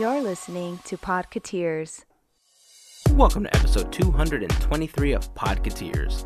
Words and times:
You're 0.00 0.22
listening 0.22 0.80
to 0.86 0.96
Podcateers. 0.96 2.04
Welcome 3.12 3.44
to 3.44 3.54
episode 3.54 3.92
223 3.92 5.12
of 5.12 5.32
Podcateers. 5.36 6.24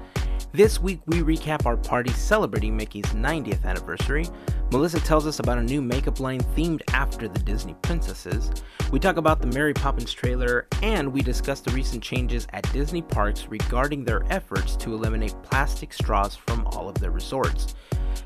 This 0.52 0.80
week 0.80 1.00
we 1.04 1.18
recap 1.18 1.66
our 1.66 1.76
party 1.76 2.10
celebrating 2.12 2.74
Mickey's 2.74 3.04
90th 3.04 3.66
anniversary. 3.66 4.26
Melissa 4.72 5.00
tells 5.00 5.26
us 5.26 5.40
about 5.40 5.58
a 5.58 5.62
new 5.62 5.82
makeup 5.82 6.18
line 6.18 6.40
themed 6.56 6.80
after 6.94 7.28
the 7.28 7.40
Disney 7.40 7.74
princesses. 7.82 8.50
We 8.90 8.98
talk 8.98 9.18
about 9.18 9.42
the 9.42 9.48
Mary 9.48 9.74
Poppins 9.74 10.14
trailer, 10.14 10.66
and 10.82 11.12
we 11.12 11.20
discuss 11.20 11.60
the 11.60 11.72
recent 11.72 12.02
changes 12.02 12.46
at 12.54 12.72
Disney 12.72 13.02
parks 13.02 13.48
regarding 13.48 14.02
their 14.02 14.24
efforts 14.32 14.76
to 14.76 14.94
eliminate 14.94 15.34
plastic 15.42 15.92
straws 15.92 16.34
from 16.34 16.66
all 16.68 16.88
of 16.88 16.94
their 16.94 17.10
resorts. 17.10 17.74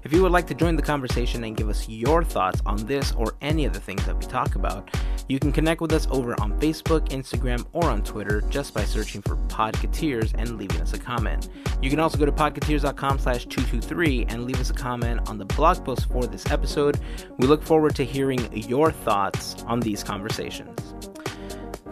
If 0.05 0.13
you 0.13 0.23
would 0.23 0.33
like 0.33 0.47
to 0.49 0.55
join 0.55 0.75
the 0.75 0.83
conversation 0.83 1.45
and 1.45 1.57
give 1.57 1.69
us 1.69 1.89
your 1.89 2.25
thoughts 2.25 2.61
on 2.67 2.77
this 2.87 3.13
or 3.13 3.35
any 3.41 3.65
of 3.65 3.73
the 3.73 3.81
things 3.81 4.05
that 4.07 4.19
we 4.19 4.27
talk 4.27 4.57
about, 4.57 4.91
you 5.33 5.39
can 5.39 5.51
connect 5.51 5.81
with 5.81 5.95
us 5.95 6.07
over 6.11 6.39
on 6.43 6.61
Facebook, 6.61 7.09
Instagram, 7.09 7.65
or 7.73 7.87
on 7.87 8.03
Twitter 8.03 8.43
just 8.51 8.75
by 8.75 8.85
searching 8.85 9.23
for 9.23 9.37
Podcateers 9.49 10.35
and 10.37 10.59
leaving 10.59 10.79
us 10.83 10.93
a 10.93 10.99
comment. 10.99 11.49
You 11.81 11.89
can 11.89 12.01
also 12.01 12.19
go 12.19 12.27
to 12.27 12.33
podcateers.com 12.33 13.19
slash 13.19 13.47
223 13.47 14.27
and 14.29 14.45
leave 14.45 14.61
us 14.61 14.69
a 14.69 14.75
comment 14.75 15.27
on 15.31 15.39
the 15.39 15.47
blog 15.47 15.83
post 15.87 16.05
for 16.13 16.27
this 16.27 16.51
episode. 16.51 17.01
We 17.39 17.47
look 17.47 17.63
forward 17.63 17.97
to 17.97 18.05
hearing 18.05 18.47
your 18.53 18.93
thoughts 18.93 19.63
on 19.63 19.81
these 19.81 20.05
conversations. 20.05 21.12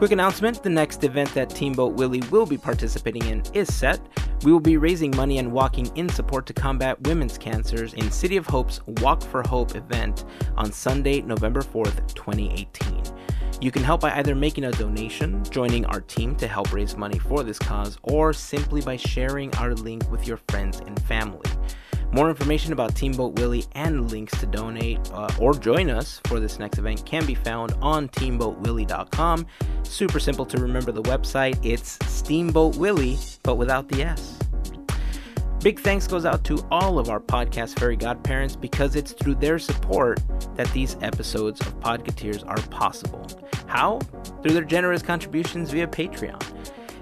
Quick 0.01 0.13
announcement 0.13 0.63
the 0.63 0.71
next 0.71 1.05
event 1.05 1.29
that 1.35 1.51
Teamboat 1.51 1.93
Willie 1.93 2.23
will 2.31 2.47
be 2.47 2.57
participating 2.57 3.23
in 3.27 3.43
is 3.53 3.71
set. 3.71 4.01
We 4.45 4.51
will 4.51 4.59
be 4.59 4.79
raising 4.79 5.15
money 5.15 5.37
and 5.37 5.53
walking 5.53 5.95
in 5.95 6.09
support 6.09 6.47
to 6.47 6.55
combat 6.55 6.99
women's 7.03 7.37
cancers 7.37 7.93
in 7.93 8.11
City 8.11 8.39
of 8.39 8.47
Hope's 8.47 8.81
Walk 9.03 9.21
for 9.23 9.43
Hope 9.47 9.77
event 9.77 10.25
on 10.57 10.73
Sunday, 10.73 11.21
November 11.21 11.61
4th, 11.61 12.15
2018. 12.15 13.03
You 13.61 13.71
can 13.71 13.85
help 13.85 14.01
by 14.01 14.13
either 14.13 14.35
making 14.35 14.65
a 14.65 14.71
donation, 14.71 15.45
joining 15.51 15.84
our 15.84 16.01
team 16.01 16.35
to 16.37 16.48
help 16.48 16.73
raise 16.73 16.97
money 16.97 17.19
for 17.19 17.42
this 17.42 17.59
cause, 17.59 17.98
or 18.03 18.33
simply 18.33 18.81
by 18.81 18.97
sharing 18.97 19.55
our 19.57 19.75
link 19.75 20.11
with 20.11 20.27
your 20.27 20.39
friends 20.48 20.81
and 20.81 20.98
family. 21.03 21.51
More 22.12 22.28
information 22.28 22.72
about 22.72 22.97
Teamboat 22.97 23.39
Willie 23.39 23.64
and 23.72 24.11
links 24.11 24.36
to 24.41 24.47
donate 24.47 24.98
uh, 25.12 25.30
or 25.39 25.55
join 25.55 25.89
us 25.91 26.20
for 26.27 26.41
this 26.41 26.58
next 26.58 26.78
event 26.78 27.06
can 27.06 27.25
be 27.25 27.36
found 27.36 27.72
on 27.80 28.08
teamboatwillie.com. 28.08 29.47
Super 29.84 30.19
simple 30.19 30.44
to 30.47 30.58
remember 30.58 30.91
the 30.91 31.02
website. 31.02 31.64
It's 31.64 31.98
Steamboat 32.06 32.77
Willie, 32.77 33.17
but 33.44 33.56
without 33.56 33.89
the 33.89 34.02
S. 34.02 34.39
Big 35.62 35.78
thanks 35.78 36.06
goes 36.06 36.25
out 36.25 36.42
to 36.44 36.58
all 36.70 36.98
of 36.98 37.11
our 37.11 37.20
podcast 37.20 37.78
fairy 37.78 37.97
godparents 37.97 38.56
because 38.56 38.97
it's 38.97 39.12
through 39.12 39.34
their 39.34 39.58
support 39.58 40.19
that 40.56 40.72
these 40.72 40.97
episodes 41.02 41.61
of 41.61 41.78
Podcateers 41.80 42.48
are 42.48 42.61
possible. 42.70 43.24
How? 43.67 43.98
Through 44.42 44.55
their 44.55 44.64
generous 44.64 45.02
contributions 45.02 45.70
via 45.70 45.86
Patreon. 45.86 46.42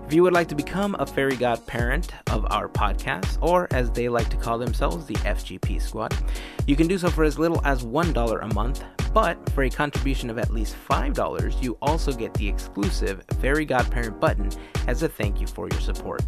If 0.08 0.14
you 0.14 0.22
would 0.22 0.32
like 0.32 0.48
to 0.48 0.54
become 0.54 0.96
a 0.98 1.04
fairy 1.04 1.36
godparent 1.36 2.14
of 2.30 2.46
our 2.50 2.66
podcast, 2.66 3.36
or 3.42 3.68
as 3.72 3.90
they 3.90 4.08
like 4.08 4.30
to 4.30 4.38
call 4.38 4.56
themselves, 4.56 5.04
the 5.04 5.16
FGP 5.16 5.82
Squad, 5.82 6.16
you 6.66 6.76
can 6.76 6.88
do 6.88 6.96
so 6.96 7.10
for 7.10 7.24
as 7.24 7.38
little 7.38 7.60
as 7.66 7.84
$1 7.84 8.42
a 8.42 8.54
month. 8.54 8.84
But 9.12 9.36
for 9.50 9.64
a 9.64 9.68
contribution 9.68 10.30
of 10.30 10.38
at 10.38 10.50
least 10.50 10.76
$5, 10.88 11.62
you 11.62 11.76
also 11.82 12.10
get 12.14 12.32
the 12.32 12.48
exclusive 12.48 13.22
Fairy 13.42 13.66
Godparent 13.66 14.18
button 14.18 14.50
as 14.86 15.02
a 15.02 15.10
thank 15.10 15.42
you 15.42 15.46
for 15.46 15.68
your 15.68 15.80
support. 15.80 16.22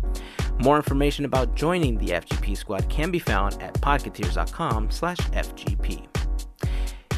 More 0.59 0.77
information 0.77 1.25
about 1.25 1.56
joining 1.56 1.97
the 1.97 2.09
FGP 2.09 2.59
Squad 2.59 2.87
can 2.91 3.11
be 3.11 3.19
found 3.19 3.62
at 3.62 3.72
podcateers.com 3.81 4.91
slash 4.91 5.17
FGP. 5.17 6.06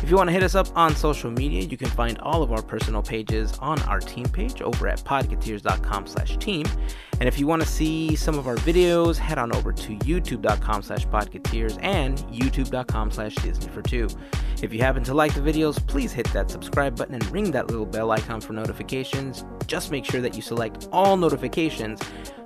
If 0.02 0.10
you 0.10 0.16
want 0.16 0.28
to 0.28 0.32
hit 0.32 0.42
us 0.42 0.56
up 0.56 0.66
on 0.76 0.96
social 0.96 1.30
media, 1.30 1.62
you 1.62 1.76
can 1.76 1.88
find 1.88 2.18
all 2.18 2.42
of 2.42 2.50
our 2.50 2.60
personal 2.60 3.02
pages 3.02 3.56
on 3.60 3.80
our 3.82 4.00
team 4.00 4.24
page 4.24 4.60
over 4.60 4.88
at 4.88 4.98
podcateers.com 5.04 6.08
slash 6.08 6.36
team. 6.38 6.66
And 7.20 7.28
if 7.28 7.38
you 7.38 7.46
want 7.46 7.62
to 7.62 7.68
see 7.68 8.16
some 8.16 8.36
of 8.36 8.48
our 8.48 8.56
videos, 8.56 9.16
head 9.16 9.38
on 9.38 9.54
over 9.54 9.72
to 9.72 9.96
youtube.com 9.98 10.82
slash 10.82 11.06
podcateers 11.06 11.78
and 11.84 12.18
youtube.com 12.18 13.12
slash 13.12 13.36
Disney 13.36 13.68
for 13.68 13.80
two. 13.80 14.08
If 14.60 14.74
you 14.74 14.80
happen 14.80 15.04
to 15.04 15.14
like 15.14 15.34
the 15.34 15.40
videos, 15.40 15.84
please 15.86 16.12
hit 16.12 16.26
that 16.32 16.50
subscribe 16.50 16.96
button 16.96 17.14
and 17.14 17.24
ring 17.30 17.52
that 17.52 17.68
little 17.68 17.86
bell 17.86 18.10
icon 18.10 18.40
for 18.40 18.54
notifications. 18.54 19.44
Just 19.68 19.92
make 19.92 20.04
sure 20.04 20.20
that 20.20 20.34
you 20.34 20.42
select 20.42 20.88
all 20.90 21.16
notifications 21.16 22.00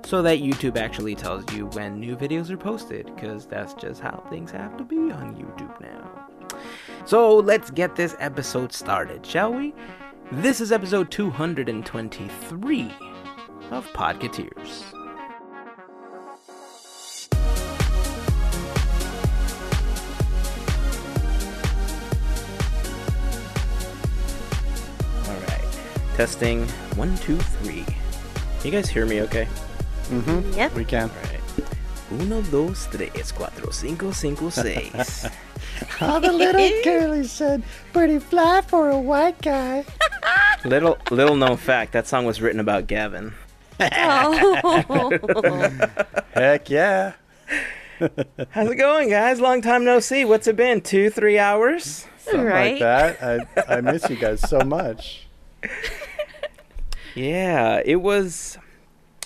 so 0.05 0.21
that 0.21 0.39
YouTube 0.39 0.77
actually 0.77 1.15
tells 1.15 1.51
you 1.53 1.65
when 1.67 1.99
new 1.99 2.15
videos 2.15 2.51
are 2.51 2.57
posted, 2.57 3.07
because 3.15 3.47
that's 3.47 3.73
just 3.73 3.99
how 3.99 4.23
things 4.29 4.51
have 4.51 4.77
to 4.77 4.83
be 4.83 5.11
on 5.11 5.35
YouTube 5.35 5.81
now. 5.81 6.26
So 7.05 7.35
let's 7.35 7.69
get 7.71 7.95
this 7.95 8.15
episode 8.19 8.73
started, 8.73 9.25
shall 9.25 9.53
we? 9.53 9.73
This 10.31 10.59
is 10.59 10.71
episode 10.71 11.09
223 11.09 12.93
of 13.71 13.87
Podcateers. 13.93 14.83
Alright, 25.27 25.79
testing 26.15 26.67
one, 26.95 27.15
two, 27.17 27.37
three. 27.37 27.85
You 28.63 28.71
guys 28.71 28.89
hear 28.89 29.05
me 29.05 29.21
okay? 29.21 29.47
Mm-hmm. 30.09 30.53
Yep. 30.53 30.73
We 30.75 30.85
can. 30.85 31.09
Alright. 31.09 31.41
Uno, 32.11 32.41
dos, 32.43 32.87
tres, 32.87 33.31
cuatro, 33.33 33.71
cinco, 33.73 34.11
cinco, 34.11 34.49
seis. 34.49 35.26
Oh, 36.01 36.19
the 36.19 36.31
little 36.31 36.69
girlie 36.83 37.23
said, 37.25 37.63
pretty 37.93 38.19
fly 38.19 38.61
for 38.61 38.89
a 38.89 38.99
white 38.99 39.41
guy. 39.41 39.83
little 40.65 40.97
little 41.11 41.35
known 41.35 41.57
fact, 41.57 41.93
that 41.93 42.07
song 42.07 42.25
was 42.25 42.41
written 42.41 42.59
about 42.59 42.87
Gavin. 42.87 43.33
Oh. 43.79 45.11
Heck 46.33 46.69
yeah. 46.69 47.13
How's 48.51 48.69
it 48.71 48.75
going, 48.75 49.09
guys? 49.09 49.39
Long 49.39 49.61
time 49.61 49.83
no 49.85 49.99
see. 49.99 50.23
What's 50.25 50.47
it 50.47 50.55
been? 50.55 50.81
Two, 50.81 51.09
three 51.09 51.39
hours? 51.39 52.05
Something 52.19 52.43
Right. 52.45 52.71
like 52.73 52.79
that. 53.19 53.23
I, 53.67 53.75
I 53.77 53.81
miss 53.81 54.07
you 54.09 54.15
guys 54.17 54.41
so 54.47 54.59
much. 54.61 55.27
Yeah, 57.15 57.81
it 57.83 57.95
was 57.97 58.57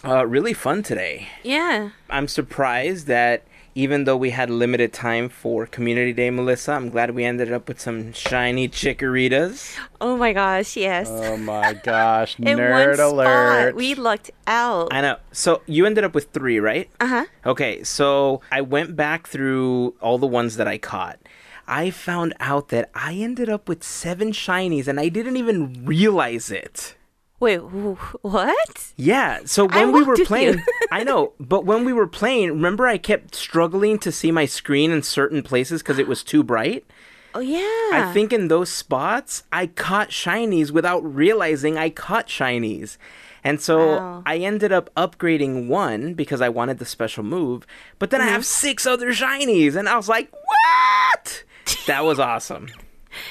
uh, 0.05 0.25
really 0.25 0.53
fun 0.53 0.83
today. 0.83 1.27
yeah. 1.43 1.89
I'm 2.09 2.27
surprised 2.27 3.07
that 3.07 3.43
even 3.73 4.03
though 4.03 4.17
we 4.17 4.31
had 4.31 4.49
limited 4.49 4.91
time 4.93 5.29
for 5.29 5.65
Community 5.65 6.13
Day, 6.13 6.29
Melissa, 6.29 6.73
I'm 6.73 6.89
glad 6.89 7.11
we 7.11 7.23
ended 7.23 7.51
up 7.51 7.67
with 7.67 7.79
some 7.79 8.11
shiny 8.13 8.67
Chikoritas. 8.67 9.77
Oh 9.99 10.17
my 10.17 10.33
gosh, 10.33 10.75
yes. 10.75 11.07
Oh 11.09 11.37
my 11.37 11.73
gosh. 11.73 12.35
In 12.39 12.57
Nerd 12.57 12.97
one 12.97 12.99
alert. 12.99 13.69
spot, 13.69 13.75
we 13.75 13.95
lucked 13.95 14.31
out. 14.47 14.89
I 14.91 15.01
know. 15.01 15.17
So 15.31 15.61
you 15.67 15.85
ended 15.85 16.03
up 16.03 16.13
with 16.13 16.31
three, 16.31 16.59
right? 16.59 16.89
Uh 16.99 17.07
huh. 17.07 17.25
Okay, 17.45 17.83
so 17.83 18.41
I 18.51 18.61
went 18.61 18.95
back 18.95 19.27
through 19.27 19.95
all 20.01 20.17
the 20.17 20.27
ones 20.27 20.57
that 20.57 20.67
I 20.67 20.77
caught. 20.77 21.19
I 21.67 21.89
found 21.89 22.33
out 22.39 22.69
that 22.69 22.89
I 22.93 23.13
ended 23.13 23.47
up 23.47 23.69
with 23.69 23.83
seven 23.83 24.31
shinies 24.31 24.87
and 24.87 24.99
I 24.99 25.07
didn't 25.07 25.37
even 25.37 25.85
realize 25.85 26.51
it. 26.51 26.95
Wait, 27.41 27.57
what? 27.57 28.94
Yeah, 28.96 29.40
so 29.46 29.66
I 29.66 29.84
when 29.84 29.91
we 29.94 30.03
were 30.03 30.16
playing, 30.18 30.63
I 30.91 31.03
know, 31.03 31.34
but 31.40 31.66
when 31.66 31.84
we 31.84 31.91
were 31.91 32.07
playing, 32.07 32.50
remember 32.52 32.88
I 32.88 32.97
kept 32.97 33.35
struggling 33.35 33.97
to 34.00 34.12
see 34.12 34.31
my 34.31 34.46
screen 34.46 34.91
in 34.91 35.02
certain 35.03 35.41
places 35.44 35.81
because 35.81 35.97
it 35.97 36.07
was 36.07 36.24
too 36.24 36.44
bright? 36.44 36.85
Oh 37.34 37.40
yeah. 37.40 37.59
I 37.94 38.12
think 38.13 38.34
in 38.34 38.50
those 38.50 38.69
spots, 38.69 39.44
I 39.53 39.68
caught 39.68 40.09
shinies 40.09 40.69
without 40.69 41.00
realizing 41.00 41.78
I 41.78 41.90
caught 41.90 42.28
shinies. 42.28 42.97
And 43.41 43.62
so 43.62 43.96
Wow. 43.96 44.23
I 44.25 44.38
ended 44.38 44.72
up 44.73 44.94
upgrading 44.96 45.68
one 45.68 46.13
because 46.13 46.41
I 46.41 46.50
wanted 46.50 46.78
the 46.79 46.85
special 46.85 47.23
move, 47.23 47.66
but 48.00 48.09
then 48.09 48.19
I 48.19 48.25
Mm-hmm. 48.25 48.34
have 48.34 48.46
six 48.46 48.85
other 48.85 49.12
shinies, 49.13 49.75
and 49.78 49.88
I 49.90 49.96
was 49.96 50.09
like, 50.09 50.29
what? 50.34 51.44
that 51.88 52.03
was 52.03 52.19
awesome. 52.19 52.68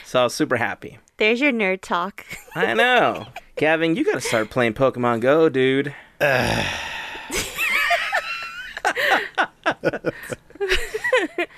So 0.04 0.20
I 0.20 0.24
was 0.24 0.34
super 0.34 0.56
happy. 0.56 0.98
There's 1.20 1.38
your 1.38 1.52
nerd 1.52 1.82
talk. 1.82 2.24
I 2.54 2.72
know. 2.72 3.26
Gavin, 3.56 3.94
you 3.94 4.06
gotta 4.06 4.22
start 4.22 4.48
playing 4.48 4.72
Pokemon 4.72 5.20
Go, 5.20 5.50
dude. 5.50 5.94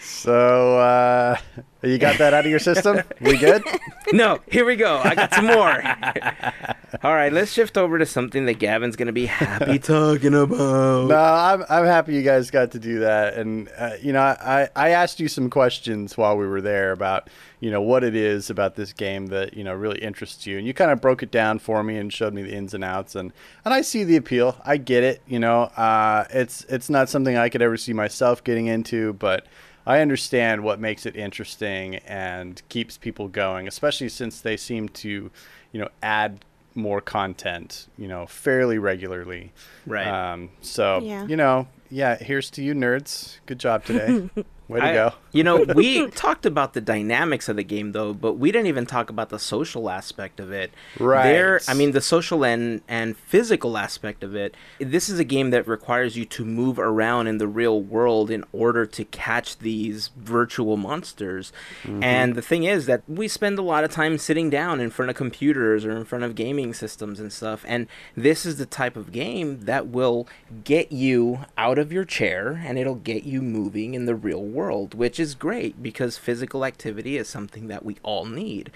So, 0.00 0.78
uh, 0.78 1.36
you 1.82 1.99
got 1.99 2.19
that 2.19 2.34
out 2.34 2.44
of 2.44 2.50
your 2.50 2.61
system? 2.61 3.00
We 3.20 3.37
good? 3.37 3.62
No, 4.12 4.40
here 4.46 4.67
we 4.67 4.76
go. 4.76 5.00
I 5.02 5.14
got 5.14 5.32
some 5.32 5.46
more. 5.46 5.82
All 7.02 7.14
right, 7.14 7.32
let's 7.32 7.50
shift 7.50 7.79
over 7.79 7.99
to 7.99 8.05
something 8.05 8.44
that 8.44 8.58
Gavin's 8.58 8.94
gonna 8.94 9.11
be 9.12 9.25
happy 9.25 9.79
talking 9.79 10.34
about. 10.34 11.08
No, 11.08 11.17
I'm 11.17 11.64
I'm 11.70 11.87
happy 11.87 12.14
you 12.14 12.23
guys 12.23 12.50
got 12.50 12.73
to 12.73 12.79
do 12.79 13.00
that, 13.00 13.34
and 13.34 13.70
uh, 13.79 13.93
you 14.02 14.12
know, 14.12 14.20
I 14.20 14.69
I 14.76 14.90
asked 14.90 15.19
you 15.19 15.29
some 15.29 15.49
questions 15.49 16.19
while 16.19 16.37
we 16.37 16.46
were 16.46 16.61
there 16.61 16.93
about 16.93 17.31
you 17.61 17.70
know 17.70 17.81
what 17.81 18.05
it 18.05 18.14
is 18.14 18.50
about 18.50 18.75
this 18.75 18.93
game 18.93 19.29
that 19.29 19.55
you 19.55 19.64
know 19.64 19.73
really 19.73 20.00
interests 20.00 20.46
you, 20.46 20.58
and 20.58 20.67
you 20.67 20.75
kind 20.75 20.90
of 20.90 21.00
broke 21.00 21.23
it 21.23 21.31
down 21.31 21.58
for 21.58 21.82
me 21.82 21.96
and 21.96 22.12
showed 22.12 22.34
me 22.34 22.43
the 22.43 22.52
ins 22.52 22.75
and 22.75 22.84
outs, 22.84 23.14
and 23.14 23.32
and 23.64 23.73
I 23.73 23.81
see 23.81 24.05
the 24.05 24.17
appeal. 24.17 24.61
I 24.62 24.76
get 24.76 25.05
it. 25.05 25.23
You 25.26 25.38
know, 25.38 25.62
uh, 25.62 26.26
it's 26.31 26.64
it's 26.64 26.90
not 26.90 27.08
something 27.08 27.34
I 27.34 27.49
could 27.49 27.62
ever 27.62 27.79
see 27.79 27.94
myself 27.94 28.44
getting 28.44 28.67
into, 28.67 29.14
but 29.14 29.46
I 29.87 30.00
understand 30.00 30.62
what 30.62 30.79
makes 30.81 31.06
it 31.06 31.17
interesting 31.17 31.96
and 31.96 32.62
keeps 32.69 32.96
people 32.99 33.29
going, 33.29 33.67
especially 33.67 34.08
since 34.08 34.40
they 34.40 34.56
seem 34.56 34.88
to, 34.90 35.31
you 35.73 35.81
know, 35.81 35.88
add 36.02 36.44
more 36.75 37.00
content, 37.00 37.88
you 37.99 38.08
know, 38.08 38.26
fairly 38.26 38.79
regularly. 38.79 39.52
Right. 39.87 40.06
Um, 40.06 40.50
so, 40.61 41.00
Yeah. 41.00 41.26
you 41.26 41.37
know, 41.37 41.67
yeah, 41.90 42.17
here's 42.17 42.49
to 42.52 42.62
you 42.62 42.75
nerds. 42.75 43.38
Good 43.46 43.58
job 43.58 43.84
today. 43.84 44.31
Way 44.72 44.80
to 44.80 44.86
I- 44.86 44.94
go. 44.94 45.12
You 45.32 45.44
know, 45.44 45.64
we 45.74 46.08
talked 46.10 46.44
about 46.44 46.74
the 46.74 46.80
dynamics 46.80 47.48
of 47.48 47.56
the 47.56 47.64
game 47.64 47.92
though, 47.92 48.12
but 48.12 48.34
we 48.34 48.52
didn't 48.52 48.66
even 48.66 48.84
talk 48.84 49.08
about 49.08 49.30
the 49.30 49.38
social 49.38 49.88
aspect 49.88 50.40
of 50.40 50.52
it. 50.52 50.72
Right. 50.98 51.24
There, 51.24 51.60
I 51.66 51.74
mean, 51.74 51.92
the 51.92 52.02
social 52.02 52.44
and 52.44 52.82
and 52.86 53.16
physical 53.16 53.78
aspect 53.78 54.22
of 54.22 54.34
it. 54.34 54.54
This 54.78 55.08
is 55.08 55.19
a 55.19 55.24
game 55.24 55.50
that 55.50 55.66
requires 55.66 56.16
you 56.16 56.24
to 56.26 56.44
move 56.44 56.78
around 56.78 57.28
in 57.28 57.38
the 57.38 57.48
real 57.48 57.80
world 57.80 58.30
in 58.30 58.44
order 58.52 58.84
to 58.84 59.04
catch 59.06 59.58
these 59.58 60.10
virtual 60.16 60.76
monsters. 60.76 61.52
Mm-hmm. 61.84 62.02
And 62.02 62.34
the 62.34 62.42
thing 62.42 62.64
is 62.64 62.86
that 62.86 63.02
we 63.08 63.26
spend 63.28 63.58
a 63.58 63.62
lot 63.62 63.84
of 63.84 63.90
time 63.90 64.19
sitting 64.19 64.50
down 64.50 64.80
in 64.80 64.90
front 64.90 65.10
of 65.10 65.16
computers 65.16 65.84
or 65.84 65.92
in 65.92 66.04
front 66.04 66.24
of 66.24 66.34
gaming 66.34 66.74
systems 66.74 67.20
and 67.20 67.32
stuff. 67.32 67.64
And 67.66 67.86
this 68.16 68.44
is 68.44 68.58
the 68.58 68.66
type 68.66 68.96
of 68.96 69.12
game 69.12 69.60
that 69.64 69.88
will 69.88 70.28
get 70.64 70.92
you 70.92 71.40
out 71.56 71.78
of 71.78 71.92
your 71.92 72.04
chair 72.04 72.62
and 72.64 72.78
it'll 72.78 72.94
get 72.94 73.24
you 73.24 73.40
moving 73.40 73.94
in 73.94 74.04
the 74.04 74.14
real 74.14 74.42
world, 74.42 74.61
which 74.94 75.18
is 75.18 75.34
great 75.34 75.82
because 75.82 76.18
physical 76.18 76.64
activity 76.64 77.16
is 77.16 77.28
something 77.28 77.68
that 77.68 77.84
we 77.84 77.96
all 78.02 78.24
need. 78.24 78.70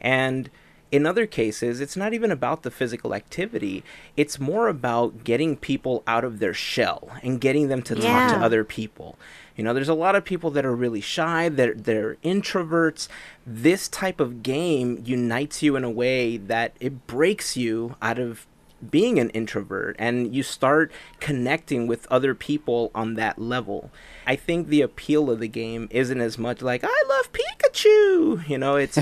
And 0.00 0.50
in 0.92 1.06
other 1.06 1.24
cases, 1.24 1.80
it's 1.80 1.96
not 1.96 2.12
even 2.12 2.30
about 2.30 2.62
the 2.62 2.70
physical 2.70 3.14
activity. 3.14 3.82
It's 4.14 4.38
more 4.38 4.68
about 4.68 5.24
getting 5.24 5.56
people 5.56 6.02
out 6.06 6.22
of 6.22 6.38
their 6.38 6.52
shell 6.52 7.10
and 7.22 7.40
getting 7.40 7.68
them 7.68 7.80
to 7.82 7.94
talk 7.94 8.30
to 8.30 8.36
other 8.44 8.62
people. 8.62 9.18
You 9.56 9.64
know, 9.64 9.72
there's 9.72 9.88
a 9.88 9.94
lot 9.94 10.14
of 10.14 10.24
people 10.24 10.50
that 10.50 10.66
are 10.66 10.74
really 10.74 11.00
shy, 11.00 11.48
they're, 11.48 11.74
they're 11.74 12.16
introverts. 12.16 13.08
This 13.46 13.88
type 13.88 14.20
of 14.20 14.42
game 14.42 15.02
unites 15.04 15.62
you 15.62 15.76
in 15.76 15.84
a 15.84 15.90
way 15.90 16.36
that 16.36 16.76
it 16.78 17.06
breaks 17.06 17.56
you 17.56 17.96
out 18.02 18.18
of 18.18 18.46
being 18.90 19.18
an 19.18 19.30
introvert 19.30 19.96
and 19.98 20.34
you 20.34 20.42
start 20.42 20.92
connecting 21.20 21.86
with 21.86 22.06
other 22.10 22.34
people 22.34 22.90
on 22.94 23.14
that 23.14 23.38
level. 23.38 23.90
I 24.26 24.36
think 24.36 24.68
the 24.68 24.82
appeal 24.82 25.30
of 25.30 25.40
the 25.40 25.48
game 25.48 25.88
isn't 25.90 26.20
as 26.20 26.38
much 26.38 26.62
like 26.62 26.82
I 26.84 27.02
love 27.08 27.30
Pikachu, 27.32 28.48
you 28.48 28.58
know, 28.58 28.76
it's 28.76 28.98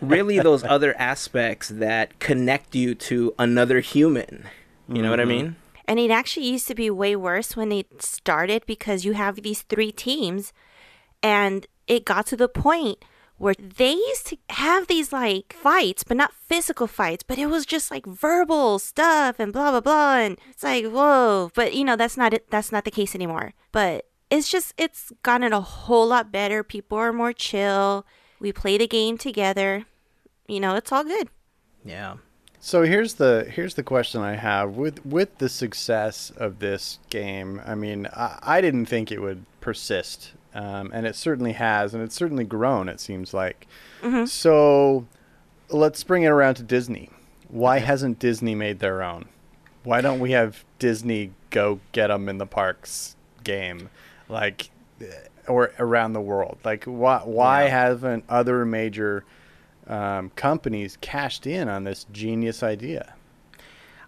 really 0.02 0.38
those 0.38 0.64
other 0.64 0.94
aspects 0.98 1.68
that 1.68 2.18
connect 2.18 2.74
you 2.74 2.94
to 2.96 3.34
another 3.38 3.80
human. 3.80 4.46
You 4.88 5.02
know 5.02 5.10
what 5.10 5.20
I 5.20 5.24
mm-hmm. 5.24 5.30
mean? 5.30 5.56
And 5.86 5.98
it 5.98 6.10
actually 6.10 6.46
used 6.46 6.68
to 6.68 6.74
be 6.74 6.90
way 6.90 7.16
worse 7.16 7.56
when 7.56 7.72
it 7.72 8.02
started 8.02 8.64
because 8.66 9.04
you 9.04 9.12
have 9.14 9.42
these 9.42 9.62
three 9.62 9.92
teams 9.92 10.52
and 11.22 11.66
it 11.86 12.04
got 12.04 12.26
to 12.26 12.36
the 12.36 12.48
point 12.48 13.04
where 13.40 13.54
they 13.58 13.92
used 13.92 14.26
to 14.26 14.36
have 14.50 14.86
these 14.86 15.14
like 15.14 15.54
fights, 15.54 16.04
but 16.04 16.18
not 16.18 16.34
physical 16.34 16.86
fights, 16.86 17.24
but 17.26 17.38
it 17.38 17.46
was 17.46 17.64
just 17.64 17.90
like 17.90 18.04
verbal 18.04 18.78
stuff 18.78 19.40
and 19.40 19.50
blah 19.50 19.70
blah 19.70 19.80
blah 19.80 20.16
and 20.16 20.38
it's 20.50 20.62
like, 20.62 20.84
whoa. 20.84 21.50
But 21.54 21.72
you 21.74 21.82
know, 21.82 21.96
that's 21.96 22.18
not 22.18 22.34
it 22.34 22.50
that's 22.50 22.70
not 22.70 22.84
the 22.84 22.90
case 22.90 23.14
anymore. 23.14 23.54
But 23.72 24.04
it's 24.28 24.50
just 24.50 24.74
it's 24.76 25.10
gotten 25.22 25.54
a 25.54 25.62
whole 25.62 26.06
lot 26.06 26.30
better. 26.30 26.62
People 26.62 26.98
are 26.98 27.14
more 27.14 27.32
chill. 27.32 28.04
We 28.40 28.52
play 28.52 28.76
the 28.76 28.86
game 28.86 29.16
together. 29.16 29.86
You 30.46 30.60
know, 30.60 30.74
it's 30.74 30.92
all 30.92 31.04
good. 31.04 31.30
Yeah. 31.82 32.16
So 32.58 32.82
here's 32.82 33.14
the 33.14 33.46
here's 33.50 33.72
the 33.72 33.82
question 33.82 34.20
I 34.20 34.36
have 34.36 34.76
with 34.76 35.04
with 35.06 35.38
the 35.38 35.48
success 35.48 36.30
of 36.36 36.58
this 36.58 36.98
game. 37.08 37.62
I 37.64 37.74
mean, 37.74 38.06
I, 38.14 38.38
I 38.42 38.60
didn't 38.60 38.84
think 38.84 39.10
it 39.10 39.22
would 39.22 39.46
persist, 39.62 40.32
um, 40.54 40.90
and 40.92 41.06
it 41.06 41.14
certainly 41.16 41.52
has, 41.52 41.94
and 41.94 42.02
it's 42.02 42.14
certainly 42.14 42.44
grown. 42.44 42.88
It 42.88 43.00
seems 43.00 43.32
like. 43.34 43.66
So 44.26 45.06
let's 45.68 46.02
bring 46.04 46.22
it 46.24 46.28
around 46.28 46.54
to 46.56 46.62
Disney. 46.62 47.10
Why 47.48 47.78
hasn't 47.78 48.18
Disney 48.18 48.54
made 48.54 48.78
their 48.78 49.02
own? 49.02 49.26
Why 49.84 50.00
don't 50.00 50.20
we 50.20 50.32
have 50.32 50.64
Disney 50.78 51.32
go 51.50 51.80
get 51.92 52.10
'em 52.10 52.28
in 52.28 52.38
the 52.38 52.46
parks 52.46 53.16
game, 53.44 53.88
like, 54.28 54.70
eh, 55.00 55.06
or 55.48 55.72
around 55.78 56.12
the 56.12 56.20
world? 56.20 56.58
Like, 56.64 56.84
why 56.84 57.22
why 57.24 57.64
Yeah. 57.64 57.68
haven't 57.70 58.24
other 58.28 58.64
major 58.64 59.24
um, 59.86 60.30
companies 60.36 60.96
cashed 61.00 61.46
in 61.46 61.68
on 61.68 61.82
this 61.84 62.04
genius 62.12 62.62
idea? 62.62 63.14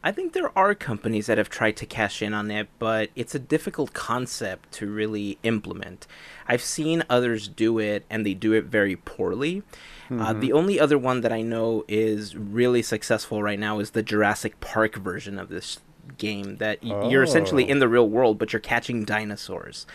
I 0.04 0.10
think 0.10 0.32
there 0.32 0.56
are 0.58 0.74
companies 0.74 1.26
that 1.26 1.38
have 1.38 1.48
tried 1.48 1.76
to 1.76 1.86
cash 1.86 2.22
in 2.22 2.34
on 2.34 2.50
it, 2.50 2.68
but 2.80 3.10
it's 3.14 3.34
a 3.34 3.38
difficult 3.38 3.92
concept 3.92 4.72
to 4.72 4.90
really 4.90 5.38
implement. 5.44 6.06
I've 6.48 6.62
seen 6.62 7.04
others 7.08 7.46
do 7.46 7.78
it, 7.78 8.04
and 8.10 8.26
they 8.26 8.34
do 8.34 8.52
it 8.52 8.64
very 8.64 8.96
poorly. 8.96 9.62
Uh, 10.10 10.34
the 10.34 10.52
only 10.52 10.78
other 10.78 10.98
one 10.98 11.22
that 11.22 11.32
I 11.32 11.40
know 11.40 11.84
is 11.88 12.36
really 12.36 12.82
successful 12.82 13.42
right 13.42 13.58
now 13.58 13.78
is 13.78 13.92
the 13.92 14.02
Jurassic 14.02 14.60
Park 14.60 14.96
version 14.96 15.38
of 15.38 15.48
this 15.48 15.78
game. 16.18 16.56
That 16.58 16.82
y- 16.82 17.08
you're 17.08 17.22
essentially 17.22 17.64
Oh. 17.64 17.68
in 17.68 17.78
the 17.78 17.88
real 17.88 18.08
world, 18.08 18.36
but 18.38 18.52
you're 18.52 18.60
catching 18.60 19.04
dinosaurs. 19.06 19.86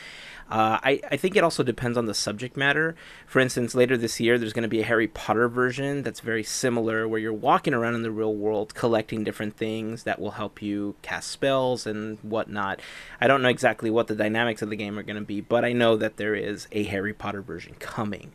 Uh, 0.50 0.80
I, 0.82 1.02
I 1.12 1.18
think 1.18 1.36
it 1.36 1.44
also 1.44 1.62
depends 1.62 1.98
on 1.98 2.06
the 2.06 2.14
subject 2.14 2.56
matter. 2.56 2.96
For 3.26 3.40
instance, 3.40 3.76
later 3.76 3.98
this 3.98 4.20
year, 4.20 4.38
there's 4.38 4.54
going 4.54 4.64
to 4.64 4.70
be 4.70 4.80
a 4.80 4.86
Harry 4.86 5.08
Potter 5.08 5.50
version 5.50 6.04
that's 6.04 6.22
very 6.22 6.44
similar, 6.44 7.08
where 7.08 7.20
you're 7.20 7.34
walking 7.34 7.74
around 7.74 7.96
in 7.96 8.02
the 8.02 8.12
real 8.12 8.34
world 8.34 8.74
collecting 8.74 9.26
different 9.26 9.58
things 9.58 10.04
that 10.04 10.20
will 10.20 10.32
help 10.32 10.62
you 10.62 10.96
cast 11.02 11.30
spells 11.30 11.86
and 11.86 12.18
whatnot. 12.20 12.80
I 13.20 13.28
don't 13.28 13.42
know 13.42 13.50
exactly 13.50 13.90
what 13.90 14.08
the 14.08 14.16
dynamics 14.16 14.62
of 14.62 14.70
the 14.70 14.78
game 14.78 14.98
are 14.98 15.04
going 15.04 15.18
to 15.18 15.22
be, 15.22 15.42
but 15.42 15.66
I 15.66 15.74
know 15.74 15.98
that 15.98 16.18
there 16.18 16.36
is 16.36 16.68
a 16.72 16.84
Harry 16.84 17.14
Potter 17.14 17.42
version 17.42 17.76
coming. 17.80 18.32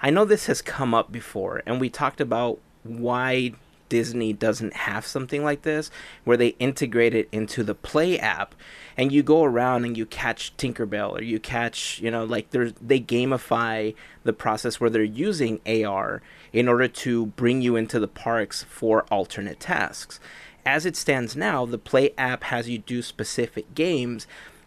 I 0.00 0.08
know 0.08 0.24
this 0.24 0.46
has 0.46 0.62
come 0.62 0.94
up 0.94 1.12
before, 1.12 1.62
and 1.66 1.78
we 1.78 1.90
talked 1.90 2.22
about 2.22 2.58
why 2.84 3.52
Disney 3.90 4.32
doesn't 4.32 4.72
have 4.72 5.04
something 5.04 5.44
like 5.44 5.62
this, 5.62 5.90
where 6.24 6.38
they 6.38 6.56
integrate 6.58 7.14
it 7.14 7.28
into 7.30 7.62
the 7.62 7.74
Play 7.74 8.18
app, 8.18 8.54
and 8.96 9.12
you 9.12 9.22
go 9.22 9.44
around 9.44 9.84
and 9.84 9.98
you 9.98 10.06
catch 10.06 10.56
Tinkerbell, 10.56 11.18
or 11.18 11.22
you 11.22 11.38
catch, 11.38 12.00
you 12.00 12.10
know, 12.10 12.24
like 12.24 12.50
there's 12.50 12.72
they 12.80 12.98
gamify 12.98 13.94
the 14.24 14.32
process 14.32 14.80
where 14.80 14.88
they're 14.88 15.02
using 15.02 15.60
AR 15.66 16.22
in 16.54 16.68
order 16.68 16.88
to 16.88 17.26
bring 17.26 17.60
you 17.60 17.76
into 17.76 18.00
the 18.00 18.08
parks 18.08 18.62
for 18.62 19.04
alternate 19.10 19.60
tasks. 19.60 20.18
As 20.64 20.86
it 20.86 20.96
stands 20.96 21.36
now, 21.36 21.66
the 21.66 21.78
Play 21.78 22.12
app 22.16 22.44
has 22.44 22.68
you 22.68 22.78
do 22.78 23.02
specific 23.02 23.74
games, 23.74 24.26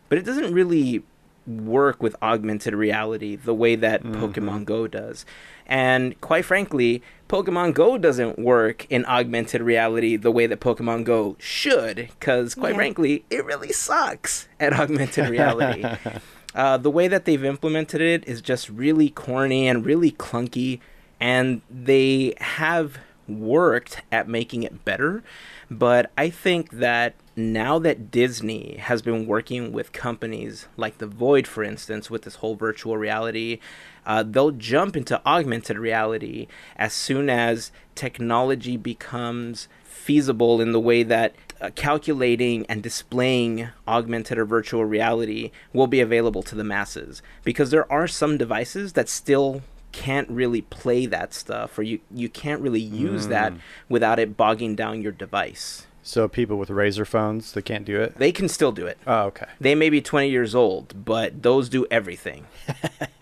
but 0.09 0.17
it 0.17 0.25
doesn't 0.25 0.53
really 0.53 1.03
work 1.45 2.01
with 2.01 2.15
augmented 2.21 2.73
reality 2.73 3.35
the 3.35 3.53
way 3.53 3.75
that 3.75 4.03
Pokemon 4.03 4.65
Go 4.65 4.87
does. 4.87 5.25
And 5.65 6.19
quite 6.21 6.45
frankly, 6.45 7.01
Pokemon 7.29 7.73
Go 7.73 7.97
doesn't 7.97 8.39
work 8.39 8.85
in 8.89 9.05
augmented 9.05 9.61
reality 9.61 10.15
the 10.15 10.31
way 10.31 10.45
that 10.47 10.59
Pokemon 10.59 11.03
Go 11.03 11.35
should, 11.39 12.09
because 12.19 12.55
quite 12.55 12.71
Yeah. 12.71 12.75
frankly, 12.75 13.25
it 13.29 13.43
really 13.45 13.71
sucks 13.73 14.47
at 14.59 14.73
augmented 14.73 15.29
reality. 15.29 15.83
uh, 16.55 16.77
the 16.77 16.91
way 16.91 17.07
that 17.07 17.25
they've 17.25 17.43
implemented 17.43 18.01
it 18.01 18.27
is 18.27 18.41
just 18.41 18.69
really 18.69 19.09
corny 19.09 19.67
and 19.67 19.85
really 19.85 20.11
clunky, 20.11 20.79
and 21.19 21.61
they 21.69 22.33
have 22.39 22.97
worked 23.27 24.01
at 24.11 24.27
making 24.27 24.63
it 24.63 24.85
better. 24.85 25.23
But 25.69 26.11
I 26.17 26.29
think 26.29 26.71
that 26.71 27.15
now 27.35 27.79
that 27.79 28.11
Disney 28.11 28.77
has 28.77 29.01
been 29.01 29.25
working 29.25 29.71
with 29.71 29.91
companies 29.91 30.67
like 30.77 30.99
The 30.99 31.07
Void, 31.07 31.47
for 31.47 31.63
instance, 31.63 32.09
with 32.09 32.23
this 32.23 32.35
whole 32.35 32.55
virtual 32.55 32.97
reality, 32.97 33.59
uh, 34.05 34.23
they'll 34.23 34.51
jump 34.51 34.95
into 34.95 35.21
augmented 35.25 35.77
reality 35.77 36.47
as 36.75 36.93
soon 36.93 37.29
as 37.29 37.71
technology 37.95 38.77
becomes 38.77 39.67
feasible 39.83 40.59
in 40.59 40.73
the 40.73 40.79
way 40.79 41.01
that 41.01 41.33
uh, 41.61 41.69
calculating 41.75 42.65
and 42.67 42.83
displaying 42.83 43.69
augmented 43.87 44.37
or 44.37 44.45
virtual 44.45 44.83
reality 44.83 45.49
will 45.71 45.87
be 45.87 46.01
available 46.01 46.43
to 46.43 46.55
the 46.55 46.63
masses. 46.63 47.21
Because 47.43 47.71
there 47.71 47.89
are 47.91 48.07
some 48.07 48.37
devices 48.37 48.93
that 48.93 49.07
still 49.07 49.61
can't 49.93 50.29
really 50.29 50.61
play 50.61 51.05
that 51.05 51.33
stuff, 51.33 51.79
or 51.79 51.83
you, 51.83 51.99
you 52.11 52.27
can't 52.27 52.61
really 52.61 52.81
use 52.81 53.27
that 53.27 53.53
mm. 53.53 53.59
without 53.87 54.19
it 54.19 54.35
bogging 54.35 54.75
down 54.75 55.01
your 55.01 55.13
device. 55.13 55.87
So 56.05 56.27
people 56.27 56.57
with 56.57 56.67
Razr 56.67 57.07
phones, 57.07 57.53
they 57.53 57.61
can't 57.61 57.85
do 57.85 58.01
it. 58.01 58.17
They 58.17 58.33
can 58.33 58.49
still 58.49 58.73
do 58.73 58.85
it. 58.85 58.97
Oh, 59.07 59.27
okay. 59.27 59.45
They 59.61 59.73
may 59.73 59.89
be 59.89 60.01
20 60.01 60.29
years 60.29 60.53
old, 60.53 61.05
but 61.05 61.43
those 61.43 61.69
do 61.69 61.87
everything. 61.89 62.45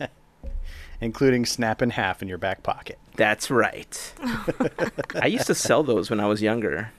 Including 1.01 1.45
snap 1.45 1.81
in 1.83 1.91
half 1.91 2.23
in 2.23 2.27
your 2.27 2.39
back 2.39 2.63
pocket. 2.63 2.97
That's 3.15 3.51
right. 3.51 4.13
I 5.21 5.27
used 5.27 5.47
to 5.47 5.55
sell 5.55 5.83
those 5.83 6.09
when 6.09 6.19
I 6.19 6.25
was 6.25 6.41
younger. 6.41 6.91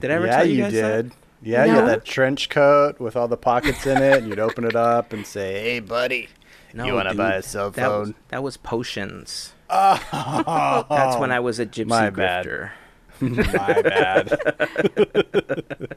Did 0.00 0.10
I 0.10 0.14
ever 0.14 0.26
yeah, 0.26 0.36
tell 0.36 0.46
you, 0.46 0.54
you 0.54 0.62
guys 0.64 0.72
that? 0.72 1.02
did. 1.02 1.12
Yeah, 1.42 1.64
you 1.64 1.72
had 1.72 1.80
No. 1.80 1.86
that 1.86 2.04
trench 2.04 2.48
coat 2.48 3.00
with 3.00 3.16
all 3.16 3.28
the 3.28 3.36
pockets 3.36 3.86
in 3.86 4.02
it, 4.02 4.18
and 4.18 4.28
you'd 4.28 4.38
open 4.38 4.64
it 4.64 4.76
up 4.76 5.12
and 5.12 5.26
say, 5.26 5.60
"Hey, 5.60 5.80
buddy, 5.80 6.28
No, 6.74 6.86
you 6.86 6.94
want 6.94 7.08
to 7.08 7.14
buy 7.14 7.34
a 7.34 7.42
cell 7.42 7.70
That 7.70 7.88
was, 7.88 8.08
phone?" 8.08 8.14
that 8.28 8.42
was 8.42 8.56
potions. 8.56 9.52
Oh. 9.70 10.86
That's 10.90 11.16
when 11.16 11.32
I 11.32 11.40
was 11.40 11.58
a 11.58 11.66
gypsy 11.66 11.86
My 11.86 12.10
bad. 12.10 12.70
My 13.20 13.82
bad. 13.82 14.38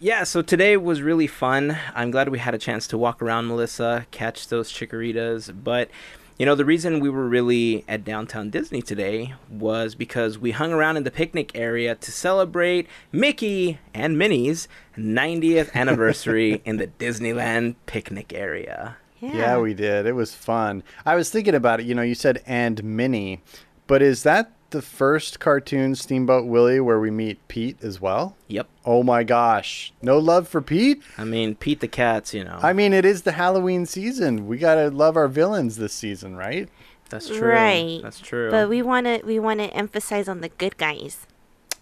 Yeah, 0.00 0.24
so 0.24 0.42
today 0.42 0.76
was 0.76 1.02
really 1.02 1.26
fun. 1.26 1.76
I'm 1.94 2.10
glad 2.10 2.28
we 2.28 2.38
had 2.38 2.54
a 2.54 2.58
chance 2.58 2.86
to 2.88 2.98
walk 2.98 3.22
around, 3.22 3.46
Melissa, 3.48 4.06
catch 4.10 4.48
those 4.48 4.70
Chikoritas. 4.72 5.52
But, 5.64 5.90
you 6.38 6.46
know, 6.46 6.54
the 6.54 6.64
reason 6.64 7.00
we 7.00 7.08
were 7.10 7.26
really 7.28 7.84
at 7.88 8.04
downtown 8.04 8.50
Disney 8.50 8.82
today 8.82 9.34
was 9.50 9.94
because 9.94 10.38
we 10.38 10.50
hung 10.52 10.72
around 10.72 10.96
in 10.96 11.04
the 11.04 11.10
picnic 11.10 11.52
area 11.54 11.94
to 11.94 12.12
celebrate 12.12 12.86
Mickey 13.12 13.78
and 13.92 14.18
Minnie's 14.18 14.68
90th 14.96 15.72
anniversary 15.74 16.60
in 16.66 16.76
the 16.76 16.86
Disneyland 16.86 17.74
picnic 17.86 18.32
area. 18.34 18.96
Yeah, 19.32 19.58
we 19.58 19.74
did. 19.74 20.06
It 20.06 20.12
was 20.12 20.34
fun. 20.34 20.82
I 21.06 21.14
was 21.14 21.30
thinking 21.30 21.54
about 21.54 21.80
it. 21.80 21.86
You 21.86 21.94
know, 21.94 22.02
you 22.02 22.14
said 22.14 22.42
and 22.46 22.82
Minnie, 22.82 23.40
but 23.86 24.02
is 24.02 24.22
that 24.24 24.50
the 24.70 24.82
first 24.82 25.38
cartoon 25.38 25.94
Steamboat 25.94 26.46
Willie 26.46 26.80
where 26.80 26.98
we 26.98 27.10
meet 27.10 27.46
Pete 27.46 27.82
as 27.82 28.00
well? 28.00 28.36
Yep. 28.48 28.68
Oh 28.84 29.04
my 29.04 29.22
gosh. 29.22 29.92
No 30.02 30.18
love 30.18 30.48
for 30.48 30.60
Pete? 30.60 31.00
I 31.16 31.24
mean, 31.24 31.54
Pete 31.54 31.78
the 31.80 31.86
Cat's, 31.86 32.34
you 32.34 32.42
know. 32.42 32.58
I 32.60 32.72
mean, 32.72 32.92
it 32.92 33.04
is 33.04 33.22
the 33.22 33.32
Halloween 33.32 33.86
season. 33.86 34.48
We 34.48 34.58
got 34.58 34.74
to 34.74 34.90
love 34.90 35.16
our 35.16 35.28
villains 35.28 35.76
this 35.76 35.92
season, 35.92 36.34
right? 36.34 36.68
That's 37.08 37.28
true. 37.28 37.48
Right. 37.48 38.00
That's 38.02 38.18
true. 38.18 38.50
But 38.50 38.68
we 38.68 38.82
want 38.82 39.06
to 39.06 39.22
we 39.24 39.38
want 39.38 39.60
to 39.60 39.66
emphasize 39.66 40.28
on 40.28 40.40
the 40.40 40.48
good 40.48 40.76
guys. 40.76 41.26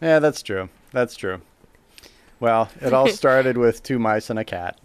Yeah, 0.03 0.19
that's 0.19 0.43
true. 0.43 0.69
That's 0.91 1.17
true. 1.17 1.41
Well, 2.41 2.69
it 2.81 2.93
all 2.93 3.09
started 3.23 3.57
with 3.57 3.83
two 3.83 3.99
mice 3.99 4.29
and 4.29 4.39
a 4.39 4.45
cat. 4.45 4.79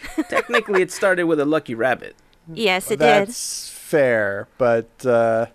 Technically, 0.28 0.82
it 0.82 0.90
started 0.90 1.24
with 1.24 1.40
a 1.40 1.44
lucky 1.44 1.74
rabbit. 1.74 2.16
Yes, 2.52 2.86
it 2.90 2.98
did. 2.98 3.00
That's 3.00 3.68
fair, 3.68 4.48
but 4.58 4.88
uh, 5.04 5.46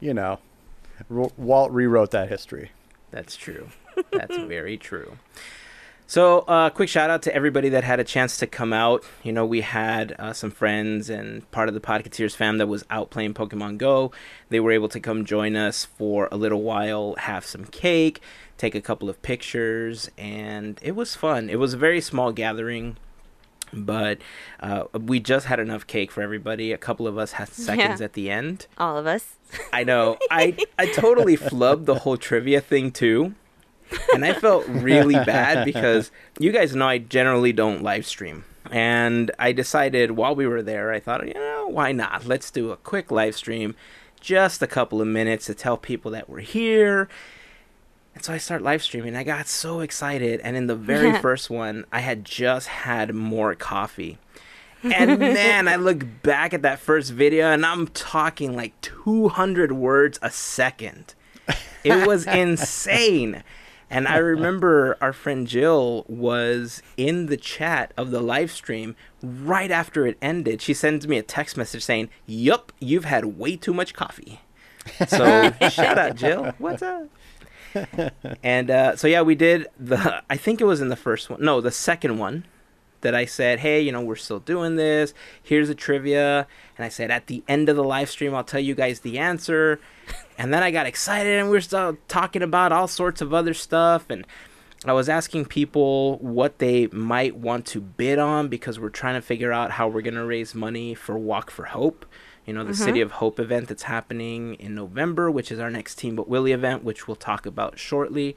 you 0.00 0.14
know, 0.14 0.38
R- 1.10 1.30
Walt 1.36 1.70
rewrote 1.72 2.10
that 2.12 2.28
history. 2.28 2.72
That's 3.10 3.36
true. 3.36 3.68
That's 4.10 4.36
very 4.36 4.76
true. 4.76 5.18
So, 6.06 6.40
uh, 6.40 6.68
quick 6.68 6.90
shout 6.90 7.08
out 7.08 7.22
to 7.22 7.34
everybody 7.34 7.70
that 7.70 7.84
had 7.84 7.98
a 7.98 8.04
chance 8.04 8.36
to 8.38 8.46
come 8.46 8.74
out. 8.74 9.02
You 9.22 9.32
know, 9.32 9.46
we 9.46 9.62
had 9.62 10.14
uh, 10.18 10.34
some 10.34 10.50
friends 10.50 11.08
and 11.08 11.50
part 11.52 11.68
of 11.68 11.74
the 11.74 11.80
Podcateers 11.80 12.36
fam 12.36 12.58
that 12.58 12.66
was 12.66 12.84
out 12.90 13.08
playing 13.08 13.32
Pokemon 13.32 13.78
Go. 13.78 14.12
They 14.50 14.60
were 14.60 14.72
able 14.72 14.90
to 14.90 15.00
come 15.00 15.24
join 15.24 15.56
us 15.56 15.86
for 15.86 16.28
a 16.30 16.36
little 16.36 16.60
while, 16.60 17.14
have 17.16 17.46
some 17.46 17.64
cake, 17.64 18.20
take 18.58 18.74
a 18.74 18.82
couple 18.82 19.08
of 19.08 19.22
pictures, 19.22 20.10
and 20.18 20.78
it 20.82 20.94
was 20.96 21.14
fun. 21.14 21.48
It 21.48 21.58
was 21.58 21.72
a 21.72 21.78
very 21.78 22.02
small 22.02 22.30
gathering, 22.30 22.98
but 23.72 24.18
uh, 24.60 24.84
we 24.92 25.20
just 25.20 25.46
had 25.46 25.58
enough 25.60 25.86
cake 25.86 26.10
for 26.10 26.22
everybody. 26.22 26.72
A 26.72 26.78
couple 26.78 27.06
of 27.06 27.16
us 27.18 27.32
had 27.32 27.48
seconds 27.48 28.00
Yeah. 28.00 28.04
at 28.04 28.12
the 28.14 28.30
end. 28.30 28.66
All 28.78 28.96
of 28.98 29.06
us. 29.06 29.36
I 29.72 29.84
know. 29.84 30.18
I 30.30 30.56
I 30.78 30.86
totally 30.86 31.36
flubbed 31.36 31.84
the 31.86 31.96
whole 32.00 32.16
trivia 32.16 32.60
thing 32.60 32.90
too. 32.90 33.34
And 34.14 34.24
I 34.24 34.32
felt 34.32 34.66
really 34.68 35.14
bad 35.14 35.64
because 35.66 36.10
you 36.38 36.50
guys 36.52 36.74
know 36.74 36.88
I 36.88 36.98
generally 36.98 37.52
don't 37.52 37.82
live 37.82 38.06
stream. 38.06 38.44
And 38.70 39.30
I 39.38 39.52
decided 39.52 40.12
while 40.12 40.34
we 40.34 40.46
were 40.46 40.62
there, 40.62 40.92
I 40.92 41.00
thought, 41.00 41.26
you 41.26 41.34
know, 41.34 41.66
why 41.68 41.92
not? 41.92 42.24
Let's 42.26 42.50
do 42.50 42.70
a 42.70 42.76
quick 42.78 43.10
live 43.10 43.34
stream, 43.36 43.74
just 44.20 44.62
a 44.62 44.66
couple 44.66 45.02
of 45.02 45.08
minutes 45.08 45.44
to 45.46 45.54
tell 45.54 45.76
people 45.76 46.10
that 46.12 46.30
we're 46.30 46.40
here. 46.40 47.08
And 48.14 48.24
so 48.24 48.32
I 48.32 48.38
start 48.38 48.62
live 48.62 48.82
streaming. 48.82 49.16
I 49.16 49.24
got 49.24 49.48
so 49.48 49.80
excited. 49.80 50.40
And 50.40 50.56
in 50.56 50.66
the 50.66 50.76
very 50.76 51.18
first 51.20 51.50
one, 51.50 51.84
I 51.92 52.00
had 52.00 52.24
just 52.24 52.68
had 52.68 53.14
more 53.14 53.54
coffee. 53.54 54.18
And 54.82 55.18
man, 55.18 55.68
I 55.68 55.76
look 55.76 56.04
back 56.22 56.52
at 56.52 56.62
that 56.62 56.80
first 56.80 57.12
video 57.12 57.46
and 57.46 57.64
I'm 57.64 57.86
talking 57.88 58.56
like 58.56 58.78
200 58.80 59.72
words 59.72 60.18
a 60.22 60.30
second. 60.30 61.14
It 61.84 62.06
was 62.06 62.26
insane. 62.26 63.44
And 63.88 64.08
I 64.08 64.16
remember 64.16 64.96
our 65.02 65.12
friend 65.12 65.46
Jill 65.46 66.06
was 66.08 66.82
in 66.96 67.26
the 67.26 67.36
chat 67.36 67.92
of 67.96 68.10
the 68.10 68.20
live 68.20 68.50
stream 68.50 68.96
right 69.22 69.70
after 69.70 70.06
it 70.06 70.16
ended. 70.22 70.62
She 70.62 70.72
sends 70.72 71.06
me 71.06 71.18
a 71.18 71.22
text 71.22 71.58
message 71.58 71.84
saying, 71.84 72.08
Yup, 72.26 72.72
you've 72.80 73.04
had 73.04 73.38
way 73.38 73.54
too 73.56 73.74
much 73.74 73.92
coffee. 73.92 74.40
So 75.06 75.52
shout 75.70 75.98
out, 75.98 76.16
Jill. 76.16 76.54
What's 76.58 76.82
up? 76.82 77.06
And 78.42 78.70
uh, 78.70 78.96
so 78.96 79.06
yeah, 79.06 79.22
we 79.22 79.34
did 79.34 79.66
the. 79.78 80.22
I 80.28 80.36
think 80.36 80.60
it 80.60 80.64
was 80.64 80.80
in 80.80 80.88
the 80.88 80.96
first 80.96 81.30
one. 81.30 81.42
No, 81.42 81.60
the 81.60 81.70
second 81.70 82.18
one 82.18 82.44
that 83.02 83.14
I 83.14 83.24
said, 83.24 83.60
hey, 83.60 83.80
you 83.80 83.92
know, 83.92 84.00
we're 84.00 84.16
still 84.16 84.40
doing 84.40 84.76
this. 84.76 85.12
Here's 85.42 85.68
a 85.68 85.74
trivia. 85.74 86.46
And 86.76 86.84
I 86.84 86.88
said, 86.88 87.10
at 87.10 87.26
the 87.26 87.44
end 87.46 87.68
of 87.68 87.76
the 87.76 87.84
live 87.84 88.08
stream, 88.08 88.34
I'll 88.34 88.44
tell 88.44 88.60
you 88.60 88.74
guys 88.74 89.00
the 89.00 89.18
answer. 89.18 89.78
And 90.38 90.52
then 90.52 90.62
I 90.62 90.70
got 90.70 90.86
excited 90.86 91.38
and 91.38 91.50
we 91.50 91.56
are 91.56 91.60
still 91.60 91.98
talking 92.08 92.42
about 92.42 92.72
all 92.72 92.88
sorts 92.88 93.20
of 93.20 93.34
other 93.34 93.54
stuff. 93.54 94.06
And 94.08 94.24
I 94.84 94.92
was 94.92 95.08
asking 95.08 95.46
people 95.46 96.18
what 96.18 96.58
they 96.58 96.86
might 96.88 97.36
want 97.36 97.66
to 97.66 97.80
bid 97.80 98.18
on 98.18 98.48
because 98.48 98.80
we're 98.80 98.88
trying 98.88 99.14
to 99.14 99.22
figure 99.22 99.52
out 99.52 99.72
how 99.72 99.88
we're 99.88 100.02
going 100.02 100.14
to 100.14 100.24
raise 100.24 100.54
money 100.54 100.94
for 100.94 101.18
Walk 101.18 101.50
for 101.50 101.64
Hope. 101.66 102.06
You 102.46 102.52
know, 102.52 102.64
the 102.64 102.74
City 102.74 103.00
of 103.00 103.12
Hope 103.12 103.38
event 103.38 103.68
that's 103.68 103.84
happening 103.84 104.54
in 104.54 104.74
November, 104.74 105.30
which 105.30 105.52
is 105.52 105.60
our 105.60 105.70
next 105.70 105.96
Teamboat 105.96 106.26
Willie 106.26 106.52
event, 106.52 106.82
which 106.82 107.06
we'll 107.06 107.14
talk 107.14 107.46
about 107.46 107.78
shortly. 107.78 108.36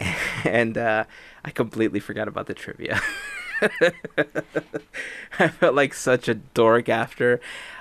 And 0.44 0.78
uh, 0.78 1.04
I 1.44 1.50
completely 1.50 1.98
forgot 1.98 2.28
about 2.28 2.46
the 2.46 2.54
trivia. 2.54 3.00
I 5.40 5.48
felt 5.48 5.74
like 5.74 5.92
such 5.94 6.28
a 6.28 6.34
dork 6.34 6.88
after. 6.88 7.40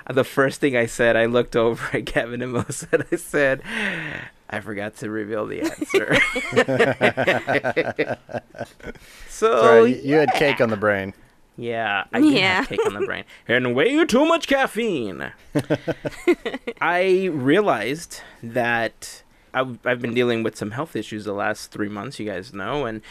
The 0.10 0.24
first 0.24 0.60
thing 0.60 0.76
I 0.76 0.88
said, 0.88 1.16
I 1.16 1.26
looked 1.26 1.56
over 1.56 1.96
at 1.96 2.08
Kevin 2.08 2.42
and 2.42 2.54
Melissa 2.54 2.88
and 2.92 3.06
I 3.12 3.16
said, 3.18 3.62
I 4.50 4.60
forgot 4.62 4.96
to 4.98 5.10
reveal 5.10 5.46
the 5.46 5.62
answer. 5.62 6.18
so, 9.30 9.62
Sorry, 9.62 10.02
you, 10.02 10.10
you 10.10 10.16
had 10.16 10.34
cake 10.34 10.62
on 10.62 10.70
the 10.70 10.78
brain. 10.78 11.14
Yeah, 11.58 12.06
I 12.14 12.22
did 12.22 12.34
Yeah. 12.34 12.56
have 12.58 12.70
cake 12.70 12.86
on 12.86 12.94
the 12.94 13.06
brain. 13.06 13.24
And 13.48 13.76
way 13.76 14.06
too 14.06 14.26
much 14.26 14.48
caffeine. 14.48 15.32
I 16.82 17.30
realized 17.32 18.22
that 18.44 19.24
I've, 19.54 19.80
I've 19.86 20.02
been 20.02 20.14
dealing 20.14 20.44
with 20.44 20.56
some 20.56 20.72
health 20.72 20.96
issues 20.96 21.26
the 21.26 21.34
last 21.34 21.72
three 21.72 21.90
months, 21.90 22.20
you 22.20 22.26
guys 22.28 22.54
know, 22.54 22.86
and 22.86 23.02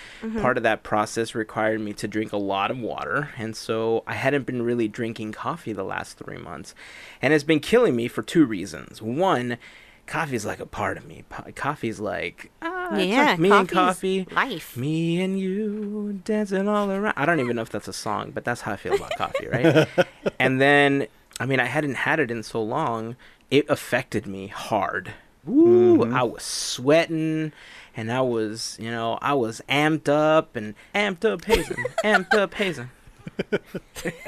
part 0.40 0.56
of 0.56 0.62
that 0.62 0.82
process 0.84 1.34
required 1.34 1.80
me 1.80 1.92
to 1.94 2.06
drink 2.06 2.32
a 2.32 2.36
lot 2.36 2.70
of 2.70 2.78
water. 2.78 3.30
And 3.36 3.56
so 3.56 4.04
I 4.06 4.14
hadn't 4.14 4.46
been 4.46 4.62
really 4.62 4.86
drinking 4.86 5.32
coffee 5.32 5.72
the 5.72 5.82
last 5.82 6.18
three 6.18 6.38
months. 6.38 6.74
And 7.20 7.32
it's 7.32 7.42
been 7.44 7.60
killing 7.60 7.96
me 7.96 8.06
for 8.06 8.22
two 8.22 8.44
reasons. 8.44 9.02
One, 9.02 9.58
coffee's 10.06 10.46
like 10.46 10.60
a 10.60 10.66
part 10.66 10.96
of 10.96 11.06
me. 11.06 11.24
Coffee's 11.56 11.98
like, 11.98 12.52
ah, 12.62 12.75
it's 12.94 13.06
yeah, 13.06 13.24
like 13.24 13.38
me 13.38 13.50
and 13.50 13.68
coffee. 13.68 14.26
Life. 14.30 14.76
Me 14.76 15.20
and 15.20 15.38
you 15.38 16.20
dancing 16.24 16.68
all 16.68 16.90
around. 16.90 17.14
I 17.16 17.26
don't 17.26 17.40
even 17.40 17.56
know 17.56 17.62
if 17.62 17.70
that's 17.70 17.88
a 17.88 17.92
song, 17.92 18.30
but 18.32 18.44
that's 18.44 18.62
how 18.62 18.72
I 18.72 18.76
feel 18.76 18.94
about 18.94 19.16
coffee, 19.16 19.48
right? 19.48 19.88
and 20.38 20.60
then, 20.60 21.06
I 21.40 21.46
mean, 21.46 21.60
I 21.60 21.64
hadn't 21.64 21.94
had 21.94 22.20
it 22.20 22.30
in 22.30 22.42
so 22.42 22.62
long, 22.62 23.16
it 23.50 23.68
affected 23.68 24.26
me 24.26 24.48
hard. 24.48 25.12
Woo! 25.44 25.98
Mm-hmm. 25.98 26.14
I 26.14 26.22
was 26.24 26.42
sweating, 26.42 27.52
and 27.96 28.12
I 28.12 28.20
was, 28.20 28.76
you 28.80 28.90
know, 28.90 29.18
I 29.22 29.34
was 29.34 29.62
amped 29.68 30.08
up 30.08 30.56
and 30.56 30.74
amped 30.94 31.24
up 31.24 31.44
hazing, 31.44 31.84
amped 32.04 32.34
up 32.34 32.54
hazing. 32.54 32.90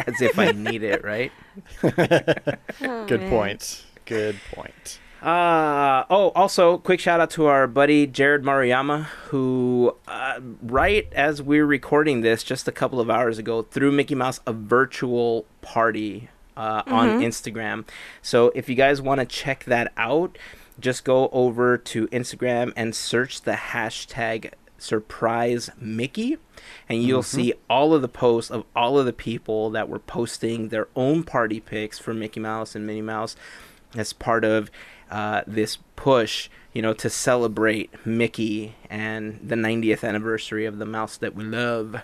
As 0.06 0.20
if 0.20 0.38
I 0.38 0.52
need 0.52 0.82
it, 0.82 1.04
right? 1.04 1.32
Good 1.80 1.98
oh, 2.82 3.06
man. 3.08 3.30
point. 3.30 3.84
Good 4.04 4.36
point. 4.52 4.98
Uh, 5.20 6.04
oh, 6.10 6.30
also, 6.36 6.78
quick 6.78 7.00
shout 7.00 7.20
out 7.20 7.30
to 7.30 7.46
our 7.46 7.66
buddy 7.66 8.06
Jared 8.06 8.44
Maruyama, 8.44 9.04
who, 9.30 9.96
uh, 10.06 10.38
right 10.62 11.12
as 11.12 11.42
we're 11.42 11.66
recording 11.66 12.20
this, 12.20 12.44
just 12.44 12.68
a 12.68 12.72
couple 12.72 13.00
of 13.00 13.10
hours 13.10 13.36
ago, 13.36 13.62
threw 13.62 13.90
Mickey 13.90 14.14
Mouse 14.14 14.38
a 14.46 14.52
virtual 14.52 15.44
party 15.60 16.28
uh, 16.56 16.82
on 16.86 17.20
Instagram. 17.20 17.84
So 18.22 18.52
if 18.54 18.68
you 18.68 18.76
guys 18.76 19.02
want 19.02 19.20
to 19.20 19.26
check 19.26 19.64
that 19.64 19.92
out, 19.96 20.38
just 20.78 21.04
go 21.04 21.28
over 21.30 21.76
to 21.76 22.06
Instagram 22.08 22.72
and 22.76 22.94
search 22.94 23.42
the 23.42 23.52
hashtag 23.52 24.52
surprise 24.78 25.68
Mickey, 25.80 26.38
and 26.88 27.02
you'll 27.02 27.24
see 27.24 27.52
all 27.68 27.92
of 27.92 28.02
the 28.02 28.08
posts 28.08 28.52
of 28.52 28.64
all 28.76 28.96
of 28.96 29.06
the 29.06 29.12
people 29.12 29.70
that 29.70 29.88
were 29.88 29.98
posting 29.98 30.68
their 30.68 30.86
own 30.94 31.24
party 31.24 31.58
pics 31.58 31.98
for 31.98 32.14
Mickey 32.14 32.38
Mouse 32.38 32.76
and 32.76 32.86
Minnie 32.86 33.02
Mouse 33.02 33.34
as 33.96 34.12
part 34.12 34.44
of 34.44 34.70
uh, 35.10 35.42
this 35.46 35.78
push, 35.96 36.48
you 36.72 36.82
know, 36.82 36.92
to 36.94 37.08
celebrate 37.10 37.90
Mickey 38.06 38.74
and 38.90 39.40
the 39.42 39.54
90th 39.56 40.06
anniversary 40.06 40.64
of 40.66 40.78
the 40.78 40.86
mouse 40.86 41.16
that 41.18 41.34
we 41.34 41.44
love. 41.44 41.96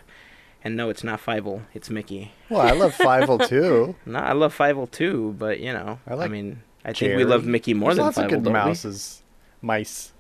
And 0.63 0.77
no, 0.77 0.89
it's 0.89 1.05
not 1.05 1.21
Fievel, 1.21 1.63
it's 1.75 1.91
Mickey. 1.91 2.33
Well, 2.49 2.63
I 2.63 2.71
love 2.73 2.95
Fievel 2.97 3.47
too. 3.49 3.97
No, 4.07 4.19
I 4.19 4.33
love 4.33 4.57
Fievel 4.57 4.91
too, 4.91 5.35
but 5.39 5.61
you 5.61 5.73
know, 5.73 5.99
I 6.07 6.15
I, 6.15 6.29
mean, 6.29 6.63
I 6.85 6.93
think 6.95 7.17
we 7.17 7.25
love 7.25 7.45
Mickey 7.45 7.75
more 7.75 7.91
There's 7.95 7.97
than 7.97 8.05
lots 8.07 8.19
Fievel, 8.19 8.37
of 8.39 8.43
good 8.45 8.53
mouses, 8.53 9.23
mice. 9.61 10.13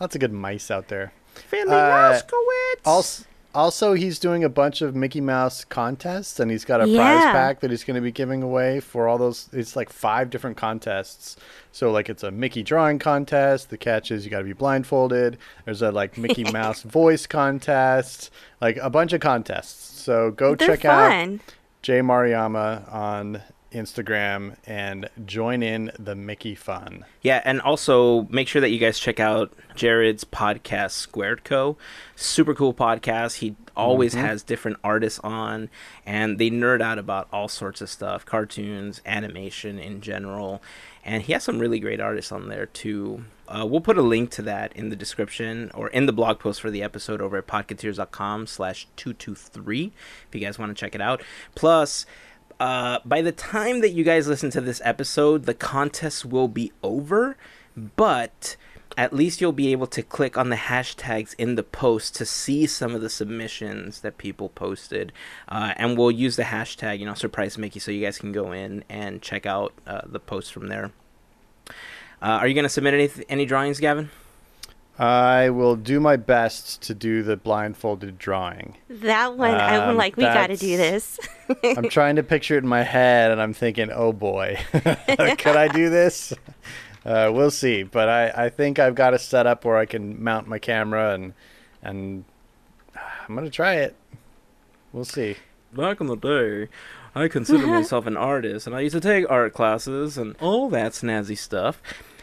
Lots 0.00 0.14
of 0.14 0.20
good 0.20 0.32
mice 0.32 0.70
out 0.70 0.86
there. 0.88 1.12
we? 1.34 1.40
Finley 1.42 1.74
Uh, 1.74 2.12
Mousekewitz. 2.12 2.86
Also, 2.86 3.24
Also, 3.54 3.94
he's 3.94 4.18
doing 4.18 4.44
a 4.44 4.48
bunch 4.48 4.82
of 4.82 4.94
Mickey 4.94 5.20
Mouse 5.20 5.64
contests, 5.64 6.38
and 6.38 6.50
he's 6.50 6.64
got 6.64 6.80
a 6.80 6.84
prize 6.84 7.24
pack 7.32 7.60
that 7.60 7.70
he's 7.70 7.82
going 7.82 7.94
to 7.94 8.00
be 8.00 8.12
giving 8.12 8.42
away 8.42 8.78
for 8.78 9.08
all 9.08 9.16
those. 9.16 9.48
It's 9.52 9.74
like 9.74 9.90
five 9.90 10.30
different 10.30 10.56
contests. 10.56 11.36
So, 11.72 11.90
like, 11.90 12.08
it's 12.08 12.22
a 12.22 12.30
Mickey 12.30 12.62
drawing 12.62 12.98
contest. 12.98 13.70
The 13.70 13.78
catch 13.78 14.10
is 14.10 14.24
you 14.24 14.30
got 14.30 14.40
to 14.40 14.44
be 14.44 14.52
blindfolded. 14.52 15.38
There's 15.64 15.82
a 15.82 15.90
like 15.90 16.18
Mickey 16.18 16.44
Mouse 16.52 16.82
voice 16.82 17.26
contest, 17.26 18.30
like 18.60 18.76
a 18.76 18.90
bunch 18.90 19.12
of 19.12 19.20
contests. 19.20 20.02
So 20.02 20.30
go 20.30 20.54
They're 20.54 20.68
check 20.68 20.84
out. 20.84 21.40
Jay 21.82 22.00
Maruyama 22.00 22.92
on 22.92 23.42
Instagram 23.72 24.56
and 24.66 25.08
join 25.24 25.62
in 25.62 25.90
the 25.98 26.14
Mickey 26.14 26.54
fun. 26.54 27.04
Yeah, 27.22 27.42
and 27.44 27.60
also 27.60 28.22
make 28.30 28.48
sure 28.48 28.60
that 28.60 28.70
you 28.70 28.78
guys 28.78 28.98
check 28.98 29.20
out 29.20 29.52
Jared's 29.74 30.24
podcast, 30.24 30.92
Squared 30.92 31.44
Co. 31.44 31.76
Super 32.16 32.54
cool 32.54 32.74
podcast. 32.74 33.36
He 33.36 33.56
always 33.76 34.14
has 34.14 34.42
different 34.42 34.78
artists 34.82 35.20
on, 35.20 35.70
and 36.04 36.38
they 36.38 36.50
nerd 36.50 36.80
out 36.82 36.98
about 36.98 37.28
all 37.32 37.48
sorts 37.48 37.80
of 37.80 37.88
stuff 37.88 38.26
cartoons, 38.26 39.00
animation 39.06 39.78
in 39.78 40.00
general. 40.00 40.62
And 41.04 41.22
he 41.22 41.32
has 41.32 41.44
some 41.44 41.58
really 41.58 41.78
great 41.78 42.00
artists 42.00 42.32
on 42.32 42.48
there, 42.48 42.66
too. 42.66 43.24
Uh, 43.46 43.64
we'll 43.64 43.80
put 43.80 43.96
a 43.96 44.02
link 44.02 44.30
to 44.32 44.42
that 44.42 44.74
in 44.74 44.90
the 44.90 44.96
description 44.96 45.70
or 45.72 45.88
in 45.88 46.04
the 46.04 46.12
blog 46.12 46.38
post 46.38 46.60
for 46.60 46.70
the 46.70 46.82
episode 46.82 47.22
over 47.22 47.38
at 47.38 47.46
podcateers.com 47.46 48.46
slash 48.46 48.86
223 48.96 49.92
if 50.28 50.34
you 50.34 50.40
guys 50.40 50.58
want 50.58 50.76
to 50.76 50.78
check 50.78 50.94
it 50.94 51.00
out. 51.00 51.22
Plus, 51.54 52.04
uh, 52.60 52.98
by 53.04 53.22
the 53.22 53.32
time 53.32 53.80
that 53.80 53.90
you 53.90 54.04
guys 54.04 54.26
listen 54.26 54.50
to 54.50 54.60
this 54.60 54.80
episode, 54.84 55.44
the 55.44 55.54
contest 55.54 56.24
will 56.24 56.48
be 56.48 56.72
over, 56.82 57.36
but 57.96 58.56
at 58.96 59.12
least 59.12 59.40
you'll 59.40 59.52
be 59.52 59.70
able 59.70 59.86
to 59.86 60.02
click 60.02 60.36
on 60.36 60.48
the 60.48 60.56
hashtags 60.56 61.34
in 61.38 61.54
the 61.54 61.62
post 61.62 62.16
to 62.16 62.26
see 62.26 62.66
some 62.66 62.96
of 62.96 63.00
the 63.00 63.08
submissions 63.08 64.00
that 64.00 64.18
people 64.18 64.48
posted. 64.48 65.12
Uh, 65.48 65.72
and 65.76 65.96
we'll 65.96 66.10
use 66.10 66.34
the 66.34 66.42
hashtag, 66.42 66.98
you 66.98 67.06
know, 67.06 67.14
surprise 67.14 67.56
Mickey, 67.56 67.78
so 67.78 67.92
you 67.92 68.04
guys 68.04 68.18
can 68.18 68.32
go 68.32 68.50
in 68.50 68.82
and 68.88 69.22
check 69.22 69.46
out 69.46 69.72
uh, 69.86 70.00
the 70.04 70.18
post 70.18 70.52
from 70.52 70.66
there. 70.66 70.90
Uh, 72.20 72.40
are 72.40 72.48
you 72.48 72.54
going 72.54 72.64
to 72.64 72.68
submit 72.68 72.94
any, 72.94 73.08
any 73.28 73.46
drawings, 73.46 73.78
Gavin? 73.78 74.10
I 74.98 75.50
will 75.50 75.76
do 75.76 76.00
my 76.00 76.16
best 76.16 76.82
to 76.82 76.94
do 76.94 77.22
the 77.22 77.36
blindfolded 77.36 78.18
drawing. 78.18 78.76
That 78.90 79.36
one, 79.36 79.54
I'm 79.54 79.90
Um, 79.90 79.96
like, 79.96 80.16
we 80.16 80.24
got 80.24 80.48
to 80.48 80.56
do 80.56 80.76
this. 80.76 81.20
I'm 81.62 81.88
trying 81.88 82.16
to 82.16 82.22
picture 82.24 82.56
it 82.56 82.64
in 82.64 82.68
my 82.68 82.82
head, 82.82 83.30
and 83.30 83.40
I'm 83.40 83.52
thinking, 83.54 83.90
oh 83.92 84.12
boy, 84.12 84.58
could 84.72 85.56
I 85.56 85.68
do 85.68 85.88
this? 85.88 86.32
Uh, 87.06 87.30
we'll 87.32 87.52
see. 87.52 87.84
But 87.84 88.08
I, 88.08 88.46
I 88.46 88.48
think 88.48 88.78
I've 88.80 88.96
got 88.96 89.14
a 89.14 89.18
setup 89.20 89.64
where 89.64 89.76
I 89.76 89.86
can 89.86 90.22
mount 90.22 90.48
my 90.48 90.58
camera, 90.58 91.14
and 91.14 91.32
and 91.80 92.24
I'm 92.96 93.34
gonna 93.36 93.50
try 93.50 93.74
it. 93.76 93.94
We'll 94.92 95.04
see. 95.04 95.36
back 95.72 96.00
in 96.00 96.08
the 96.08 96.16
day, 96.16 96.68
I 97.14 97.28
considered 97.28 97.66
myself 97.68 98.06
an 98.06 98.16
artist, 98.16 98.66
and 98.66 98.74
I 98.74 98.80
used 98.80 98.94
to 98.94 99.00
take 99.00 99.30
art 99.30 99.54
classes 99.54 100.18
and 100.18 100.34
all 100.40 100.68
that 100.70 100.92
snazzy 100.92 101.38
stuff. 101.38 101.80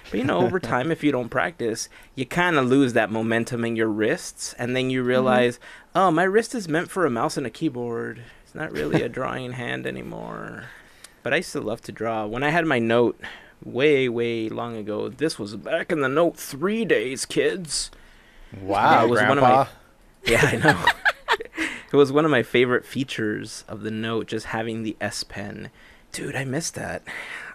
But 0.10 0.20
you 0.20 0.26
know, 0.26 0.40
over 0.40 0.60
time, 0.62 0.92
if 0.92 1.04
you 1.04 1.12
don't 1.12 1.30
practice, 1.30 1.90
you 2.16 2.26
kind 2.26 2.58
of 2.58 2.66
lose 2.66 2.94
that 2.94 3.12
momentum 3.12 3.66
in 3.66 3.76
your 3.76 3.88
wrists, 3.88 4.54
and 4.58 4.76
then 4.76 4.90
you 4.90 5.00
mm-hmm. 5.00 5.10
realize, 5.10 5.60
oh, 5.94 6.12
my 6.12 6.24
wrist 6.24 6.56
is 6.56 6.68
meant 6.68 6.90
for 6.90 7.06
a 7.06 7.10
mouse 7.10 7.38
and 7.38 7.46
a 7.46 7.50
keyboard. 7.52 8.24
It's 8.44 8.56
not 8.56 8.72
really 8.72 9.02
a 9.02 9.10
drawing 9.10 9.52
hand 9.54 9.88
anymore. 9.88 10.66
But 11.24 11.34
I 11.34 11.42
still 11.42 11.64
love 11.64 11.82
to 11.82 11.92
draw. 11.92 12.26
When 12.26 12.44
I 12.44 12.50
had 12.50 12.66
my 12.66 12.80
note 12.80 13.20
way, 13.64 14.08
way 14.08 14.48
long 14.48 14.76
ago, 14.76 15.10
this 15.10 15.40
was 15.40 15.56
back 15.56 15.92
in 15.92 16.02
the 16.02 16.10
note 16.10 16.38
three 16.38 16.86
days, 16.86 17.26
kids. 17.26 17.90
Wow, 18.62 19.06
it 19.06 19.10
was 19.10 19.22
one 19.22 19.38
of 19.38 19.44
Grandpa. 19.44 19.64
my- 19.64 19.70
Yeah, 20.32 20.42
I 20.44 20.56
know. 20.56 20.86
it 21.92 21.96
was 21.96 22.12
one 22.12 22.26
of 22.26 22.32
my 22.32 22.44
favorite 22.44 22.86
features 22.86 23.64
of 23.68 23.82
the 23.82 23.92
note, 23.92 24.28
just 24.28 24.48
having 24.48 24.84
the 24.84 24.96
S 25.00 25.24
Pen. 25.24 25.70
Dude, 26.12 26.36
I 26.36 26.46
miss 26.46 26.72
that. 26.72 27.04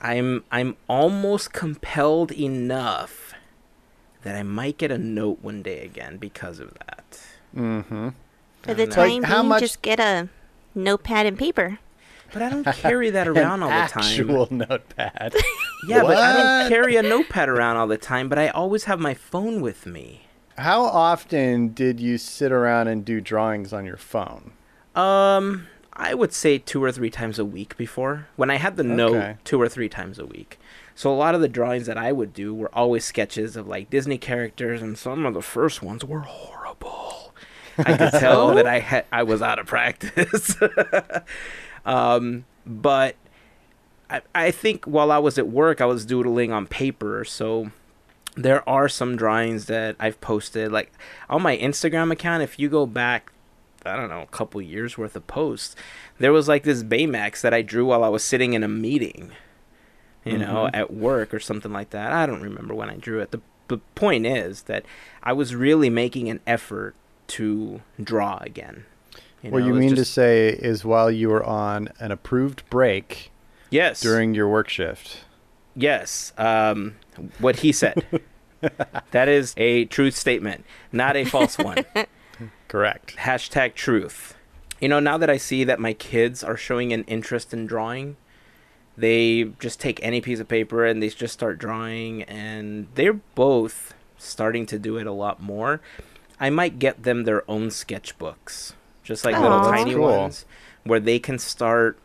I'm 0.00 0.44
I'm 0.50 0.76
almost 0.88 1.52
compelled 1.52 2.32
enough 2.32 3.34
that 4.22 4.34
I 4.36 4.42
might 4.42 4.78
get 4.78 4.90
a 4.90 4.98
note 4.98 5.38
one 5.42 5.62
day 5.62 5.80
again 5.84 6.16
because 6.18 6.58
of 6.60 6.74
that. 6.74 7.20
Mm-hmm. 7.56 8.08
For 8.62 8.74
the 8.74 8.86
Like, 8.86 8.94
time 8.94 9.22
how 9.24 9.38
being, 9.40 9.48
much- 9.48 9.60
just 9.60 9.82
get 9.82 9.98
a 10.00 10.28
notepad 10.74 11.26
and 11.26 11.38
paper. 11.38 11.78
But 12.32 12.42
I 12.42 12.48
don't 12.50 12.64
carry 12.64 13.10
that 13.10 13.26
around 13.32 13.62
all 13.64 13.70
the 13.70 13.88
time. 13.88 14.04
actual 14.04 14.46
notepad. 14.50 15.34
Yeah, 15.88 16.02
but 16.02 16.18
I 16.18 16.36
don't 16.60 16.68
carry 16.68 16.96
a 16.96 17.02
notepad 17.02 17.48
around 17.48 17.78
all 17.78 17.86
the 17.86 17.96
time, 17.96 18.28
but 18.28 18.38
I 18.38 18.48
always 18.48 18.84
have 18.84 19.00
my 19.00 19.14
phone 19.14 19.62
with 19.62 19.86
me. 19.86 20.26
How 20.58 20.82
often 20.82 21.68
did 21.72 21.98
you 22.00 22.18
sit 22.18 22.52
around 22.52 22.88
and 22.88 23.02
do 23.02 23.22
drawings 23.22 23.72
on 23.72 23.86
your 23.86 23.96
phone? 23.96 24.52
Um, 24.94 25.68
I 26.02 26.14
would 26.14 26.32
say 26.32 26.56
two 26.56 26.82
or 26.82 26.90
three 26.90 27.10
times 27.10 27.38
a 27.38 27.44
week 27.44 27.76
before. 27.76 28.26
When 28.36 28.50
I 28.50 28.56
had 28.56 28.76
the 28.76 28.82
Okay. 28.82 28.94
note, 28.94 29.36
two 29.44 29.60
or 29.60 29.68
three 29.68 29.88
times 29.90 30.18
a 30.18 30.24
week. 30.24 30.58
So 30.94 31.12
a 31.12 31.14
lot 31.14 31.34
of 31.34 31.40
the 31.42 31.48
drawings 31.48 31.86
that 31.86 31.98
I 31.98 32.10
would 32.10 32.32
do 32.32 32.54
were 32.54 32.74
always 32.74 33.04
sketches 33.04 33.54
of 33.54 33.68
like 33.68 33.90
Disney 33.90 34.16
characters, 34.18 34.80
and 34.82 34.96
some 34.98 35.26
of 35.26 35.34
the 35.34 35.42
first 35.42 35.82
ones 35.82 36.04
were 36.04 36.20
horrible. 36.20 37.34
I 37.78 37.96
could 37.96 38.12
tell 38.18 38.54
that 38.54 38.66
I 38.66 38.78
had 38.80 39.04
I 39.12 39.22
was 39.22 39.42
out 39.42 39.58
of 39.58 39.66
practice. 39.66 40.56
um, 41.84 42.44
but 42.66 43.16
I, 44.08 44.22
I 44.34 44.50
think 44.50 44.84
while 44.86 45.12
I 45.12 45.18
was 45.18 45.38
at 45.38 45.48
work, 45.48 45.80
I 45.80 45.86
was 45.86 46.04
doodling 46.04 46.52
on 46.52 46.66
paper, 46.66 47.24
so 47.24 47.70
there 48.36 48.66
are 48.68 48.88
some 48.88 49.16
drawings 49.16 49.66
that 49.66 49.96
I've 50.00 50.20
posted, 50.20 50.72
like 50.72 50.92
on 51.28 51.42
my 51.42 51.56
Instagram 51.56 52.10
account. 52.12 52.42
If 52.42 52.58
you 52.58 52.68
go 52.68 52.86
back, 52.86 53.32
I 53.84 53.96
don't 53.96 54.08
know, 54.08 54.22
a 54.22 54.26
couple 54.26 54.60
years 54.60 54.98
worth 54.98 55.16
of 55.16 55.26
posts, 55.26 55.74
there 56.18 56.32
was 56.32 56.48
like 56.48 56.64
this 56.64 56.82
Baymax 56.82 57.40
that 57.40 57.54
I 57.54 57.62
drew 57.62 57.86
while 57.86 58.04
I 58.04 58.08
was 58.08 58.22
sitting 58.22 58.52
in 58.52 58.62
a 58.62 58.68
meeting, 58.68 59.32
you 60.24 60.38
know, 60.38 60.68
at 60.72 60.92
work 60.92 61.32
or 61.32 61.40
something 61.40 61.72
like 61.72 61.90
that. 61.90 62.12
I 62.12 62.26
don't 62.26 62.42
remember 62.42 62.74
when 62.74 62.90
I 62.90 62.96
drew 62.96 63.20
it. 63.20 63.30
The, 63.30 63.40
the 63.68 63.78
point 63.94 64.26
is 64.26 64.62
that 64.62 64.84
I 65.22 65.32
was 65.32 65.54
really 65.54 65.88
making 65.88 66.28
an 66.28 66.40
effort 66.46 66.94
to 67.28 67.80
draw 68.02 68.38
again. 68.42 68.84
what 69.42 69.60
know, 69.60 69.66
you 69.66 69.74
mean 69.74 69.94
to 69.94 70.04
say 70.04 70.48
is 70.48 70.84
while 70.84 71.10
you 71.10 71.28
were 71.28 71.44
on 71.44 71.88
an 72.00 72.10
approved 72.10 72.68
break 72.68 73.30
yes 73.70 74.00
during 74.00 74.34
your 74.34 74.48
work 74.48 74.68
shift. 74.68 75.24
Yes, 75.76 76.32
um, 76.36 76.96
what 77.38 77.60
he 77.60 77.72
said. 77.72 78.04
that 79.12 79.28
is 79.28 79.54
a 79.56 79.86
truth 79.86 80.16
statement, 80.16 80.64
not 80.92 81.16
a 81.16 81.24
false 81.24 81.56
one. 81.56 81.84
Correct. 82.70 83.16
Hashtag 83.16 83.74
truth. 83.74 84.36
You 84.80 84.88
know, 84.88 85.00
now 85.00 85.18
that 85.18 85.28
I 85.28 85.38
see 85.38 85.64
that 85.64 85.80
my 85.80 85.92
kids 85.92 86.44
are 86.44 86.56
showing 86.56 86.92
an 86.92 87.02
interest 87.04 87.52
in 87.52 87.66
drawing, 87.66 88.16
they 88.96 89.50
just 89.58 89.80
take 89.80 89.98
any 90.04 90.20
piece 90.20 90.38
of 90.38 90.46
paper 90.46 90.84
and 90.86 91.02
they 91.02 91.08
just 91.08 91.34
start 91.34 91.58
drawing, 91.58 92.22
and 92.22 92.86
they're 92.94 93.20
both 93.34 93.94
starting 94.18 94.66
to 94.66 94.78
do 94.78 94.98
it 94.98 95.08
a 95.08 95.12
lot 95.12 95.42
more. 95.42 95.80
I 96.38 96.48
might 96.50 96.78
get 96.78 97.02
them 97.02 97.24
their 97.24 97.42
own 97.50 97.70
sketchbooks, 97.70 98.74
just 99.02 99.24
like 99.24 99.34
oh, 99.34 99.42
little 99.42 99.62
tiny 99.62 99.94
Cool. 99.94 100.06
ones, 100.06 100.46
where 100.84 101.00
they 101.00 101.18
can 101.18 101.40
start 101.40 101.98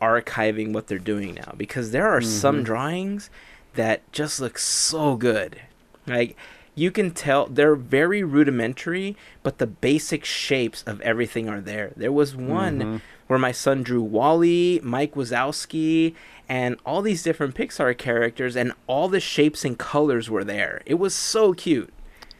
archiving 0.00 0.72
what 0.72 0.86
they're 0.86 1.00
doing 1.00 1.34
now. 1.34 1.54
Because 1.56 1.90
there 1.90 2.06
are 2.06 2.20
some 2.20 2.56
mm-hmm. 2.58 2.64
drawings 2.66 3.30
that 3.74 4.10
just 4.12 4.38
look 4.38 4.58
so 4.60 5.16
good. 5.16 5.60
Like 6.06 6.36
you 6.78 6.90
can 6.90 7.10
tell 7.10 7.46
they're 7.46 7.74
very 7.74 8.22
rudimentary, 8.22 9.16
but 9.42 9.58
the 9.58 9.66
basic 9.66 10.24
shapes 10.24 10.82
of 10.84 11.00
everything 11.00 11.48
are 11.48 11.60
there. 11.60 11.92
There 11.96 12.12
was 12.12 12.36
one 12.36 12.78
mm-hmm. 12.78 12.96
where 13.26 13.38
my 13.38 13.52
son 13.52 13.82
drew 13.82 14.02
WALL-E, 14.02 14.80
Mike 14.82 15.14
Wazowski, 15.14 16.14
and 16.48 16.76
all 16.86 17.02
these 17.02 17.22
different 17.22 17.54
Pixar 17.54 17.96
characters, 17.98 18.56
and 18.56 18.72
all 18.86 19.08
the 19.08 19.20
shapes 19.20 19.64
and 19.64 19.78
colors 19.78 20.30
were 20.30 20.44
there. 20.44 20.82
It 20.86 20.94
was 20.94 21.14
so 21.14 21.52
cute. 21.52 21.92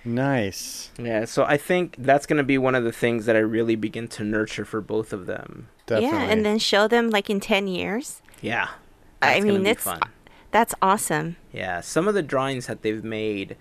Nice. 0.05 0.91
Yeah, 0.99 1.25
so 1.25 1.45
I 1.45 1.57
think 1.57 1.97
that's 1.99 2.25
going 2.25 2.39
to 2.39 2.45
be 2.45 2.57
one 2.57 2.75
of 2.75 2.85
the 2.85 2.93
things 2.93 3.27
that 3.27 3.37
I 3.37 3.41
really 3.41 3.77
begin 3.77 4.09
to 4.09 4.25
nurture 4.25 4.65
for 4.65 4.81
both 4.81 5.13
of 5.13 5.27
them. 5.27 5.69
Definitely. 5.87 6.19
Yeah, 6.19 6.25
and 6.25 6.47
then 6.47 6.59
show 6.59 6.89
them 6.89 7.11
like 7.11 7.29
in 7.29 7.41
10 7.41 7.67
years. 7.67 8.23
Yeah. 8.41 8.69
I 9.21 9.35
that's 9.35 9.41
gonna 9.41 9.53
mean, 9.55 9.63
be 9.65 9.71
it's 9.71 9.83
fun. 9.83 10.01
that's 10.51 10.75
awesome. 10.81 11.37
Yeah, 11.53 11.81
some 11.81 12.07
of 12.07 12.15
the 12.15 12.23
drawings 12.23 12.67
that 12.67 12.83
they've 12.83 13.03
made, 13.03 13.57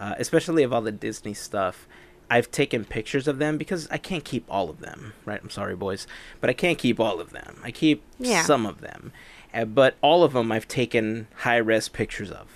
uh, 0.00 0.14
especially 0.18 0.62
of 0.62 0.72
all 0.72 0.82
the 0.82 0.92
Disney 0.92 1.34
stuff, 1.34 1.86
I've 2.30 2.50
taken 2.50 2.84
pictures 2.84 3.28
of 3.28 3.38
them 3.38 3.58
because 3.58 3.86
I 3.90 3.98
can't 3.98 4.24
keep 4.24 4.44
all 4.48 4.70
of 4.70 4.80
them, 4.80 5.12
right? 5.24 5.40
I'm 5.42 5.50
sorry, 5.50 5.76
boys, 5.76 6.06
but 6.40 6.48
I 6.50 6.52
can't 6.54 6.78
keep 6.78 6.98
all 6.98 7.20
of 7.20 7.30
them. 7.30 7.60
I 7.62 7.70
keep 7.70 8.02
Yeah. 8.18 8.42
some 8.44 8.64
of 8.66 8.80
them, 8.80 9.12
uh, 9.52 9.66
but 9.66 9.96
all 10.00 10.24
of 10.24 10.32
them 10.32 10.50
I've 10.50 10.66
taken 10.68 11.26
high 11.38 11.58
res 11.58 11.88
pictures 11.88 12.30
of, 12.30 12.46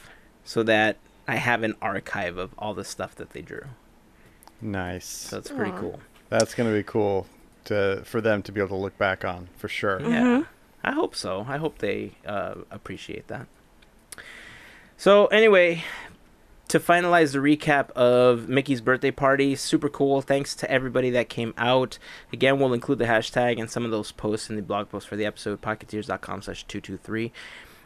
so 0.44 0.62
that 0.62 0.96
I 1.28 1.36
have 1.36 1.62
an 1.62 1.74
archive 1.82 2.38
of 2.38 2.50
all 2.58 2.72
the 2.74 2.84
stuff 2.84 3.14
that 3.16 3.30
they 3.30 3.42
drew. 3.42 3.64
nice. 4.60 5.06
So 5.06 5.38
it's 5.38 5.50
pretty 5.50 5.72
Aw. 5.72 5.78
cool. 5.80 6.00
That's 6.30 6.54
going 6.54 6.68
to 6.68 6.74
be 6.74 6.82
cool 6.82 7.26
to 7.66 8.02
for 8.04 8.20
them 8.20 8.42
to 8.42 8.52
be 8.52 8.60
able 8.60 8.70
to 8.70 8.82
look 8.82 8.96
back 8.98 9.24
on 9.24 9.48
for 9.56 9.68
sure. 9.68 10.00
Yeah, 10.00 10.44
I 10.82 10.92
hope 10.92 11.14
so. 11.14 11.44
I 11.48 11.58
hope 11.58 11.78
they 11.78 12.12
uh, 12.26 12.54
appreciate 12.70 13.28
that. 13.28 13.46
So 14.96 15.26
anyway, 15.26 15.84
to 16.68 16.78
finalize 16.78 17.32
the 17.32 17.38
recap 17.38 17.90
of 17.92 18.48
Mickey's 18.48 18.80
birthday 18.80 19.10
party, 19.10 19.56
super 19.56 19.88
cool. 19.88 20.20
Thanks 20.20 20.54
to 20.56 20.70
everybody 20.70 21.10
that 21.10 21.28
came 21.28 21.54
out. 21.56 21.98
Again, 22.32 22.58
we'll 22.58 22.74
include 22.74 22.98
the 22.98 23.06
hashtag 23.06 23.58
and 23.58 23.70
some 23.70 23.84
of 23.84 23.90
those 23.90 24.12
posts 24.12 24.50
in 24.50 24.56
the 24.56 24.62
blog 24.62 24.90
post 24.90 25.08
for 25.08 25.16
the 25.16 25.24
episode, 25.24 25.62
podcateers.com 25.62 26.42
slash 26.42 26.64
223. 26.64 27.32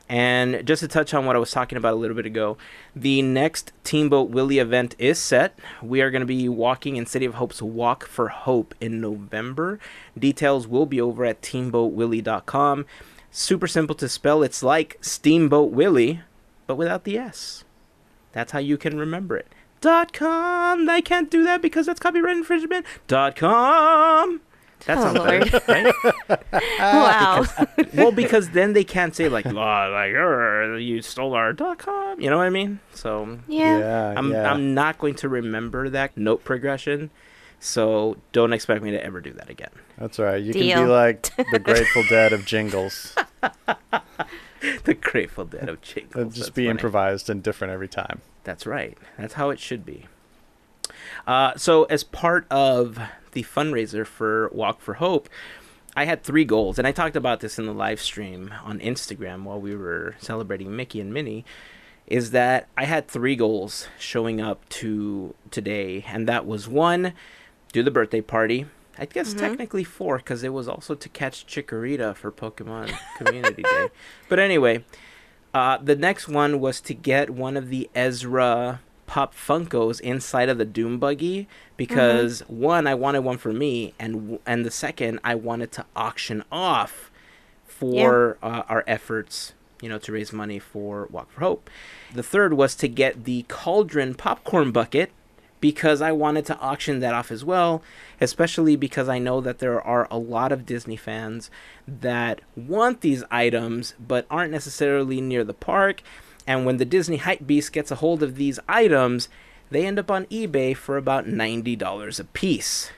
And 0.08 0.66
just 0.66 0.80
to 0.80 0.88
touch 0.88 1.14
on 1.14 1.24
what 1.24 1.36
I 1.36 1.38
was 1.38 1.52
talking 1.52 1.78
about 1.78 1.94
a 1.94 1.96
little 1.96 2.16
bit 2.16 2.26
ago, 2.26 2.58
the 2.94 3.22
next 3.22 3.72
Teamboat 3.84 4.30
Willie 4.30 4.58
event 4.58 4.96
is 4.98 5.18
set. 5.18 5.58
We 5.80 6.02
are 6.02 6.10
going 6.10 6.20
to 6.20 6.26
be 6.26 6.48
walking 6.48 6.96
in 6.96 7.06
City 7.06 7.24
of 7.24 7.34
Hope's 7.34 7.62
Walk 7.62 8.04
for 8.04 8.28
Hope 8.28 8.74
in 8.80 9.00
November. 9.00 9.78
Details 10.18 10.66
will 10.66 10.86
be 10.86 11.00
over 11.00 11.24
at 11.24 11.40
teamboatwillie.com. 11.40 12.84
Super 13.30 13.66
simple 13.66 13.94
to 13.94 14.08
spell. 14.08 14.42
It's 14.42 14.62
like 14.62 14.98
Steamboat 15.00 15.70
Willie, 15.70 16.20
but 16.66 16.76
without 16.76 17.04
the 17.04 17.16
S. 17.16 17.64
That's 18.32 18.52
how 18.52 18.58
you 18.58 18.76
can 18.76 18.98
remember 18.98 19.36
it. 19.36 19.46
Dot 19.80 20.12
com. 20.12 20.88
I 20.88 21.00
can't 21.00 21.30
do 21.30 21.42
that 21.44 21.60
because 21.62 21.86
that's 21.86 21.98
copyright 22.00 22.36
infringement. 22.36 22.86
Dot 23.08 23.36
com. 23.36 24.40
That 24.86 24.98
Oh, 24.98 25.02
sounds 25.02 25.18
Lord. 25.18 25.50
better, 25.50 25.94
right? 26.28 26.52
wow. 26.80 27.44
well, 27.94 28.10
because 28.10 28.50
then 28.50 28.72
they 28.72 28.82
can't 28.84 29.14
say 29.14 29.28
like, 29.28 29.46
"Oh, 29.46 29.52
like 29.52 30.12
"Arr, 30.14 30.76
you 30.78 31.02
stole 31.02 31.34
our 31.34 31.52
dot 31.52 31.78
com." 31.78 32.20
You 32.20 32.30
know 32.30 32.38
what 32.38 32.46
I 32.46 32.50
mean? 32.50 32.80
So 32.92 33.38
yeah. 33.46 33.78
Yeah, 33.78 34.14
I'm 34.16 34.32
yeah. 34.32 34.50
I'm 34.52 34.74
not 34.74 34.98
going 34.98 35.14
to 35.16 35.28
remember 35.28 35.88
that 35.90 36.16
note 36.16 36.42
progression. 36.44 37.10
So 37.60 38.16
don't 38.32 38.52
expect 38.52 38.82
me 38.82 38.90
to 38.90 39.04
ever 39.04 39.20
do 39.20 39.32
that 39.34 39.48
again. 39.48 39.70
That's 39.98 40.18
all 40.18 40.24
right. 40.26 40.42
You 40.42 40.52
can 40.52 40.62
be 40.62 40.90
like 40.90 41.30
the 41.52 41.60
Grateful 41.60 42.02
Dead 42.08 42.32
of 42.32 42.44
jingles. 42.44 43.14
the 44.84 44.94
Grateful 44.94 45.44
Dead 45.44 45.62
of 45.68 45.68
It'll 45.68 45.76
jingles. 45.82 46.34
just 46.34 46.36
That's 46.38 46.50
be 46.50 46.62
funny. 46.62 46.70
improvised 46.70 47.28
and 47.30 47.42
different 47.42 47.72
every 47.72 47.88
time. 47.88 48.20
That's 48.44 48.66
right. 48.66 48.96
That's 49.18 49.34
how 49.34 49.50
it 49.50 49.60
should 49.60 49.84
be. 49.86 50.06
Uh, 51.26 51.52
so, 51.56 51.84
as 51.84 52.04
part 52.04 52.46
of 52.50 52.98
the 53.32 53.42
fundraiser 53.44 54.06
for 54.06 54.48
Walk 54.52 54.80
for 54.80 54.94
Hope, 54.94 55.28
I 55.94 56.04
had 56.04 56.22
three 56.22 56.44
goals, 56.44 56.78
and 56.78 56.86
I 56.86 56.92
talked 56.92 57.16
about 57.16 57.40
this 57.40 57.58
in 57.58 57.66
the 57.66 57.72
live 57.74 58.00
stream 58.00 58.52
on 58.64 58.78
Instagram 58.80 59.44
while 59.44 59.60
we 59.60 59.76
were 59.76 60.16
celebrating 60.20 60.74
Mickey 60.74 61.00
and 61.00 61.12
Minnie. 61.12 61.44
Is 62.06 62.32
that 62.32 62.68
I 62.76 62.84
had 62.84 63.06
three 63.08 63.36
goals 63.36 63.88
showing 63.98 64.40
up 64.40 64.68
to 64.70 65.34
today, 65.50 66.04
and 66.08 66.28
that 66.28 66.46
was 66.46 66.68
one, 66.68 67.12
do 67.72 67.82
the 67.82 67.90
birthday 67.92 68.20
party. 68.20 68.66
I 68.98 69.06
guess 69.06 69.32
technically 69.32 69.84
four, 69.84 70.18
because 70.18 70.42
it 70.42 70.52
was 70.52 70.68
also 70.68 70.94
to 70.94 71.08
catch 71.08 71.46
Chikorita 71.46 72.14
for 72.14 72.30
Pokemon 72.30 72.92
Community 73.16 73.62
Day. 73.62 73.88
But 74.28 74.38
anyway, 74.38 74.84
uh, 75.54 75.78
the 75.78 75.96
next 75.96 76.28
one 76.28 76.60
was 76.60 76.80
to 76.82 76.94
get 76.94 77.30
one 77.30 77.56
of 77.56 77.68
the 77.68 77.88
Ezra 77.94 78.80
Pop 79.06 79.34
Funkos 79.34 80.00
inside 80.00 80.48
of 80.48 80.58
the 80.58 80.64
Doom 80.64 80.98
buggy 80.98 81.46
because 81.76 82.40
one, 82.48 82.86
I 82.86 82.94
wanted 82.94 83.20
one 83.20 83.38
for 83.38 83.52
me, 83.52 83.92
and 83.98 84.38
and 84.46 84.64
the 84.64 84.70
second, 84.70 85.20
I 85.24 85.34
wanted 85.34 85.72
to 85.72 85.84
auction 85.94 86.44
off 86.50 87.10
for 87.64 88.38
uh, 88.42 88.62
our 88.68 88.84
efforts, 88.86 89.52
you 89.80 89.88
know, 89.88 89.98
to 89.98 90.12
raise 90.12 90.32
money 90.32 90.58
for 90.58 91.08
Walk 91.10 91.30
for 91.30 91.40
Hope. 91.40 91.68
The 92.14 92.22
third 92.22 92.54
was 92.54 92.74
to 92.76 92.88
get 92.88 93.24
the 93.24 93.44
Cauldron 93.48 94.14
popcorn 94.14 94.70
bucket 94.70 95.10
because 95.62 96.02
I 96.02 96.12
wanted 96.12 96.44
to 96.46 96.58
auction 96.58 97.00
that 97.00 97.14
off 97.14 97.30
as 97.30 97.42
well, 97.42 97.82
especially 98.20 98.76
because 98.76 99.08
I 99.08 99.18
know 99.18 99.40
that 99.40 99.60
there 99.60 99.80
are 99.80 100.06
a 100.10 100.18
lot 100.18 100.52
of 100.52 100.66
Disney 100.66 100.96
fans 100.96 101.50
that 101.88 102.42
want 102.54 103.00
these 103.00 103.24
items 103.30 103.94
but 103.98 104.26
aren't 104.30 104.52
necessarily 104.52 105.22
near 105.22 105.42
the 105.44 105.54
park. 105.54 106.02
And 106.46 106.66
when 106.66 106.76
the 106.76 106.84
Disney 106.84 107.16
Hype 107.16 107.46
Beast 107.46 107.72
gets 107.72 107.90
a 107.90 107.94
hold 107.96 108.22
of 108.22 108.34
these 108.36 108.58
items, 108.68 109.28
they 109.70 109.86
end 109.86 109.98
up 109.98 110.10
on 110.10 110.26
eBay 110.26 110.76
for 110.76 110.96
about 110.98 111.24
$90 111.26 112.20
a 112.20 112.24
piece. 112.24 112.90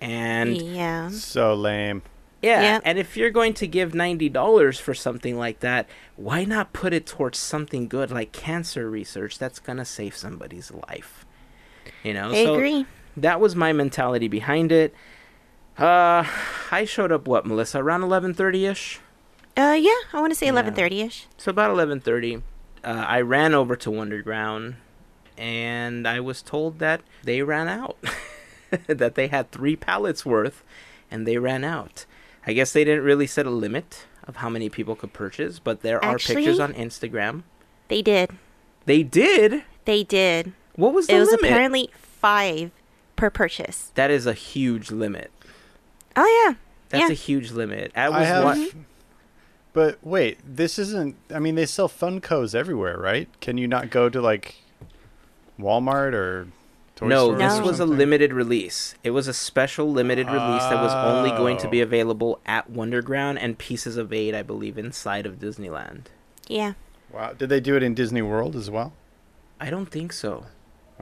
And 0.00 0.56
Yeah. 0.60 1.08
So 1.08 1.54
lame. 1.54 2.02
yeah, 2.42 2.60
Yeah. 2.62 2.80
and 2.84 2.98
if 2.98 3.16
you're 3.16 3.30
going 3.30 3.54
to 3.54 3.66
give 3.66 3.94
ninety 3.94 4.28
dollars 4.28 4.78
for 4.78 4.94
something 4.94 5.36
like 5.38 5.60
that, 5.60 5.88
why 6.16 6.44
not 6.44 6.72
put 6.74 6.92
it 6.92 7.06
towards 7.06 7.38
something 7.38 7.88
good 7.88 8.10
like 8.10 8.30
cancer 8.32 8.88
research 8.90 9.38
that's 9.38 9.58
gonna 9.58 9.84
save 9.86 10.14
somebody's 10.14 10.70
life? 10.70 11.24
You 12.02 12.14
know, 12.14 12.30
I 12.30 12.44
so 12.44 12.54
agree. 12.54 12.86
that 13.16 13.40
was 13.40 13.54
my 13.56 13.72
mentality 13.72 14.28
behind 14.28 14.72
it. 14.72 14.94
Uh, 15.78 16.24
I 16.70 16.84
showed 16.86 17.12
up 17.12 17.26
what 17.28 17.44
Melissa 17.46 17.78
around 17.82 18.02
eleven 18.02 18.32
thirty 18.34 18.64
ish, 18.66 19.00
Uh, 19.56 19.76
yeah. 19.78 19.90
I 20.12 20.20
want 20.20 20.32
to 20.32 20.34
say 20.38 20.46
Yeah. 20.46 20.52
11:30 20.52 21.04
ish. 21.06 21.26
so 21.36 21.50
about 21.50 21.70
eleven 21.70 22.00
thirty. 22.00 22.42
Uh, 22.84 23.04
I 23.06 23.20
ran 23.20 23.52
over 23.54 23.74
to 23.76 23.90
Wonderground, 23.90 24.76
and 25.36 26.06
I 26.06 26.20
was 26.20 26.40
told 26.42 26.78
that 26.78 27.00
they 27.24 27.42
ran 27.42 27.68
out, 27.68 27.96
that 28.86 29.16
they 29.16 29.26
had 29.28 29.50
three 29.50 29.76
pallets 29.76 30.24
worth, 30.24 30.62
and 31.10 31.26
they 31.26 31.36
ran 31.38 31.64
out. 31.64 32.06
I 32.46 32.52
guess 32.52 32.72
they 32.72 32.84
didn't 32.84 33.04
really 33.04 33.26
set 33.26 33.44
a 33.44 33.50
limit 33.50 34.06
of 34.24 34.36
how 34.36 34.48
many 34.48 34.68
people 34.68 34.94
could 34.96 35.12
purchase, 35.12 35.58
but 35.58 35.82
there 35.82 36.02
are 36.04 36.16
pictures 36.18 36.60
on 36.60 36.72
Instagram. 36.74 37.42
They 37.88 38.02
did. 38.02 38.30
They 38.86 39.02
did. 39.02 39.64
They 39.84 40.04
did. 40.04 40.52
What 40.76 40.92
was 40.94 41.06
the 41.08 41.14
It 41.16 41.18
was 41.20 41.28
limit? 41.30 41.44
apparently 41.44 41.90
five 41.94 42.70
per 43.16 43.30
purchase. 43.30 43.90
that 43.94 44.10
is 44.10 44.26
a 44.26 44.34
huge 44.34 44.90
limit. 44.90 45.30
Oh 46.16 46.44
yeah. 46.46 46.54
That's 46.90 47.02
Yeah. 47.08 47.10
a 47.10 47.14
huge 47.14 47.50
limit. 47.50 47.92
I 47.96 48.08
was 48.08 48.18
I 48.18 48.24
have. 48.24 48.44
wa- 48.44 48.66
But 49.72 49.98
wait, 50.02 50.38
this 50.46 50.78
isn't. 50.78 51.16
I 51.34 51.38
mean, 51.38 51.54
they 51.54 51.66
sell 51.66 51.88
Funkos 51.88 52.54
everywhere, 52.54 52.96
right? 52.98 53.28
Can 53.40 53.58
you 53.58 53.66
not 53.68 53.90
go 53.90 54.08
to 54.08 54.20
like 54.20 54.56
Walmart 55.58 56.12
or 56.14 56.48
Toy 56.94 57.08
no, 57.08 57.26
Store 57.26 57.36
this 57.38 57.58
or 57.58 57.62
was 57.62 57.80
a 57.80 57.84
limited 57.86 58.32
release. 58.32 58.94
It 59.04 59.10
was 59.10 59.28
a 59.28 59.34
special 59.34 59.90
limited 59.92 60.26
release 60.28 60.62
that 60.62 60.82
was 60.82 60.92
only 60.94 61.28
going 61.30 61.58
to 61.58 61.68
be 61.68 61.80
Oh. 61.80 61.84
available 61.84 62.40
at 62.46 62.70
Wonderground 62.72 63.36
and 63.40 63.58
Pieces 63.58 63.98
of 63.98 64.12
Eight, 64.14 64.34
I 64.34 64.42
believe, 64.42 64.78
inside 64.78 65.26
of 65.26 65.34
Disneyland. 65.38 66.04
Yeah. 66.48 66.72
Wow. 67.12 67.34
Did 67.34 67.50
they 67.50 67.60
do 67.60 67.76
it 67.76 67.82
in 67.82 67.92
Disney 67.94 68.22
World 68.22 68.56
as 68.56 68.70
well? 68.70 68.94
I 69.60 69.68
don't 69.68 69.90
think 69.90 70.12
so. 70.14 70.46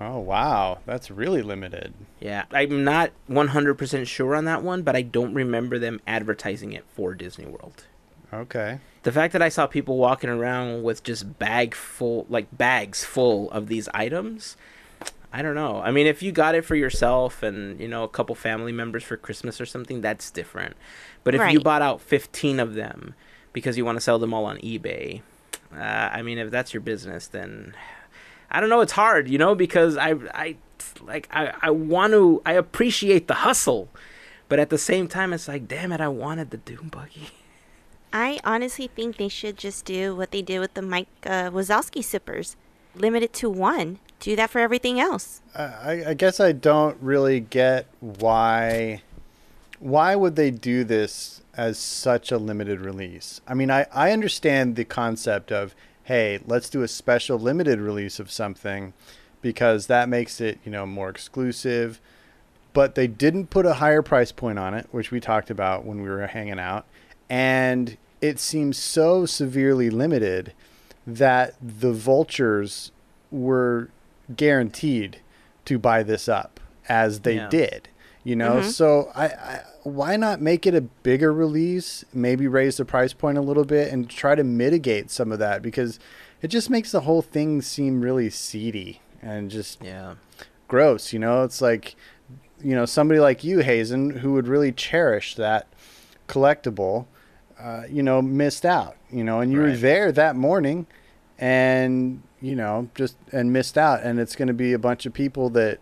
Oh 0.01 0.19
wow, 0.19 0.79
that's 0.87 1.11
really 1.11 1.43
limited. 1.43 1.95
Yeah, 2.21 2.45
I'm 2.51 2.83
not 2.83 3.13
100% 3.31 4.07
sure 4.07 4.35
on 4.35 4.45
that 4.47 4.63
one, 4.63 4.83
but 4.83 4.97
I 4.97 5.03
don't 5.03 5.35
remember 5.35 5.79
them 5.79 6.01
advertising 6.07 6.73
it 6.73 6.85
for 6.95 7.15
Disney 7.15 7.47
World. 7.47 7.85
Okay. 8.33 8.81
The 9.05 9.13
fact 9.13 9.33
that 9.35 9.43
I 9.43 9.49
saw 9.49 9.67
people 9.67 9.97
walking 9.99 10.31
around 10.31 10.83
with 10.83 11.05
just 11.05 11.39
bag 11.39 11.75
full, 11.75 12.27
like 12.29 12.57
bags 12.57 13.05
full 13.05 13.51
of 13.53 13.69
these 13.69 13.89
items, 13.95 14.57
I 15.33 15.43
don't 15.43 15.55
know. 15.55 15.81
I 15.81 15.91
mean, 15.91 16.07
if 16.07 16.23
you 16.23 16.33
got 16.33 16.55
it 16.55 16.65
for 16.65 16.75
yourself 16.75 17.43
and 17.43 17.79
you 17.79 17.89
know 17.89 18.03
a 18.03 18.09
couple 18.09 18.35
family 18.35 18.73
members 18.73 19.05
for 19.05 19.17
Christmas 19.17 19.61
or 19.61 19.67
something, 19.67 20.01
that's 20.01 20.31
different. 20.31 20.77
But 21.23 21.35
if 21.35 21.53
you 21.53 21.61
bought 21.61 21.83
out 21.83 22.01
15 22.01 22.61
of 22.61 22.75
them 22.75 23.15
because 23.53 23.77
you 23.77 23.85
want 23.85 23.97
to 23.97 24.01
sell 24.01 24.19
them 24.19 24.35
all 24.35 24.45
on 24.45 24.59
eBay, 24.59 25.23
uh, 25.73 26.11
I 26.13 26.23
mean, 26.23 26.39
if 26.39 26.51
that's 26.51 26.75
your 26.75 26.81
business, 26.81 27.27
then 27.27 27.75
I 28.55 28.61
don't 28.61 28.71
know. 28.71 28.81
It's 28.81 28.93
hard, 28.93 29.29
you 29.29 29.37
know, 29.37 29.57
because 29.57 29.97
I, 29.97 30.15
I, 30.33 30.57
like, 31.03 31.29
I, 31.33 31.53
I 31.61 31.71
want 31.71 32.13
to, 32.13 32.41
I 32.47 32.53
appreciate 32.53 33.27
the 33.27 33.35
hustle, 33.35 33.89
but 34.49 34.61
at 34.61 34.71
the 34.71 34.79
same 34.79 35.09
time, 35.09 35.33
it's 35.33 35.49
like, 35.49 35.67
damn 35.67 35.91
it, 35.91 36.01
I 36.01 36.07
wanted 36.07 36.51
the 36.51 36.59
Doom 36.59 36.89
buggy. 36.89 37.31
I 38.13 38.39
honestly 38.45 38.87
think 38.87 39.17
they 39.17 39.29
should 39.29 39.59
just 39.59 39.85
do 39.85 40.15
what 40.15 40.31
they 40.31 40.41
did 40.41 40.61
with 40.61 40.75
the 40.75 40.83
Mike 40.83 41.09
uh, 41.27 41.51
Wazowski 41.51 42.05
sippers. 42.05 42.55
Limit 42.95 43.25
it 43.25 43.33
to 43.35 43.51
one. 43.51 43.99
Do 44.21 44.37
that 44.37 44.51
for 44.51 44.61
everything 44.61 45.01
else. 45.01 45.43
I, 45.57 46.05
I 46.07 46.15
guess 46.15 46.39
I 46.39 46.53
don't 46.53 46.97
really 47.03 47.41
get 47.41 47.89
why. 47.99 49.03
Why 49.81 50.15
would 50.15 50.37
they 50.37 50.53
do 50.53 50.85
this 50.85 51.43
as 51.57 51.77
such 51.77 52.31
a 52.31 52.39
limited 52.39 52.81
release? 52.81 53.41
I 53.49 53.55
mean, 53.55 53.71
I, 53.71 53.87
I 53.93 54.13
understand 54.13 54.77
the 54.77 54.85
concept 54.85 55.51
of, 55.51 55.75
hey, 56.05 56.39
let's 56.47 56.69
do 56.71 56.83
a 56.83 56.89
special 56.89 57.39
limited 57.39 57.81
release 57.81 58.19
of 58.21 58.31
something 58.31 58.93
because 59.43 59.87
that 59.89 60.09
makes 60.09 60.41
it, 60.41 60.59
you 60.65 60.71
know, 60.71 60.87
more 60.87 61.09
exclusive. 61.11 62.01
But 62.73 62.95
they 62.95 63.07
didn't 63.07 63.49
put 63.51 63.67
a 63.67 63.75
higher 63.75 64.03
price 64.03 64.33
point 64.33 64.59
on 64.59 64.75
it, 64.75 64.87
which 64.91 65.11
we 65.11 65.21
talked 65.21 65.51
about 65.51 65.85
when 65.85 66.03
we 66.03 66.09
were 66.09 66.27
hanging 66.27 66.59
out. 66.59 66.87
And 67.31 67.97
it 68.21 68.39
seems 68.39 68.77
so 68.79 69.27
severely 69.27 69.91
limited 69.91 70.53
that 71.07 71.55
the 71.63 71.93
vultures 71.93 72.91
were 73.31 73.91
guaranteed 74.35 75.21
to 75.67 75.79
buy 75.79 76.03
this 76.03 76.29
up 76.29 76.61
as 76.89 77.21
they 77.21 77.37
Yeah. 77.37 77.49
did 77.49 77.89
you 78.25 78.35
know 78.35 78.63
so 78.63 79.11
I, 79.15 79.27
I 79.27 79.63
why 79.83 80.17
not 80.17 80.41
make 80.41 80.67
it 80.67 80.75
a 80.75 80.81
bigger 80.81 81.33
release 81.33 82.05
maybe 82.13 82.49
raise 82.49 82.79
the 82.79 82.85
price 82.85 83.13
point 83.13 83.39
a 83.39 83.43
little 83.43 83.65
bit 83.65 83.93
and 83.93 84.09
try 84.09 84.35
to 84.35 84.43
mitigate 84.45 85.11
some 85.11 85.31
of 85.31 85.39
that 85.39 85.63
because 85.63 86.01
it 86.43 86.49
just 86.49 86.71
makes 86.71 86.91
the 86.91 87.01
whole 87.03 87.23
thing 87.23 87.63
seem 87.63 88.01
really 88.01 88.31
seedy 88.31 89.01
and 89.23 89.51
just 89.51 89.83
Yeah. 89.83 90.15
gross 90.69 91.13
you 91.13 91.19
know 91.19 91.45
it's 91.45 91.61
like 91.61 91.97
you 92.63 92.75
know 92.75 92.87
somebody 92.87 93.21
like 93.21 93.45
you 93.45 93.61
hazen 93.61 94.11
who 94.11 94.33
would 94.33 94.49
really 94.49 94.73
cherish 94.73 95.35
that 95.37 95.67
collectible 96.29 97.07
uh, 97.61 97.83
you 97.89 98.03
know 98.03 98.21
missed 98.23 98.65
out 98.65 98.97
you 99.11 99.23
know 99.23 99.41
and 99.41 99.53
you 99.53 99.61
were 99.61 99.77
there 99.77 100.11
that 100.11 100.35
morning 100.35 100.87
and 101.39 102.23
you 102.45 102.55
know, 102.55 102.91
just 102.95 103.17
and 103.33 103.53
missed 103.53 103.79
out. 103.79 104.03
And 104.03 104.21
it's 104.21 104.37
going 104.37 104.49
to 104.49 104.55
be 104.55 104.75
a 104.75 104.79
bunch 104.79 105.07
of 105.07 105.15
people 105.15 105.49
that 105.51 105.81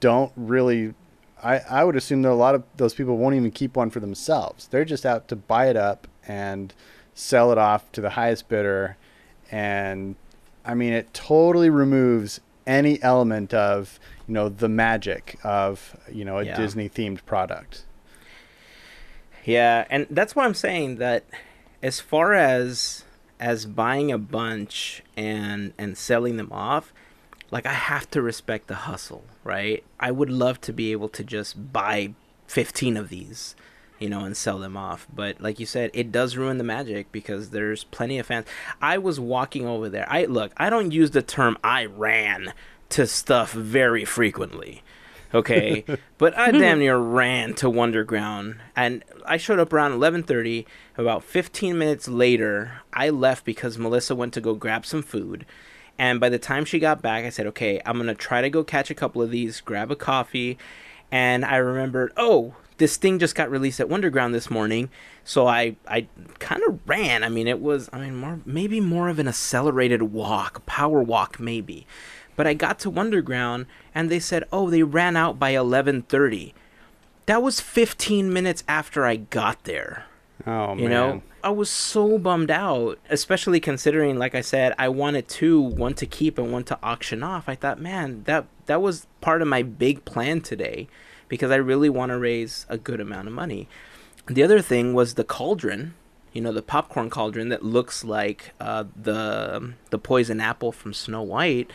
don't 0.00 0.32
really. 0.36 0.94
I, 1.42 1.58
I 1.58 1.84
would 1.84 1.96
assume 1.96 2.22
that 2.22 2.30
a 2.30 2.34
lot 2.34 2.54
of 2.54 2.64
those 2.76 2.94
people 2.94 3.16
won't 3.16 3.34
even 3.36 3.50
keep 3.50 3.76
one 3.76 3.90
for 3.90 4.00
themselves. 4.00 4.66
They're 4.68 4.84
just 4.84 5.06
out 5.06 5.28
to 5.28 5.36
buy 5.36 5.68
it 5.68 5.76
up 5.76 6.06
and 6.26 6.74
sell 7.14 7.52
it 7.52 7.58
off 7.58 7.90
to 7.92 8.00
the 8.00 8.10
highest 8.10 8.48
bidder. 8.48 8.96
And 9.50 10.16
I 10.64 10.74
mean, 10.74 10.92
it 10.92 11.14
totally 11.14 11.70
removes 11.70 12.40
any 12.66 13.02
element 13.02 13.54
of, 13.54 13.98
you 14.26 14.34
know, 14.34 14.48
the 14.48 14.68
magic 14.68 15.38
of, 15.42 15.96
you 16.12 16.24
know, 16.24 16.38
a 16.38 16.44
Yeah. 16.44 16.56
Disney 16.56 16.88
themed 16.88 17.24
product. 17.24 17.84
Yeah, 19.44 19.86
and 19.88 20.06
that's 20.10 20.36
why 20.36 20.44
I'm 20.44 20.54
saying 20.54 20.96
that 20.96 21.24
as 21.82 22.00
far 22.00 22.34
as 22.34 23.04
as 23.40 23.66
buying 23.66 24.10
a 24.12 24.18
bunch 24.18 25.02
and 25.16 25.72
and 25.78 25.96
selling 25.96 26.36
them 26.36 26.52
off, 26.52 26.92
like 27.50 27.66
I 27.66 27.72
have 27.72 28.10
to 28.10 28.22
respect 28.22 28.66
the 28.66 28.74
hustle, 28.74 29.24
right? 29.44 29.84
I 29.98 30.10
would 30.10 30.30
love 30.30 30.60
to 30.62 30.72
be 30.72 30.92
able 30.92 31.08
to 31.10 31.24
just 31.24 31.72
buy 31.72 32.14
15 32.46 32.96
of 32.96 33.08
these, 33.08 33.54
you 33.98 34.08
know, 34.08 34.24
and 34.24 34.36
sell 34.36 34.58
them 34.58 34.76
off, 34.76 35.06
but 35.14 35.40
like 35.40 35.58
you 35.58 35.66
said, 35.66 35.90
it 35.94 36.12
does 36.12 36.36
ruin 36.36 36.58
the 36.58 36.64
magic 36.64 37.10
because 37.12 37.50
there's 37.50 37.84
plenty 37.84 38.18
of 38.18 38.26
fans. 38.26 38.46
I 38.80 38.98
was 38.98 39.18
walking 39.18 39.66
over 39.66 39.88
there. 39.88 40.06
I 40.10 40.24
look, 40.24 40.52
I 40.56 40.70
don't 40.70 40.92
use 40.92 41.12
the 41.12 41.22
term 41.22 41.56
I 41.64 41.86
ran 41.86 42.52
to 42.90 43.06
stuff 43.06 43.52
very 43.52 44.04
frequently 44.04 44.82
okay 45.34 45.84
but 46.18 46.36
i 46.38 46.50
damn 46.50 46.78
near 46.78 46.96
ran 46.96 47.54
to 47.54 47.66
wonderground 47.66 48.56
and 48.74 49.04
i 49.26 49.36
showed 49.36 49.58
up 49.58 49.72
around 49.72 49.92
11.30 49.92 50.64
about 50.96 51.22
15 51.22 51.76
minutes 51.76 52.08
later 52.08 52.80
i 52.92 53.10
left 53.10 53.44
because 53.44 53.78
melissa 53.78 54.14
went 54.14 54.32
to 54.32 54.40
go 54.40 54.54
grab 54.54 54.86
some 54.86 55.02
food 55.02 55.44
and 55.98 56.20
by 56.20 56.28
the 56.28 56.38
time 56.38 56.64
she 56.64 56.78
got 56.78 57.02
back 57.02 57.24
i 57.24 57.28
said 57.28 57.46
okay 57.46 57.80
i'm 57.84 57.96
gonna 57.98 58.14
try 58.14 58.40
to 58.40 58.50
go 58.50 58.62
catch 58.64 58.90
a 58.90 58.94
couple 58.94 59.20
of 59.22 59.30
these 59.30 59.60
grab 59.60 59.90
a 59.90 59.96
coffee 59.96 60.56
and 61.10 61.44
i 61.44 61.56
remembered 61.56 62.12
oh 62.16 62.54
this 62.78 62.96
thing 62.96 63.18
just 63.18 63.34
got 63.34 63.50
released 63.50 63.80
at 63.80 63.88
wonderground 63.88 64.32
this 64.32 64.50
morning 64.50 64.88
so 65.24 65.46
i 65.46 65.74
i 65.88 66.06
kind 66.38 66.62
of 66.68 66.78
ran 66.86 67.24
i 67.24 67.28
mean 67.28 67.46
it 67.48 67.60
was 67.60 67.88
i 67.92 67.98
mean 67.98 68.14
more 68.16 68.40
maybe 68.44 68.80
more 68.80 69.08
of 69.08 69.18
an 69.18 69.28
accelerated 69.28 70.02
walk 70.02 70.64
power 70.66 71.02
walk 71.02 71.38
maybe 71.40 71.86
but 72.36 72.46
I 72.46 72.54
got 72.54 72.78
to 72.80 72.88
Wonderground 72.92 73.66
and 73.92 74.08
they 74.08 74.20
said, 74.20 74.44
"Oh, 74.52 74.70
they 74.70 74.84
ran 74.84 75.16
out 75.16 75.40
by 75.40 75.54
11:30." 75.54 76.54
That 77.26 77.42
was 77.42 77.58
15 77.58 78.32
minutes 78.32 78.62
after 78.68 79.04
I 79.04 79.16
got 79.16 79.64
there. 79.64 80.04
Oh, 80.46 80.76
You 80.76 80.88
man. 80.88 80.90
know, 80.90 81.22
I 81.48 81.50
was 81.50 81.70
so 81.70 82.18
bummed 82.18 82.50
out, 82.50 82.98
especially 83.08 83.58
considering 83.58 84.18
like 84.18 84.34
I 84.34 84.42
said, 84.42 84.74
I 84.78 84.90
wanted 84.90 85.28
two, 85.28 85.58
one 85.62 85.94
to 85.94 86.04
keep 86.04 86.36
and 86.36 86.52
one 86.52 86.64
to 86.64 86.78
auction 86.82 87.22
off. 87.22 87.48
I 87.48 87.54
thought, 87.54 87.80
"Man, 87.80 88.22
that 88.24 88.44
that 88.66 88.82
was 88.82 89.06
part 89.22 89.40
of 89.40 89.48
my 89.48 89.62
big 89.62 90.04
plan 90.04 90.42
today 90.42 90.88
because 91.26 91.50
I 91.50 91.56
really 91.56 91.88
want 91.88 92.10
to 92.10 92.18
raise 92.18 92.66
a 92.68 92.76
good 92.76 93.00
amount 93.00 93.28
of 93.28 93.32
money." 93.32 93.66
The 94.26 94.42
other 94.42 94.60
thing 94.60 94.92
was 94.92 95.14
the 95.14 95.24
cauldron, 95.24 95.94
you 96.34 96.42
know, 96.42 96.52
the 96.52 96.60
popcorn 96.60 97.08
cauldron 97.08 97.48
that 97.48 97.64
looks 97.64 98.04
like 98.04 98.52
uh, 98.60 98.84
the 98.94 99.72
the 99.88 99.98
poison 99.98 100.42
apple 100.42 100.70
from 100.70 100.92
Snow 100.92 101.22
White. 101.22 101.70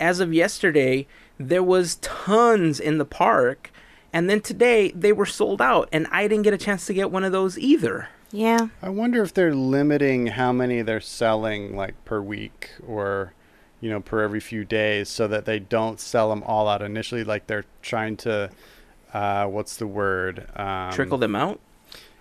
As 0.00 0.20
of 0.20 0.32
yesterday, 0.32 1.06
there 1.36 1.62
was 1.62 1.96
tons 1.96 2.80
in 2.80 2.96
the 2.96 3.04
park, 3.04 3.70
and 4.10 4.30
then 4.30 4.40
today 4.40 4.90
they 4.92 5.12
were 5.12 5.26
sold 5.26 5.60
out, 5.60 5.86
and 5.92 6.06
I 6.10 6.26
didn't 6.28 6.44
get 6.44 6.54
a 6.54 6.64
chance 6.66 6.86
to 6.86 6.94
get 6.94 7.10
one 7.10 7.24
of 7.24 7.32
those 7.32 7.58
either. 7.58 8.08
Yeah. 8.36 8.68
I 8.82 8.90
wonder 8.90 9.22
if 9.22 9.32
they're 9.32 9.54
limiting 9.54 10.26
how 10.26 10.52
many 10.52 10.82
they're 10.82 11.00
selling 11.00 11.74
like 11.74 11.94
per 12.04 12.20
week 12.20 12.70
or 12.86 13.32
you 13.80 13.88
know 13.88 14.00
per 14.00 14.20
every 14.20 14.40
few 14.40 14.62
days 14.64 15.08
so 15.08 15.26
that 15.28 15.46
they 15.46 15.58
don't 15.58 15.98
sell 16.00 16.28
them 16.28 16.42
all 16.42 16.68
out 16.68 16.82
initially 16.82 17.24
like 17.24 17.46
they're 17.46 17.64
trying 17.80 18.16
to 18.18 18.50
uh, 19.14 19.46
what's 19.46 19.76
the 19.76 19.86
word 19.86 20.46
um, 20.56 20.92
Trickle 20.92 21.16
them 21.18 21.34
out. 21.34 21.60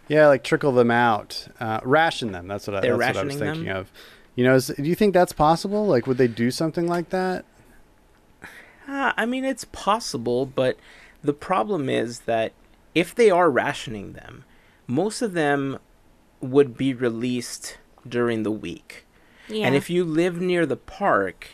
yeah 0.07 0.27
like 0.27 0.43
trickle 0.43 0.71
them 0.71 0.89
out 0.91 1.47
uh, 1.59 1.81
ration 1.83 2.31
them 2.31 2.47
that's 2.47 2.65
what 2.67 2.77
I, 2.77 2.81
that's 2.81 2.97
what 2.97 3.17
I 3.17 3.23
was 3.23 3.35
thinking 3.35 3.65
them? 3.65 3.75
of 3.77 3.91
you 4.35 4.45
know 4.45 4.55
is, 4.55 4.67
do 4.67 4.83
you 4.83 4.95
think 4.95 5.13
that's 5.13 5.33
possible 5.33 5.85
like 5.85 6.07
would 6.07 6.17
they 6.17 6.27
do 6.29 6.49
something 6.49 6.87
like 6.87 7.09
that 7.09 7.43
Uh, 8.87 9.11
I 9.17 9.25
mean, 9.25 9.43
it's 9.43 9.65
possible, 9.65 10.45
but 10.45 10.77
the 11.23 11.33
problem 11.33 11.89
is 11.89 12.19
that 12.21 12.53
if 12.93 13.15
they 13.15 13.31
are 13.31 13.49
rationing 13.49 14.13
them, 14.13 14.43
most 14.85 15.23
of 15.23 15.33
them 15.33 15.79
would 16.51 16.77
be 16.77 16.93
released 16.93 17.77
during 18.07 18.43
the 18.43 18.51
week. 18.51 19.05
Yeah. 19.47 19.65
And 19.65 19.75
if 19.75 19.89
you 19.89 20.03
live 20.03 20.39
near 20.41 20.65
the 20.65 20.77
park, 20.77 21.49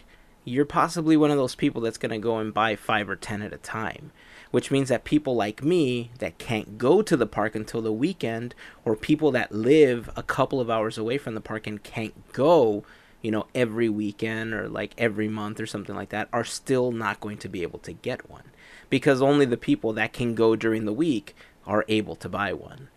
you're 0.46 0.66
possibly 0.66 1.18
one 1.18 1.32
of 1.32 1.38
those 1.38 1.56
people 1.56 1.82
that's 1.82 1.98
going 1.98 2.12
to 2.12 2.18
go 2.18 2.38
and 2.38 2.54
buy 2.54 2.76
five 2.76 3.10
or 3.10 3.16
ten 3.16 3.42
at 3.42 3.54
a 3.54 3.58
time. 3.58 4.12
Which 4.52 4.70
means 4.70 4.90
that 4.90 5.06
people 5.06 5.36
like 5.36 5.64
me 5.64 6.12
that 6.20 6.38
can't 6.38 6.78
go 6.78 7.02
to 7.02 7.16
the 7.16 7.26
park 7.26 7.56
until 7.56 7.82
the 7.82 7.94
weekend, 7.94 8.54
or 8.84 8.98
people 8.98 9.32
that 9.32 9.54
live 9.54 10.10
a 10.18 10.24
couple 10.24 10.60
of 10.60 10.70
hours 10.70 10.98
away 10.98 11.18
from 11.18 11.36
the 11.36 11.42
park 11.42 11.68
and 11.68 11.82
can't 11.82 12.34
go, 12.34 12.84
you 13.22 13.32
know, 13.32 13.48
every 13.56 13.88
weekend 13.88 14.54
or 14.54 14.68
like 14.68 14.94
every 14.98 15.30
month 15.30 15.62
or 15.62 15.66
something 15.66 15.96
like 15.96 16.10
that, 16.10 16.28
are 16.34 16.44
still 16.44 16.92
not 16.92 17.22
going 17.22 17.38
to 17.38 17.48
be 17.48 17.62
able 17.62 17.80
to 17.80 17.94
get 17.94 18.30
one. 18.30 18.44
Because 18.90 19.22
only 19.22 19.46
the 19.46 19.56
people 19.56 19.94
that 19.94 20.12
can 20.12 20.36
go 20.36 20.58
during 20.58 20.84
the 20.84 20.92
week 20.92 21.34
are 21.66 21.86
able 21.88 22.18
to 22.18 22.28
buy 22.28 22.52
one. 22.52 22.90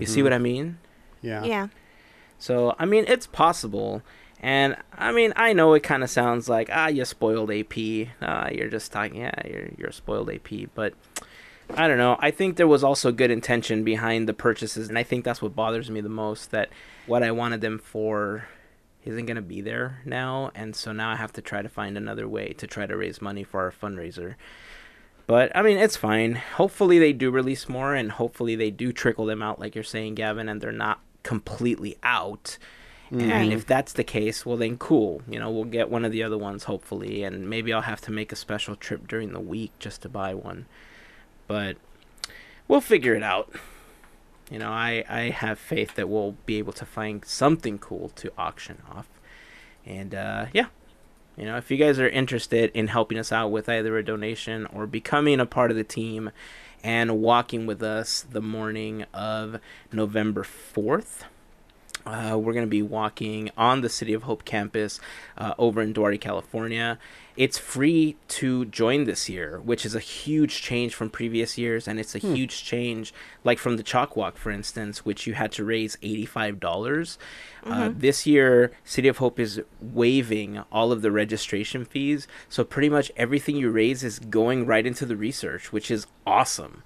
You 0.00 0.06
see 0.06 0.16
mm-hmm. 0.16 0.24
what 0.24 0.32
I 0.32 0.38
mean? 0.38 0.78
Yeah 1.26 1.44
yeah. 1.44 1.68
So 2.38 2.74
I 2.78 2.84
mean, 2.84 3.04
it's 3.08 3.26
possible, 3.26 4.02
and 4.40 4.76
I 4.92 5.12
mean, 5.12 5.32
I 5.36 5.52
know 5.52 5.74
it 5.74 5.82
kind 5.82 6.02
of 6.02 6.10
sounds 6.10 6.48
like 6.48 6.68
ah, 6.72 6.88
you 6.88 7.04
spoiled 7.04 7.50
AP. 7.50 8.08
Ah, 8.22 8.48
you're 8.50 8.68
just 8.68 8.92
talking, 8.92 9.20
yeah, 9.20 9.34
you're 9.46 9.68
you're 9.76 9.88
a 9.88 9.92
spoiled 9.92 10.30
AP. 10.30 10.70
But 10.74 10.94
I 11.74 11.88
don't 11.88 11.98
know. 11.98 12.16
I 12.20 12.30
think 12.30 12.56
there 12.56 12.68
was 12.68 12.84
also 12.84 13.10
good 13.10 13.30
intention 13.30 13.84
behind 13.84 14.28
the 14.28 14.34
purchases, 14.34 14.88
and 14.88 14.98
I 14.98 15.02
think 15.02 15.24
that's 15.24 15.42
what 15.42 15.56
bothers 15.56 15.90
me 15.90 16.00
the 16.00 16.08
most. 16.08 16.50
That 16.50 16.68
what 17.06 17.22
I 17.22 17.30
wanted 17.30 17.60
them 17.60 17.78
for 17.78 18.48
isn't 19.04 19.26
gonna 19.26 19.42
be 19.42 19.60
there 19.60 20.02
now, 20.04 20.50
and 20.54 20.76
so 20.76 20.92
now 20.92 21.10
I 21.10 21.16
have 21.16 21.32
to 21.34 21.42
try 21.42 21.62
to 21.62 21.68
find 21.68 21.96
another 21.96 22.28
way 22.28 22.52
to 22.54 22.66
try 22.66 22.86
to 22.86 22.96
raise 22.96 23.22
money 23.22 23.44
for 23.44 23.60
our 23.60 23.72
fundraiser. 23.72 24.34
But 25.26 25.50
I 25.56 25.62
mean, 25.62 25.78
it's 25.78 25.96
fine. 25.96 26.34
Hopefully, 26.34 26.98
they 26.98 27.12
do 27.12 27.30
release 27.30 27.68
more, 27.68 27.94
and 27.94 28.12
hopefully, 28.12 28.54
they 28.54 28.70
do 28.70 28.92
trickle 28.92 29.26
them 29.26 29.42
out, 29.42 29.58
like 29.58 29.74
you're 29.74 29.84
saying, 29.84 30.14
Gavin, 30.14 30.48
and 30.48 30.60
they're 30.60 30.70
not 30.70 31.00
completely 31.26 31.96
out. 32.02 32.56
And 33.10 33.52
if 33.52 33.66
that's 33.66 33.92
the 33.92 34.04
case, 34.04 34.44
well, 34.44 34.56
then 34.56 34.78
cool. 34.78 35.22
You 35.28 35.38
know, 35.38 35.50
we'll 35.50 35.64
get 35.64 35.90
one 35.90 36.04
of 36.04 36.12
the 36.12 36.22
other 36.22 36.38
ones, 36.38 36.64
hopefully, 36.64 37.22
and 37.22 37.48
maybe 37.48 37.72
I'll 37.72 37.82
have 37.82 38.00
to 38.02 38.10
make 38.10 38.32
a 38.32 38.36
special 38.36 38.74
trip 38.74 39.06
during 39.06 39.32
the 39.32 39.40
week 39.40 39.72
just 39.78 40.02
to 40.02 40.08
buy 40.08 40.34
one. 40.34 40.66
But 41.46 41.76
we'll 42.66 42.80
figure 42.80 43.14
it 43.14 43.22
out. 43.22 43.52
You 44.50 44.58
know, 44.58 44.70
I, 44.70 45.04
I 45.08 45.30
have 45.30 45.58
faith 45.58 45.94
that 45.94 46.08
we'll 46.08 46.36
be 46.46 46.58
able 46.58 46.72
to 46.74 46.84
find 46.84 47.24
something 47.24 47.78
cool 47.78 48.10
to 48.16 48.32
auction 48.36 48.82
off. 48.92 49.08
And 49.84 50.14
uh, 50.14 50.46
yeah, 50.52 50.66
you 51.36 51.44
know, 51.44 51.56
if 51.56 51.70
you 51.70 51.76
guys 51.76 52.00
are 52.00 52.08
interested 52.08 52.70
in 52.74 52.88
helping 52.88 53.18
us 53.18 53.30
out 53.30 53.48
with 53.52 53.68
either 53.68 53.96
a 53.96 54.04
donation 54.04 54.66
or 54.66 54.86
becoming 54.86 55.38
a 55.38 55.46
part 55.46 55.70
of 55.70 55.76
the 55.76 55.84
team 55.84 56.30
and 56.82 57.20
walking 57.20 57.66
with 57.66 57.82
us 57.82 58.24
the 58.30 58.40
morning 58.40 59.04
of 59.12 59.60
November 59.92 60.42
4th, 60.42 61.22
uh, 62.06 62.38
we're 62.38 62.52
going 62.52 62.64
to 62.64 62.70
be 62.70 62.82
walking 62.82 63.50
on 63.56 63.80
the 63.80 63.88
City 63.88 64.12
of 64.12 64.22
Hope 64.22 64.44
campus 64.44 65.00
uh, 65.36 65.54
over 65.58 65.82
in 65.82 65.92
Duarte, 65.92 66.18
California. 66.18 66.98
It's 67.36 67.58
free 67.58 68.16
to 68.28 68.64
join 68.64 69.04
this 69.04 69.28
year, 69.28 69.60
which 69.60 69.84
is 69.84 69.94
a 69.94 70.00
huge 70.00 70.62
change 70.62 70.94
from 70.94 71.10
previous 71.10 71.58
years, 71.58 71.86
and 71.86 72.00
it's 72.00 72.14
a 72.14 72.18
huge 72.18 72.64
change, 72.64 73.12
like 73.44 73.58
from 73.58 73.76
the 73.76 73.82
Chalk 73.82 74.16
Walk, 74.16 74.38
for 74.38 74.50
instance, 74.50 75.04
which 75.04 75.26
you 75.26 75.34
had 75.34 75.52
to 75.52 75.64
raise 75.64 75.98
eighty-five 76.02 76.58
dollars. 76.58 77.18
Uh, 77.64 77.90
this 77.94 78.26
year, 78.26 78.72
City 78.84 79.08
of 79.08 79.18
Hope 79.18 79.38
is 79.38 79.60
waiving 79.80 80.62
all 80.72 80.92
of 80.92 81.02
the 81.02 81.10
registration 81.10 81.84
fees, 81.84 82.26
so 82.48 82.64
pretty 82.64 82.88
much 82.88 83.12
everything 83.16 83.56
you 83.56 83.70
raise 83.70 84.02
is 84.02 84.18
going 84.18 84.64
right 84.64 84.86
into 84.86 85.04
the 85.04 85.16
research, 85.16 85.72
which 85.72 85.90
is 85.90 86.06
awesome. 86.26 86.84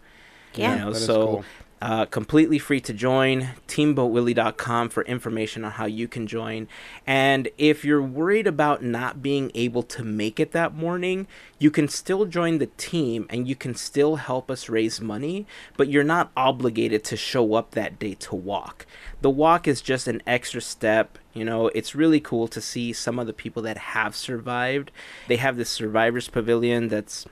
Yeah. 0.55 0.73
You 0.73 0.79
know, 0.81 0.91
That 0.91 0.97
is 0.99 1.05
so 1.07 1.27
cool. 1.27 1.45
Uh, 1.83 2.05
completely 2.05 2.59
free 2.59 2.81
to 2.81 2.93
join. 2.93 3.49
Teamboatwillie.com 3.67 4.91
for 4.91 5.03
information 5.05 5.65
on 5.65 5.73
how 5.73 5.87
you 5.87 6.07
can 6.07 6.27
join. 6.27 6.69
And 7.07 7.49
if 7.57 7.87
you're 7.87 8.03
worried 8.03 8.47
about 8.47 8.85
not 8.85 9.23
being 9.23 9.51
able 9.55 9.83
to 9.85 10.05
make 10.05 10.39
it 10.39 10.53
that 10.53 10.75
morning, 10.75 11.27
you 11.59 11.71
can 11.71 11.89
still 11.89 12.27
join 12.27 12.59
the 12.59 12.67
team 12.67 13.27
and 13.31 13.49
you 13.49 13.57
can 13.57 13.75
still 13.75 14.17
help 14.17 14.51
us 14.51 14.69
raise 14.69 15.01
money, 15.01 15.47
but 15.79 15.89
you're 15.89 16.05
not 16.05 16.31
obligated 16.37 17.03
to 17.05 17.17
show 17.17 17.55
up 17.55 17.71
that 17.71 17.99
day 17.99 18.13
to 18.15 18.35
walk. 18.35 18.85
The 19.23 19.31
walk 19.31 19.67
is 19.67 19.81
just 19.81 20.07
an 20.07 20.21
extra 20.27 20.61
step. 20.61 21.17
You 21.33 21.47
know, 21.47 21.69
it's 21.69 21.95
really 21.95 22.21
cool 22.21 22.47
to 22.49 22.61
see 22.61 22.93
some 22.93 23.19
of 23.19 23.27
the 23.27 23.33
people 23.33 23.63
that 23.63 23.79
have 23.79 24.15
survived. 24.15 24.91
They 25.29 25.37
have 25.37 25.57
this 25.57 25.71
survivors 25.71 26.29
pavilion 26.29 26.89
that's 26.89 27.27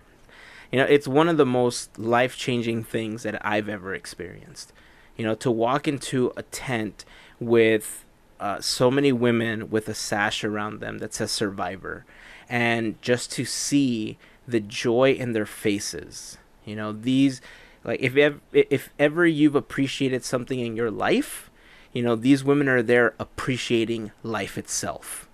you 0.72 0.78
know, 0.78 0.85
it's 0.85 1.09
one 1.09 1.28
of 1.28 1.37
the 1.37 1.46
most 1.46 1.98
life 1.98 2.37
changing 2.37 2.85
things 2.85 3.22
that 3.22 3.44
I've 3.44 3.68
ever 3.68 3.94
experienced. 3.94 4.72
You 5.16 5.24
know, 5.24 5.35
to 5.37 5.50
walk 5.50 5.88
into 5.88 6.33
a 6.37 6.42
tent 6.44 7.04
with 7.40 8.04
uh, 8.40 8.61
so 8.61 8.90
many 8.90 9.12
women 9.12 9.70
with 9.70 9.88
a 9.88 9.94
sash 9.94 10.44
around 10.44 10.81
them 10.81 10.98
that 10.98 11.14
says 11.14 11.33
survivor 11.33 12.04
and 12.48 13.00
just 13.02 13.33
to 13.33 13.44
see 13.44 14.16
the 14.46 14.61
joy 14.61 15.12
in 15.12 15.33
their 15.33 15.46
faces 15.46 16.38
you 16.64 16.74
know 16.74 16.92
these 16.92 17.40
like 17.85 18.00
if 18.00 18.16
if 18.52 18.90
ever 18.98 19.26
you've 19.26 19.54
appreciated 19.54 20.24
something 20.24 20.61
in 20.61 20.76
your 20.76 20.90
life 20.90 21.50
you 21.92 22.02
know 22.02 22.14
these 22.14 22.44
women 22.44 22.68
are 22.68 22.83
there 22.83 23.14
appreciating 23.18 24.12
life 24.22 24.57
itself 24.57 25.28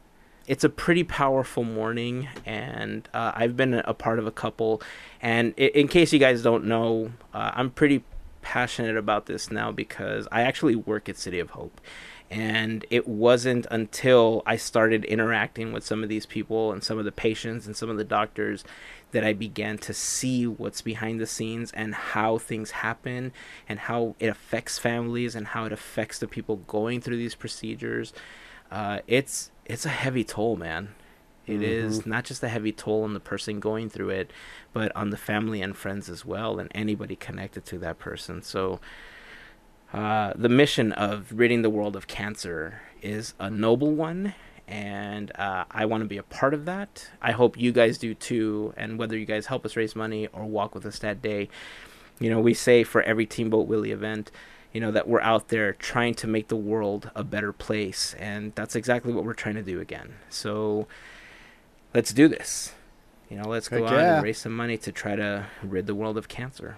it's 0.46 0.64
a 0.64 0.68
pretty 0.68 1.04
powerful 1.04 1.64
morning 1.64 2.28
and 2.44 3.08
uh, 3.14 3.32
i've 3.34 3.56
been 3.56 3.74
a 3.74 3.94
part 3.94 4.18
of 4.18 4.26
a 4.26 4.30
couple 4.30 4.80
and 5.22 5.54
in, 5.56 5.68
in 5.70 5.88
case 5.88 6.12
you 6.12 6.18
guys 6.18 6.42
don't 6.42 6.64
know 6.64 7.12
uh, 7.32 7.50
i'm 7.54 7.70
pretty 7.70 8.02
passionate 8.42 8.96
about 8.96 9.26
this 9.26 9.50
now 9.50 9.72
because 9.72 10.28
i 10.30 10.42
actually 10.42 10.74
work 10.74 11.08
at 11.08 11.16
city 11.16 11.38
of 11.38 11.50
hope 11.50 11.80
and 12.30 12.84
it 12.90 13.06
wasn't 13.06 13.66
until 13.70 14.42
I 14.46 14.56
started 14.56 15.04
interacting 15.04 15.72
with 15.72 15.84
some 15.84 16.02
of 16.02 16.08
these 16.08 16.26
people 16.26 16.72
and 16.72 16.82
some 16.82 16.98
of 16.98 17.04
the 17.04 17.12
patients 17.12 17.66
and 17.66 17.76
some 17.76 17.90
of 17.90 17.96
the 17.96 18.04
doctors 18.04 18.64
that 19.12 19.22
I 19.22 19.32
began 19.32 19.78
to 19.78 19.94
see 19.94 20.44
what's 20.46 20.80
behind 20.80 21.20
the 21.20 21.26
scenes 21.26 21.70
and 21.72 21.94
how 21.94 22.38
things 22.38 22.72
happen 22.72 23.32
and 23.68 23.78
how 23.78 24.16
it 24.18 24.26
affects 24.26 24.78
families 24.78 25.36
and 25.36 25.48
how 25.48 25.66
it 25.66 25.72
affects 25.72 26.18
the 26.18 26.26
people 26.26 26.56
going 26.66 27.00
through 27.00 27.18
these 27.18 27.36
procedures. 27.36 28.12
Uh, 28.70 28.98
it's 29.06 29.52
it's 29.66 29.86
a 29.86 29.90
heavy 29.90 30.24
toll, 30.24 30.56
man. 30.56 30.94
It 31.46 31.54
mm-hmm. 31.54 31.62
is 31.62 32.06
not 32.06 32.24
just 32.24 32.42
a 32.42 32.48
heavy 32.48 32.72
toll 32.72 33.04
on 33.04 33.12
the 33.12 33.20
person 33.20 33.60
going 33.60 33.90
through 33.90 34.10
it, 34.10 34.32
but 34.72 34.94
on 34.96 35.10
the 35.10 35.16
family 35.16 35.60
and 35.60 35.76
friends 35.76 36.08
as 36.08 36.24
well, 36.24 36.58
and 36.58 36.70
anybody 36.74 37.16
connected 37.16 37.64
to 37.66 37.78
that 37.78 37.98
person. 37.98 38.42
So, 38.42 38.80
uh, 39.92 40.32
the 40.34 40.48
mission 40.48 40.92
of 40.92 41.32
ridding 41.32 41.62
the 41.62 41.70
world 41.70 41.96
of 41.96 42.06
cancer 42.06 42.80
is 43.02 43.34
a 43.38 43.50
noble 43.50 43.92
one, 43.92 44.34
and 44.66 45.30
uh, 45.36 45.64
I 45.70 45.84
want 45.84 46.02
to 46.02 46.08
be 46.08 46.16
a 46.16 46.22
part 46.22 46.54
of 46.54 46.64
that. 46.64 47.10
I 47.20 47.32
hope 47.32 47.58
you 47.58 47.70
guys 47.72 47.98
do 47.98 48.14
too. 48.14 48.72
And 48.76 48.98
whether 48.98 49.16
you 49.16 49.26
guys 49.26 49.46
help 49.46 49.66
us 49.66 49.76
raise 49.76 49.94
money 49.94 50.26
or 50.28 50.46
walk 50.46 50.74
with 50.74 50.86
us 50.86 50.98
that 51.00 51.20
day, 51.20 51.48
you 52.18 52.30
know, 52.30 52.40
we 52.40 52.54
say 52.54 52.82
for 52.84 53.02
every 53.02 53.26
Teamboat 53.26 53.66
Willie 53.66 53.90
event, 53.90 54.30
you 54.74 54.80
know, 54.80 54.90
that 54.90 55.08
we're 55.08 55.20
out 55.20 55.48
there 55.48 55.72
trying 55.72 56.14
to 56.14 56.26
make 56.26 56.48
the 56.48 56.56
world 56.56 57.10
a 57.14 57.22
better 57.22 57.52
place. 57.52 58.14
And 58.18 58.52
that's 58.56 58.74
exactly 58.74 59.12
what 59.12 59.24
we're 59.24 59.32
trying 59.32 59.54
to 59.54 59.62
do 59.62 59.80
again. 59.80 60.16
So 60.28 60.88
let's 61.94 62.12
do 62.12 62.26
this. 62.28 62.74
You 63.30 63.38
know, 63.38 63.48
let's 63.48 63.68
go 63.68 63.84
Heck 63.84 63.92
out 63.92 63.96
yeah. 63.96 64.14
and 64.16 64.24
raise 64.24 64.38
some 64.38 64.54
money 64.54 64.76
to 64.78 64.92
try 64.92 65.14
to 65.16 65.46
rid 65.62 65.86
the 65.86 65.94
world 65.94 66.18
of 66.18 66.28
cancer. 66.28 66.76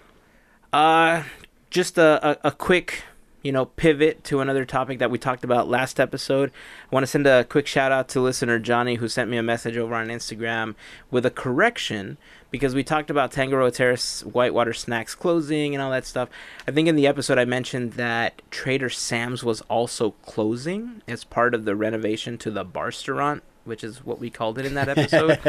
Uh, 0.72 1.22
just 1.70 1.96
a, 1.96 2.38
a, 2.44 2.48
a 2.48 2.50
quick 2.52 3.02
you 3.46 3.52
know, 3.52 3.66
pivot 3.66 4.24
to 4.24 4.40
another 4.40 4.64
topic 4.64 4.98
that 4.98 5.08
we 5.08 5.18
talked 5.18 5.44
about 5.44 5.68
last 5.68 6.00
episode. 6.00 6.50
I 6.90 6.94
want 6.94 7.04
to 7.04 7.06
send 7.06 7.28
a 7.28 7.44
quick 7.44 7.68
shout 7.68 7.92
out 7.92 8.08
to 8.08 8.20
listener 8.20 8.58
Johnny 8.58 8.96
who 8.96 9.06
sent 9.06 9.30
me 9.30 9.36
a 9.36 9.42
message 9.42 9.76
over 9.76 9.94
on 9.94 10.08
Instagram 10.08 10.74
with 11.12 11.24
a 11.24 11.30
correction 11.30 12.18
because 12.50 12.74
we 12.74 12.82
talked 12.82 13.08
about 13.08 13.30
Tangaroa 13.30 13.70
Terrace 13.70 14.24
Whitewater 14.24 14.72
Snacks 14.72 15.14
closing 15.14 15.76
and 15.76 15.82
all 15.82 15.92
that 15.92 16.06
stuff. 16.06 16.28
I 16.66 16.72
think 16.72 16.88
in 16.88 16.96
the 16.96 17.06
episode 17.06 17.38
I 17.38 17.44
mentioned 17.44 17.92
that 17.92 18.42
Trader 18.50 18.90
Sam's 18.90 19.44
was 19.44 19.60
also 19.62 20.10
closing 20.22 21.02
as 21.06 21.22
part 21.22 21.54
of 21.54 21.64
the 21.64 21.76
renovation 21.76 22.38
to 22.38 22.50
the 22.50 22.64
bar 22.64 22.86
restaurant 22.86 23.44
which 23.62 23.84
is 23.84 24.04
what 24.04 24.18
we 24.18 24.30
called 24.30 24.58
it 24.58 24.66
in 24.66 24.74
that 24.74 24.88
episode. 24.88 25.40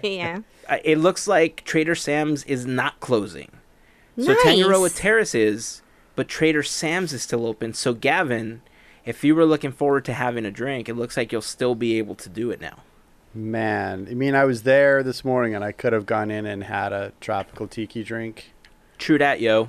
yeah. 0.02 0.40
It 0.84 0.98
looks 0.98 1.26
like 1.26 1.64
Trader 1.64 1.94
Sam's 1.94 2.44
is 2.44 2.66
not 2.66 3.00
closing. 3.00 3.50
So. 4.18 4.34
Tangaroa 4.42 4.94
Terrace 4.94 5.34
is, 5.34 5.81
but 6.14 6.28
Trader 6.28 6.62
Sam's 6.62 7.12
is 7.12 7.22
still 7.22 7.46
open. 7.46 7.74
So 7.74 7.94
Gavin, 7.94 8.62
if 9.04 9.24
you 9.24 9.34
were 9.34 9.46
looking 9.46 9.72
forward 9.72 10.04
to 10.06 10.12
having 10.12 10.44
a 10.44 10.50
drink, 10.50 10.88
it 10.88 10.94
looks 10.94 11.16
like 11.16 11.32
you'll 11.32 11.42
still 11.42 11.74
be 11.74 11.98
able 11.98 12.14
to 12.16 12.28
do 12.28 12.50
it 12.50 12.60
now. 12.60 12.78
Man, 13.34 14.06
I 14.10 14.14
mean, 14.14 14.34
I 14.34 14.44
was 14.44 14.62
there 14.62 15.02
this 15.02 15.24
morning 15.24 15.54
and 15.54 15.64
I 15.64 15.72
could 15.72 15.92
have 15.92 16.04
gone 16.04 16.30
in 16.30 16.44
and 16.44 16.64
had 16.64 16.92
a 16.92 17.12
tropical 17.20 17.66
tiki 17.66 18.04
drink. 18.04 18.52
True 18.98 19.18
that, 19.18 19.40
yo. 19.40 19.68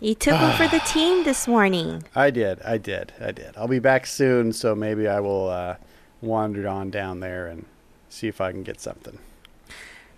You 0.00 0.14
took 0.14 0.40
one 0.40 0.56
for 0.56 0.68
the 0.68 0.78
team 0.86 1.24
this 1.24 1.46
morning. 1.46 2.04
I 2.14 2.30
did, 2.30 2.60
I 2.62 2.78
did, 2.78 3.12
I 3.20 3.32
did. 3.32 3.56
I'll 3.56 3.68
be 3.68 3.78
back 3.78 4.06
soon, 4.06 4.52
so 4.52 4.74
maybe 4.74 5.06
I 5.06 5.20
will 5.20 5.48
uh, 5.48 5.76
wander 6.20 6.66
on 6.68 6.90
down 6.90 7.20
there 7.20 7.46
and 7.46 7.66
see 8.08 8.28
if 8.28 8.40
I 8.40 8.50
can 8.50 8.62
get 8.62 8.80
something. 8.80 9.18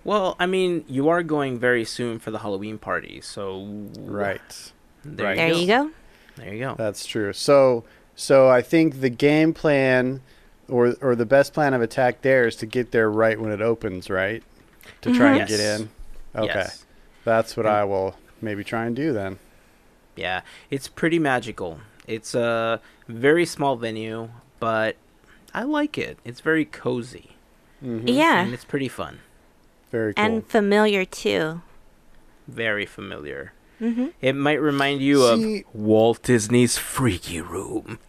Well, 0.05 0.37
I 0.38 0.47
mean, 0.47 0.85
you 0.88 1.09
are 1.09 1.23
going 1.23 1.59
very 1.59 1.85
soon 1.85 2.18
for 2.18 2.31
the 2.31 2.38
Halloween 2.38 2.79
party, 2.79 3.21
so 3.21 3.66
right. 3.99 4.73
There, 5.05 5.27
right. 5.27 5.37
there 5.37 5.53
you 5.53 5.67
go. 5.67 5.91
There 6.37 6.55
you 6.55 6.61
go. 6.61 6.75
That's 6.77 7.07
true. 7.07 7.33
So, 7.33 7.85
so 8.15 8.49
I 8.49 8.63
think 8.63 9.01
the 9.01 9.11
game 9.11 9.53
plan, 9.55 10.21
or 10.69 10.95
or 11.01 11.15
the 11.15 11.27
best 11.27 11.53
plan 11.53 11.75
of 11.75 11.83
attack 11.83 12.23
there 12.23 12.47
is 12.47 12.57
to 12.57 12.67
get 12.67 12.93
there 12.93 13.11
right 13.11 13.41
when 13.41 13.53
it 13.53 13.61
opens, 13.61 14.11
right? 14.11 14.43
To 15.03 15.15
try 15.15 15.33
mm-hmm. 15.33 15.41
and 15.41 15.51
yes. 15.51 15.51
get 15.51 15.61
in. 15.61 15.91
Okay, 16.35 16.55
yes. 16.55 16.85
that's 17.25 17.57
what 17.57 17.67
and, 17.67 17.75
I 17.75 17.85
will 17.85 18.17
maybe 18.41 18.65
try 18.65 18.87
and 18.87 18.95
do 18.95 19.13
then. 19.13 19.39
Yeah, 20.17 20.43
it's 20.71 20.89
pretty 20.89 21.19
magical. 21.19 21.81
It's 22.07 22.35
a 22.35 22.81
very 23.07 23.47
small 23.47 23.77
venue, 23.77 24.31
but 24.61 24.97
I 25.55 25.63
like 25.63 25.99
it. 25.99 26.19
It's 26.25 26.41
very 26.41 26.65
cozy. 26.65 27.37
Mm-hmm. 27.85 28.09
Yeah, 28.09 28.43
and 28.43 28.55
it's 28.55 28.65
pretty 28.65 28.89
fun. 28.89 29.21
Very 29.91 30.15
cool. 30.15 30.25
And 30.25 30.47
familiar 30.47 31.05
too. 31.05 31.63
Very 32.47 32.87
familiar. 32.87 33.53
Mm-hmm. 33.81 34.07
It 34.21 34.35
might 34.35 34.61
remind 34.61 35.01
you 35.01 35.37
See, 35.37 35.59
of 35.61 35.75
Walt 35.75 36.23
Disney's 36.23 36.77
Freaky 36.79 37.41
Room. 37.41 37.99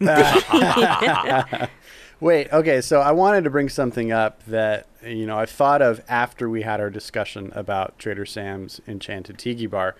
Wait, 2.20 2.52
okay, 2.52 2.80
so 2.80 3.00
I 3.00 3.12
wanted 3.12 3.44
to 3.44 3.50
bring 3.50 3.68
something 3.68 4.12
up 4.12 4.44
that 4.44 4.86
you 5.04 5.26
know 5.26 5.38
I 5.38 5.46
thought 5.46 5.80
of 5.80 6.02
after 6.08 6.50
we 6.50 6.62
had 6.62 6.80
our 6.80 6.90
discussion 6.90 7.50
about 7.54 7.98
Trader 7.98 8.26
Sam's 8.26 8.80
Enchanted 8.86 9.38
Tiki 9.38 9.66
Bar. 9.66 9.94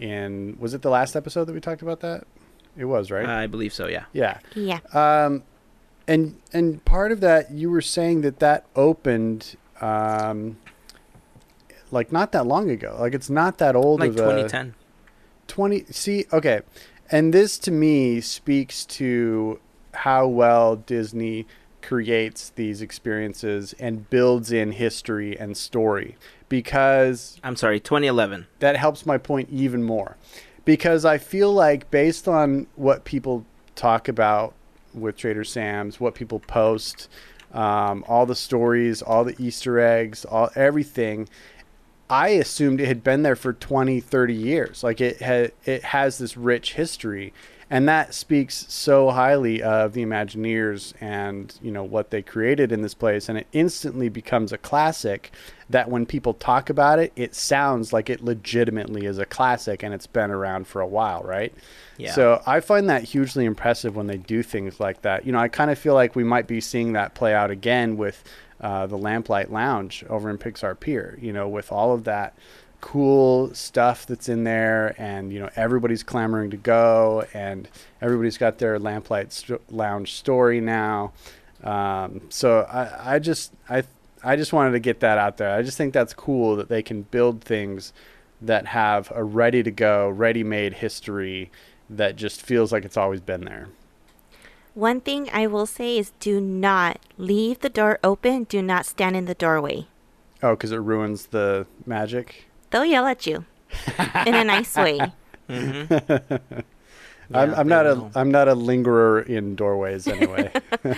And 0.00 0.58
was 0.58 0.72
it 0.74 0.82
the 0.82 0.90
last 0.90 1.14
episode 1.14 1.44
that 1.44 1.52
we 1.52 1.60
talked 1.60 1.82
about 1.82 2.00
that? 2.00 2.24
It 2.76 2.86
was, 2.86 3.10
right? 3.10 3.26
I 3.26 3.46
believe 3.46 3.72
so, 3.74 3.86
yeah. 3.86 4.04
Yeah. 4.12 4.38
Yeah. 4.54 4.80
Um, 4.92 5.42
and 6.08 6.40
and 6.52 6.84
part 6.84 7.12
of 7.12 7.20
that 7.20 7.50
you 7.50 7.70
were 7.70 7.82
saying 7.82 8.22
that 8.22 8.40
that 8.40 8.64
opened 8.74 9.56
um, 9.80 10.58
like 11.90 12.10
not 12.10 12.32
that 12.32 12.46
long 12.46 12.70
ago. 12.70 12.96
Like 12.98 13.14
it's 13.14 13.30
not 13.30 13.58
that 13.58 13.76
old. 13.76 14.00
Like 14.00 14.12
2010. 14.12 14.74
20. 15.50 15.84
See, 15.90 16.26
okay, 16.32 16.60
and 17.10 17.34
this 17.34 17.58
to 17.58 17.70
me 17.72 18.20
speaks 18.20 18.86
to 18.86 19.60
how 19.92 20.28
well 20.28 20.76
Disney 20.76 21.46
creates 21.82 22.50
these 22.50 22.80
experiences 22.80 23.74
and 23.80 24.08
builds 24.10 24.52
in 24.52 24.72
history 24.72 25.36
and 25.38 25.56
story 25.56 26.16
because 26.48 27.40
I'm 27.42 27.56
sorry, 27.56 27.80
2011. 27.80 28.46
That 28.60 28.76
helps 28.76 29.04
my 29.04 29.18
point 29.18 29.48
even 29.50 29.82
more. 29.82 30.16
Because 30.64 31.04
I 31.04 31.18
feel 31.18 31.52
like 31.52 31.90
based 31.90 32.28
on 32.28 32.68
what 32.76 33.04
people 33.04 33.44
talk 33.74 34.06
about 34.06 34.54
with 34.94 35.16
Trader 35.16 35.44
Sam's, 35.44 35.98
what 35.98 36.14
people 36.14 36.38
post, 36.38 37.08
um, 37.52 38.04
all 38.06 38.26
the 38.26 38.36
stories, 38.36 39.02
all 39.02 39.24
the 39.24 39.34
Easter 39.42 39.80
eggs, 39.80 40.24
all 40.24 40.50
everything, 40.54 41.28
I 42.10 42.28
assumed 42.30 42.80
it 42.80 42.88
had 42.88 43.04
been 43.04 43.22
there 43.22 43.36
for 43.36 43.52
20, 43.52 44.00
30 44.00 44.34
years. 44.34 44.82
Like 44.82 45.00
it 45.00 45.22
had, 45.22 45.52
it 45.64 45.84
has 45.84 46.18
this 46.18 46.36
rich 46.36 46.74
history, 46.74 47.32
and 47.70 47.88
that 47.88 48.14
speaks 48.14 48.66
so 48.68 49.10
highly 49.10 49.62
of 49.62 49.92
the 49.92 50.04
Imagineers 50.04 50.92
and 51.00 51.56
you 51.62 51.70
know 51.70 51.84
what 51.84 52.10
they 52.10 52.20
created 52.20 52.72
in 52.72 52.82
this 52.82 52.94
place. 52.94 53.28
And 53.28 53.38
it 53.38 53.46
instantly 53.52 54.08
becomes 54.08 54.52
a 54.52 54.58
classic. 54.58 55.32
That 55.68 55.88
when 55.88 56.04
people 56.04 56.34
talk 56.34 56.68
about 56.68 56.98
it, 56.98 57.12
it 57.14 57.32
sounds 57.32 57.92
like 57.92 58.10
it 58.10 58.24
legitimately 58.24 59.06
is 59.06 59.18
a 59.18 59.24
classic, 59.24 59.84
and 59.84 59.94
it's 59.94 60.08
been 60.08 60.32
around 60.32 60.66
for 60.66 60.80
a 60.80 60.86
while, 60.86 61.22
right? 61.22 61.54
Yeah. 61.96 62.12
So 62.12 62.42
I 62.44 62.58
find 62.58 62.90
that 62.90 63.04
hugely 63.04 63.44
impressive 63.44 63.94
when 63.94 64.08
they 64.08 64.16
do 64.16 64.42
things 64.42 64.80
like 64.80 65.02
that. 65.02 65.24
You 65.24 65.30
know, 65.30 65.38
I 65.38 65.46
kind 65.46 65.70
of 65.70 65.78
feel 65.78 65.94
like 65.94 66.16
we 66.16 66.24
might 66.24 66.48
be 66.48 66.60
seeing 66.60 66.94
that 66.94 67.14
play 67.14 67.34
out 67.34 67.52
again 67.52 67.96
with 67.96 68.24
uh, 68.60 68.86
the 68.86 68.98
Lamplight 68.98 69.50
Lounge 69.50 70.04
over 70.08 70.30
in 70.30 70.38
Pixar 70.38 70.78
Pier. 70.78 71.18
You 71.20 71.32
know, 71.32 71.48
with 71.48 71.72
all 71.72 71.92
of 71.92 72.04
that 72.04 72.34
cool 72.80 73.52
stuff 73.54 74.06
that's 74.06 74.28
in 74.28 74.44
there, 74.44 74.94
and 74.98 75.32
you 75.32 75.40
know 75.40 75.50
everybody's 75.56 76.02
clamoring 76.02 76.50
to 76.50 76.56
go, 76.56 77.24
and 77.34 77.68
everybody's 78.00 78.38
got 78.38 78.58
their 78.58 78.78
Lamplight 78.78 79.32
st- 79.32 79.72
Lounge 79.72 80.12
story 80.14 80.60
now. 80.60 81.12
Um, 81.62 82.22
so 82.30 82.60
I, 82.70 83.14
I 83.14 83.18
just 83.18 83.52
I 83.68 83.84
I 84.22 84.36
just 84.36 84.52
wanted 84.52 84.72
to 84.72 84.80
get 84.80 85.00
that 85.00 85.18
out 85.18 85.36
there. 85.36 85.54
I 85.54 85.62
just 85.62 85.76
think 85.78 85.92
that's 85.92 86.14
cool 86.14 86.56
that 86.56 86.68
they 86.68 86.82
can 86.82 87.02
build 87.02 87.42
things 87.42 87.92
that 88.42 88.66
have 88.66 89.12
a 89.14 89.22
ready 89.22 89.62
to 89.62 89.70
go, 89.70 90.08
ready 90.08 90.42
made 90.42 90.74
history 90.74 91.50
that 91.88 92.16
just 92.16 92.40
feels 92.40 92.72
like 92.72 92.84
it's 92.84 92.96
always 92.96 93.20
been 93.20 93.44
there. 93.44 93.68
One 94.80 95.02
thing 95.02 95.28
I 95.30 95.46
will 95.46 95.66
say 95.66 95.98
is 95.98 96.12
do 96.20 96.40
not 96.40 97.00
leave 97.18 97.58
the 97.58 97.68
door 97.68 97.98
open. 98.02 98.44
Do 98.44 98.62
not 98.62 98.86
stand 98.86 99.14
in 99.14 99.26
the 99.26 99.34
doorway. 99.34 99.88
Oh, 100.42 100.56
because 100.56 100.72
it 100.72 100.78
ruins 100.78 101.26
the 101.26 101.66
magic? 101.84 102.46
They'll 102.70 102.86
yell 102.86 103.06
at 103.06 103.26
you 103.26 103.44
in 104.26 104.34
a 104.34 104.42
nice 104.42 104.74
way. 104.76 105.12
Mm-hmm. 105.50 106.54
I'm, 107.34 107.54
I'm 107.54 107.68
not 107.68 107.86
a 107.86 107.94
will. 107.94 108.10
I'm 108.14 108.30
not 108.30 108.48
a 108.48 108.54
lingerer 108.54 109.20
in 109.20 109.54
doorways 109.54 110.08
anyway. 110.08 110.50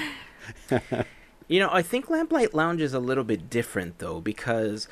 You 1.48 1.58
know, 1.60 1.68
I 1.70 1.82
think 1.82 2.08
Lamplight 2.08 2.54
Lounge 2.54 2.80
is 2.80 2.94
a 2.94 3.00
little 3.00 3.24
bit 3.24 3.50
different 3.50 3.98
though 3.98 4.20
because 4.22 4.88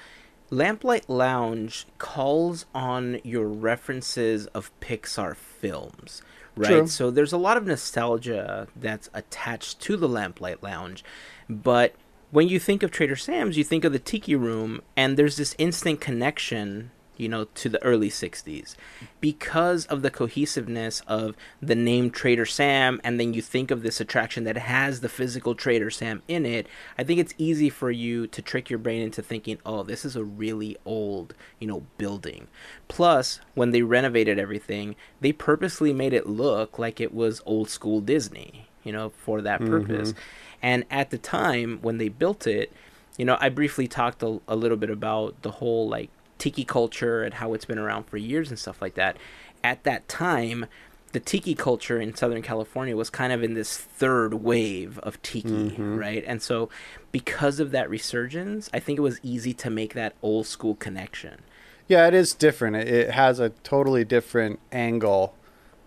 Lamplight 0.51 1.05
Lounge 1.09 1.87
calls 1.99 2.67
on 2.75 3.21
your 3.23 3.47
references 3.47 4.47
of 4.49 4.71
Pixar 4.81 5.37
films, 5.37 6.23
right? 6.61 6.69
True. 6.69 6.87
So 6.87 7.11
there's 7.11 7.33
a 7.33 7.39
lot 7.39 7.57
of 7.57 7.67
nostalgia 7.67 8.69
that's 8.77 9.09
attached 9.15 9.81
to 9.81 9.97
the 9.97 10.09
Lamplight 10.09 10.63
Lounge, 10.63 11.03
but 11.49 11.95
when 12.31 12.49
you 12.49 12.61
think 12.61 12.83
of 12.83 12.91
Trader 12.91 13.17
Sam's, 13.17 13.59
you 13.59 13.65
think 13.65 13.85
of 13.85 13.93
the 13.93 13.99
Tiki 13.99 14.37
Room, 14.37 14.83
and 14.97 15.17
there's 15.17 15.37
this 15.37 15.55
instant 15.59 16.01
connection, 16.01 16.93
you 17.21 17.29
know, 17.29 17.45
to 17.45 17.69
the 17.69 17.83
early 17.83 18.09
60s 18.09 18.75
because 19.21 19.85
of 19.87 20.01
the 20.01 20.11
cohesiveness 20.11 21.03
of 21.07 21.37
the 21.61 21.75
name 21.75 22.11
Trader 22.11 22.47
Sam, 22.47 22.99
and 23.05 23.21
then 23.21 23.35
you 23.35 23.43
think 23.43 23.71
of 23.71 23.83
this 23.83 24.01
attraction 24.01 24.45
that 24.45 24.57
has 24.57 25.01
the 25.01 25.09
physical 25.09 25.55
Trader 25.55 25.91
Sam 25.91 26.23
in 26.29 26.47
it. 26.47 26.67
I 26.97 27.05
think 27.05 27.21
it's 27.21 27.35
easy 27.37 27.69
for 27.69 27.91
you 27.91 28.27
to 28.29 28.41
trick 28.41 28.71
your 28.71 28.79
brain 28.79 29.03
into 29.03 29.21
thinking, 29.23 29.59
oh, 29.67 29.83
this 29.83 30.07
is 30.07 30.17
a 30.17 30.25
really 30.25 30.79
old, 30.87 31.35
you 31.59 31.67
know, 31.67 31.83
building. 31.99 32.49
Plus, 32.89 33.41
when 33.55 33.71
they 33.71 33.83
renovated 33.83 34.39
everything, 34.39 34.97
they 35.21 35.33
purposely 35.33 35.93
made 35.93 36.15
it 36.15 36.27
look 36.27 36.79
like 36.79 37.03
it 37.03 37.13
was 37.13 37.43
old 37.45 37.69
school 37.69 38.01
Disney, 38.01 38.67
you 38.83 38.93
know, 38.93 39.11
for 39.11 39.43
that 39.43 39.61
mm-hmm. 39.61 39.71
purpose. 39.71 40.15
And 40.63 40.87
at 40.91 41.11
the 41.11 41.19
time 41.19 41.81
when 41.83 41.99
they 41.99 42.09
built 42.09 42.47
it, 42.47 42.73
you 43.19 43.27
know, 43.27 43.37
I 43.39 43.51
briefly 43.51 43.87
talked 43.87 44.23
a, 44.23 44.41
a 44.49 44.57
little 44.57 44.79
bit 44.79 44.89
about 44.89 45.43
the 45.43 45.51
whole 45.51 45.87
like 45.87 46.09
tiki 46.41 46.65
culture 46.65 47.23
and 47.23 47.35
how 47.35 47.55
it's 47.55 47.65
been 47.65 47.79
around 47.79 48.05
for 48.05 48.17
years 48.17 48.49
and 48.49 48.59
stuff 48.59 48.83
like 48.83 48.95
that. 48.95 49.17
At 49.63 49.85
that 49.85 50.09
time, 50.09 50.67
the 51.13 51.21
tiki 51.21 51.55
culture 51.55 52.01
in 52.01 52.15
Southern 52.15 52.43
California 52.43 52.97
was 52.97 53.11
kind 53.11 53.33
of 53.33 53.43
in 53.43 53.55
this 53.55 53.77
third 53.77 54.35
wave 54.35 54.99
of 55.01 55.21
tiki, 55.23 55.49
mm-hmm. 55.49 55.97
right? 55.97 56.25
And 56.27 56.41
so, 56.43 56.71
because 57.13 57.61
of 57.61 57.73
that 57.73 57.91
resurgence, 57.91 58.71
I 58.73 58.81
think 58.81 58.99
it 58.99 59.03
was 59.03 59.21
easy 59.23 59.53
to 59.55 59.71
make 59.71 59.95
that 59.95 60.15
old 60.23 60.47
school 60.47 60.75
connection. 60.75 61.43
Yeah, 61.89 62.07
it 62.07 62.15
is 62.15 62.33
different. 62.33 62.77
It, 62.77 62.89
it 62.89 63.11
has 63.11 63.41
a 63.41 63.51
totally 63.51 64.05
different 64.05 64.61
angle 64.71 65.35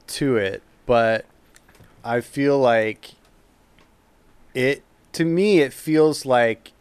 to 0.08 0.36
it, 0.36 0.62
but 0.86 1.26
I 2.04 2.20
feel 2.20 2.60
like 2.60 3.14
it 4.54 4.84
to 5.14 5.26
me 5.26 5.60
it 5.60 5.74
feels 5.74 6.26
like 6.26 6.73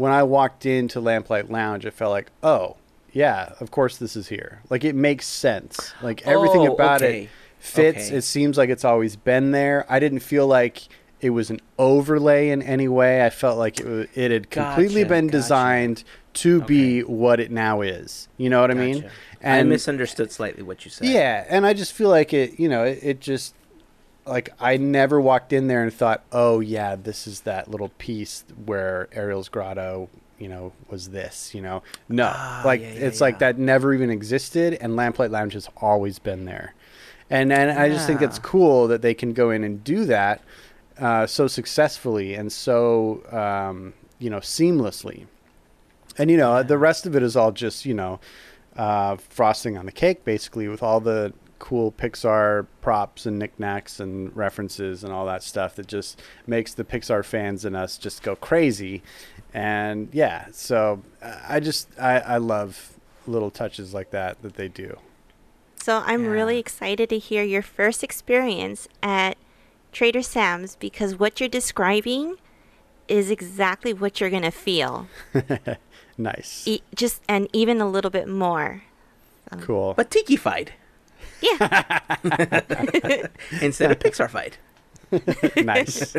when 0.00 0.12
I 0.12 0.22
walked 0.22 0.64
into 0.66 1.00
Lamplight 1.00 1.50
Lounge, 1.50 1.84
it 1.84 1.92
felt 1.92 2.10
like, 2.10 2.30
"Oh, 2.42 2.76
yeah, 3.12 3.52
of 3.60 3.70
course 3.70 3.96
this 3.98 4.16
is 4.16 4.28
here." 4.28 4.62
Like 4.70 4.82
it 4.84 4.94
makes 4.94 5.26
sense. 5.26 5.92
Like 6.02 6.26
everything 6.26 6.66
Oh, 6.68 6.74
about 6.74 7.02
okay. 7.02 7.24
it 7.24 7.28
fits. 7.58 8.08
Okay. 8.08 8.16
It 8.16 8.22
seems 8.22 8.56
like 8.56 8.70
it's 8.70 8.84
always 8.84 9.16
been 9.16 9.50
there. 9.50 9.84
I 9.88 9.98
didn't 10.00 10.20
feel 10.20 10.46
like 10.46 10.82
it 11.20 11.30
was 11.30 11.50
an 11.50 11.60
overlay 11.78 12.48
in 12.48 12.62
any 12.62 12.88
way. 12.88 13.24
I 13.24 13.28
felt 13.30 13.58
like 13.58 13.78
it 13.80 13.86
was, 13.86 14.06
it 14.14 14.30
had 14.30 14.48
completely 14.50 15.02
Gotcha, 15.02 15.08
been 15.14 15.26
gotcha. 15.26 15.36
designed 15.38 16.04
to 16.32 16.62
be 16.62 17.00
what 17.02 17.40
it 17.40 17.50
now 17.50 17.82
is. 17.82 18.28
You 18.38 18.48
know 18.48 18.60
what 18.62 18.70
I 18.70 18.74
mean? 18.74 19.02
Gotcha. 19.02 19.12
I 19.44 19.62
misunderstood 19.64 20.32
slightly 20.32 20.62
what 20.62 20.84
you 20.84 20.90
said. 20.90 21.08
Yeah, 21.08 21.44
and 21.48 21.66
I 21.66 21.74
just 21.74 21.92
feel 21.92 22.08
like 22.08 22.32
it. 22.32 22.58
You 22.58 22.68
know, 22.70 22.84
it, 22.84 22.98
it 23.02 23.20
just 23.20 23.54
like 24.26 24.50
I 24.60 24.76
never 24.76 25.20
walked 25.20 25.52
in 25.52 25.66
there 25.66 25.82
and 25.82 25.92
thought, 25.92 26.22
oh 26.32 26.60
yeah, 26.60 26.96
this 26.96 27.26
is 27.26 27.40
that 27.42 27.70
little 27.70 27.90
piece 27.98 28.44
where 28.64 29.08
Ariel's 29.12 29.48
grotto, 29.48 30.08
you 30.38 30.48
know, 30.48 30.72
was 30.88 31.08
this. 31.10 31.54
You 31.54 31.62
know, 31.62 31.82
no, 32.08 32.32
Ah, 32.34 32.62
like 32.64 32.80
yeah, 32.80 32.92
yeah, 32.92 33.06
it's 33.06 33.20
like 33.20 33.38
that 33.40 33.58
never 33.58 33.92
even 33.94 34.10
existed, 34.10 34.74
and 34.80 34.94
Lamplight 34.96 35.30
Lounge 35.30 35.54
has 35.54 35.68
always 35.78 36.18
been 36.18 36.44
there, 36.44 36.74
and 37.28 37.52
and 37.52 37.70
I 37.70 37.88
just 37.88 38.06
think 38.06 38.22
it's 38.22 38.38
cool 38.38 38.88
that 38.88 39.02
they 39.02 39.14
can 39.14 39.32
go 39.32 39.50
in 39.50 39.64
and 39.64 39.82
do 39.82 40.04
that 40.06 40.42
uh, 40.98 41.26
so 41.26 41.46
successfully 41.46 42.34
and 42.34 42.52
so 42.52 43.22
um, 43.32 43.94
you 44.18 44.30
know 44.30 44.38
seamlessly. 44.40 45.26
And 46.18 46.30
you 46.30 46.36
know 46.36 46.62
the 46.62 46.76
rest 46.78 47.06
of 47.06 47.16
it 47.16 47.22
is 47.22 47.36
all 47.36 47.52
just 47.52 47.86
you 47.86 47.94
know 47.94 48.20
uh, 48.76 49.16
frosting 49.16 49.78
on 49.78 49.86
the 49.86 49.92
cake 49.92 50.24
basically 50.24 50.68
with 50.68 50.82
all 50.82 51.00
the 51.00 51.32
cool 51.60 51.92
pixar 51.92 52.66
props 52.80 53.26
and 53.26 53.38
knickknacks 53.38 54.00
and 54.00 54.36
references 54.36 55.04
and 55.04 55.12
all 55.12 55.26
that 55.26 55.44
stuff 55.44 55.76
that 55.76 55.86
just 55.86 56.20
makes 56.46 56.74
the 56.74 56.82
pixar 56.82 57.24
fans 57.24 57.64
in 57.64 57.76
us 57.76 57.96
just 57.96 58.24
go 58.24 58.34
crazy. 58.34 59.02
And 59.54 60.08
yeah 60.12 60.46
so 60.52 61.02
uh, 61.22 61.36
i 61.48 61.58
just 61.58 61.88
i, 61.98 62.20
I 62.20 62.36
love 62.36 62.94
little 63.26 63.50
touches 63.50 63.94
like 63.94 64.10
that 64.10 64.42
that 64.42 64.54
they 64.54 64.68
do. 64.68 64.98
So 65.76 66.02
I'm 66.04 66.26
really 66.26 66.58
excited 66.58 67.08
to 67.08 67.18
hear 67.18 67.42
your 67.42 67.62
first 67.62 68.04
experience 68.04 68.86
at 69.02 69.38
Trader 69.92 70.22
Sam's 70.22 70.76
because 70.76 71.18
what 71.18 71.40
you're 71.40 71.48
describing 71.48 72.36
is 73.08 73.30
exactly 73.30 73.94
what 73.94 74.20
you're 74.20 74.30
going 74.30 74.42
to 74.42 74.50
feel. 74.50 75.08
nice. 76.18 76.68
E- 76.68 76.82
just 76.94 77.22
and 77.28 77.48
even 77.54 77.80
a 77.80 77.88
little 77.88 78.10
bit 78.10 78.28
more. 78.28 78.82
cool. 79.60 79.94
But 79.94 80.10
tiki 80.10 80.36
fight 80.36 80.72
Yeah. 81.40 81.98
instead 83.62 83.90
of 83.90 83.98
Pixar 83.98 84.28
fight. 84.30 84.58
nice 85.64 86.14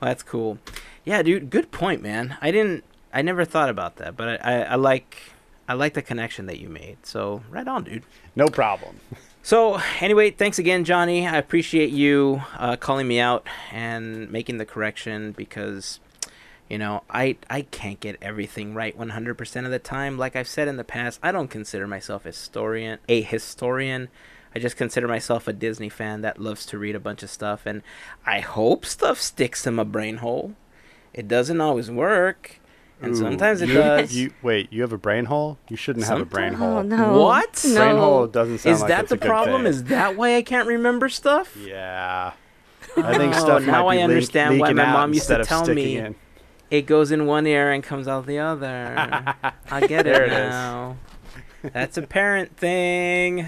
Well, 0.00 0.10
that's 0.10 0.22
cool. 0.22 0.58
Yeah, 1.04 1.22
dude, 1.22 1.50
good 1.50 1.70
point, 1.70 2.02
man. 2.02 2.36
I 2.40 2.50
didn't, 2.50 2.84
I 3.12 3.22
never 3.22 3.44
thought 3.44 3.68
about 3.68 3.96
that, 3.96 4.16
but 4.16 4.40
I, 4.44 4.52
I, 4.52 4.62
I 4.62 4.74
like, 4.76 5.32
I 5.66 5.74
like 5.74 5.94
the 5.94 6.02
connection 6.02 6.46
that 6.46 6.60
you 6.60 6.68
made. 6.68 6.98
So 7.04 7.42
right 7.50 7.66
on, 7.66 7.84
dude. 7.84 8.04
no 8.36 8.46
problem 8.46 9.00
So 9.42 9.80
anyway, 10.00 10.30
thanks 10.30 10.58
again, 10.58 10.84
Johnny. 10.84 11.26
I 11.26 11.36
appreciate 11.36 11.90
you 11.90 12.42
uh, 12.58 12.76
calling 12.76 13.08
me 13.08 13.18
out 13.18 13.46
and 13.72 14.30
making 14.30 14.58
the 14.58 14.66
correction 14.66 15.32
because, 15.32 15.98
you 16.68 16.78
know, 16.78 17.02
I 17.10 17.36
I 17.48 17.62
can't 17.62 17.98
get 18.00 18.16
everything 18.20 18.74
right 18.74 18.96
100% 18.98 19.64
of 19.64 19.70
the 19.70 19.78
time. 19.78 20.18
Like 20.18 20.36
I've 20.36 20.48
said 20.48 20.68
in 20.68 20.76
the 20.76 20.84
past, 20.84 21.18
I 21.22 21.32
don't 21.32 21.48
consider 21.48 21.86
myself 21.86 22.24
a 22.24 22.28
historian, 22.28 22.98
a 23.08 23.22
historian. 23.22 24.08
I 24.54 24.58
just 24.58 24.76
consider 24.76 25.06
myself 25.06 25.46
a 25.46 25.52
Disney 25.52 25.88
fan 25.90 26.22
that 26.22 26.40
loves 26.40 26.64
to 26.66 26.78
read 26.78 26.94
a 26.96 27.00
bunch 27.00 27.22
of 27.22 27.30
stuff, 27.30 27.66
and 27.66 27.82
I 28.26 28.40
hope 28.40 28.84
stuff 28.86 29.20
sticks 29.20 29.66
in 29.66 29.74
my 29.74 29.84
brain 29.84 30.16
hole. 30.18 30.54
It 31.14 31.28
doesn't 31.28 31.60
always 31.60 31.90
work, 31.90 32.58
and 33.00 33.12
Ooh, 33.12 33.16
sometimes 33.16 33.60
it 33.62 33.68
you- 33.68 33.74
does. 33.74 34.14
You 34.14 34.32
wait. 34.42 34.72
You 34.72 34.82
have 34.82 34.92
a 34.92 34.98
brain 34.98 35.26
hole. 35.26 35.58
You 35.68 35.76
shouldn't 35.76 36.06
have 36.06 36.20
a 36.20 36.24
brain 36.24 36.54
hole. 36.54 36.78
Oh 36.78 36.82
no. 36.82 37.18
What? 37.20 37.62
No. 37.66 37.74
Brain 37.74 37.96
hole 37.96 38.26
doesn't 38.26 38.58
sound 38.58 38.74
Is 38.74 38.80
like 38.80 38.88
that 38.88 38.96
that's 39.02 39.12
a 39.12 39.14
the 39.16 39.18
good 39.20 39.28
problem? 39.28 39.66
Is 39.66 39.84
that 39.84 40.16
why 40.16 40.36
I 40.36 40.42
can't 40.42 40.66
remember 40.66 41.08
stuff? 41.08 41.56
yeah. 41.56 42.32
I 42.96 43.16
think 43.18 43.34
Oh, 43.36 43.38
stuff 43.40 43.62
now 43.64 43.84
might 43.84 43.96
be 43.96 44.00
I 44.00 44.04
understand 44.04 44.52
leak, 44.54 44.60
why 44.62 44.66
leaking 44.68 44.76
my 44.78 44.84
out 44.86 44.92
mom 44.94 45.12
used 45.14 45.28
to 45.28 45.34
instead 45.34 45.40
of 45.42 45.48
tell 45.48 45.64
sticking 45.64 45.84
me. 45.84 45.96
in. 45.98 46.14
It 46.70 46.82
goes 46.86 47.10
in 47.10 47.26
one 47.26 47.46
ear 47.46 47.72
and 47.72 47.82
comes 47.82 48.06
out 48.08 48.26
the 48.26 48.38
other. 48.38 48.94
I 49.70 49.86
get 49.86 50.04
There 50.04 50.24
it 50.24 50.32
it 50.32 50.32
is. 50.32 50.50
now. 50.50 50.96
That's 51.72 51.96
a 51.96 52.02
parent 52.02 52.56
thing. 52.56 53.46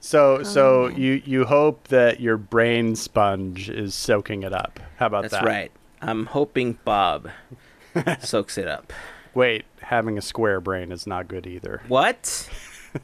So, 0.00 0.38
oh, 0.38 0.42
so 0.42 0.84
Oh. 0.84 0.86
you 0.88 1.22
you 1.24 1.44
hope 1.44 1.88
that 1.88 2.20
your 2.20 2.36
brain 2.36 2.94
sponge 2.96 3.68
is 3.68 3.94
soaking 3.94 4.42
it 4.44 4.52
up. 4.52 4.78
How 4.96 5.06
about 5.06 5.22
That's 5.22 5.32
that? 5.32 5.44
That's 5.44 5.46
right. 5.46 5.72
I'm 6.00 6.26
hoping 6.26 6.78
Bob 6.84 7.30
soaks 8.20 8.56
it 8.58 8.68
up. 8.68 8.92
Wait, 9.34 9.64
having 9.82 10.16
a 10.16 10.22
square 10.22 10.60
brain 10.60 10.92
is 10.92 11.06
not 11.06 11.28
good 11.28 11.46
either. 11.46 11.82
What? 11.88 12.48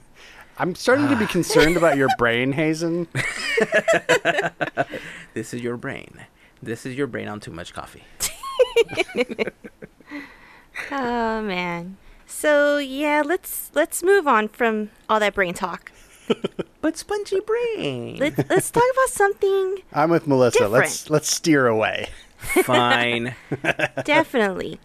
I'm 0.59 0.75
starting 0.75 1.09
to 1.09 1.17
be 1.17 1.27
concerned 1.39 1.77
about 1.77 1.97
your 1.97 2.09
brain, 2.19 2.53
Hazen. 2.53 3.09
This 5.35 5.55
is 5.55 5.61
your 5.63 5.77
brain. 5.77 6.25
This 6.63 6.87
is 6.87 6.95
your 6.95 7.07
brain 7.07 7.29
on 7.29 7.41
too 7.41 7.51
much 7.51 7.73
coffee. 7.75 8.05
Oh 10.91 11.43
man. 11.43 11.97
So 12.27 12.79
yeah, 12.79 13.23
let's 13.25 13.71
let's 13.75 14.03
move 14.03 14.27
on 14.27 14.49
from 14.49 14.91
all 15.09 15.21
that 15.21 15.35
brain 15.35 15.55
talk. 15.55 15.93
But 16.81 16.97
spongy 16.97 17.39
brain. 17.41 18.17
Let's 18.17 18.39
let's 18.51 18.71
talk 18.73 18.83
about 18.93 19.09
something 19.11 19.77
I'm 19.93 20.11
with 20.11 20.27
Melissa. 20.27 20.59
Different. 20.59 20.73
Let's 20.73 21.11
let's 21.11 21.33
steer 21.33 21.69
away. 21.69 22.09
Fine. 22.65 23.37
definitely. 24.05 24.81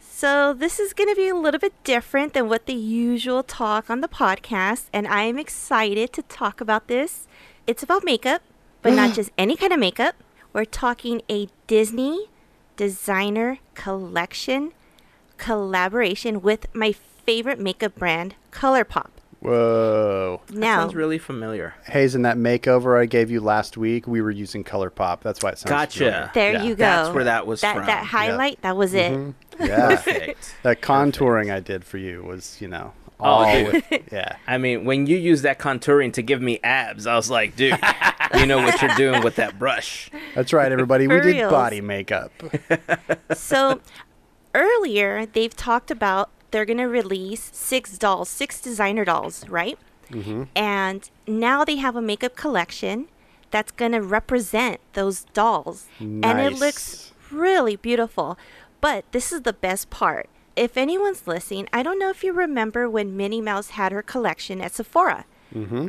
So 0.00 0.54
this 0.54 0.78
is 0.78 0.92
going 0.92 1.08
to 1.08 1.16
be 1.16 1.26
a 1.26 1.34
little 1.34 1.58
bit 1.58 1.72
different 1.82 2.34
than 2.34 2.48
what 2.48 2.66
the 2.66 2.74
usual 2.74 3.42
talk 3.42 3.90
on 3.90 4.02
the 4.02 4.08
podcast, 4.08 4.84
and 4.92 5.08
I 5.08 5.22
am 5.22 5.36
excited 5.36 6.12
to 6.12 6.22
talk 6.22 6.60
about 6.60 6.86
this. 6.86 7.26
It's 7.66 7.82
about 7.82 8.04
makeup, 8.04 8.42
but 8.80 8.92
not 8.92 9.12
just 9.16 9.30
any 9.36 9.56
kind 9.56 9.72
of 9.72 9.80
makeup. 9.80 10.14
We're 10.52 10.64
talking 10.66 11.22
a 11.30 11.48
Disney 11.66 12.28
designer 12.76 13.58
collection 13.74 14.72
collaboration 15.38 16.42
with 16.42 16.66
my 16.74 16.92
favorite 16.92 17.58
makeup 17.58 17.94
brand, 17.96 18.34
ColourPop. 18.50 19.08
Whoa, 19.40 20.40
Now, 20.50 20.80
Sounds 20.82 20.94
really 20.94 21.18
familiar. 21.18 21.74
Hazen, 21.86 22.22
that 22.22 22.36
makeover 22.36 23.00
I 23.00 23.06
gave 23.06 23.28
you 23.28 23.40
last 23.40 23.76
week, 23.76 24.06
we 24.06 24.20
were 24.22 24.30
using 24.30 24.62
ColourPop. 24.62 25.20
That's 25.22 25.42
why 25.42 25.50
it 25.50 25.58
sounds. 25.58 25.70
Gotcha. 25.70 25.98
familiar. 25.98 26.30
there 26.34 26.52
Yeah. 26.52 26.62
you 26.62 26.74
go. 26.76 26.84
That's 26.84 27.14
where 27.14 27.24
that 27.24 27.46
was 27.46 27.60
that, 27.62 27.74
from. 27.74 27.86
That 27.86 28.04
highlight, 28.04 28.62
that 28.62 28.76
was 28.76 28.94
it. 28.94 29.12
Mm-hmm. 29.12 29.64
Yeah. 29.64 29.88
Perfect. 29.88 30.54
that 30.62 30.80
contouring 30.80 31.52
I 31.52 31.58
did 31.60 31.84
for 31.84 31.98
you 31.98 32.22
was, 32.22 32.58
you 32.60 32.68
know, 32.68 32.92
all 33.22 33.52
dude. 33.52 33.84
yeah. 34.12 34.36
I 34.46 34.58
mean, 34.58 34.84
when 34.84 35.06
you 35.06 35.16
use 35.16 35.42
that 35.42 35.58
contouring 35.58 36.12
to 36.14 36.22
give 36.22 36.40
me 36.42 36.58
abs, 36.62 37.06
I 37.06 37.16
was 37.16 37.30
like, 37.30 37.56
dude, 37.56 37.78
you 38.34 38.46
know 38.46 38.58
what 38.58 38.80
you're 38.82 38.94
doing 38.94 39.22
with 39.22 39.36
that 39.36 39.58
brush. 39.58 40.10
That's 40.34 40.52
right, 40.52 40.70
everybody. 40.70 41.06
we 41.06 41.16
For 41.16 41.20
did 41.22 41.36
reals. 41.36 41.50
body 41.50 41.80
makeup. 41.80 42.32
so 43.34 43.80
earlier 44.54 45.26
they've 45.26 45.54
talked 45.54 45.90
about 45.90 46.30
they're 46.50 46.64
going 46.66 46.78
to 46.78 46.84
release 46.84 47.50
six 47.52 47.96
dolls, 47.96 48.28
six 48.28 48.60
designer 48.60 49.04
dolls, 49.04 49.48
right? 49.48 49.78
Mm-hmm. 50.10 50.44
And 50.54 51.10
now 51.26 51.64
they 51.64 51.76
have 51.76 51.96
a 51.96 52.02
makeup 52.02 52.36
collection 52.36 53.08
that's 53.50 53.72
going 53.72 53.92
to 53.92 54.02
represent 54.02 54.80
those 54.92 55.24
dolls. 55.32 55.86
And 55.98 56.24
it 56.40 56.54
looks 56.54 57.12
really 57.30 57.76
beautiful. 57.76 58.38
But 58.80 59.04
this 59.12 59.32
is 59.32 59.42
the 59.42 59.52
best 59.52 59.90
part. 59.90 60.28
If 60.56 60.76
anyone's 60.76 61.26
listening, 61.26 61.68
I 61.72 61.82
don't 61.82 61.98
know 61.98 62.10
if 62.10 62.22
you 62.22 62.32
remember 62.32 62.88
when 62.88 63.16
Minnie 63.16 63.40
Mouse 63.40 63.70
had 63.70 63.92
her 63.92 64.02
collection 64.02 64.60
at 64.60 64.72
Sephora. 64.72 65.24
Mm-hmm. 65.54 65.88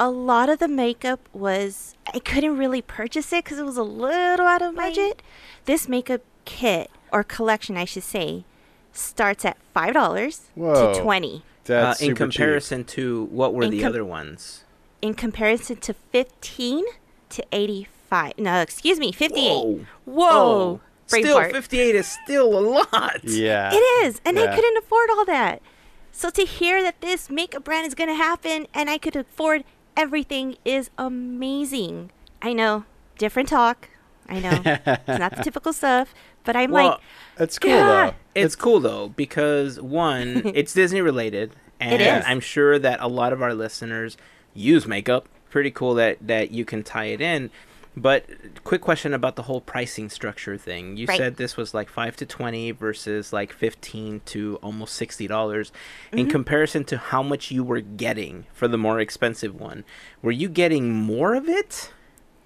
A 0.00 0.10
lot 0.10 0.48
of 0.48 0.58
the 0.58 0.68
makeup 0.68 1.20
was, 1.32 1.94
I 2.12 2.18
couldn't 2.18 2.56
really 2.56 2.82
purchase 2.82 3.32
it 3.32 3.44
because 3.44 3.58
it 3.58 3.64
was 3.64 3.76
a 3.76 3.82
little 3.82 4.46
out 4.46 4.62
of 4.62 4.74
budget. 4.74 5.22
This 5.66 5.88
makeup 5.88 6.22
kit, 6.44 6.90
or 7.12 7.22
collection, 7.22 7.76
I 7.76 7.84
should 7.84 8.02
say, 8.02 8.44
starts 8.92 9.44
at 9.44 9.58
$5 9.76 10.40
Whoa. 10.54 10.92
to 10.94 11.00
20 11.00 11.42
That's 11.64 12.00
uh, 12.00 12.04
in 12.04 12.08
super 12.10 12.26
cheap. 12.26 12.38
comparison 12.38 12.84
to 12.84 13.24
what 13.26 13.54
were 13.54 13.62
In 13.64 13.70
the 13.70 13.80
com- 13.80 13.88
other 13.90 14.04
ones? 14.04 14.64
in 15.02 15.14
comparison 15.14 15.76
to 15.76 15.94
15 15.94 16.84
to 17.30 17.44
85. 17.52 18.32
No, 18.38 18.60
excuse 18.60 18.98
me, 18.98 19.12
58. 19.12 19.48
Whoa. 19.48 19.86
Whoa. 20.04 20.28
Oh, 20.30 20.80
still, 21.10 21.38
Braveheart. 21.38 21.52
58 21.52 21.94
is 21.94 22.06
still 22.24 22.58
a 22.58 22.60
lot. 22.60 23.22
Yeah. 23.24 23.70
It 23.72 23.76
is, 24.06 24.20
and 24.24 24.38
I 24.38 24.44
Yeah. 24.44 24.54
couldn't 24.54 24.76
afford 24.78 25.10
all 25.10 25.24
that. 25.26 25.60
So 26.12 26.30
to 26.30 26.44
hear 26.44 26.82
that 26.82 27.00
this 27.00 27.30
makeup 27.30 27.64
brand 27.64 27.86
is 27.86 27.94
going 27.94 28.08
to 28.10 28.14
happen 28.16 28.66
and 28.74 28.90
I 28.90 28.98
could 28.98 29.16
afford 29.16 29.64
everything 29.96 30.56
is 30.64 30.90
amazing. 30.98 32.10
I 32.42 32.52
know, 32.52 32.84
different 33.18 33.48
talk. 33.48 33.88
I 34.28 34.40
know, 34.40 34.60
it's 34.64 35.18
not 35.18 35.36
the 35.36 35.42
typical 35.42 35.72
stuff, 35.72 36.14
but 36.44 36.56
I'm 36.56 36.70
Well, 36.70 36.88
like, 36.88 37.00
It's 37.38 37.58
cool 37.58 37.70
Yeah. 37.70 37.86
though. 38.10 38.14
It's 38.34 38.56
cool 38.56 38.80
though 38.80 39.08
because 39.08 39.80
one, 39.80 40.42
it's 40.54 40.72
Disney 40.74 41.00
related, 41.00 41.52
and 41.80 42.00
is. 42.02 42.24
I'm 42.26 42.40
sure 42.40 42.78
that 42.78 43.00
a 43.00 43.08
lot 43.08 43.32
of 43.32 43.40
our 43.42 43.54
listeners 43.54 44.16
use 44.54 44.86
makeup. 44.86 45.26
Pretty 45.48 45.70
cool 45.70 45.94
that 45.94 46.18
that 46.20 46.50
you 46.52 46.64
can 46.64 46.82
tie 46.84 47.06
it 47.06 47.20
in. 47.20 47.50
But 47.96 48.26
quick 48.62 48.80
question 48.80 49.12
about 49.12 49.34
the 49.36 49.42
whole 49.42 49.60
pricing 49.60 50.08
structure 50.10 50.56
thing. 50.56 50.96
You 50.96 51.06
Right. 51.06 51.18
said 51.18 51.36
this 51.36 51.56
was 51.56 51.74
like 51.74 51.88
five 51.88 52.16
to 52.16 52.26
twenty 52.26 52.70
versus 52.70 53.32
like 53.32 53.52
fifteen 53.52 54.20
to 54.26 54.58
almost 54.62 54.94
sixty 54.94 55.26
dollars. 55.26 55.72
In 56.12 56.20
mm-hmm. 56.20 56.30
comparison 56.30 56.84
to 56.84 56.98
how 56.98 57.22
much 57.22 57.50
you 57.50 57.64
were 57.64 57.80
getting 57.80 58.46
for 58.52 58.68
the 58.68 58.78
more 58.78 59.00
expensive 59.00 59.58
one, 59.58 59.84
were 60.22 60.30
you 60.30 60.48
getting 60.48 60.92
more 60.92 61.34
of 61.34 61.48
it? 61.48 61.92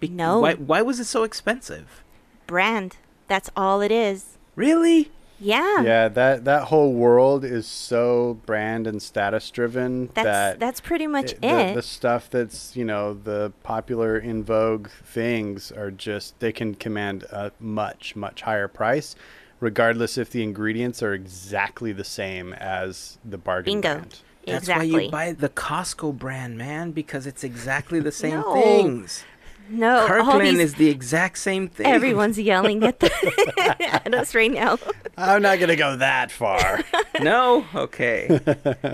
Be- 0.01 0.09
No. 0.09 0.41
Why, 0.41 0.55
why 0.55 0.83
was 0.83 0.99
it 0.99 1.05
so 1.07 1.23
expensive? 1.25 2.03
brand. 2.47 2.97
That's 3.27 3.51
all 3.57 3.81
it 3.81 3.91
is. 3.91 4.37
Really? 4.55 5.11
Yeah. 5.45 5.83
Yeah, 5.83 6.09
that 6.09 6.45
that 6.47 6.65
whole 6.65 6.93
world 6.93 7.45
is 7.45 7.67
so 7.67 8.39
brand 8.47 8.87
and 8.87 9.03
status 9.03 9.51
driven 9.51 10.07
That's 10.15 10.25
that 10.25 10.61
that's 10.61 10.81
pretty 10.81 11.07
much 11.07 11.33
it- 11.33 11.39
it. 11.45 11.69
the, 11.69 11.75
the 11.77 11.83
stuff 11.83 12.31
that's 12.31 12.77
you 12.77 12.85
know 12.85 13.15
the 13.15 13.53
popular 13.63 14.17
in 14.19 14.43
vogue 14.43 14.89
things 14.89 15.71
are 15.71 15.91
just 15.91 16.39
they 16.41 16.53
can 16.53 16.75
command 16.75 17.25
a 17.25 17.53
much 17.61 18.17
much 18.17 18.43
higher 18.43 18.69
price 18.69 19.15
regardless 19.61 20.17
if 20.19 20.31
the 20.31 20.43
ingredients 20.43 21.03
are 21.03 21.15
exactly 21.15 21.93
the 21.93 22.05
same 22.05 22.53
as 22.55 23.19
the 23.25 23.39
bargain 23.39 23.81
Bingo. 23.81 23.95
brand. 23.95 24.21
That's 24.47 24.59
exactly. 24.65 24.93
why 24.93 25.01
you 25.01 25.11
buy 25.11 25.33
the 25.33 25.49
Costco 25.49 26.19
brand, 26.19 26.59
man, 26.59 26.91
because 26.91 27.27
it's 27.27 27.43
exactly 27.45 27.99
the 28.01 28.13
same 28.25 28.41
No. 28.41 28.53
things. 28.53 29.25
No, 29.69 30.01
all 30.01 30.07
Kirkland 30.09 30.59
these, 30.59 30.73
is 30.73 30.75
the 30.75 30.89
exact 30.91 31.39
same 31.39 31.69
thing. 31.69 31.87
everyone's 31.87 32.39
yelling 32.39 32.83
at, 32.85 33.01
the 33.01 33.11
at 34.05 34.15
us 34.15 34.35
right 34.35 34.51
now. 34.53 34.79
I'm 35.17 35.43
not 35.43 35.59
gonna 35.61 35.77
go 35.77 35.97
that 35.97 36.31
far. 36.31 36.83
no, 37.21 37.65
okay. 37.75 38.41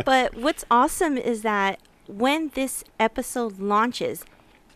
But 0.07 0.35
what's 0.35 0.64
awesome 0.71 1.16
is 1.18 1.43
that 1.43 1.81
when 2.07 2.51
this 2.55 2.85
episode 2.99 3.59
launches, 3.59 4.25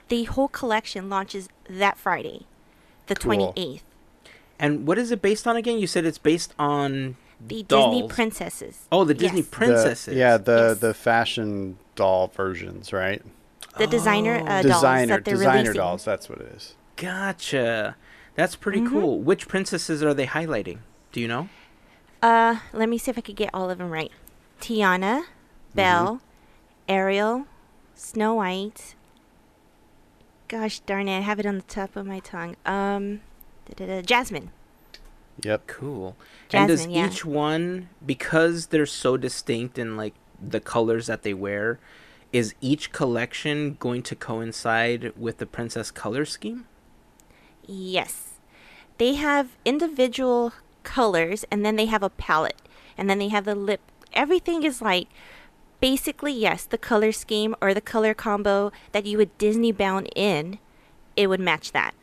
the 0.09 0.25
whole 0.25 0.49
collection 0.49 1.09
launches 1.09 1.49
that 1.69 1.97
Friday, 1.99 2.47
the 3.07 3.15
Cool. 3.17 3.53
28th. 3.55 3.81
and 4.59 4.87
what 4.87 4.99
is 4.99 5.11
it 5.11 5.21
based 5.23 5.47
on 5.47 5.57
again? 5.57 5.79
You 5.79 5.87
said 5.87 6.05
it's 6.05 6.19
based 6.19 6.55
on 6.59 7.17
The 7.47 7.63
dolls. 7.65 7.95
Disney 7.95 8.09
princesses. 8.09 8.89
Oh, 8.93 9.05
the 9.05 9.15
Disney 9.15 9.39
Yes. 9.41 9.47
The- 9.49 9.57
princesses. 9.57 10.15
yeah, 10.17 10.37
the 10.39 10.69
Yes. 10.71 10.79
the 10.79 10.95
fashion 10.95 11.79
doll 11.97 12.29
versions, 12.35 12.93
right? 12.93 13.23
The 13.79 13.87
designer 13.87 14.37
uh, 14.37 14.63
dolls 14.63 14.65
designer 14.67 15.07
that 15.17 15.25
they're 15.25 15.35
designer 15.35 15.59
releasing. 15.59 15.75
dolls. 15.75 16.05
That's 16.05 16.29
what 16.29 16.41
it 16.41 16.53
is. 16.55 16.75
Gotcha. 16.97 17.97
That's 18.37 18.57
pretty 18.57 18.81
Mm-hmm. 18.81 18.93
cool. 18.93 19.21
Which 19.21 19.49
princesses 19.49 20.03
are 20.03 20.15
they 20.15 20.27
highlighting? 20.27 20.79
Do 21.13 21.21
you 21.21 21.29
know? 21.29 21.49
Uh, 22.23 22.57
let 22.73 22.89
me 22.89 22.99
see 22.99 23.11
if 23.11 23.19
I 23.19 23.21
could 23.21 23.37
get 23.37 23.51
all 23.53 23.71
of 23.71 23.79
them 23.79 23.91
right. 23.91 24.11
Tiana, 24.61 25.23
Mm-hmm. 25.23 25.75
Belle, 25.75 26.21
Ariel, 26.89 27.47
Snow 27.95 28.35
White. 28.35 28.95
Gosh 30.49 30.81
darn 30.81 31.09
it, 31.09 31.19
I 31.19 31.21
have 31.21 31.41
it 31.41 31.47
on 31.47 31.57
the 31.57 31.63
top 31.63 31.97
of 31.97 32.07
my 32.07 32.21
tongue. 32.21 32.57
Um, 32.65 33.21
Jasmine. 34.05 34.51
Yep. 35.43 35.67
Cool. 35.67 36.17
and 36.53 36.69
does 36.69 36.87
yeah. 36.87 37.09
each 37.09 37.25
one, 37.25 37.89
because 38.05 38.67
they're 38.67 38.87
so 38.87 39.17
distinct 39.17 39.79
in 39.79 39.97
like 39.97 40.15
the 40.41 40.61
colors 40.61 41.07
that 41.09 41.23
they 41.23 41.35
wear, 41.35 41.81
is 42.35 42.53
each 42.61 42.91
collection 42.91 43.77
going 43.79 44.03
to 44.03 44.17
coincide 44.17 45.13
with 45.17 45.39
the 45.39 45.47
princess 45.47 45.93
color 45.93 46.25
scheme? 46.25 46.67
Yes. 47.65 48.41
They 48.99 49.15
have 49.15 49.51
individual 49.65 50.53
colors 50.83 51.45
and 51.49 51.65
then 51.65 51.77
they 51.77 51.87
have 51.87 52.03
a 52.03 52.11
palette. 52.11 52.61
And 52.99 53.09
then 53.09 53.21
they 53.21 53.29
have 53.29 53.45
the 53.45 53.55
lip. 53.55 53.81
Everything 54.13 54.65
is 54.65 54.83
like 54.83 55.07
basically, 55.79 56.33
yes, 56.33 56.65
the 56.65 56.77
color 56.77 57.13
scheme 57.13 57.55
or 57.63 57.73
the 57.73 57.81
color 57.81 58.15
combo 58.15 58.73
that 58.91 59.07
you 59.07 59.17
would 59.19 59.39
Disney 59.39 59.71
bound 59.71 60.09
in, 60.17 60.59
it 61.17 61.29
would 61.29 61.41
match 61.41 61.71
that. 61.71 61.95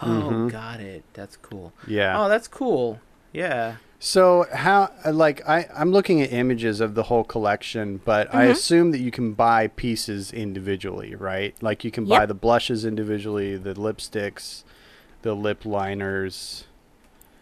Oh, 0.00 0.48
got 0.48 0.80
it. 0.80 1.04
That's 1.12 1.36
cool. 1.36 1.72
Mm-hmm. 1.82 1.92
Yeah. 1.92 2.24
Oh, 2.24 2.28
that's 2.28 2.48
cool. 2.48 3.00
Yeah. 3.32 3.76
So 3.98 4.46
how 4.52 4.90
like 5.10 5.46
I 5.48 5.66
I'm 5.74 5.90
looking 5.90 6.20
at 6.20 6.32
images 6.32 6.80
of 6.80 6.94
the 6.94 7.04
whole 7.04 7.24
collection, 7.24 8.00
but 8.04 8.32
I 8.34 8.44
assume 8.44 8.90
that 8.90 8.98
you 9.00 9.10
can 9.10 9.32
buy 9.32 9.68
pieces 9.68 10.32
individually, 10.32 11.14
right? 11.14 11.54
Like 11.62 11.82
you 11.82 11.90
can 11.90 12.04
buy 12.04 12.26
the 12.26 12.34
blushes 12.34 12.84
individually, 12.84 13.56
the 13.56 13.74
lipsticks, 13.74 14.64
the 15.22 15.34
lip 15.34 15.64
liners, 15.64 16.64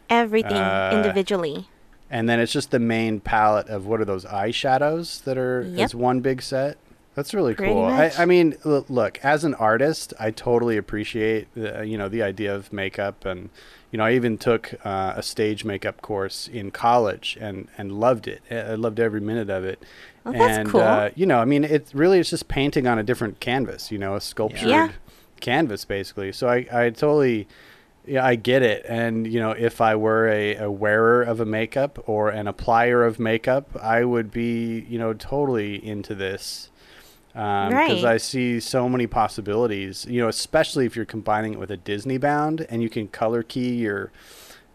Everything 0.09 0.53
Uh, 0.53 0.93
individually. 0.95 1.67
and 2.11 2.29
then 2.29 2.39
it's 2.39 2.53
just 2.53 2.71
the 2.71 2.79
main 2.79 3.19
palette 3.21 3.69
of 3.69 3.87
what 3.87 4.01
are 4.01 4.05
those 4.05 4.25
eyeshadows 4.25 5.25
that 5.25 5.37
are 5.37 5.63
Yep. 5.63 5.85
as 5.85 5.95
one 5.95 6.21
big 6.21 6.41
set. 6.41 6.77
That's 7.17 7.33
really 7.33 7.55
Pretty 7.55 7.73
cool. 7.73 7.85
I. 7.85 8.13
I 8.19 8.25
mean, 8.27 8.57
look, 8.65 9.19
as 9.25 9.45
an 9.45 9.55
artist, 9.55 10.13
I 10.19 10.31
totally 10.33 10.77
appreciate 10.77 11.47
the, 11.55 11.85
you 11.87 11.97
know 11.99 12.09
the 12.09 12.23
idea 12.23 12.55
of 12.55 12.73
makeup, 12.73 13.25
and 13.25 13.51
you 13.95 13.99
know 13.99 14.05
I 14.07 14.15
even 14.15 14.39
took 14.39 14.75
uh, 14.85 15.13
a 15.15 15.23
stage 15.23 15.65
makeup 15.65 16.03
course 16.03 16.49
in 16.49 16.73
college 16.73 17.39
and 17.41 17.69
and 17.79 17.93
loved 17.93 18.27
it. 18.27 18.43
I 18.51 18.75
loved 18.75 18.99
every 18.99 19.21
minute 19.21 19.49
of 19.51 19.65
it. 19.65 19.79
Oh, 20.27 20.33
that's 20.33 20.59
and 20.59 20.69
cool. 20.69 20.81
uh, 20.81 21.11
you 21.15 21.27
know, 21.27 21.39
I 21.39 21.45
mean, 21.45 21.63
it 21.63 21.93
really 21.95 22.19
is 22.19 22.29
just 22.29 22.49
painting 22.49 22.89
on 22.89 22.99
a 22.99 23.05
different 23.05 23.39
canvas. 23.39 23.93
You 23.93 23.99
know, 23.99 24.17
a 24.17 24.21
sculptured 24.21 24.69
Yeah. 24.69 24.91
canvas 25.41 25.85
basically. 25.85 26.33
So 26.33 26.49
I 26.49 26.67
I 26.73 26.91
totally. 26.91 27.47
Yeah, 28.07 28.27
I 28.27 28.35
get 28.35 28.63
it. 28.63 28.85
And, 28.87 29.27
you 29.27 29.41
know, 29.41 29.53
if 29.53 29.81
I 29.81 29.95
were 29.97 30.29
a, 30.29 30.57
a 30.57 30.71
wearer 30.71 31.23
of 31.23 31.41
a 31.41 31.47
makeup 31.47 31.99
or 32.07 32.29
an 32.29 32.47
applier 32.47 33.07
of 33.07 33.19
makeup, 33.19 33.67
I 33.81 34.05
would 34.05 34.31
be, 34.31 34.81
you 34.91 34.99
know, 34.99 35.15
totally 35.15 35.77
into 35.93 36.15
this. 36.15 36.69
Because 37.35 37.73
Right. 37.73 38.05
I 38.05 38.17
see 38.17 38.61
so 38.61 38.89
many 38.89 39.09
possibilities, 39.09 40.07
you 40.09 40.21
know, 40.21 40.29
especially 40.29 40.87
if 40.87 40.95
you're 40.95 41.05
combining 41.05 41.55
it 41.55 41.59
with 41.59 41.71
a 41.71 41.77
Disney 41.77 42.17
bound 42.17 42.65
and 42.71 42.81
you 42.81 42.89
can 42.89 43.09
color 43.09 43.43
key 43.43 43.75
your 43.75 44.13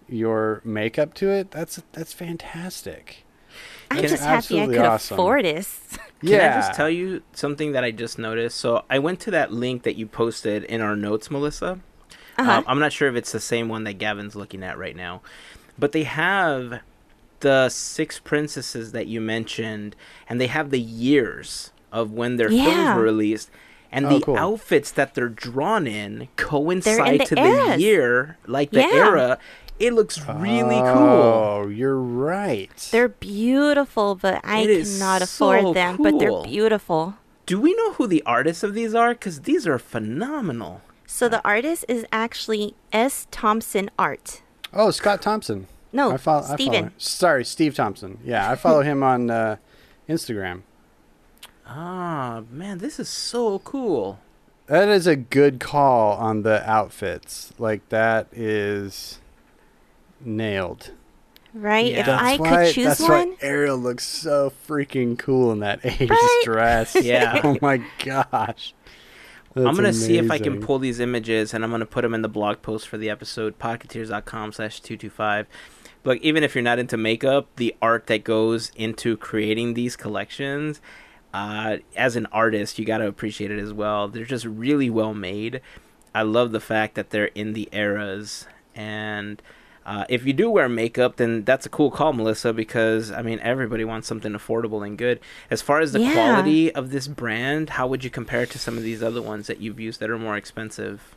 your 0.09 0.61
makeup 0.65 1.13
to 1.15 1.29
it. 1.29 1.51
That's 1.51 1.81
that's 1.93 2.11
fantastic. 2.13 3.23
I'm 3.91 3.99
It's 3.99 4.11
just 4.11 4.23
happy 4.23 4.61
I 4.61 4.65
could 4.67 4.77
awesome. 4.79 5.15
afford 5.15 5.45
this. 5.45 5.97
Can 6.21 6.41
I 6.41 6.55
just 6.59 6.73
tell 6.73 6.89
you 6.89 7.23
something 7.31 7.71
that 7.71 7.83
I 7.85 7.91
just 7.91 8.19
noticed? 8.19 8.57
So 8.57 8.83
I 8.89 8.99
went 8.99 9.19
to 9.21 9.31
that 9.31 9.53
link 9.53 9.83
that 9.83 9.95
you 9.95 10.05
posted 10.05 10.65
in 10.65 10.81
our 10.81 10.95
notes, 10.95 11.31
Melissa. 11.31 11.79
Uh-huh. 12.37 12.51
Um, 12.51 12.63
I'm 12.67 12.79
not 12.79 12.91
sure 12.91 13.07
if 13.07 13.15
it's 13.15 13.31
the 13.31 13.39
same 13.39 13.69
one 13.69 13.85
that 13.85 13.93
Gavin's 13.93 14.35
looking 14.35 14.63
at 14.63 14.77
right 14.77 14.95
now, 14.95 15.21
but 15.77 15.93
they 15.93 16.03
have 16.03 16.81
the 17.39 17.69
six 17.69 18.19
princesses 18.19 18.91
that 18.91 19.07
you 19.07 19.21
mentioned, 19.21 19.95
and 20.27 20.41
they 20.41 20.47
have 20.47 20.71
the 20.71 20.79
years 20.79 21.71
of 21.91 22.11
when 22.11 22.37
their 22.37 22.49
films 22.49 22.95
were 22.95 23.01
released, 23.03 23.49
and 23.91 24.05
Oh, 24.05 24.09
the 24.19 24.21
cool. 24.25 24.37
outfits 24.37 24.91
that 24.91 25.15
they're 25.15 25.29
drawn 25.29 25.87
in 25.87 26.27
coincide 26.35 27.21
the 27.21 27.25
to 27.25 27.35
the 27.35 27.75
year, 27.79 28.37
like 28.45 28.71
the 28.71 28.81
Yeah. 28.81 28.89
era. 28.93 29.37
It 29.79 29.93
looks 29.93 30.19
really 30.27 30.75
cool. 30.75 30.87
Oh, 30.87 31.67
you're 31.67 31.95
right. 31.97 32.69
They're 32.91 33.07
beautiful, 33.07 34.15
but 34.15 34.41
I 34.43 34.59
It 34.59 34.69
is 34.69 34.97
cannot 34.99 35.21
afford 35.21 35.61
so 35.61 35.73
them. 35.73 35.97
But 36.01 36.19
they're 36.19 36.43
beautiful. 36.43 37.15
Do 37.45 37.59
we 37.61 37.73
know 37.75 37.93
who 37.93 38.05
the 38.05 38.21
artists 38.25 38.61
of 38.61 38.73
these 38.73 38.93
are? 38.93 39.13
Because 39.13 39.41
these 39.41 39.65
are 39.65 39.79
phenomenal. 39.79 40.81
So 41.07 41.29
the 41.29 41.41
artist 41.45 41.85
is 41.87 42.05
actually 42.11 42.75
S. 42.93 43.25
Thompson 43.31 43.89
Art. 43.97 44.41
oh, 44.73 44.91
Scott 44.91 45.21
Thompson. 45.21 45.67
No, 45.91 46.11
I 46.11 46.17
follow, 46.17 46.43
I 46.47 46.57
follow 46.57 46.89
Sorry, 46.99 47.43
Steve 47.43 47.73
Thompson. 47.73 48.19
Yeah, 48.23 48.51
I 48.51 48.55
follow 48.55 48.81
him 48.83 49.01
on 49.01 49.31
uh, 49.31 49.55
Instagram. 50.07 50.61
Ah, 51.71 52.41
man, 52.51 52.79
this 52.79 52.99
is 52.99 53.07
so 53.07 53.59
cool. 53.59 54.19
That 54.65 54.87
is 54.89 55.05
a 55.07 55.15
good 55.15 55.59
call 55.59 56.13
on 56.17 56.41
the 56.43 56.67
outfits. 56.69 57.53
Like 57.59 57.87
that 57.89 58.27
is 58.31 59.19
nailed. 60.19 60.91
Right? 61.53 61.91
Yeah. 61.91 61.99
If 62.01 62.05
That's 62.07 62.23
I 62.23 62.37
why, 62.37 62.49
could 62.65 62.73
choose 62.73 62.85
that's 62.85 62.99
one, 63.01 63.09
why 63.29 63.35
Ariel 63.41 63.77
looks 63.77 64.05
so 64.05 64.51
freaking 64.67 65.17
cool 65.17 65.51
in 65.51 65.59
that 65.59 65.81
80s 65.83 66.09
Right? 66.09 66.41
dress. 66.43 66.95
Yeah. 67.01 67.41
oh 67.43 67.57
my 67.61 67.81
gosh. 68.03 68.73
I'm 69.55 69.75
gonna 69.75 69.93
see 69.93 70.17
if 70.17 70.29
I 70.29 70.37
can 70.37 70.61
pull 70.61 70.77
these 70.79 70.99
images 70.99 71.53
and 71.53 71.63
I'm 71.63 71.71
gonna 71.71 71.85
put 71.87 72.03
them 72.03 72.13
in 72.13 72.21
the 72.21 72.29
blog 72.29 72.61
post 72.61 72.87
for 72.87 72.97
the 72.97 73.09
episode, 73.09 73.57
podcateers.com 73.59 74.51
slash 74.53 74.79
225. 74.79 75.47
But 76.03 76.17
even 76.19 76.43
if 76.43 76.53
you're 76.55 76.61
not 76.63 76.79
into 76.79 76.95
makeup, 76.97 77.47
the 77.57 77.75
art 77.81 78.07
that 78.07 78.23
goes 78.23 78.71
into 78.75 79.17
creating 79.17 79.73
these 79.73 79.95
collections, 79.95 80.79
uh, 81.33 81.77
as 81.95 82.15
an 82.15 82.25
artist, 82.27 82.79
you 82.79 82.85
gotta 82.85 83.07
appreciate 83.07 83.51
it 83.51 83.59
as 83.59 83.71
well. 83.73 84.07
They're 84.07 84.25
just 84.25 84.45
really 84.45 84.89
well 84.89 85.13
made. 85.13 85.61
I 86.13 86.23
love 86.23 86.51
the 86.51 86.59
fact 86.59 86.95
that 86.95 87.11
they're 87.11 87.25
in 87.35 87.53
the 87.53 87.69
eras 87.71 88.47
and 88.75 89.41
uh, 89.85 90.05
if 90.07 90.23
you 90.23 90.33
do 90.33 90.51
wear 90.51 90.69
makeup, 90.69 91.15
then 91.15 91.43
that's 91.45 91.65
a 91.65 91.69
cool 91.69 91.89
call, 91.89 92.13
Melissa, 92.13 92.53
because 92.53 93.09
I 93.11 93.23
mean 93.23 93.39
everybody 93.39 93.83
wants 93.83 94.07
something 94.07 94.33
affordable 94.33 94.85
and 94.85 94.97
good. 94.97 95.19
As 95.49 95.63
far 95.63 95.79
as 95.79 95.93
the 95.93 96.01
Yeah. 96.01 96.13
quality 96.13 96.71
of 96.75 96.91
this 96.91 97.07
brand, 97.07 97.71
how 97.71 97.87
would 97.87 98.03
you 98.03 98.11
compare 98.11 98.43
it 98.43 98.51
to 98.51 98.59
some 98.59 98.77
of 98.77 98.83
these 98.83 99.01
other 99.01 99.21
ones 99.21 99.47
that 99.47 99.59
you've 99.61 99.79
used 99.79 99.99
that 99.99 100.11
are 100.11 100.19
more 100.19 100.37
expensive? 100.37 101.15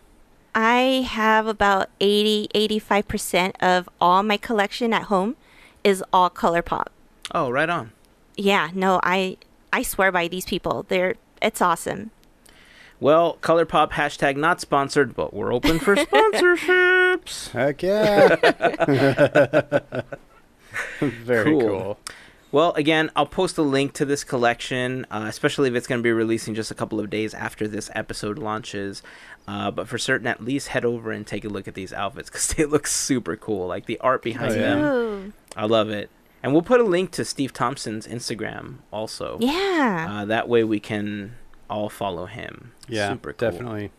I 0.55 1.07
have 1.07 1.47
about 1.47 1.91
80, 2.01 2.49
85% 2.55 3.53
of 3.61 3.91
all 4.01 4.23
my 4.23 4.37
collection 4.39 4.95
at 4.95 5.05
home 5.05 5.37
is 5.85 6.03
all 6.13 6.31
ColourPop. 6.31 6.87
Oh, 7.35 7.51
right 7.51 7.69
on. 7.69 7.93
Yeah, 8.37 8.71
no, 8.75 9.01
I 9.03 9.37
I 9.73 9.83
swear 9.83 10.13
by 10.13 10.29
these 10.29 10.45
people. 10.45 10.85
They're 10.89 11.15
it's 11.41 11.61
awesome. 11.61 12.11
Well, 13.01 13.39
ColourPop 13.43 13.91
hashtag 13.93 14.37
not 14.37 14.61
sponsored, 14.61 15.17
but 15.17 15.35
we're 15.35 15.53
open 15.53 15.81
for 15.81 15.97
sponsorships. 15.97 17.51
Heck 17.53 17.83
yeah. 17.83 18.37
Very 21.01 21.51
Cool. 21.51 21.61
cool. 21.61 21.99
Well, 22.53 22.73
again, 22.75 23.11
I'll 23.17 23.27
post 23.27 23.57
a 23.57 23.63
link 23.63 23.95
to 23.95 24.05
this 24.05 24.25
collection, 24.25 25.07
uh, 25.11 25.25
especially 25.27 25.71
if 25.71 25.75
it's 25.75 25.87
going 25.87 25.99
to 26.01 26.03
be 26.03 26.13
releasing 26.13 26.55
just 26.55 26.71
a 26.71 26.75
couple 26.75 27.01
of 27.01 27.09
days 27.09 27.33
after 27.33 27.67
this 27.67 27.91
episode 27.95 28.39
launches. 28.39 29.03
Uh, 29.49 29.71
but 29.71 29.89
for 29.89 29.97
certain, 29.99 30.27
at 30.27 30.45
least 30.45 30.69
head 30.69 30.85
over 30.85 31.11
and 31.13 31.27
take 31.27 31.45
a 31.47 31.49
look 31.49 31.67
at 31.67 31.75
these 31.75 31.93
outfits 31.95 32.29
because 32.29 32.49
they 32.55 32.67
look 32.67 32.87
super 32.87 33.37
cool. 33.37 33.67
Like 33.67 33.87
the 33.87 33.99
art 34.01 34.23
behind 34.23 34.53
Oh, 34.53 34.55
yeah. 34.55 34.75
them, 34.75 34.85
Ooh. 34.85 35.33
I 35.57 35.65
love 35.65 35.89
it. 35.91 36.11
And 36.43 36.53
we'll 36.53 36.63
put 36.63 36.81
a 36.81 36.85
link 36.85 37.13
to 37.13 37.25
Steve 37.25 37.53
Thompson's 37.53 38.07
Instagram 38.07 38.79
also. 38.93 39.39
Yeah. 39.41 40.09
Uh, 40.11 40.25
that 40.25 40.49
way 40.49 40.65
we 40.65 40.81
can 40.81 41.37
all 41.71 41.89
follow 41.89 42.27
him. 42.27 42.73
Yeah, 42.89 43.11
super 43.11 43.33
cool. 43.33 43.51
definitely. 43.51 43.93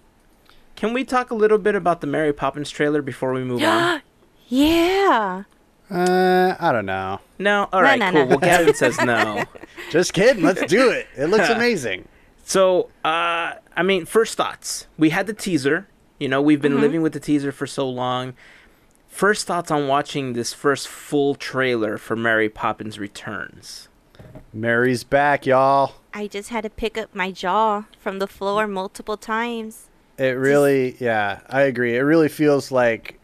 Can 0.76 0.92
we 0.94 1.04
talk 1.06 1.32
a 1.32 1.36
little 1.36 1.58
bit 1.58 1.76
about 1.76 2.02
the 2.02 2.08
Mary 2.08 2.34
Poppins 2.34 2.70
trailer 2.70 3.02
before 3.02 3.32
we 3.32 3.44
move 3.44 3.64
on? 3.64 4.02
yeah. 4.50 5.44
Uh, 5.90 6.56
I 6.60 6.72
don't 6.72 6.86
know. 6.86 7.20
No, 7.40 7.70
all 7.72 7.82
No, 7.82 7.88
right, 7.88 8.00
no, 8.00 8.12
cool. 8.12 8.22
no. 8.22 8.26
Well, 8.28 8.38
Gavin 8.40 8.74
says 8.74 9.00
no. 9.02 9.44
Just 9.92 10.14
kidding. 10.14 10.44
Let's 10.44 10.66
do 10.66 10.90
it. 10.90 11.08
It 11.16 11.28
looks 11.28 11.50
amazing. 11.50 12.08
So, 12.46 12.90
uh, 13.06 13.54
I 13.76 13.84
mean, 13.84 14.06
first 14.06 14.36
thoughts. 14.36 14.88
We 14.98 15.12
had 15.12 15.28
the 15.28 15.34
teaser. 15.34 15.88
You 16.20 16.28
know, 16.30 16.42
we've 16.42 16.62
been 16.62 16.80
living 16.82 17.02
with 17.02 17.14
the 17.14 17.20
teaser 17.20 17.52
for 17.52 17.68
so 17.68 17.88
long. 17.90 18.34
First 19.14 19.46
thoughts 19.46 19.70
on 19.70 19.88
watching 19.88 20.34
this 20.34 20.54
first 20.54 20.88
full 20.88 21.36
trailer 21.36 22.00
for 22.00 22.16
Mary 22.16 22.50
Poppins 22.50 22.98
Returns. 22.98 23.88
Mary's 24.52 25.04
back, 25.04 25.46
y'all. 25.46 25.94
I 26.16 26.26
just 26.26 26.50
had 26.50 26.64
to 26.64 26.70
pick 26.72 26.98
up 26.98 27.14
my 27.14 27.30
jaw 27.32 27.84
from 28.00 28.18
the 28.18 28.26
floor 28.26 28.66
multiple 28.66 29.16
times. 29.16 29.88
It 30.18 30.32
really, 30.36 30.96
yeah, 31.00 31.42
I 31.48 31.62
agree. 31.62 31.96
It 31.96 32.02
really 32.02 32.28
feels 32.28 32.72
like, 32.72 33.20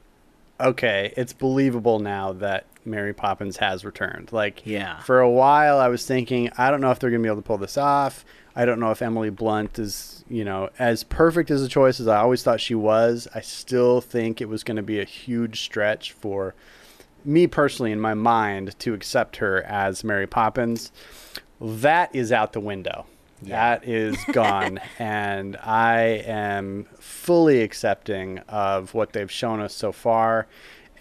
okay, 0.59 1.11
it's 1.17 1.33
believable 1.33 1.97
now 1.97 2.33
that 2.33 2.67
Mary 2.85 3.13
Poppins 3.13 3.57
has 3.57 3.83
returned. 3.83 4.31
Like, 4.31 4.61
Yeah. 4.67 4.99
for 4.99 5.19
a 5.19 5.29
while, 5.29 5.79
I 5.79 5.87
was 5.87 6.05
thinking, 6.05 6.51
I 6.55 6.69
don't 6.69 6.81
know 6.81 6.91
if 6.91 6.99
they're 6.99 7.09
going 7.09 7.23
to 7.23 7.27
be 7.27 7.31
able 7.31 7.41
to 7.41 7.47
pull 7.47 7.57
this 7.57 7.79
off. 7.79 8.25
I 8.55 8.65
don't 8.65 8.79
know 8.79 8.91
if 8.91 9.01
Emily 9.01 9.31
Blunt 9.31 9.79
is, 9.79 10.18
you 10.29 10.45
know, 10.45 10.69
as 10.77 11.03
perfect 11.03 11.51
as 11.51 11.63
a 11.63 11.67
choice 11.67 11.99
as 11.99 12.07
I 12.07 12.17
always 12.17 12.43
thought 12.43 12.61
she 12.61 12.75
was. 12.75 13.27
I 13.33 13.41
still 13.41 13.99
think 13.99 14.39
it 14.39 14.47
was 14.47 14.63
going 14.63 14.77
to 14.77 14.83
be 14.83 14.99
a 14.99 15.05
huge 15.05 15.61
stretch 15.61 16.11
for 16.11 16.55
me 17.25 17.47
personally 17.47 17.91
in 17.91 17.99
my 17.99 18.13
mind 18.13 18.77
to 18.79 18.93
accept 18.93 19.37
her 19.37 19.63
as 19.63 20.03
Mary 20.03 20.27
Poppins. 20.27 20.91
That 21.59 22.15
is 22.15 22.31
out 22.31 22.53
the 22.53 22.59
window. 22.59 23.05
That 23.41 23.87
is 23.87 24.17
gone. 24.31 24.79
and 24.99 25.57
I 25.57 26.01
am 26.25 26.85
fully 26.99 27.61
accepting 27.61 28.39
of 28.47 28.93
what 28.93 29.13
they've 29.13 29.31
shown 29.31 29.59
us 29.59 29.73
so 29.73 29.91
far. 29.91 30.47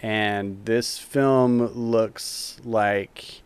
And 0.03 0.65
this 0.65 0.99
film 0.99 1.67
looks 1.67 2.61
like 2.65 3.43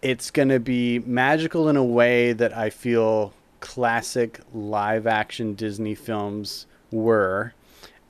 it's 0.00 0.30
going 0.30 0.48
to 0.48 0.60
be 0.60 1.00
magical 1.00 1.68
in 1.68 1.76
a 1.76 1.84
way 1.84 2.32
that 2.32 2.56
I 2.56 2.70
feel 2.70 3.34
classic 3.60 4.40
live 4.52 5.06
action 5.06 5.54
Disney 5.54 5.94
films 5.94 6.66
were, 6.90 7.54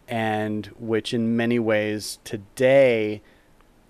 and 0.07 0.67
which 0.79 1.13
in 1.13 1.37
many 1.37 1.59
ways 1.59 2.19
today 2.25 3.23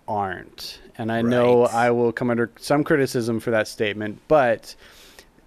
aren't. 0.06 0.80
And 0.96 1.12
I 1.12 1.22
know 1.22 1.64
I 1.64 1.90
will 1.90 2.12
come 2.12 2.30
under 2.30 2.50
some 2.58 2.82
criticism 2.82 3.40
for 3.40 3.50
that 3.50 3.68
statement, 3.68 4.20
but 4.26 4.74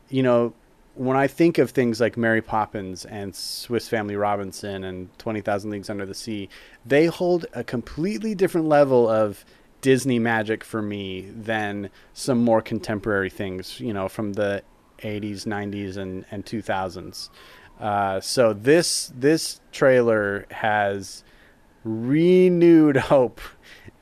you 0.10 0.24
know, 0.24 0.54
when 0.96 1.16
I 1.18 1.28
think 1.28 1.58
of 1.58 1.72
things 1.72 2.02
like 2.02 2.18
Mary 2.18 2.42
Poppins 2.42 3.06
and 3.06 3.34
Swiss 3.34 3.88
Family 3.88 4.16
Robinson 4.16 4.84
and 4.84 5.18
20,000 5.18 5.72
Leagues 5.72 5.90
Under 5.90 6.06
the 6.06 6.14
Sea, 6.14 6.50
they 6.86 7.06
hold 7.06 7.46
a 7.54 7.64
completely 7.64 8.36
different 8.36 8.68
level 8.68 9.10
of 9.10 9.46
Disney 9.80 10.20
magic 10.20 10.64
for 10.64 10.82
me 10.82 11.32
than 11.36 11.90
some 12.14 12.40
more 12.40 12.62
contemporary 12.62 13.30
things, 13.30 13.80
you 13.80 13.94
know, 13.94 14.08
from 14.08 14.34
the 14.34 14.64
80s, 15.02 15.46
90s, 15.46 15.98
and, 15.98 16.26
and 16.32 16.46
2000s. 16.46 17.30
Uh, 17.80 18.20
so 18.22 18.54
this 18.54 19.12
this 19.16 19.60
trailer 19.72 20.46
has 20.52 21.24
renewed 21.84 22.96
hope 23.12 23.42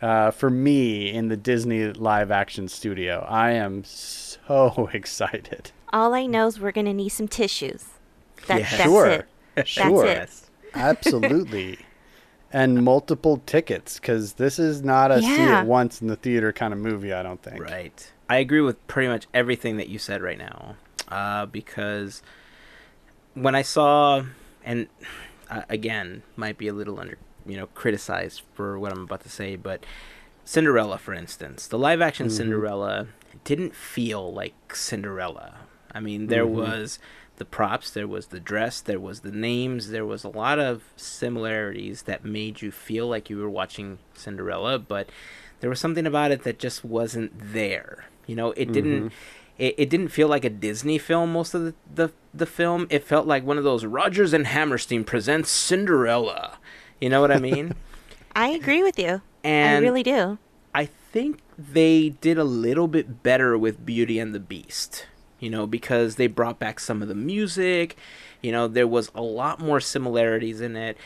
uh, 0.01 0.31
for 0.31 0.49
me 0.49 1.11
in 1.11 1.29
the 1.29 1.37
Disney 1.37 1.85
live 1.93 2.29
action 2.29 2.67
studio. 2.67 3.25
I 3.29 3.51
am 3.51 3.83
so 3.85 4.89
excited. 4.93 5.71
All 5.91 6.13
I 6.13 6.25
know 6.25 6.47
is 6.47 6.59
we're 6.59 6.71
gonna 6.73 6.93
need 6.93 7.09
some 7.09 7.27
tissues. 7.27 7.85
That, 8.47 8.59
Yeah. 8.59 8.69
That's 8.69 8.83
sure, 8.83 9.07
it. 9.07 9.27
sure, 9.67 10.05
it. 10.05 10.29
absolutely, 10.73 11.79
and 12.51 12.83
multiple 12.83 13.41
tickets 13.45 13.99
because 13.99 14.33
this 14.33 14.59
is 14.59 14.81
not 14.83 15.11
a 15.11 15.21
see 15.21 15.41
it 15.41 15.65
once 15.65 16.01
in 16.01 16.07
the 16.07 16.15
theater 16.15 16.51
kind 16.51 16.73
of 16.73 16.79
movie. 16.79 17.13
I 17.13 17.23
don't 17.23 17.41
think. 17.41 17.61
Right. 17.61 18.11
I 18.29 18.37
agree 18.37 18.61
with 18.61 18.85
pretty 18.87 19.07
much 19.07 19.27
everything 19.33 19.77
that 19.77 19.89
you 19.89 19.97
said 19.99 20.21
right 20.21 20.37
now. 20.37 20.75
Uh, 21.09 21.45
because 21.45 22.21
when 23.33 23.55
I 23.55 23.63
saw, 23.63 24.23
and 24.63 24.87
uh, 25.49 25.63
again, 25.69 26.23
might 26.35 26.57
be 26.57 26.67
a 26.67 26.73
little 26.73 26.99
under, 26.99 27.17
you 27.45 27.57
know, 27.57 27.67
criticized 27.67 28.43
for 28.53 28.77
what 28.77 28.91
I'm 28.91 29.03
about 29.03 29.21
to 29.21 29.29
say, 29.29 29.55
but 29.55 29.85
Cinderella, 30.45 30.97
for 30.97 31.13
instance, 31.13 31.67
the 31.67 31.77
live 31.77 32.01
action 32.01 32.29
Cinderella 32.29 33.07
didn't 33.43 33.75
feel 33.75 34.31
like 34.33 34.75
Cinderella. 34.75 35.59
I 35.91 35.99
mean, 35.99 36.27
there 36.27 36.45
was 36.45 36.99
the 37.37 37.45
props, 37.45 37.89
there 37.89 38.07
was 38.07 38.27
the 38.27 38.39
dress, 38.39 38.81
there 38.81 38.99
was 38.99 39.21
the 39.21 39.31
names, 39.31 39.89
there 39.89 40.05
was 40.05 40.23
a 40.23 40.29
lot 40.29 40.59
of 40.59 40.83
similarities 40.95 42.03
that 42.03 42.23
made 42.25 42.61
you 42.61 42.71
feel 42.71 43.07
like 43.07 43.29
you 43.29 43.37
were 43.37 43.49
watching 43.49 43.97
Cinderella, 44.13 44.77
but 44.77 45.09
there 45.61 45.69
was 45.69 45.79
something 45.79 46.05
about 46.05 46.31
it 46.31 46.43
that 46.43 46.59
just 46.59 46.83
wasn't 46.83 47.31
there. 47.35 48.05
You 48.27 48.35
know, 48.35 48.51
it 48.51 48.71
didn't 48.71 49.11
it, 49.59 49.75
it 49.77 49.89
didn't 49.89 50.07
feel 50.09 50.27
like 50.27 50.45
a 50.45 50.49
Disney 50.49 50.97
film 50.97 51.33
most 51.33 51.53
of 51.53 51.63
the, 51.63 51.73
the 51.93 52.11
the 52.33 52.45
film. 52.45 52.87
It 52.89 53.03
felt 53.03 53.27
like 53.27 53.43
one 53.45 53.57
of 53.57 53.63
those 53.63 53.85
Rodgers 53.85 54.33
and 54.33 54.47
Hammerstein 54.47 55.03
presents 55.03 55.51
Cinderella. 55.51 56.57
You 57.01 57.09
know 57.09 57.21
what 57.21 57.31
I 57.31 57.39
mean? 57.39 57.75
I 58.35 58.49
agree 58.49 58.83
with 58.83 58.97
you. 58.99 59.21
And 59.43 59.85
I 59.85 59.87
really 59.87 60.03
do. 60.03 60.37
I 60.73 60.85
think 60.85 61.39
they 61.57 62.09
did 62.09 62.37
a 62.37 62.43
little 62.43 62.87
bit 62.87 63.23
better 63.23 63.57
with 63.57 63.85
Beauty 63.85 64.19
and 64.19 64.33
the 64.33 64.39
Beast, 64.39 65.07
you 65.39 65.49
know, 65.49 65.65
because 65.67 66.15
they 66.15 66.27
brought 66.27 66.59
back 66.59 66.79
some 66.79 67.01
of 67.01 67.07
the 67.07 67.15
music. 67.15 67.97
You 68.41 68.51
know, 68.51 68.67
there 68.67 68.87
was 68.87 69.11
a 69.15 69.21
lot 69.21 69.59
more 69.59 69.79
similarities 69.79 70.61
in 70.61 70.75
it. 70.75 70.97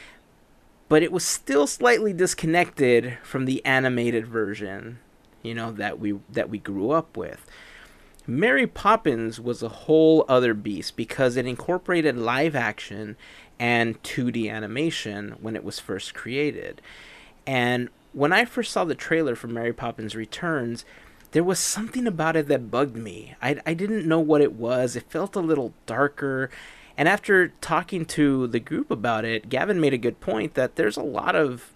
but 0.89 1.01
it 1.03 1.11
was 1.11 1.23
still 1.25 1.65
slightly 1.65 2.13
disconnected 2.13 3.17
from 3.23 3.45
the 3.45 3.65
animated 3.65 4.27
version, 4.27 4.99
you 5.41 5.53
know, 5.55 5.71
that 5.71 5.99
we 5.99 6.19
that 6.29 6.49
we 6.49 6.59
grew 6.59 6.91
up 6.91 7.17
with. 7.17 7.45
Mary 8.25 8.65
Poppins 8.65 9.39
was 9.39 9.61
a 9.61 9.69
whole 9.69 10.25
other 10.29 10.53
beast 10.53 10.95
because 10.95 11.35
it 11.35 11.45
incorporated 11.45 12.17
live 12.17 12.55
action 12.55 13.17
and 13.59 14.01
2D 14.03 14.49
animation 14.49 15.35
when 15.41 15.55
it 15.55 15.63
was 15.63 15.79
first 15.79 16.13
created. 16.13 16.81
And 17.45 17.89
when 18.13 18.31
I 18.31 18.45
first 18.45 18.71
saw 18.71 18.85
the 18.85 18.95
trailer 18.95 19.35
for 19.35 19.47
Mary 19.47 19.73
Poppins 19.73 20.15
Returns, 20.15 20.85
there 21.31 21.43
was 21.43 21.59
something 21.59 22.07
about 22.07 22.35
it 22.35 22.47
that 22.47 22.71
bugged 22.71 22.95
me. 22.95 23.35
I, 23.41 23.59
I 23.65 23.73
didn't 23.73 24.07
know 24.07 24.19
what 24.19 24.41
it 24.41 24.53
was. 24.53 24.95
It 24.95 25.09
felt 25.09 25.35
a 25.35 25.41
little 25.41 25.73
darker. 25.85 26.49
And 26.95 27.09
after 27.09 27.49
talking 27.59 28.05
to 28.05 28.47
the 28.47 28.59
group 28.59 28.91
about 28.91 29.25
it, 29.25 29.49
Gavin 29.49 29.81
made 29.81 29.93
a 29.93 29.97
good 29.97 30.21
point 30.21 30.53
that 30.53 30.75
there's 30.75 30.97
a 30.97 31.03
lot 31.03 31.35
of 31.35 31.73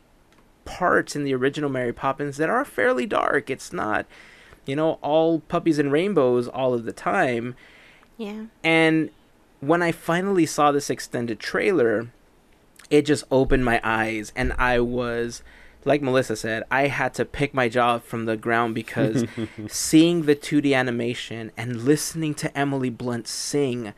parts 0.63 1.15
in 1.15 1.23
the 1.23 1.33
original 1.33 1.69
Mary 1.69 1.93
Poppins 1.93 2.37
that 2.37 2.49
are 2.49 2.63
fairly 2.63 3.05
dark. 3.05 3.49
It's 3.49 3.73
not, 3.73 4.05
you 4.67 4.75
know, 4.75 4.93
all 5.01 5.39
puppies 5.39 5.79
and 5.79 5.91
rainbows 5.91 6.47
all 6.47 6.73
of 6.73 6.85
the 6.85 6.93
time. 6.93 7.55
Yeah. 8.17 8.45
And 8.63 9.09
when 9.59 9.81
I 9.81 9.91
finally 9.91 10.45
saw 10.45 10.71
this 10.71 10.89
extended 10.89 11.39
trailer, 11.39 12.09
it 12.89 13.05
just 13.05 13.23
opened 13.31 13.65
my 13.65 13.81
eyes 13.83 14.31
and 14.35 14.53
I 14.53 14.79
was 14.79 15.43
like 15.85 16.01
Melissa 16.01 16.35
said, 16.35 16.63
I 16.69 16.87
had 16.87 17.13
to 17.13 17.25
pick 17.25 17.53
my 17.53 17.69
jaw 17.69 17.99
from 17.99 18.25
the 18.25 18.35
ground 18.35 18.75
because 18.75 19.25
seeing 19.67 20.23
the 20.23 20.35
2D 20.35 20.75
animation 20.75 21.51
and 21.55 21.83
listening 21.83 22.33
to 22.35 22.55
Emily 22.57 22.89
Blunt 22.89 23.27
sing, 23.27 23.93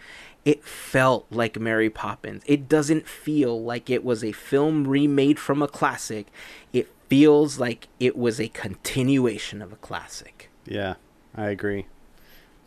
it 0.46 0.64
felt 0.64 1.26
like 1.32 1.60
Mary 1.60 1.90
Poppins. 1.90 2.44
It 2.46 2.70
doesn't 2.70 3.08
feel 3.08 3.62
like 3.62 3.90
it 3.90 4.04
was 4.04 4.24
a 4.24 4.32
film 4.32 4.88
remade 4.88 5.40
from 5.40 5.62
a 5.62 5.68
classic. 5.68 6.28
It 6.72 6.90
feels 7.10 7.60
like 7.60 7.88
it 8.00 8.16
was 8.16 8.40
a 8.40 8.50
continuation 8.50 9.62
of 9.62 9.74
a 9.74 9.78
classic. 9.78 10.49
Yeah, 10.70 10.96
I 11.36 11.48
agree. 11.50 11.88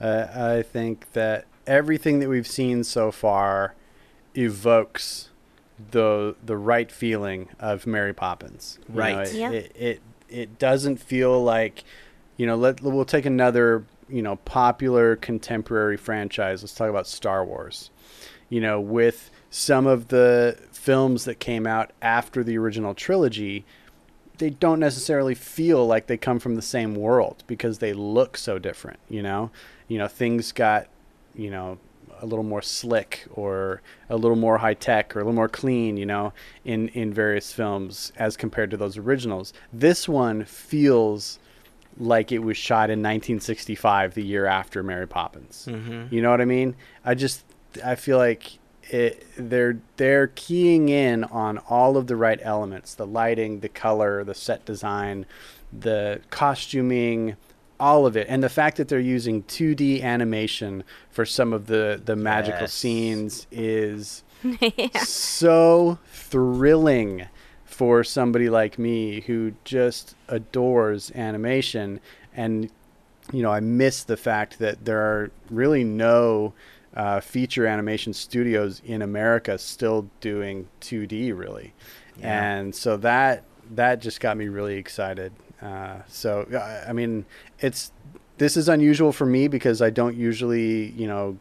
Uh, 0.01 0.27
I 0.35 0.63
think 0.63 1.13
that 1.13 1.47
everything 1.67 2.19
that 2.19 2.29
we've 2.29 2.47
seen 2.47 2.83
so 2.85 3.11
far 3.13 3.75
evokes 4.35 5.31
the 5.91 6.35
the 6.45 6.57
right 6.57 6.91
feeling 6.93 7.49
of 7.59 7.87
Mary 7.87 8.13
Poppins. 8.13 8.79
You 8.89 8.95
know, 8.95 9.01
Right. 9.01 9.27
it, 9.29 9.35
Yeah. 9.35 9.51
it, 9.51 9.73
it 9.77 10.01
it 10.29 10.59
doesn't 10.59 10.97
feel 10.99 11.43
like, 11.43 11.85
you 12.37 12.47
know, 12.47 12.57
let 12.57 12.81
we'll 12.83 13.05
take 13.05 13.27
another, 13.27 13.85
you 14.09 14.23
know, 14.23 14.37
popular 14.37 15.17
contemporary 15.17 15.97
franchise. 15.97 16.63
Let's 16.63 16.75
talk 16.75 16.89
about 16.91 17.07
Star 17.07 17.45
Wars. 17.45 17.91
You 18.49 18.61
know, 18.61 18.81
with 18.81 19.31
some 19.51 19.87
of 19.87 20.09
the 20.09 20.59
films 20.73 21.25
that 21.25 21.39
came 21.41 21.67
out 21.67 21.91
after 22.03 22.43
the 22.45 22.57
original 22.59 22.95
trilogy, 22.95 23.65
they 24.43 24.51
don't 24.51 24.81
necessarily 24.81 25.37
feel 25.37 25.87
like 25.87 26.09
they 26.09 26.17
come 26.17 26.41
from 26.41 26.57
the 26.57 26.63
same 26.63 26.97
world 26.97 27.45
because 27.47 27.79
they 27.79 27.93
look 27.93 28.37
so 28.37 28.59
different, 28.59 28.99
you 29.09 29.23
know? 29.23 29.53
You 29.87 29.99
know, 29.99 30.09
things 30.09 30.51
got, 30.51 30.89
you 31.33 31.49
know, 31.49 31.79
a 32.21 32.27
little 32.27 32.43
more 32.43 32.61
slick 32.61 33.25
or 33.31 33.83
a 34.11 34.17
little 34.17 34.37
more 34.37 34.59
high 34.59 34.75
tech 34.75 35.15
or 35.15 35.21
a 35.21 35.23
little 35.23 35.37
more 35.37 35.49
clean, 35.49 35.97
you 35.97 36.07
know, 36.07 36.33
in 36.65 36.89
in 36.89 37.15
various 37.15 37.53
films 37.53 38.13
as 38.17 38.37
compared 38.37 38.73
to 38.73 38.77
those 38.77 38.99
originals. 38.99 39.53
This 39.73 40.09
one 40.09 40.45
feels 40.45 41.39
like 41.97 42.33
it 42.33 42.41
was 42.41 42.57
shot 42.57 42.91
in 42.91 42.99
1965, 42.99 44.15
the 44.15 44.25
year 44.25 44.47
after 44.47 44.83
Mary 44.83 45.07
Poppins. 45.07 45.69
Mm-hmm. 45.71 46.13
You 46.13 46.21
know 46.21 46.33
what 46.33 46.41
I 46.41 46.47
mean? 46.47 46.75
I 47.05 47.15
just 47.15 47.45
I 47.85 47.95
feel 47.95 48.19
like 48.19 48.59
it, 48.91 49.27
they're 49.37 49.79
they're 49.97 50.29
keying 50.35 50.89
in 50.89 51.25
on 51.25 51.59
all 51.59 51.97
of 51.97 52.07
the 52.07 52.17
right 52.17 52.41
elements: 52.43 52.95
the 52.95 53.07
lighting, 53.07 53.61
the 53.61 53.69
color, 53.69 54.25
the 54.25 54.35
set 54.35 54.65
design, 54.65 55.27
the 55.73 56.21
costuming, 56.31 57.37
all 57.81 58.07
of 58.07 58.17
it, 58.17 58.27
and 58.29 58.43
the 58.43 58.49
fact 58.49 58.77
that 58.77 58.89
they're 58.89 58.99
using 59.01 59.43
2D 59.45 60.03
animation 60.03 60.85
for 61.11 61.25
some 61.25 61.53
of 61.53 61.67
the 61.67 62.01
the 62.05 62.17
magical 62.17 62.63
Yes. 62.63 62.73
scenes 62.73 63.47
is 63.51 64.23
yeah. 64.61 64.89
so 65.05 65.99
thrilling 66.07 67.27
for 67.65 68.05
somebody 68.05 68.51
like 68.51 68.79
me 68.79 69.21
who 69.23 69.53
just 69.65 70.15
adores 70.29 71.11
animation 71.15 72.01
and 72.35 72.71
you 73.33 73.43
know 73.43 73.51
i 73.51 73.61
miss 73.61 74.05
the 74.05 74.17
fact 74.17 74.59
that 74.59 74.85
there 74.85 75.01
are 75.01 75.31
really 75.51 75.83
no 75.85 76.53
uh, 76.95 77.21
feature 77.21 77.67
animation 77.67 78.13
studios 78.13 78.83
in 78.85 79.01
america 79.03 79.57
still 79.59 80.09
doing 80.21 80.69
2d 80.81 81.37
really. 81.37 81.73
Yeah. 82.19 82.57
and 82.59 82.75
so 82.75 82.97
that 82.99 83.45
that 83.71 84.01
just 84.01 84.21
got 84.21 84.37
me 84.37 84.49
really 84.49 84.77
excited. 84.77 85.33
Uh, 85.63 85.99
so 86.09 86.47
I- 86.53 86.91
i 86.91 86.93
mean 86.93 87.25
it's 87.61 87.93
this 88.39 88.57
is 88.57 88.69
unusual 88.69 89.13
for 89.13 89.25
me 89.27 89.49
because 89.49 89.81
i 89.81 89.89
don't 89.91 90.17
usually 90.17 90.89
you 90.91 91.07
know 91.07 91.39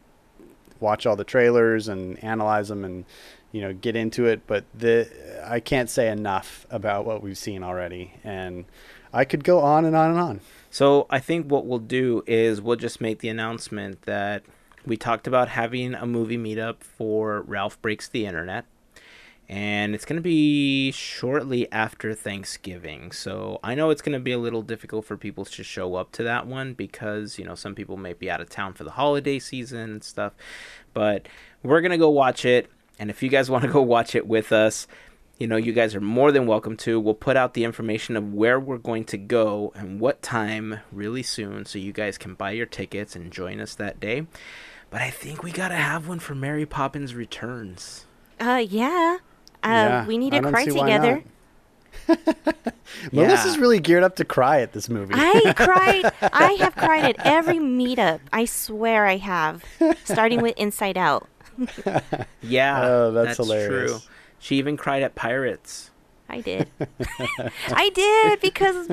watch 0.79 1.05
all 1.05 1.15
the 1.15 1.23
trailers 1.23 1.87
and 1.87 2.23
analyze 2.23 2.67
them 2.69 2.85
and 2.85 3.03
you 3.51 3.61
know 3.61 3.73
get 3.73 3.95
into 3.95 4.25
it 4.25 4.41
but 4.47 4.63
the 4.73 5.09
i 5.45 5.59
can't 5.59 5.89
say 5.89 6.07
enough 6.09 6.65
about 6.69 7.05
what 7.05 7.21
we've 7.21 7.37
seen 7.37 7.63
already. 7.63 8.13
And 8.23 8.65
i 9.13 9.25
could 9.25 9.43
go 9.43 9.59
on 9.59 9.83
and 9.85 9.95
on 9.95 10.11
and 10.11 10.19
on. 10.19 10.39
So 10.69 11.05
I 11.09 11.19
think 11.19 11.51
what 11.51 11.65
we'll 11.65 11.79
do 11.79 12.23
is 12.27 12.61
we'll 12.61 12.77
just 12.77 13.01
make 13.01 13.19
the 13.19 13.27
announcement 13.27 14.03
that 14.03 14.43
we 14.85 14.97
talked 14.97 15.27
about 15.27 15.49
having 15.49 15.93
a 15.93 16.05
movie 16.05 16.37
meetup 16.37 16.81
for 16.81 17.41
Ralph 17.41 17.81
Breaks 17.81 18.07
the 18.07 18.25
Internet. 18.25 18.65
And 19.47 19.93
it's 19.93 20.05
going 20.05 20.15
to 20.15 20.23
be 20.23 20.91
shortly 20.91 21.69
after 21.73 22.13
Thanksgiving. 22.13 23.11
So 23.11 23.59
I 23.61 23.75
know 23.75 23.89
it's 23.89 24.01
going 24.01 24.13
to 24.13 24.19
be 24.19 24.31
a 24.31 24.37
little 24.37 24.61
difficult 24.61 25.03
for 25.03 25.17
people 25.17 25.43
to 25.43 25.63
show 25.63 25.95
up 25.95 26.13
to 26.13 26.23
that 26.23 26.47
one 26.47 26.73
because, 26.73 27.37
you 27.37 27.43
know, 27.43 27.55
some 27.55 27.75
people 27.75 27.97
may 27.97 28.13
be 28.13 28.31
out 28.31 28.39
of 28.39 28.49
town 28.49 28.73
for 28.73 28.85
the 28.85 28.91
holiday 28.91 29.39
season 29.39 29.91
and 29.91 30.03
stuff. 30.05 30.31
But 30.93 31.27
we're 31.63 31.81
going 31.81 31.91
to 31.91 31.97
go 31.97 32.09
watch 32.09 32.45
it. 32.45 32.71
And 32.97 33.09
if 33.09 33.21
you 33.21 33.27
guys 33.27 33.49
want 33.49 33.65
to 33.65 33.69
go 33.69 33.81
watch 33.81 34.15
it 34.15 34.25
with 34.25 34.53
us, 34.53 34.87
you 35.37 35.47
know, 35.47 35.57
you 35.57 35.73
guys 35.73 35.95
are 35.95 36.01
more 36.01 36.31
than 36.31 36.45
welcome 36.45 36.77
to. 36.77 36.99
We'll 36.99 37.13
put 37.15 37.35
out 37.35 37.53
the 37.53 37.63
information 37.63 38.15
of 38.15 38.33
where 38.33 38.59
we're 38.59 38.77
going 38.77 39.05
to 39.05 39.17
go 39.17 39.73
and 39.75 39.99
what 39.99 40.21
time 40.21 40.79
really 40.91 41.23
soon 41.23 41.65
so 41.65 41.79
you 41.79 41.91
guys 41.91 42.17
can 42.17 42.35
buy 42.35 42.51
your 42.51 42.67
tickets 42.67 43.15
and 43.15 43.31
join 43.31 43.59
us 43.59 43.75
that 43.75 43.99
day. 43.99 44.27
But 44.91 45.01
I 45.01 45.09
think 45.09 45.41
we 45.41 45.51
got 45.51 45.69
to 45.69 45.75
have 45.75 46.07
one 46.07 46.19
for 46.19 46.35
Mary 46.35 46.65
Poppins 46.67 47.15
Returns. 47.15 48.05
Uh, 48.39 48.63
yeah. 48.67 49.17
Uh, 49.63 49.67
Yeah, 49.67 50.05
we 50.05 50.17
need 50.17 50.31
to 50.33 50.41
cry 50.41 50.65
see 50.65 50.71
why 50.73 50.83
together. 50.83 51.23
melissa's 53.11 53.57
really 53.57 53.79
geared 53.79 54.03
up 54.03 54.15
to 54.15 54.23
cry 54.25 54.61
at 54.61 54.71
this 54.73 54.89
movie 54.89 55.13
I 55.15 55.53
cried. 55.57 56.11
I 56.33 56.53
have 56.59 56.75
cried 56.75 57.03
at 57.05 57.15
every 57.25 57.57
meetup. 57.57 58.19
I 58.33 58.45
swear 58.45 59.05
I 59.07 59.17
have. 59.17 59.63
Starting 60.03 60.41
with 60.41 60.55
Inside 60.57 60.97
Out. 60.97 61.27
Yeah. 62.41 62.81
Oh, 62.85 63.11
that's 63.11 63.37
hilarious. 63.37 63.91
true. 63.91 64.11
She 64.39 64.57
even 64.57 64.75
cried 64.77 65.03
at 65.03 65.15
Pirates. 65.15 65.91
I 66.27 66.41
did. 66.41 66.69
I 67.67 67.89
did 67.93 68.39
because 68.41 68.87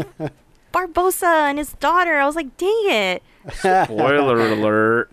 Barbossa 0.72 1.48
and 1.48 1.58
his 1.58 1.72
daughter. 1.74 2.18
I 2.18 2.26
was 2.26 2.36
like, 2.36 2.56
dang 2.56 2.68
it. 2.84 3.22
Spoiler 3.54 4.38
alert. 4.52 5.10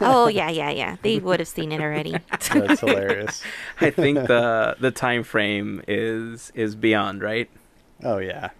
Oh 0.00 0.28
yeah, 0.28 0.50
yeah, 0.50 0.70
yeah. 0.70 0.96
They 1.02 1.18
would 1.18 1.40
have 1.40 1.48
seen 1.48 1.72
it 1.72 1.80
already. 1.80 2.16
that's 2.30 2.48
hilarious 2.80 3.42
I 3.80 3.90
think 3.90 4.18
the 4.18 4.76
the 4.80 4.90
time 4.90 5.22
frame 5.22 5.82
is 5.88 6.52
is 6.54 6.74
beyond, 6.74 7.22
right? 7.22 7.50
Oh 8.02 8.18
yeah, 8.18 8.50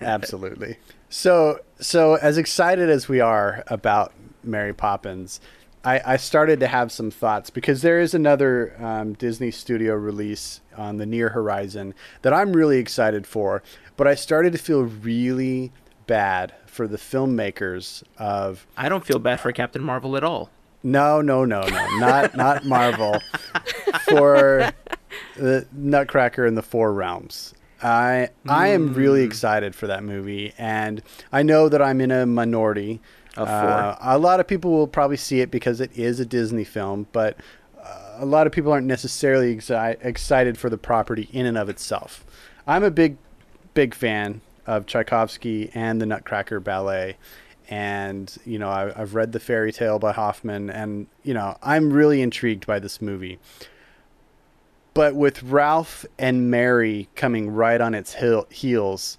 absolutely. 0.00 0.76
so 1.08 1.60
so 1.80 2.14
as 2.16 2.38
excited 2.38 2.90
as 2.90 3.08
we 3.08 3.20
are 3.20 3.62
about 3.68 4.12
Mary 4.42 4.74
Poppins, 4.74 5.40
I, 5.84 6.00
I 6.04 6.16
started 6.16 6.60
to 6.60 6.66
have 6.66 6.90
some 6.90 7.10
thoughts 7.10 7.50
because 7.50 7.82
there 7.82 8.00
is 8.00 8.14
another 8.14 8.74
um, 8.82 9.12
Disney 9.14 9.50
Studio 9.50 9.94
release 9.94 10.60
on 10.76 10.96
the 10.96 11.06
near 11.06 11.30
horizon 11.30 11.94
that 12.22 12.32
I'm 12.32 12.52
really 12.52 12.78
excited 12.78 13.26
for, 13.26 13.62
but 13.96 14.06
I 14.06 14.14
started 14.14 14.52
to 14.52 14.58
feel 14.58 14.82
really 14.82 15.72
bad 16.06 16.54
for 16.66 16.88
the 16.88 16.96
filmmakers 16.96 18.02
of 18.16 18.66
I 18.76 18.88
don't 18.88 19.04
feel 19.04 19.18
bad 19.18 19.40
for 19.40 19.52
Captain 19.52 19.82
Marvel 19.82 20.16
at 20.16 20.24
all. 20.24 20.50
No, 20.90 21.20
no, 21.20 21.44
no, 21.44 21.60
no, 21.62 21.98
not 21.98 22.36
not 22.36 22.64
Marvel. 22.64 23.20
For 24.04 24.72
the 25.36 25.66
Nutcracker 25.72 26.46
in 26.46 26.54
the 26.54 26.62
Four 26.62 26.92
Realms. 26.92 27.54
I 27.82 28.30
I 28.48 28.68
am 28.68 28.92
really 28.94 29.22
excited 29.22 29.74
for 29.74 29.86
that 29.86 30.02
movie, 30.02 30.52
and 30.58 31.02
I 31.32 31.42
know 31.42 31.68
that 31.68 31.80
I'm 31.80 32.00
in 32.00 32.10
a 32.10 32.26
minority. 32.26 33.00
Uh, 33.36 33.96
a 34.00 34.18
lot 34.18 34.40
of 34.40 34.48
people 34.48 34.72
will 34.72 34.88
probably 34.88 35.16
see 35.16 35.40
it 35.40 35.50
because 35.50 35.80
it 35.80 35.96
is 35.96 36.18
a 36.18 36.26
Disney 36.26 36.64
film, 36.64 37.06
but 37.12 37.36
uh, 37.80 38.16
a 38.18 38.26
lot 38.26 38.48
of 38.48 38.52
people 38.52 38.72
aren't 38.72 38.86
necessarily 38.86 39.54
exi- 39.54 39.96
excited 40.04 40.58
for 40.58 40.68
the 40.68 40.78
property 40.78 41.28
in 41.32 41.46
and 41.46 41.56
of 41.56 41.68
itself. 41.68 42.24
I'm 42.66 42.82
a 42.82 42.90
big, 42.90 43.16
big 43.74 43.94
fan 43.94 44.40
of 44.66 44.86
Tchaikovsky 44.86 45.70
and 45.72 46.00
the 46.00 46.06
Nutcracker 46.06 46.58
Ballet, 46.58 47.16
and 47.68 48.34
you 48.44 48.58
know 48.58 48.68
I, 48.68 49.00
I've 49.00 49.14
read 49.14 49.32
the 49.32 49.40
fairy 49.40 49.72
tale 49.72 49.98
by 49.98 50.12
Hoffmann, 50.12 50.70
and 50.70 51.06
you 51.22 51.34
know 51.34 51.56
I'm 51.62 51.92
really 51.92 52.22
intrigued 52.22 52.66
by 52.66 52.78
this 52.78 53.00
movie. 53.02 53.38
But 54.94 55.14
with 55.14 55.42
Ralph 55.44 56.04
and 56.18 56.50
Mary 56.50 57.08
coming 57.14 57.50
right 57.50 57.80
on 57.80 57.94
its 57.94 58.14
heel- 58.14 58.48
heels, 58.50 59.16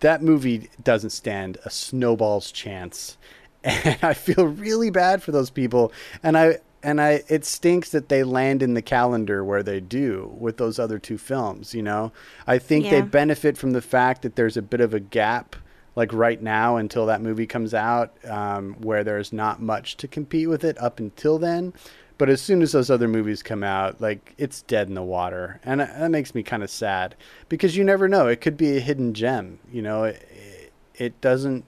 that 0.00 0.22
movie 0.22 0.70
doesn't 0.82 1.10
stand 1.10 1.58
a 1.64 1.70
snowball's 1.70 2.52
chance. 2.52 3.16
And 3.64 3.96
I 4.02 4.12
feel 4.14 4.48
really 4.48 4.90
bad 4.90 5.22
for 5.22 5.30
those 5.30 5.50
people. 5.50 5.92
And 6.20 6.36
I 6.36 6.58
and 6.82 7.00
I 7.00 7.22
it 7.28 7.44
stinks 7.44 7.90
that 7.90 8.08
they 8.08 8.24
land 8.24 8.60
in 8.60 8.74
the 8.74 8.82
calendar 8.82 9.44
where 9.44 9.62
they 9.62 9.78
do 9.78 10.34
with 10.36 10.56
those 10.56 10.80
other 10.80 10.98
two 10.98 11.16
films, 11.16 11.72
you 11.72 11.82
know. 11.82 12.10
I 12.44 12.58
think 12.58 12.90
they 12.90 13.02
benefit 13.02 13.56
from 13.56 13.70
the 13.70 13.80
fact 13.80 14.22
that 14.22 14.34
there's 14.34 14.56
a 14.56 14.62
bit 14.62 14.80
of 14.80 14.92
a 14.92 14.98
gap 14.98 15.54
like 15.94 16.12
right 16.12 16.40
now 16.40 16.76
until 16.76 17.06
that 17.06 17.20
movie 17.20 17.46
comes 17.46 17.74
out 17.74 18.14
um, 18.28 18.74
where 18.80 19.04
there's 19.04 19.32
not 19.32 19.60
much 19.60 19.96
to 19.98 20.08
compete 20.08 20.48
with 20.48 20.64
it 20.64 20.80
up 20.80 20.98
until 20.98 21.38
then. 21.38 21.72
But 22.18 22.28
as 22.28 22.40
soon 22.40 22.62
as 22.62 22.72
those 22.72 22.90
other 22.90 23.08
movies 23.08 23.42
come 23.42 23.64
out 23.64 24.00
like 24.00 24.34
it's 24.38 24.62
dead 24.62 24.88
in 24.88 24.94
the 24.94 25.02
water. 25.02 25.60
And 25.64 25.80
that 25.80 26.10
makes 26.10 26.34
me 26.34 26.42
kind 26.42 26.62
of 26.62 26.70
sad 26.70 27.14
because 27.48 27.76
you 27.76 27.84
never 27.84 28.08
know 28.08 28.28
it 28.28 28.40
could 28.40 28.56
be 28.56 28.76
a 28.76 28.80
hidden 28.80 29.14
gem 29.14 29.58
you 29.70 29.82
know? 29.82 30.04
It, 30.04 30.72
it 30.94 31.20
doesn't 31.20 31.64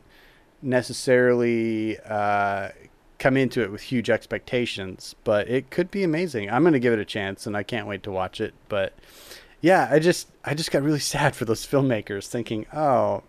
necessarily 0.62 1.98
uh, 2.00 2.68
come 3.18 3.36
into 3.36 3.62
it 3.62 3.72
with 3.72 3.82
huge 3.82 4.08
expectations 4.10 5.14
but 5.24 5.48
it 5.48 5.70
could 5.70 5.90
be 5.90 6.02
amazing. 6.02 6.50
I'm 6.50 6.62
going 6.62 6.72
to 6.72 6.78
give 6.78 6.92
it 6.92 6.98
a 6.98 7.04
chance 7.04 7.46
and 7.46 7.56
i 7.56 7.62
can't 7.62 7.86
wait 7.86 8.02
to 8.04 8.10
watch 8.10 8.40
it. 8.40 8.54
But 8.68 8.94
yeah 9.60 9.88
i 9.90 9.98
just 9.98 10.28
i 10.44 10.52
just 10.52 10.70
got 10.70 10.82
really 10.82 10.98
sad 11.14 11.34
for 11.34 11.46
those 11.46 11.66
filmmakers 11.66 12.26
thinking 12.26 12.66
oh 12.74 13.22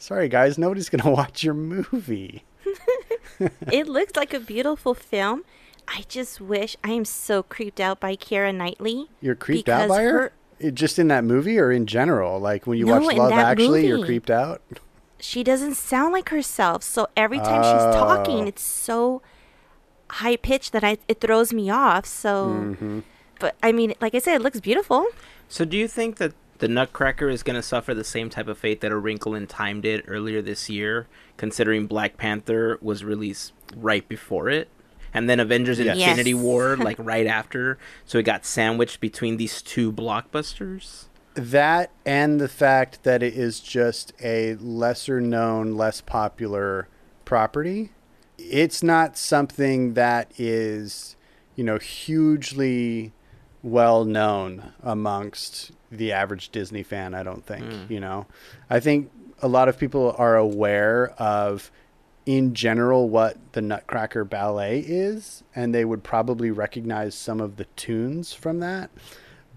sorry 0.00 0.28
guys 0.28 0.58
nobody's 0.58 0.88
going 0.88 1.02
to 1.08 1.10
watch 1.10 1.44
your 1.44 1.54
movie 1.54 2.42
it 3.72 3.86
looks 3.86 4.16
like 4.16 4.34
a 4.34 4.38
beautiful 4.40 4.94
film. 4.94 5.44
I 5.88 6.04
just 6.08 6.40
wish 6.40 6.76
I 6.84 6.90
am 6.90 7.04
so 7.04 7.42
creeped 7.42 7.80
out 7.80 7.98
by 7.98 8.14
Keira 8.14 8.54
Knightley. 8.54 9.08
you're 9.20 9.34
creeped 9.34 9.68
out 9.68 9.88
by 9.88 10.02
her, 10.02 10.32
her- 10.60 10.70
just 10.70 10.98
in 10.98 11.08
that 11.08 11.24
movie 11.24 11.58
or 11.58 11.72
in 11.72 11.86
general 11.86 12.38
like 12.38 12.66
when 12.66 12.78
you 12.78 12.86
No, 12.86 12.98
watch 13.00 13.16
love 13.16 13.30
that 13.30 13.46
actually 13.58 13.86
you're 13.86 14.04
creeped 14.04 14.30
out 14.30 14.60
She 15.18 15.42
doesn't 15.42 15.74
sound 15.74 16.12
like 16.12 16.28
herself. 16.30 16.82
So 16.82 17.08
every 17.16 17.38
time 17.38 17.62
she's 17.62 17.82
Oh. 17.82 17.92
talking, 17.92 18.46
it's 18.46 18.62
so 18.62 19.20
high 20.10 20.36
pitched 20.36 20.72
that 20.72 20.82
I, 20.84 20.98
it 21.08 21.20
throws 21.20 21.52
me 21.52 21.70
off. 21.70 22.04
So, 22.06 22.46
Mm-hmm. 22.48 23.00
but 23.38 23.54
I 23.62 23.72
mean, 23.72 23.94
like 24.00 24.14
I 24.14 24.18
said, 24.18 24.36
it 24.36 24.42
looks 24.42 24.60
beautiful. 24.60 25.06
So 25.48 25.64
do 25.64 25.76
you 25.76 25.88
think 25.88 26.16
that 26.16 26.32
the 26.60 26.68
Nutcracker 26.68 27.28
is 27.28 27.42
going 27.42 27.56
to 27.56 27.62
suffer 27.62 27.92
the 27.94 28.04
same 28.04 28.30
type 28.30 28.48
of 28.48 28.58
fate 28.58 28.80
that 28.82 28.92
A 28.92 28.96
Wrinkle 28.96 29.34
in 29.34 29.46
Time 29.46 29.80
did 29.80 30.04
earlier 30.06 30.40
this 30.40 30.70
year, 30.70 31.06
considering 31.36 31.86
Black 31.86 32.16
Panther 32.16 32.78
was 32.80 33.02
released 33.04 33.52
right 33.76 34.06
before 34.08 34.48
it? 34.48 34.68
And 35.12 35.28
then 35.28 35.40
Avengers 35.40 35.80
Yes. 35.80 35.96
Infinity 35.98 36.34
War, 36.34 36.76
like 36.78 36.96
right 36.98 37.26
after. 37.26 37.78
So 38.06 38.18
it 38.18 38.22
got 38.22 38.44
sandwiched 38.46 39.00
between 39.00 39.36
these 39.38 39.60
two 39.60 39.92
blockbusters. 39.92 41.06
that 41.34 41.90
and 42.06 42.40
the 42.40 42.48
fact 42.48 43.02
that 43.04 43.22
it 43.22 43.34
is 43.34 43.60
just 43.60 44.12
a 44.22 44.54
lesser 44.56 45.20
known 45.20 45.76
less 45.76 46.00
popular 46.00 46.88
property 47.24 47.90
it's 48.36 48.82
not 48.82 49.16
something 49.16 49.94
that 49.94 50.32
is 50.38 51.14
you 51.54 51.62
know 51.62 51.78
hugely 51.78 53.12
well 53.62 54.04
known 54.04 54.72
amongst 54.82 55.70
the 55.90 56.12
average 56.12 56.50
disney 56.50 56.82
fan 56.82 57.14
i 57.14 57.22
don't 57.22 57.44
think 57.44 57.64
hmm. 57.64 57.92
you 57.92 58.00
know? 58.00 58.26
I 58.68 58.80
think 58.80 59.10
a 59.42 59.48
lot 59.48 59.68
of 59.68 59.78
people 59.78 60.14
are 60.18 60.36
aware 60.36 61.10
of 61.18 61.70
in 62.26 62.54
general 62.54 63.08
what 63.08 63.36
the 63.52 63.62
nutcracker 63.62 64.24
ballet 64.24 64.80
is 64.80 65.42
and 65.54 65.74
they 65.74 65.84
would 65.84 66.04
probably 66.04 66.50
recognize 66.50 67.14
some 67.14 67.40
of 67.40 67.56
the 67.56 67.64
tunes 67.76 68.32
from 68.32 68.60
that. 68.60 68.90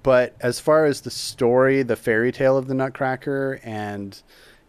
But 0.04 0.36
as 0.42 0.60
far 0.60 0.86
as 0.86 1.02
the 1.02 1.10
story, 1.10 1.82
the 1.82 1.96
fairy 1.96 2.32
tale 2.32 2.58
of 2.58 2.68
the 2.68 2.74
Nutcracker, 2.74 3.62
and 3.64 4.22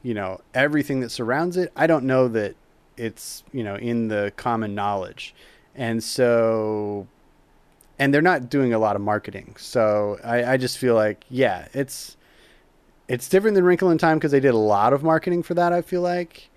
you 0.02 0.14
know 0.14 0.40
everything 0.54 1.00
that 1.00 1.10
surrounds 1.10 1.56
it, 1.56 1.72
I 1.76 1.88
don't 1.88 2.04
know 2.04 2.28
that 2.28 2.54
it's 2.96 3.42
you 3.52 3.64
know 3.64 3.74
in 3.74 4.06
the 4.06 4.32
common 4.36 4.76
knowledge, 4.76 5.34
and 5.74 6.02
so, 6.02 7.08
and 7.98 8.12
they're 8.12 8.22
not 8.22 8.50
doing 8.50 8.72
a 8.72 8.78
lot 8.78 8.96
of 8.96 9.02
marketing. 9.02 9.54
So 9.58 10.18
I, 10.24 10.44
I 10.52 10.56
just 10.56 10.78
feel 10.78 10.94
like 10.94 11.24
yeah, 11.30 11.68
it's 11.72 12.16
it's 13.08 13.28
different 13.28 13.54
than 13.54 13.64
Wrinkle 13.64 13.90
in 13.90 13.98
Time 13.98 14.18
because 14.18 14.32
they 14.32 14.40
did 14.40 14.54
a 14.54 14.58
lot 14.58 14.92
of 14.92 15.02
marketing 15.02 15.42
for 15.42 15.54
that. 15.54 15.72
I 15.72 15.82
feel 15.82 16.00
like, 16.00 16.48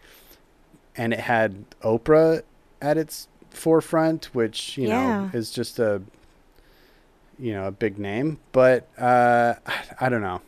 and 0.95 1.13
it 1.13 1.19
had 1.19 1.65
Oprah 1.81 2.43
at 2.81 2.97
its 2.97 3.27
forefront, 3.49 4.25
which 4.33 4.77
you 4.77 4.87
Yeah. 4.87 4.93
know 4.95 5.29
is 5.33 5.51
just 5.51 5.79
a 5.79 6.01
you 7.39 7.53
know 7.53 7.67
a 7.67 7.71
big 7.71 7.99
name 7.99 8.39
but 8.51 8.87
uh 8.97 9.53
i, 9.67 9.75
I 10.01 10.09
don't 10.09 10.23
know 10.23 10.41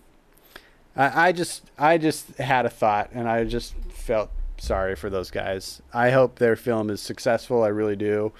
I, 0.95 1.27
I 1.27 1.31
just 1.31 1.69
i 1.77 1.99
just 1.99 2.35
had 2.37 2.65
a 2.65 2.69
thought 2.69 3.11
and 3.13 3.29
i 3.29 3.43
just 3.43 3.75
felt 3.91 4.31
sorry 4.57 4.95
for 4.95 5.07
those 5.07 5.29
guys 5.29 5.83
i 5.93 6.09
hope 6.09 6.39
their 6.39 6.55
film 6.55 6.89
is 6.89 6.99
successful 6.99 7.61
i 7.61 7.67
really 7.67 7.95
do 7.95 8.31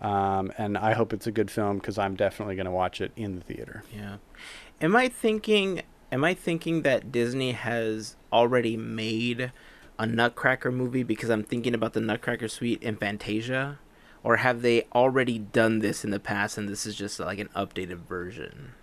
um, 0.00 0.52
and 0.58 0.78
i 0.78 0.92
hope 0.94 1.12
it's 1.12 1.26
a 1.26 1.32
good 1.32 1.50
film 1.50 1.78
because 1.78 1.98
i'm 1.98 2.14
definitely 2.16 2.54
going 2.56 2.66
to 2.66 2.70
watch 2.70 3.00
it 3.00 3.12
in 3.16 3.36
the 3.36 3.40
theater 3.42 3.82
Yeah. 3.94 4.16
Am 4.80 4.94
I 4.94 5.08
thinking 5.08 5.82
am 6.12 6.22
I 6.24 6.34
thinking 6.34 6.82
that 6.82 7.10
Disney 7.10 7.50
has 7.52 8.14
already 8.32 8.76
made 8.76 9.50
a 9.98 10.06
Nutcracker 10.06 10.70
movie 10.70 11.02
because 11.02 11.30
I'm 11.30 11.42
thinking 11.42 11.74
about 11.74 11.94
the 11.94 12.00
Nutcracker 12.00 12.46
Suite 12.46 12.80
in 12.82 12.94
Fantasia? 12.96 13.80
Or 14.22 14.36
have 14.36 14.62
they 14.62 14.84
already 14.94 15.38
done 15.40 15.80
this 15.80 16.04
in 16.04 16.10
the 16.10 16.20
past 16.20 16.56
and 16.56 16.68
this 16.68 16.86
is 16.86 16.94
just 16.94 17.18
like 17.18 17.40
an 17.40 17.48
updated 17.56 18.06
version? 18.08 18.74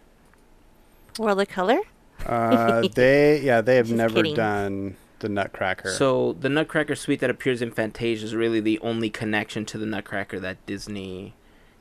World 1.17 1.39
of 1.39 1.47
Color? 1.47 1.79
uh, 2.25 2.87
they 2.93 3.39
yeah 3.41 3.61
they 3.61 3.75
have 3.81 3.87
Just 3.87 3.97
never 3.97 4.15
kidding. 4.15 4.35
done 4.35 4.97
the 5.19 5.29
nutcracker 5.29 5.89
So 5.91 6.33
the 6.39 6.49
Nutcracker 6.49 6.95
Suite 6.95 7.19
that 7.21 7.29
appears 7.29 7.61
in 7.61 7.71
Fantasia 7.71 8.25
is 8.25 8.35
really 8.35 8.59
the 8.59 8.79
only 8.79 9.09
connection 9.09 9.65
to 9.65 9.77
the 9.77 9.85
Nutcracker 9.85 10.39
that 10.39 10.63
Disney 10.65 11.33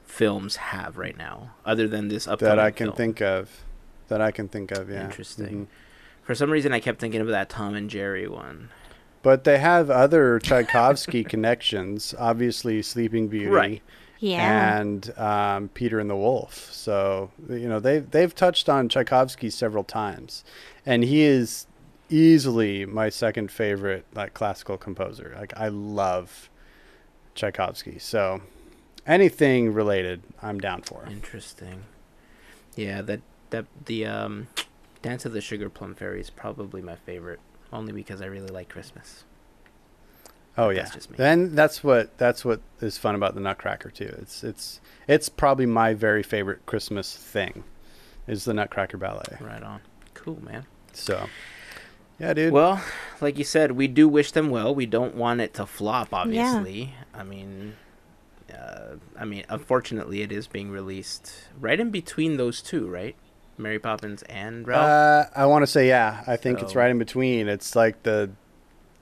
films 0.04 0.56
have 0.56 0.96
right 0.96 1.16
now, 1.16 1.50
other 1.64 1.88
than 1.88 2.08
this 2.08 2.28
upcoming 2.28 2.56
that 2.56 2.64
i 2.64 2.70
can 2.70 2.88
film. 2.88 2.96
think 2.96 3.20
of 3.20 3.50
that 4.08 4.20
i 4.20 4.30
can 4.30 4.46
think 4.48 4.70
of 4.70 4.88
yeah 4.90 5.04
Interesting. 5.04 5.66
Mhm. 5.66 5.66
For 6.22 6.34
some 6.34 6.50
reason, 6.50 6.72
I 6.72 6.80
kept 6.80 7.00
thinking 7.00 7.20
of 7.20 7.26
that 7.28 7.50
Tom 7.50 7.74
and 7.74 7.90
Jerry 7.90 8.26
one. 8.28 8.70
but 9.22 9.44
they 9.44 9.58
have 9.58 9.90
other 9.90 10.38
tchaikovsky 10.38 11.24
connections 11.34 12.14
obviously 12.18 12.80
sleeping 12.82 13.28
beauty 13.28 13.46
Right. 13.46 13.82
Yeah. 14.20 14.78
and 14.80 15.18
um, 15.18 15.68
Peter 15.74 15.98
and 15.98 16.08
the 16.08 16.16
Wolf. 16.16 16.70
So 16.72 17.30
you 17.48 17.68
know 17.68 17.80
they've 17.80 18.08
they've 18.10 18.34
touched 18.34 18.68
on 18.68 18.88
Tchaikovsky 18.88 19.50
several 19.50 19.84
times, 19.84 20.44
and 20.86 21.02
he 21.04 21.22
is 21.22 21.66
easily 22.08 22.86
my 22.86 23.08
second 23.08 23.50
favorite 23.50 24.06
like 24.14 24.34
classical 24.34 24.76
composer. 24.76 25.34
Like 25.38 25.52
I 25.56 25.68
love 25.68 26.50
Tchaikovsky. 27.34 27.98
So 27.98 28.42
anything 29.06 29.72
related, 29.72 30.22
I'm 30.42 30.60
down 30.60 30.82
for. 30.82 31.06
Interesting. 31.06 31.84
Yeah, 32.76 33.02
that 33.02 33.20
that 33.50 33.66
the 33.86 34.06
um, 34.06 34.48
Dance 35.02 35.24
of 35.24 35.32
the 35.32 35.40
Sugar 35.40 35.68
Plum 35.68 35.94
Fairy 35.94 36.20
is 36.20 36.30
probably 36.30 36.82
my 36.82 36.96
favorite, 36.96 37.40
only 37.72 37.92
because 37.92 38.20
I 38.20 38.26
really 38.26 38.48
like 38.48 38.68
Christmas. 38.68 39.24
Oh 40.56 40.72
That's 40.72 40.94
yeah, 40.94 41.10
me. 41.10 41.16
then 41.16 41.54
that's 41.56 41.82
what 41.82 42.16
that's 42.16 42.44
what 42.44 42.60
is 42.80 42.96
fun 42.96 43.16
about 43.16 43.34
the 43.34 43.40
Nutcracker 43.40 43.90
too. 43.90 44.14
It's 44.20 44.44
it's 44.44 44.80
it's 45.08 45.28
probably 45.28 45.66
my 45.66 45.94
very 45.94 46.22
favorite 46.22 46.64
Christmas 46.66 47.16
thing, 47.16 47.64
is 48.28 48.44
the 48.44 48.54
Nutcracker 48.54 48.96
Ballet. 48.96 49.36
Right 49.40 49.62
on. 49.62 49.80
Cool, 50.14 50.40
man. 50.44 50.64
So 50.92 51.28
yeah, 52.18 52.32
dude. 52.34 52.52
Well, 52.52 52.82
like 53.20 53.38
you 53.38 53.44
said, 53.44 53.72
we 53.72 53.88
do 53.88 54.08
wish 54.08 54.32
them 54.32 54.50
well. 54.50 54.74
We 54.74 54.86
don't 54.86 55.14
want 55.14 55.40
it 55.40 55.54
to 55.54 55.66
flop, 55.66 56.12
obviously. 56.12 56.82
Yeah. 56.82 57.20
I 57.20 57.22
mean, 57.24 57.74
uh, 58.52 58.96
I 59.18 59.24
mean, 59.24 59.44
unfortunately, 59.48 60.22
it 60.22 60.30
is 60.32 60.46
being 60.46 60.70
released 60.70 61.48
right 61.58 61.78
in 61.78 61.90
between 61.90 62.36
those 62.36 62.60
two, 62.60 62.88
right? 62.88 63.16
Mary 63.56 63.78
Poppins 63.78 64.22
and 64.24 64.66
Ralph. 64.66 64.82
Uh, 64.84 65.24
I 65.36 65.46
want 65.46 65.62
to 65.62 65.66
say 65.66 65.86
yeah. 65.88 66.24
I 66.26 66.36
think 66.36 66.60
it's 66.60 66.74
right 66.74 66.90
in 66.90 66.98
between. 66.98 67.48
It's 67.48 67.76
like 67.76 68.02
the 68.02 68.30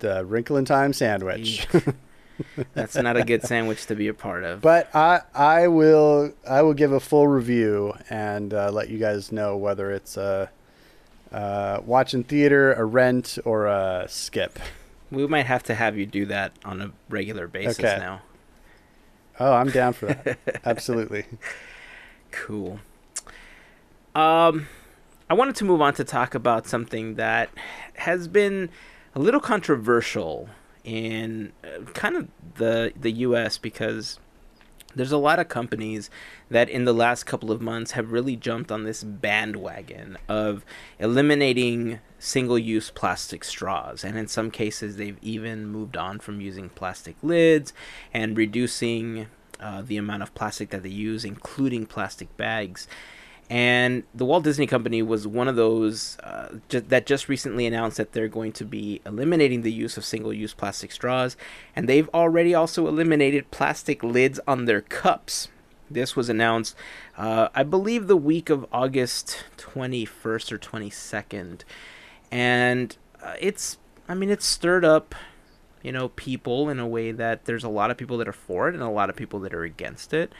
the 0.01 0.25
wrinkle 0.25 0.57
in 0.57 0.65
time 0.65 0.93
sandwich. 0.93 1.67
That's 2.75 2.97
not 2.97 3.17
a 3.17 3.25
good 3.25 3.43
sandwich 3.45 3.87
to 3.87 3.95
be 3.95 4.09
a 4.09 4.15
part 4.15 4.45
of. 4.45 4.61
but 4.61 4.95
I 4.95 5.21
I 5.35 5.69
will 5.69 6.33
I 6.49 6.63
will 6.63 6.75
give 6.75 6.93
a 6.93 7.01
full 7.01 7.29
review 7.29 7.95
and 8.11 8.53
uh, 8.53 8.71
let 8.71 8.89
you 8.89 8.99
guys 8.99 9.33
know 9.33 9.57
whether 9.57 9.91
it's 9.91 10.17
a 10.17 10.51
uh, 11.33 11.81
watch 11.85 12.15
in 12.15 12.25
theater, 12.25 12.73
a 12.75 12.85
rent, 12.85 13.39
or 13.45 13.67
a 13.67 14.07
skip. 14.09 14.59
we 15.11 15.27
might 15.27 15.47
have 15.47 15.63
to 15.65 15.75
have 15.75 15.97
you 15.97 16.07
do 16.07 16.27
that 16.27 16.53
on 16.65 16.81
a 16.81 16.93
regular 17.09 17.49
basis 17.49 17.79
Okay. 17.81 17.97
now. 17.99 18.23
Oh, 19.41 19.53
I'm 19.55 19.71
down 19.71 19.93
for 19.95 20.07
that. 20.07 20.39
Absolutely. 20.65 21.25
Cool. 22.31 22.81
Um, 24.15 24.69
I 25.31 25.35
wanted 25.35 25.57
to 25.57 25.65
move 25.65 25.81
on 25.81 25.95
to 25.95 26.05
talk 26.05 26.35
about 26.35 26.67
something 26.67 27.15
that 27.15 27.49
has 27.95 28.29
been 28.29 28.69
a 29.15 29.19
little 29.19 29.41
controversial 29.41 30.49
in 30.85 31.53
uh, 31.65 31.83
kind 31.93 32.17
of 32.17 32.29
the 32.57 32.93
the 33.01 33.11
U.S. 33.13 33.57
because 33.57 34.19
there's 34.95 35.13
a 35.13 35.19
lot 35.19 35.39
of 35.39 35.49
companies 35.49 36.11
that 36.51 36.69
in 36.69 36.85
the 36.85 36.93
last 36.93 37.25
couple 37.25 37.51
of 37.51 37.61
months 37.61 37.93
have 37.93 38.13
really 38.13 38.37
jumped 38.37 38.71
on 38.71 38.85
this 38.85 39.03
bandwagon 39.03 40.19
of 40.29 40.65
eliminating 40.99 42.01
single 42.19 42.59
use 42.59 42.91
plastic 42.91 43.45
straws. 43.45 44.05
And 44.05 44.17
in 44.17 44.29
some 44.29 44.51
cases, 44.51 44.97
they've 44.97 45.19
even 45.23 45.67
moved 45.67 45.97
on 45.97 46.19
from 46.19 46.41
using 46.41 46.69
plastic 46.69 47.17
lids 47.23 47.73
and 48.13 48.37
reducing 48.37 49.27
uh, 49.59 49.83
the 49.83 49.97
amount 49.97 50.23
of 50.23 50.35
plastic 50.35 50.71
that 50.71 50.83
they 50.83 50.89
use, 50.89 51.25
including 51.25 51.87
plastic 51.87 52.37
bags. 52.37 52.87
And 53.53 54.05
the 54.15 54.25
Walt 54.25 54.45
Disney 54.45 54.67
Company 54.67 55.03
was 55.03 55.27
one 55.27 55.47
of 55.47 55.57
those 55.57 56.17
uh, 56.21 56.57
that 56.71 57.05
just 57.05 57.29
recently 57.29 57.67
announced 57.67 57.99
that 57.99 58.13
they're 58.13 58.27
going 58.27 58.53
to 58.53 58.65
be 58.65 59.03
eliminating 59.05 59.61
the 59.61 59.71
use 59.71 59.99
of 59.99 60.07
single 60.07 60.33
use 60.33 60.55
plastic 60.55 60.91
straws. 60.91 61.37
And 61.77 61.87
they've 61.87 62.09
already 62.15 62.55
also 62.55 62.89
eliminated 62.89 63.51
plastic 63.51 64.03
lids 64.03 64.41
on 64.49 64.65
their 64.65 64.81
cups. 64.81 65.49
This 65.91 66.17
was 66.17 66.31
announced, 66.31 66.75
uh, 67.19 67.51
I 67.55 67.63
believe, 67.63 68.07
the 68.07 68.17
week 68.17 68.49
of 68.49 68.65
August 68.73 69.45
21st 69.59 70.53
or 70.53 70.59
22nd. 70.59 71.61
And 72.31 72.97
uh, 73.23 73.35
it's, 73.39 73.77
I 74.09 74.15
mean, 74.15 74.31
it's 74.31 74.47
stirred 74.47 74.87
up, 74.87 75.15
you 75.83 75.93
know, 75.93 76.09
people 76.09 76.71
in 76.71 76.79
a 76.79 76.89
way 76.89 77.13
that 77.13 77.45
there's 77.45 77.65
a 77.65 77.69
lot 77.69 77.91
of 77.91 77.99
people 77.99 78.17
that 78.17 78.29
are 78.29 78.33
for 78.33 78.71
it 78.71 78.75
and 78.75 78.83
a 78.83 78.89
lot 78.89 79.11
of 79.11 79.17
people 79.17 79.41
that 79.41 79.53
are 79.53 79.65
against 79.65 80.15
it. 80.15 80.33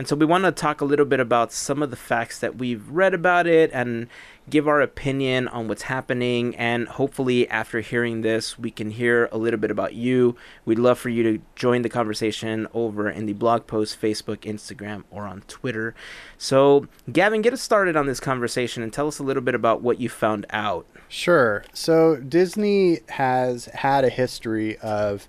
And 0.00 0.08
so 0.08 0.16
we 0.16 0.24
want 0.24 0.44
to 0.44 0.50
talk 0.50 0.80
a 0.80 0.86
little 0.86 1.04
bit 1.04 1.20
about 1.20 1.52
some 1.52 1.82
of 1.82 1.90
the 1.90 1.94
facts 1.94 2.38
that 2.38 2.56
we've 2.56 2.88
read 2.88 3.12
about 3.12 3.46
it 3.46 3.70
and 3.74 4.06
give 4.48 4.66
our 4.66 4.80
opinion 4.80 5.46
on 5.46 5.68
what's 5.68 5.82
happening. 5.82 6.56
And 6.56 6.88
hopefully, 6.88 7.46
after 7.50 7.80
hearing 7.80 8.22
this, 8.22 8.58
we 8.58 8.70
can 8.70 8.92
hear 8.92 9.28
a 9.30 9.36
little 9.36 9.60
bit 9.60 9.70
about 9.70 9.92
you. 9.92 10.36
We'd 10.64 10.78
love 10.78 10.98
for 10.98 11.10
you 11.10 11.22
to 11.24 11.42
join 11.54 11.82
the 11.82 11.90
conversation 11.90 12.66
over 12.72 13.10
in 13.10 13.26
the 13.26 13.34
blog 13.34 13.66
post, 13.66 14.00
Facebook, 14.00 14.38
Instagram, 14.38 15.04
or 15.10 15.26
on 15.26 15.42
Twitter. 15.48 15.94
So, 16.38 16.88
Gavin, 17.12 17.42
get 17.42 17.52
us 17.52 17.60
started 17.60 17.94
on 17.94 18.06
this 18.06 18.20
conversation 18.20 18.82
and 18.82 18.90
tell 18.90 19.06
us 19.06 19.18
a 19.18 19.22
little 19.22 19.42
bit 19.42 19.54
about 19.54 19.82
what 19.82 20.00
you 20.00 20.08
found 20.08 20.46
out. 20.48 20.86
Sure. 21.10 21.62
So, 21.74 22.16
Disney 22.16 23.00
has 23.10 23.66
had 23.66 24.04
a 24.04 24.08
history 24.08 24.78
of 24.78 25.28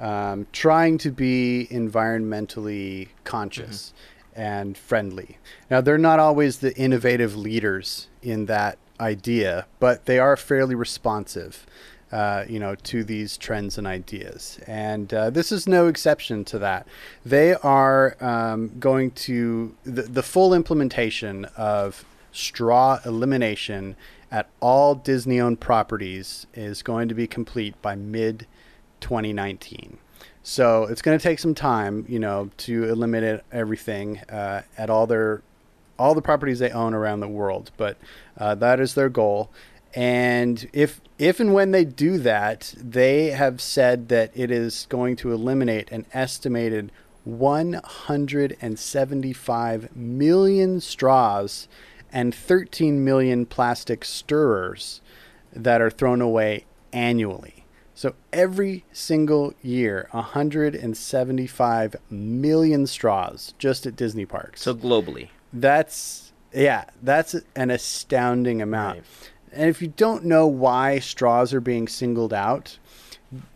um, 0.00 0.46
trying 0.52 0.98
to 0.98 1.10
be 1.10 1.68
environmentally 1.70 3.08
conscious 3.24 3.92
mm-hmm. 3.94 4.09
And 4.40 4.78
friendly. 4.78 5.36
Now, 5.70 5.82
they're 5.82 5.98
not 5.98 6.18
always 6.18 6.58
the 6.58 6.74
innovative 6.74 7.36
leaders 7.36 8.08
in 8.22 8.46
that 8.46 8.78
idea, 8.98 9.66
but 9.78 10.06
they 10.06 10.18
are 10.18 10.34
fairly 10.34 10.74
responsive. 10.74 11.66
Uh, 12.10 12.44
you 12.48 12.58
know, 12.58 12.74
to 12.74 13.04
these 13.04 13.36
trends 13.36 13.78
and 13.78 13.86
ideas. 13.86 14.58
And 14.66 15.14
uh, 15.14 15.30
this 15.30 15.52
is 15.52 15.68
no 15.68 15.86
exception 15.86 16.44
to 16.46 16.58
that. 16.58 16.88
They 17.24 17.54
are 17.54 18.16
um, 18.20 18.72
going 18.80 19.12
to, 19.12 19.76
the, 19.84 20.02
the 20.02 20.22
full 20.24 20.52
implementation 20.52 21.44
of 21.56 22.04
straw 22.32 22.98
elimination 23.06 23.94
at 24.28 24.48
all 24.58 24.96
Disney 24.96 25.40
owned 25.40 25.60
properties 25.60 26.48
is 26.52 26.82
going 26.82 27.08
to 27.08 27.14
be 27.14 27.28
complete 27.28 27.80
by 27.80 27.94
mid 27.94 28.48
2019. 28.98 29.98
So 30.42 30.84
it's 30.84 31.02
going 31.02 31.18
to 31.18 31.22
take 31.22 31.38
some 31.38 31.54
time, 31.54 32.06
you 32.08 32.18
know, 32.18 32.48
to 32.58 32.84
eliminate 32.84 33.40
everything 33.52 34.20
uh, 34.30 34.62
at 34.78 34.88
all 34.90 35.06
their 35.06 35.42
all 35.98 36.14
the 36.14 36.22
properties 36.22 36.60
they 36.60 36.70
own 36.70 36.94
around 36.94 37.20
the 37.20 37.28
world. 37.28 37.70
But 37.76 37.98
uh, 38.38 38.54
that 38.56 38.80
is 38.80 38.94
their 38.94 39.10
goal. 39.10 39.50
And 39.94 40.68
if 40.72 41.00
if 41.18 41.40
and 41.40 41.52
when 41.52 41.72
they 41.72 41.84
do 41.84 42.16
that, 42.18 42.72
they 42.78 43.32
have 43.32 43.60
said 43.60 44.08
that 44.08 44.30
it 44.34 44.50
is 44.50 44.86
going 44.88 45.16
to 45.16 45.30
eliminate 45.32 45.90
an 45.90 46.06
estimated 46.14 46.90
175 47.24 49.94
million 49.94 50.80
straws 50.80 51.68
and 52.12 52.34
13 52.34 53.04
million 53.04 53.46
plastic 53.46 54.04
stirrers 54.04 55.00
that 55.52 55.80
are 55.82 55.90
thrown 55.90 56.20
away 56.20 56.64
annually. 56.92 57.59
So 58.00 58.14
every 58.32 58.86
single 58.92 59.52
year, 59.60 60.08
175 60.12 61.96
million 62.08 62.86
straws 62.86 63.52
just 63.58 63.84
at 63.84 63.94
Disney 63.94 64.24
parks. 64.24 64.62
So 64.62 64.74
globally. 64.74 65.28
That's 65.52 66.32
yeah, 66.50 66.86
that's 67.02 67.36
an 67.54 67.70
astounding 67.70 68.62
amount. 68.62 69.00
Right. 69.00 69.30
And 69.52 69.68
if 69.68 69.82
you 69.82 69.88
don't 69.88 70.24
know 70.24 70.46
why 70.46 70.98
straws 70.98 71.52
are 71.52 71.60
being 71.60 71.88
singled 71.88 72.32
out, 72.32 72.78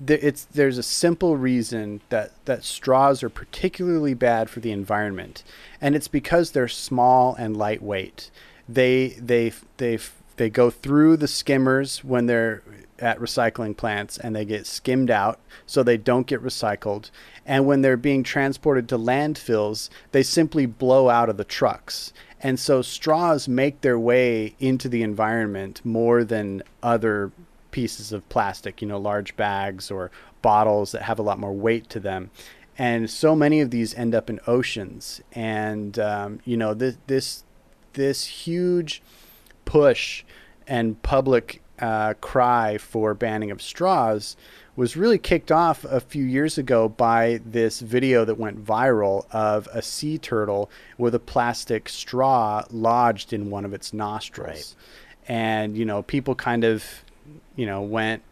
it's 0.06 0.44
there's 0.44 0.76
a 0.76 0.82
simple 0.82 1.38
reason 1.38 2.02
that 2.10 2.32
that 2.44 2.64
straws 2.64 3.22
are 3.22 3.30
particularly 3.30 4.12
bad 4.12 4.50
for 4.50 4.60
the 4.60 4.72
environment, 4.72 5.42
and 5.80 5.96
it's 5.96 6.08
because 6.08 6.50
they're 6.50 6.68
small 6.68 7.34
and 7.36 7.56
lightweight. 7.56 8.30
They 8.68 9.16
they 9.18 9.54
they 9.78 10.00
they 10.36 10.50
go 10.50 10.68
through 10.68 11.16
the 11.16 11.28
skimmers 11.28 12.04
when 12.04 12.26
they're 12.26 12.62
at 12.98 13.18
recycling 13.18 13.76
plants 13.76 14.18
and 14.18 14.34
they 14.34 14.44
get 14.44 14.66
skimmed 14.66 15.10
out 15.10 15.40
so 15.66 15.82
they 15.82 15.96
don't 15.96 16.26
get 16.26 16.42
recycled. 16.42 17.10
And 17.44 17.66
when 17.66 17.82
they're 17.82 17.96
being 17.96 18.22
transported 18.22 18.88
to 18.88 18.98
landfills, 18.98 19.90
they 20.12 20.22
simply 20.22 20.66
blow 20.66 21.08
out 21.08 21.28
of 21.28 21.36
the 21.36 21.44
trucks. 21.44 22.12
And 22.40 22.60
so 22.60 22.82
straws 22.82 23.48
make 23.48 23.80
their 23.80 23.98
way 23.98 24.54
into 24.58 24.88
the 24.88 25.02
environment 25.02 25.80
more 25.84 26.24
than 26.24 26.62
other 26.82 27.32
pieces 27.70 28.12
of 28.12 28.28
plastic, 28.28 28.80
you 28.80 28.88
know, 28.88 28.98
large 28.98 29.34
bags 29.34 29.90
or 29.90 30.10
bottles 30.42 30.92
that 30.92 31.02
have 31.02 31.18
a 31.18 31.22
lot 31.22 31.38
more 31.38 31.52
weight 31.52 31.88
to 31.90 31.98
them. 31.98 32.30
And 32.76 33.08
so 33.08 33.34
many 33.34 33.60
of 33.60 33.70
these 33.70 33.94
end 33.94 34.14
up 34.14 34.28
in 34.28 34.40
oceans. 34.46 35.20
And, 35.32 35.98
um, 35.98 36.40
you 36.44 36.56
know, 36.56 36.74
this, 36.74 36.98
this, 37.06 37.44
this 37.94 38.26
huge 38.26 39.02
push 39.64 40.24
and 40.66 41.00
public 41.02 41.62
uh, 41.80 42.14
cry 42.20 42.78
for 42.78 43.14
banning 43.14 43.50
of 43.50 43.60
straws 43.60 44.36
was 44.76 44.96
really 44.96 45.18
kicked 45.18 45.52
off 45.52 45.84
a 45.84 46.00
few 46.00 46.24
years 46.24 46.58
ago 46.58 46.88
by 46.88 47.40
this 47.44 47.80
video 47.80 48.24
that 48.24 48.38
went 48.38 48.64
viral 48.64 49.24
of 49.30 49.68
a 49.72 49.80
sea 49.80 50.18
turtle 50.18 50.68
with 50.98 51.14
a 51.14 51.20
plastic 51.20 51.88
straw 51.88 52.64
lodged 52.70 53.32
in 53.32 53.50
one 53.50 53.64
of 53.64 53.72
its 53.72 53.92
nostrils. 53.92 54.74
Right. 54.76 55.34
And, 55.34 55.76
you 55.76 55.84
know, 55.84 56.02
people 56.02 56.34
kind 56.34 56.64
of, 56.64 56.84
you 57.56 57.66
know, 57.66 57.82
went, 57.82 58.22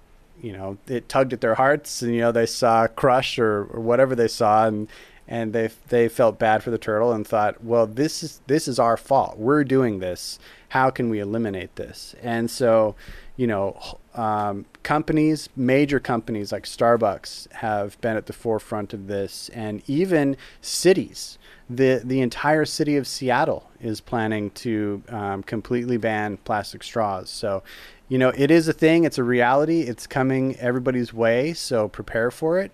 you 0.42 0.52
know, 0.52 0.78
it 0.88 1.08
tugged 1.08 1.32
at 1.32 1.40
their 1.40 1.54
hearts 1.54 2.02
and, 2.02 2.12
you 2.12 2.20
know, 2.20 2.32
they 2.32 2.46
saw 2.46 2.88
Crush 2.88 3.38
or, 3.38 3.64
or 3.72 3.80
whatever 3.80 4.16
they 4.16 4.28
saw 4.28 4.66
and, 4.66 4.88
and 5.28 5.52
they 5.52 5.70
they 5.88 6.08
felt 6.08 6.38
bad 6.38 6.62
for 6.62 6.70
the 6.70 6.78
turtle 6.78 7.12
and 7.12 7.26
thought, 7.26 7.62
well, 7.62 7.86
this 7.86 8.22
is 8.22 8.40
this 8.48 8.66
is 8.66 8.78
our 8.78 8.96
fault. 8.96 9.38
We're 9.38 9.64
doing 9.64 10.00
this. 10.00 10.38
How 10.70 10.90
can 10.90 11.08
we 11.08 11.20
eliminate 11.20 11.76
this? 11.76 12.14
And 12.22 12.50
so, 12.50 12.96
you 13.36 13.46
know, 13.46 13.98
um, 14.14 14.66
companies, 14.82 15.48
major 15.56 15.98
companies 15.98 16.52
like 16.52 16.64
Starbucks 16.64 17.50
have 17.52 17.98
been 18.00 18.16
at 18.16 18.26
the 18.26 18.32
forefront 18.32 18.92
of 18.92 19.06
this, 19.06 19.48
and 19.50 19.82
even 19.86 20.36
cities. 20.60 21.38
The, 21.70 22.02
the 22.04 22.20
entire 22.20 22.66
city 22.66 22.96
of 22.96 23.06
Seattle 23.06 23.70
is 23.80 24.00
planning 24.00 24.50
to 24.50 25.02
um, 25.08 25.42
completely 25.42 25.96
ban 25.96 26.36
plastic 26.38 26.82
straws. 26.82 27.30
So, 27.30 27.62
you 28.08 28.18
know, 28.18 28.30
it 28.36 28.50
is 28.50 28.68
a 28.68 28.74
thing, 28.74 29.04
it's 29.04 29.16
a 29.16 29.24
reality, 29.24 29.80
it's 29.82 30.06
coming 30.06 30.56
everybody's 30.56 31.14
way, 31.14 31.54
so 31.54 31.88
prepare 31.88 32.30
for 32.30 32.58
it. 32.58 32.72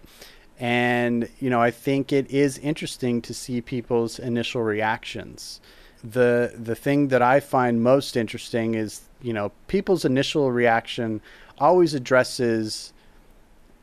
And, 0.59 1.29
you 1.39 1.51
know, 1.51 1.63
I 1.63 1.71
think 1.71 2.13
it 2.13 2.29
is 2.33 2.59
interesting 2.59 3.23
to 3.23 3.33
see 3.33 3.61
people's 3.61 4.19
initial 4.19 4.63
reactions. 4.63 5.61
The, 6.03 6.53
the 6.57 6.75
thing 6.75 7.09
that 7.09 7.23
I 7.23 7.39
find 7.39 7.81
most 7.81 8.17
interesting 8.17 8.75
is 8.75 9.03
you 9.23 9.33
know, 9.33 9.53
people's 9.67 10.05
initial 10.05 10.53
reaction 10.53 11.21
always 11.59 11.95
addresses 11.95 12.93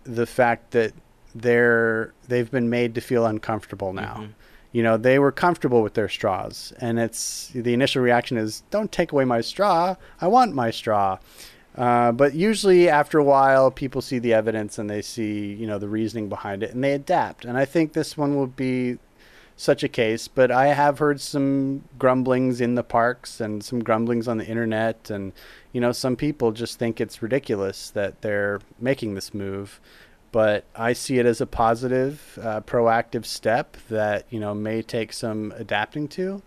the 0.04 0.26
fact 0.26 0.72
that 0.72 0.94
they're 1.34 2.14
they've 2.28 2.50
been 2.50 2.70
made 2.70 2.96
to 2.96 3.02
feel 3.02 3.26
uncomfortable 3.26 3.94
now. 3.94 4.16
Mm-hmm. 4.16 4.32
You 4.72 4.84
know, 4.84 4.98
they 4.98 5.20
were 5.20 5.32
comfortable 5.32 5.82
with 5.82 5.94
their 5.94 6.10
straws, 6.10 6.74
and 6.80 7.00
it's 7.00 7.50
the 7.54 7.74
initial 7.74 8.02
reaction 8.02 8.38
is, 8.38 8.64
"Don't 8.72 8.92
take 8.92 9.12
away 9.12 9.26
my 9.26 9.42
straw. 9.42 9.96
I 10.22 10.28
want 10.28 10.54
my 10.54 10.72
straw." 10.72 11.20
Uh, 11.78 12.12
but 12.14 12.34
usually, 12.34 12.88
after 12.88 13.20
a 13.20 13.24
while, 13.24 13.70
people 13.70 14.02
see 14.02 14.18
the 14.18 14.34
evidence 14.34 14.78
and 14.78 14.90
they 14.90 15.02
see, 15.02 15.54
you 15.54 15.68
know, 15.68 15.78
the 15.78 15.90
reasoning 15.90 16.30
behind 16.30 16.64
it, 16.64 16.74
and 16.74 16.82
they 16.84 16.94
adapt. 16.94 17.44
And 17.44 17.58
I 17.58 17.66
think 17.66 17.92
this 17.92 18.18
one 18.18 18.38
will 18.38 18.48
be 18.48 18.98
such 19.58 19.84
a 19.84 19.88
case, 19.88 20.28
but 20.28 20.52
I 20.52 20.68
have 20.68 21.00
heard 21.00 21.22
some 21.22 21.84
grumblings 21.98 22.60
in 22.60 22.76
the 22.76 22.84
parks 22.84 23.40
and 23.40 23.64
some 23.64 23.80
grumblings 23.80 24.28
on 24.28 24.38
the 24.38 24.46
internet, 24.46 25.10
and 25.10 25.32
you 25.72 25.80
know, 25.80 25.92
some 25.92 26.16
people 26.16 26.52
just 26.52 26.78
think 26.78 27.00
it's 27.00 27.22
ridiculous 27.22 27.90
that 27.92 28.22
they're 28.22 28.60
making 28.80 29.16
this 29.16 29.34
move. 29.34 29.80
But 30.32 30.66
I 30.76 30.92
see 30.92 31.20
it 31.20 31.26
as 31.26 31.40
a 31.40 31.46
positive, 31.46 32.38
uh, 32.42 32.60
proactive 32.62 33.26
step 33.26 33.78
that 33.90 34.26
you 34.30 34.40
know 34.40 34.54
may 34.54 34.82
take 34.82 35.14
some 35.14 35.54
adapting 35.56 36.10
to. 36.10 36.42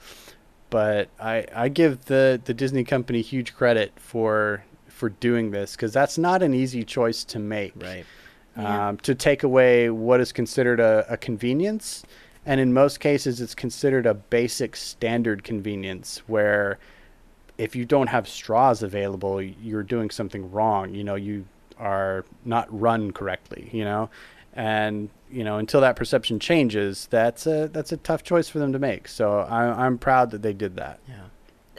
But 0.68 1.09
I, 1.18 1.46
I 1.54 1.68
give 1.70 2.04
the, 2.04 2.38
the 2.44 2.52
Disney 2.52 2.84
company 2.84 3.22
huge 3.22 3.54
credit 3.54 3.92
for 3.96 4.64
for 4.88 5.09
doing 5.09 5.50
this 5.50 5.76
because 5.76 5.94
that's 5.94 6.18
not 6.18 6.42
an 6.42 6.52
easy 6.52 6.84
choice 6.84 7.24
to 7.24 7.38
make. 7.38 7.72
Right. 7.76 8.04
Um, 8.56 8.96
to 8.98 9.14
take 9.14 9.44
away 9.44 9.88
what 9.88 10.20
is 10.20 10.32
considered 10.32 10.80
a, 10.80 11.06
a 11.09 11.16
convenience 11.16 12.02
and 12.49 12.62
in 12.62 12.72
most 12.72 12.99
cases, 12.99 13.42
it's 13.42 13.55
considered 13.55 14.07
a 14.07 14.14
basic 14.14 14.74
standard 14.74 15.44
convenience 15.44 16.22
where 16.26 16.78
if 17.59 17.76
you 17.76 17.84
don't 17.84 18.07
have 18.07 18.26
straws 18.26 18.82
available, 18.82 19.42
you're 19.42 19.82
doing 19.82 20.09
something 20.09 20.51
wrong. 20.51 20.94
You 20.94 21.05
know, 21.05 21.14
you 21.14 21.44
are 21.78 22.24
not 22.46 22.66
run 22.70 23.12
correctly. 23.12 23.68
You 23.70 23.84
know, 23.84 24.09
and 24.55 25.11
you 25.30 25.44
know 25.44 25.59
until 25.59 25.82
that 25.82 25.94
perception 25.94 26.40
changes, 26.40 27.07
that's 27.11 27.46
a 27.46 27.68
that's 27.68 27.92
a 27.92 27.99
tough 27.99 28.22
choice 28.22 28.49
for 28.49 28.61
them 28.61 28.72
to 28.72 28.78
make. 28.78 29.09
So 29.09 29.40
I, 29.40 29.84
I'm 29.84 29.99
proud 29.99 30.30
that 30.30 30.40
they 30.40 30.55
did 30.55 30.74
that. 30.76 31.01
Yeah. 31.07 31.24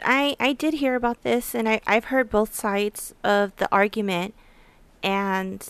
I 0.04 0.36
I 0.38 0.52
did 0.52 0.74
hear 0.74 0.94
about 0.94 1.24
this, 1.24 1.52
and 1.52 1.68
I 1.68 1.80
I've 1.84 2.04
heard 2.04 2.30
both 2.30 2.54
sides 2.54 3.12
of 3.24 3.56
the 3.56 3.68
argument, 3.72 4.34
and 5.02 5.68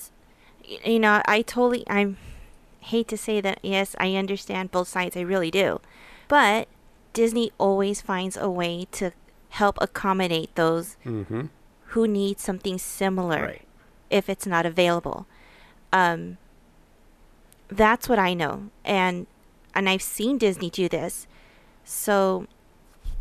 you 0.85 0.99
know 0.99 1.23
I 1.25 1.41
totally 1.41 1.85
I 1.89 2.17
hate 2.81 3.09
to 3.09 3.17
say 3.17 3.41
that 3.41 3.59
yes 3.63 3.95
I 3.99 4.15
understand 4.17 4.71
both 4.71 4.89
sides 4.89 5.17
I 5.17 5.21
really 5.21 5.51
do, 5.51 5.81
but 6.29 6.69
Disney 7.13 7.53
always 7.59 8.01
finds 8.01 8.37
a 8.37 8.49
way 8.51 8.87
to 8.93 9.13
help 9.51 9.77
accommodate 9.81 10.55
those 10.55 10.97
Mm-hmm. 11.05 11.47
who 11.87 12.07
need 12.07 12.39
something 12.41 12.79
similar 12.79 13.43
Right. 13.43 13.63
if 14.11 14.29
it's 14.29 14.47
not 14.47 14.65
available. 14.67 15.27
Um, 15.93 16.39
that's 17.69 18.09
what 18.09 18.19
I 18.19 18.35
know, 18.35 18.71
and 18.85 19.27
and 19.75 19.89
I've 19.89 20.03
seen 20.03 20.39
Disney 20.39 20.71
do 20.71 20.89
this. 20.89 21.27
So, 21.85 22.47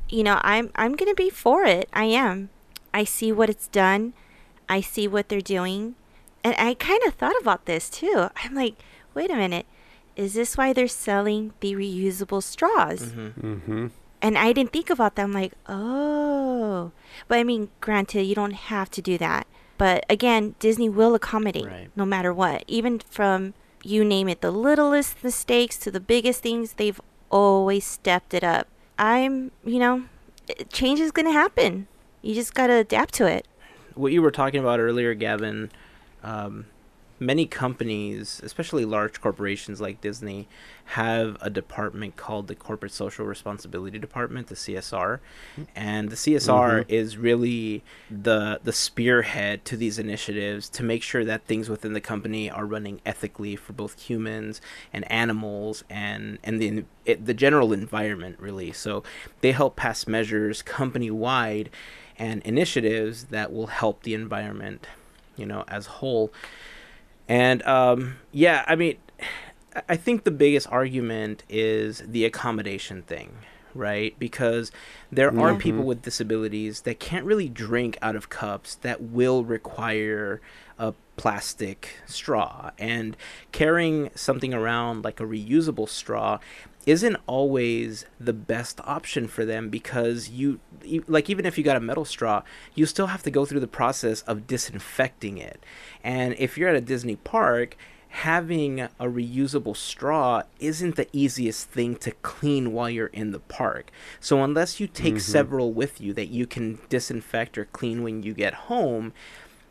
you 0.10 0.24
know, 0.24 0.40
I'm 0.44 0.72
I'm 0.76 0.96
gonna 0.96 1.14
be 1.16 1.30
for 1.30 1.64
it. 1.64 1.90
I 1.94 2.06
am. 2.06 2.50
I 2.94 3.04
see 3.04 3.32
what 3.32 3.50
it's 3.50 3.68
done. 3.68 4.14
I 4.68 4.82
see 4.82 5.08
what 5.08 5.30
they're 5.30 5.42
doing, 5.42 5.96
and 6.44 6.56
I 6.58 6.74
kind 6.76 7.02
of 7.06 7.14
thought 7.16 7.40
about 7.42 7.66
this 7.66 7.90
too. 7.90 8.30
I'm 8.44 8.54
like, 8.56 8.76
wait 9.14 9.32
a 9.32 9.36
minute, 9.36 9.66
is 10.16 10.34
this 10.34 10.58
why 10.58 10.74
they're 10.74 10.88
selling 10.88 11.54
the 11.62 11.74
reusable 11.76 12.44
straws? 12.44 13.12
Mm-hmm. 13.14 13.88
And 14.22 14.38
I 14.38 14.52
didn't 14.52 14.74
think 14.74 14.90
about 14.90 15.16
that. 15.16 15.24
I'm 15.24 15.32
like, 15.34 15.54
oh. 15.68 16.92
But 17.28 17.38
I 17.40 17.44
mean, 17.44 17.70
granted, 17.82 18.24
you 18.24 18.36
don't 18.36 18.52
have 18.54 18.90
to 18.92 19.02
do 19.02 19.18
that. 19.18 19.48
But 19.78 20.06
again, 20.10 20.56
Disney 20.60 20.90
will 20.90 21.16
accommodate 21.16 21.66
Right. 21.68 21.90
no 21.96 22.06
matter 22.06 22.34
what. 22.34 22.66
Even 22.68 23.00
from, 23.00 23.54
you 23.82 24.04
name 24.04 24.28
it, 24.28 24.42
the 24.42 24.52
littlest 24.52 25.24
mistakes 25.24 25.78
to 25.80 25.92
the 25.92 26.02
biggest 26.02 26.44
things, 26.44 26.74
they've 26.74 27.00
always 27.30 27.86
stepped 27.86 28.34
it 28.34 28.44
up. 28.44 28.68
I'm, 28.98 29.52
you 29.64 29.80
know, 29.80 30.04
change 30.74 31.00
is 31.00 31.12
going 31.12 31.28
to 31.28 31.32
happen. 31.32 31.88
You 32.22 32.36
just 32.36 32.54
got 32.54 32.68
to 32.68 32.74
adapt 32.74 33.14
to 33.16 33.26
it. 33.28 33.48
what 33.96 34.12
you 34.12 34.22
were 34.22 34.32
talking 34.32 34.60
about 34.60 34.82
earlier, 34.82 35.14
Gavin, 35.14 35.72
um, 36.24 36.66
many 37.20 37.46
companies, 37.46 38.42
especially 38.44 38.86
large 38.86 39.22
corporations 39.22 39.82
like 39.82 40.02
Disney, 40.02 40.48
have 40.86 41.38
a 41.42 41.50
department 41.50 42.16
called 42.16 42.48
the 42.48 42.56
Corporate 42.56 42.92
Social 42.92 43.26
Responsibility 43.26 44.00
Department, 44.00 44.48
the 44.48 44.56
CSR, 44.56 45.20
and 45.76 46.10
the 46.10 46.16
CSR 46.16 46.82
mm-hmm. 46.82 46.90
is 46.90 47.18
really 47.18 47.84
the 48.10 48.60
the 48.64 48.74
spearhead 48.74 49.66
to 49.66 49.78
these 49.78 50.00
initiatives 50.00 50.68
to 50.70 50.84
make 50.84 51.04
sure 51.04 51.24
that 51.24 51.46
things 51.46 51.70
within 51.70 51.94
the 51.94 52.02
company 52.02 52.50
are 52.50 52.66
running 52.66 53.02
ethically 53.06 53.56
for 53.56 53.74
both 53.74 54.00
humans 54.02 54.62
and 54.92 55.10
animals 55.12 55.84
and 55.90 56.40
and 56.44 56.60
the 56.60 56.86
it, 57.06 57.26
the 57.26 57.34
general 57.34 57.72
environment 57.72 58.38
really. 58.40 58.72
So 58.72 59.04
they 59.42 59.52
help 59.52 59.76
pass 59.76 60.08
measures 60.08 60.62
company 60.62 61.12
wide 61.12 61.70
and 62.18 62.42
initiatives 62.44 63.26
that 63.26 63.54
will 63.54 63.68
help 63.68 64.04
the 64.04 64.14
environment, 64.14 64.88
you 65.38 65.46
know, 65.46 65.64
as 65.68 65.88
a 65.88 65.92
whole. 65.92 66.32
And 67.30 67.62
um, 67.66 68.18
yeah, 68.34 68.66
I 68.68 68.76
mean, 68.76 68.98
I- 69.76 69.82
I 69.90 69.96
think 69.96 70.24
the 70.24 70.32
biggest 70.32 70.68
argument 70.72 71.44
is 71.48 72.02
the 72.06 72.26
accommodation 72.26 73.04
thing, 73.04 73.38
right? 73.76 74.16
Because 74.18 74.72
there 75.12 75.30
are 75.40 75.54
people 75.60 75.84
with 75.86 76.02
disabilities 76.02 76.82
that 76.82 77.00
can't 77.00 77.24
really 77.26 77.48
drink 77.48 77.98
out 78.02 78.16
of 78.16 78.30
cups 78.30 78.76
that 78.82 79.00
will 79.02 79.44
require 79.46 80.42
a 80.80 80.94
plastic 81.18 81.98
straw. 82.08 82.72
And 82.80 83.16
carrying 83.52 84.10
something 84.16 84.54
around 84.54 85.04
like 85.04 85.20
a 85.20 85.24
reusable 85.24 85.88
straw 85.88 86.40
isn't 86.86 87.18
always 87.28 88.06
the 88.20 88.34
best 88.34 88.80
option 88.86 89.28
for 89.28 89.46
them 89.46 89.70
because 89.70 90.30
you 90.30 90.60
like 91.08 91.30
even 91.30 91.46
if 91.46 91.58
you 91.58 91.64
got 91.64 91.78
a 91.78 91.82
metal 91.82 92.06
straw 92.06 92.42
you 92.74 92.86
still 92.86 93.08
have 93.08 93.24
to 93.24 93.32
go 93.32 93.46
through 93.46 93.60
the 93.60 93.68
process 93.68 94.22
of 94.24 94.48
disinfecting 94.48 95.38
it. 95.38 95.64
And 96.04 96.36
if 96.40 96.58
you're 96.58 96.70
at 96.70 96.76
a 96.76 96.82
disney 96.82 97.18
park 97.18 97.76
having 98.12 98.82
a 98.82 99.06
reusable 99.06 99.78
straw 99.78 100.42
isn't 100.60 100.96
the 100.96 101.08
easiest 101.14 101.70
thing 101.70 101.96
to 101.96 102.12
clean 102.24 102.74
while 102.74 102.90
you're 102.90 103.08
in 103.08 103.32
the 103.32 103.40
park. 103.40 103.92
So 104.20 104.44
unless 104.44 104.80
you 104.80 104.88
take 104.88 105.16
mm-hmm. 105.16 105.32
several 105.32 105.74
with 105.74 106.02
you 106.02 106.14
that 106.14 106.30
you 106.30 106.48
can 106.48 106.80
disinfect 106.90 107.58
or 107.58 107.66
clean 107.66 108.02
when 108.02 108.24
you 108.24 108.34
get 108.34 108.54
home 108.54 109.14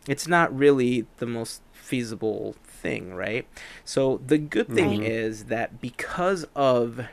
it's 0.09 0.26
not 0.26 0.56
really 0.56 1.06
the 1.18 1.26
most 1.26 1.61
feasible 1.72 2.56
thing, 2.78 3.14
right? 3.14 3.46
So 3.84 4.20
the 4.26 4.38
good 4.38 4.68
thing 4.68 5.00
Right. 5.00 5.10
is 5.10 5.44
that 5.46 5.80
because 5.80 6.46
of 6.54 7.06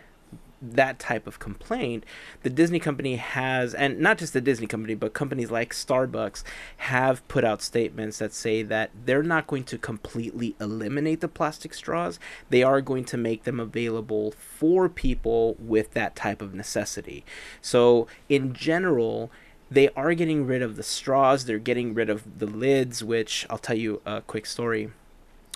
that 0.61 0.99
type 0.99 1.27
of 1.27 1.39
complaint, 1.39 2.03
the 2.43 2.49
Disney 2.49 2.79
company 2.79 3.17
has, 3.17 3.73
and 3.73 3.99
not 3.99 4.17
just 4.17 4.33
the 4.33 4.41
Disney 4.41 4.67
company, 4.67 4.95
but 4.95 5.13
companies 5.13 5.51
like 5.51 5.73
Starbucks 5.73 6.43
have 6.77 7.27
put 7.27 7.43
out 7.43 7.61
statements 7.61 8.17
that 8.19 8.33
say 8.33 8.63
that 8.63 8.91
they're 9.05 9.23
not 9.23 9.47
going 9.47 9.63
to 9.65 9.77
completely 9.77 10.55
eliminate 10.59 11.21
the 11.21 11.27
plastic 11.27 11.73
straws. 11.73 12.19
They 12.49 12.63
are 12.63 12.81
going 12.81 13.05
to 13.05 13.17
make 13.17 13.43
them 13.43 13.59
available 13.59 14.31
for 14.31 14.89
people 14.89 15.55
with 15.59 15.91
that 15.93 16.15
type 16.15 16.41
of 16.41 16.53
necessity. 16.53 17.23
So, 17.61 18.07
in 18.29 18.53
general, 18.53 19.31
they 19.69 19.89
are 19.89 20.13
getting 20.13 20.45
rid 20.45 20.61
of 20.61 20.75
the 20.75 20.83
straws, 20.83 21.45
they're 21.45 21.59
getting 21.59 21.93
rid 21.93 22.09
of 22.09 22.39
the 22.39 22.45
lids, 22.47 23.03
which 23.03 23.45
I'll 23.49 23.57
tell 23.57 23.77
you 23.77 24.01
a 24.05 24.21
quick 24.21 24.45
story 24.45 24.89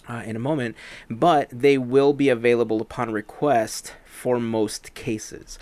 uh, 0.10 0.24
in 0.26 0.36
a 0.36 0.39
moment, 0.39 0.76
but 1.10 1.47
they 1.51 1.78
will 1.78 2.12
be 2.14 2.28
available 2.28 2.82
upon 2.82 3.12
request 3.12 3.93
for 4.05 4.39
most 4.39 4.93
cases. 4.95 5.60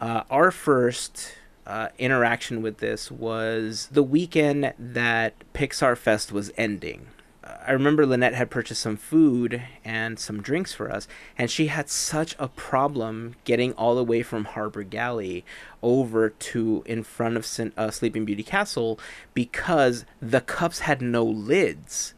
Uh, 0.00 0.22
our 0.30 0.50
first 0.50 1.34
uh, 1.66 1.88
interaction 1.98 2.62
with 2.62 2.78
this 2.78 3.10
was 3.10 3.88
the 3.92 4.02
weekend 4.02 4.72
that 4.78 5.34
Pixar 5.52 5.96
Fest 5.96 6.32
was 6.32 6.52
ending. 6.56 7.08
Uh, 7.42 7.56
I 7.66 7.72
remember 7.72 8.06
Lynette 8.06 8.34
had 8.34 8.50
purchased 8.50 8.80
some 8.80 8.96
food 8.96 9.62
and 9.84 10.18
some 10.18 10.40
drinks 10.40 10.72
for 10.72 10.90
us, 10.90 11.06
and 11.36 11.50
she 11.50 11.66
had 11.66 11.90
such 11.90 12.34
a 12.38 12.48
problem 12.48 13.34
getting 13.44 13.72
all 13.74 13.94
the 13.94 14.04
way 14.04 14.22
from 14.22 14.46
Harbor 14.46 14.82
Galley 14.84 15.44
over 15.82 16.30
to 16.30 16.82
in 16.86 17.02
front 17.02 17.36
of 17.36 17.44
Sin- 17.44 17.72
uh, 17.76 17.90
Sleeping 17.90 18.24
Beauty 18.24 18.42
Castle 18.42 18.98
because 19.34 20.04
the 20.20 20.40
cups 20.40 20.80
had 20.80 21.02
no 21.02 21.24
lids. 21.24 22.14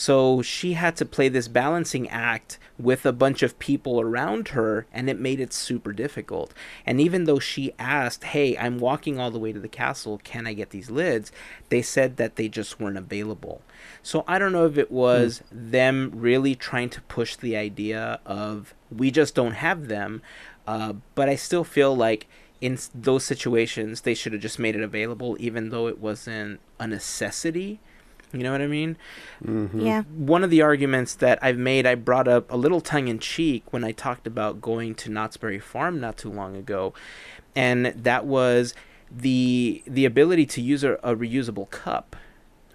So 0.00 0.40
she 0.40 0.72
had 0.72 0.96
to 0.96 1.04
play 1.04 1.28
this 1.28 1.46
balancing 1.46 2.08
act 2.08 2.58
with 2.78 3.04
a 3.04 3.12
bunch 3.12 3.42
of 3.42 3.58
people 3.58 4.00
around 4.00 4.48
her, 4.48 4.86
and 4.94 5.10
it 5.10 5.20
made 5.20 5.40
it 5.40 5.52
super 5.52 5.92
difficult. 5.92 6.54
And 6.86 7.02
even 7.02 7.24
though 7.24 7.38
she 7.38 7.74
asked, 7.78 8.24
Hey, 8.24 8.56
I'm 8.56 8.78
walking 8.78 9.20
all 9.20 9.30
the 9.30 9.38
way 9.38 9.52
to 9.52 9.60
the 9.60 9.68
castle, 9.68 10.18
can 10.24 10.46
I 10.46 10.54
get 10.54 10.70
these 10.70 10.90
lids? 10.90 11.30
They 11.68 11.82
said 11.82 12.16
that 12.16 12.36
they 12.36 12.48
just 12.48 12.80
weren't 12.80 12.96
available. 12.96 13.60
So 14.02 14.24
I 14.26 14.38
don't 14.38 14.52
know 14.52 14.64
if 14.64 14.78
it 14.78 14.90
was 14.90 15.42
them 15.52 16.12
really 16.14 16.54
trying 16.54 16.88
to 16.88 17.02
push 17.02 17.36
the 17.36 17.54
idea 17.54 18.20
of 18.24 18.72
we 18.90 19.10
just 19.10 19.34
don't 19.34 19.52
have 19.52 19.88
them, 19.88 20.22
uh, 20.66 20.94
but 21.14 21.28
I 21.28 21.34
still 21.34 21.62
feel 21.62 21.94
like 21.94 22.26
in 22.62 22.78
those 22.94 23.24
situations 23.24 24.00
they 24.00 24.14
should 24.14 24.32
have 24.32 24.40
just 24.40 24.58
made 24.58 24.76
it 24.76 24.82
available, 24.82 25.36
even 25.38 25.68
though 25.68 25.88
it 25.88 25.98
wasn't 25.98 26.60
a 26.78 26.86
necessity. 26.86 27.80
You 28.32 28.42
know 28.44 28.52
what 28.52 28.62
I 28.62 28.66
mean? 28.66 28.96
Mm-hmm. 29.44 29.80
Yeah. 29.80 30.02
one 30.02 30.44
of 30.44 30.50
the 30.50 30.62
arguments 30.62 31.14
that 31.16 31.38
I've 31.42 31.58
made, 31.58 31.86
I 31.86 31.96
brought 31.96 32.28
up 32.28 32.50
a 32.50 32.56
little 32.56 32.80
tongue 32.80 33.08
in 33.08 33.18
cheek 33.18 33.72
when 33.72 33.82
I 33.82 33.92
talked 33.92 34.26
about 34.26 34.60
going 34.60 34.94
to 34.96 35.10
Knott's 35.10 35.36
Berry 35.36 35.58
Farm 35.58 36.00
not 36.00 36.16
too 36.16 36.30
long 36.30 36.56
ago, 36.56 36.94
and 37.56 37.86
that 37.86 38.26
was 38.26 38.74
the 39.10 39.82
the 39.86 40.04
ability 40.04 40.46
to 40.46 40.60
use 40.60 40.84
a, 40.84 40.92
a 41.02 41.16
reusable 41.16 41.68
cup, 41.70 42.14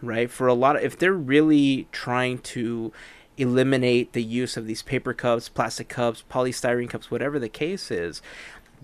right? 0.02 0.30
For 0.30 0.48
a 0.48 0.54
lot 0.54 0.76
of 0.76 0.84
if 0.84 1.00
they're 1.00 1.14
really 1.14 1.88
trying 1.92 2.40
to 2.40 2.92
eliminate 3.38 4.14
the 4.14 4.24
use 4.24 4.58
of 4.58 4.66
these 4.68 4.82
paper 4.82 5.14
cups, 5.14 5.50
plastic 5.50 5.90
cups, 5.90 6.24
polystyrene 6.30 6.90
cups, 6.90 7.12
whatever 7.12 7.40
the 7.40 7.50
case 7.50 7.92
is, 7.92 8.22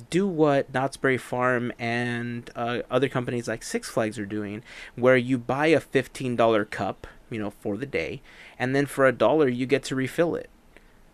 do 0.10 0.28
what 0.28 0.74
Knott's 0.74 0.98
Berry 0.98 1.18
Farm 1.18 1.72
and 1.80 2.50
uh, 2.56 2.80
other 2.90 3.10
companies 3.10 3.48
like 3.48 3.64
Six 3.64 3.90
Flags 3.90 4.18
are 4.20 4.26
doing, 4.26 4.64
where 4.96 5.18
you 5.18 5.38
buy 5.38 5.68
a 5.68 5.80
fifteen 5.80 6.36
dollar 6.36 6.66
cup, 6.66 7.08
you 7.30 7.40
know, 7.40 7.50
for 7.50 7.78
the 7.78 7.86
day, 7.86 8.22
and 8.58 8.76
then 8.76 8.86
for 8.86 9.06
a 9.06 9.12
dollar 9.12 9.48
you 9.48 9.66
get 9.66 9.84
to 9.84 9.96
refill 9.96 10.36
it, 10.36 10.50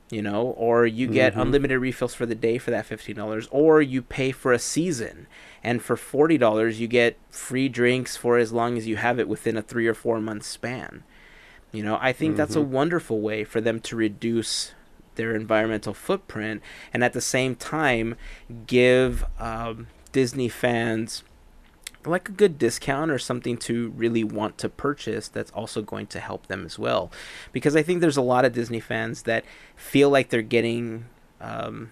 you 0.10 0.22
know, 0.22 0.48
or 0.58 0.86
you 0.86 1.08
get 1.08 1.36
unlimited 1.36 1.80
refills 1.80 2.14
for 2.14 2.26
the 2.26 2.36
day 2.36 2.58
for 2.58 2.72
that 2.72 2.86
fifteen 2.86 3.16
dollars, 3.16 3.48
or 3.52 3.82
you 3.82 4.02
pay 4.02 4.32
for 4.32 4.54
a 4.54 4.60
season, 4.60 5.28
and 5.64 5.82
for 5.82 5.95
forty 5.98 6.38
dollars 6.38 6.80
you 6.80 6.88
get 6.88 7.18
free 7.30 7.70
drinks 7.70 8.16
for 8.16 8.38
as 8.38 8.52
long 8.54 8.78
as 8.78 8.88
you 8.88 8.95
have 8.95 9.20
it 9.20 9.28
within 9.28 9.58
a 9.58 9.62
three 9.62 9.88
or 9.88 9.94
four 9.94 10.20
month 10.20 10.44
span. 10.44 11.04
You 11.74 11.84
know, 11.84 11.98
I 12.02 12.14
think 12.14 12.38
that's 12.38 12.56
a 12.56 12.62
wonderful 12.62 13.20
way 13.20 13.44
for 13.44 13.60
them 13.60 13.82
to 13.82 13.95
reduce 13.98 14.74
their 15.18 15.35
environmental 15.35 15.94
footprint, 15.94 16.61
and 16.94 17.03
at 17.03 17.14
the 17.14 17.22
same 17.22 17.56
time 17.56 18.15
give 18.65 19.26
um, 19.39 19.88
Disney 20.11 20.48
fans 20.48 21.23
like 22.06 22.30
a 22.30 22.31
good 22.31 22.57
discount 22.57 23.11
or 23.11 23.19
something 23.19 23.57
to 23.57 23.89
really 23.89 24.23
want 24.23 24.57
to 24.57 24.69
purchase 24.69 25.27
that's 25.27 25.52
also 25.52 25.81
going 25.81 26.07
to 26.07 26.19
help 26.19 26.48
them 26.48 26.65
as 26.65 26.80
well. 26.80 27.11
Because 27.52 27.76
I 27.76 27.84
think 27.84 27.99
there's 28.02 28.18
a 28.18 28.22
lot 28.22 28.45
of 28.45 28.53
Disney 28.53 28.80
fans 28.80 29.23
that 29.23 29.44
feel 29.76 30.10
like 30.10 30.30
they're 30.30 30.41
getting, 30.41 31.06
um, 31.41 31.91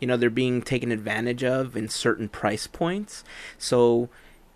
you 0.00 0.06
know, 0.06 0.16
they're 0.16 0.30
being 0.30 0.62
taken 0.62 0.92
advantage 0.92 1.42
of 1.42 1.76
in 1.76 1.88
certain 1.88 2.28
price 2.28 2.66
points. 2.66 3.24
So 3.58 4.08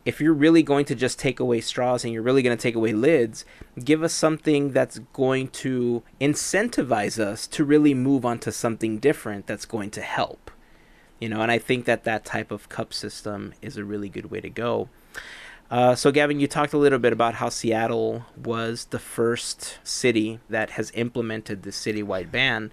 if 0.04 0.20
you're 0.20 0.32
really 0.32 0.62
going 0.62 0.84
to 0.86 0.94
just 0.94 1.18
take 1.18 1.40
away 1.40 1.60
straws 1.60 2.04
and 2.04 2.12
you're 2.12 2.22
really 2.22 2.42
going 2.42 2.56
to 2.56 2.62
take 2.62 2.74
away 2.74 2.92
lids, 2.92 3.44
give 3.84 4.02
us 4.02 4.12
something 4.12 4.72
that's 4.72 4.98
going 5.12 5.48
to 5.48 6.02
incentivize 6.20 7.18
us 7.18 7.46
to 7.48 7.64
really 7.64 7.94
move 7.94 8.24
on 8.24 8.38
to 8.40 8.52
something 8.52 8.98
different 8.98 9.46
that's 9.46 9.66
going 9.66 9.90
to 9.90 10.00
help. 10.00 10.50
You 11.20 11.28
know, 11.28 11.42
and 11.42 11.50
I 11.52 11.58
think 11.58 11.84
that 11.84 12.04
that 12.04 12.24
type 12.24 12.50
of 12.50 12.70
cup 12.70 12.94
system 12.94 13.52
is 13.60 13.76
a 13.76 13.84
really 13.84 14.08
good 14.08 14.30
way 14.30 14.40
to 14.40 14.48
go. 14.48 14.88
Uh, 15.70 15.94
so, 15.94 16.10
Gavin, 16.10 16.40
you 16.40 16.48
talked 16.48 16.72
a 16.72 16.78
little 16.78 16.98
bit 16.98 17.12
about 17.12 17.34
how 17.34 17.48
Seattle 17.48 18.24
was 18.36 18.86
the 18.86 18.98
first 18.98 19.78
city 19.84 20.40
that 20.48 20.70
has 20.70 20.90
implemented 20.94 21.62
the 21.62 21.70
citywide 21.70 22.32
ban. 22.32 22.72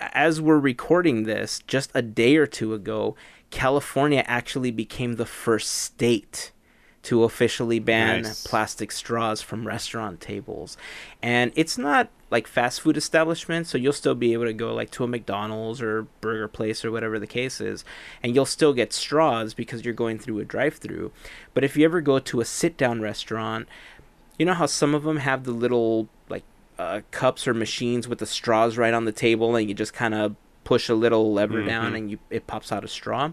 As 0.00 0.40
we're 0.40 0.58
recording 0.58 1.22
this, 1.22 1.62
just 1.66 1.90
a 1.94 2.02
day 2.02 2.36
or 2.36 2.46
two 2.46 2.74
ago, 2.74 3.14
California 3.50 4.24
actually 4.26 4.70
became 4.70 5.16
the 5.16 5.26
first 5.26 5.68
state 5.70 6.52
to 7.02 7.22
officially 7.22 7.78
ban 7.78 8.22
Nice. 8.22 8.44
plastic 8.44 8.90
straws 8.90 9.40
from 9.40 9.64
restaurant 9.64 10.20
tables. 10.20 10.76
And 11.22 11.52
it's 11.54 11.78
not 11.78 12.08
like 12.32 12.48
fast 12.48 12.80
food 12.80 12.96
establishments, 12.96 13.70
so 13.70 13.78
you'll 13.78 13.92
still 13.92 14.16
be 14.16 14.32
able 14.32 14.46
to 14.46 14.52
go 14.52 14.74
like 14.74 14.90
to 14.90 15.04
a 15.04 15.06
McDonald's 15.06 15.80
or 15.80 16.08
burger 16.20 16.48
place 16.48 16.84
or 16.84 16.90
whatever 16.90 17.20
the 17.20 17.26
case 17.28 17.60
is, 17.60 17.84
and 18.24 18.34
you'll 18.34 18.44
still 18.44 18.72
get 18.72 18.92
straws 18.92 19.54
because 19.54 19.84
you're 19.84 19.94
going 19.94 20.18
through 20.18 20.40
a 20.40 20.44
drive-through. 20.44 21.12
But 21.54 21.62
if 21.62 21.76
you 21.76 21.84
ever 21.84 22.00
go 22.00 22.18
to 22.18 22.40
a 22.40 22.44
sit-down 22.44 23.00
restaurant, 23.00 23.68
you 24.36 24.44
know 24.44 24.54
how 24.54 24.66
some 24.66 24.92
of 24.92 25.04
them 25.04 25.18
have 25.18 25.44
the 25.44 25.52
little 25.52 26.08
like 26.28 26.42
uh, 26.76 27.02
cups 27.12 27.46
or 27.46 27.54
machines 27.54 28.08
with 28.08 28.18
the 28.18 28.26
straws 28.26 28.76
right 28.76 28.92
on 28.92 29.04
the 29.04 29.12
table, 29.12 29.54
and 29.54 29.68
you 29.68 29.74
just 29.76 29.94
kind 29.94 30.14
of 30.14 30.34
push 30.66 30.88
a 30.88 30.94
little 30.94 31.32
lever 31.32 31.62
down 31.62 31.94
and 31.94 32.10
you 32.10 32.18
it 32.28 32.46
pops 32.48 32.72
out 32.72 32.84
a 32.84 32.88
straw. 32.88 33.30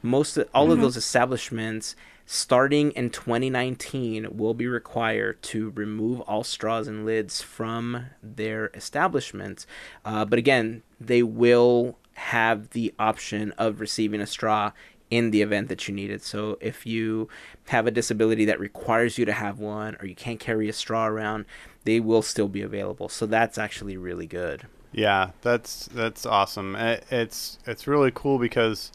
Most 0.00 0.38
of, 0.38 0.48
all 0.54 0.72
of 0.72 0.80
those 0.80 0.96
establishments 0.96 1.94
starting 2.24 2.92
in 2.92 3.10
2019 3.10 4.26
will 4.36 4.54
be 4.54 4.66
required 4.66 5.40
to 5.42 5.70
remove 5.76 6.22
all 6.22 6.42
straws 6.42 6.88
and 6.88 7.04
lids 7.04 7.42
from 7.42 8.06
their 8.22 8.70
establishments. 8.74 9.66
Uh, 10.04 10.24
but 10.24 10.38
again, 10.38 10.82
they 10.98 11.22
will 11.22 11.98
have 12.14 12.70
the 12.70 12.94
option 12.98 13.52
of 13.58 13.78
receiving 13.78 14.22
a 14.22 14.26
straw 14.26 14.72
in 15.10 15.30
the 15.30 15.42
event 15.42 15.68
that 15.68 15.86
you 15.86 15.94
need 15.94 16.10
it. 16.10 16.22
So 16.22 16.56
if 16.62 16.86
you 16.86 17.28
have 17.68 17.86
a 17.86 17.90
disability 17.90 18.46
that 18.46 18.58
requires 18.58 19.18
you 19.18 19.26
to 19.26 19.32
have 19.32 19.58
one 19.58 19.94
or 20.00 20.06
you 20.06 20.14
can't 20.14 20.40
carry 20.40 20.70
a 20.70 20.72
straw 20.72 21.06
around, 21.06 21.44
they 21.84 22.00
will 22.00 22.22
still 22.22 22.48
be 22.48 22.62
available. 22.62 23.10
So 23.10 23.26
that's 23.26 23.58
actually 23.58 23.98
really 23.98 24.26
good. 24.26 24.66
Yeah, 24.92 25.30
that's 25.40 25.86
that's 25.86 26.26
awesome. 26.26 26.76
I- 26.76 27.00
It's 27.10 27.58
it's 27.66 27.86
really 27.86 28.10
cool 28.14 28.38
because 28.38 28.92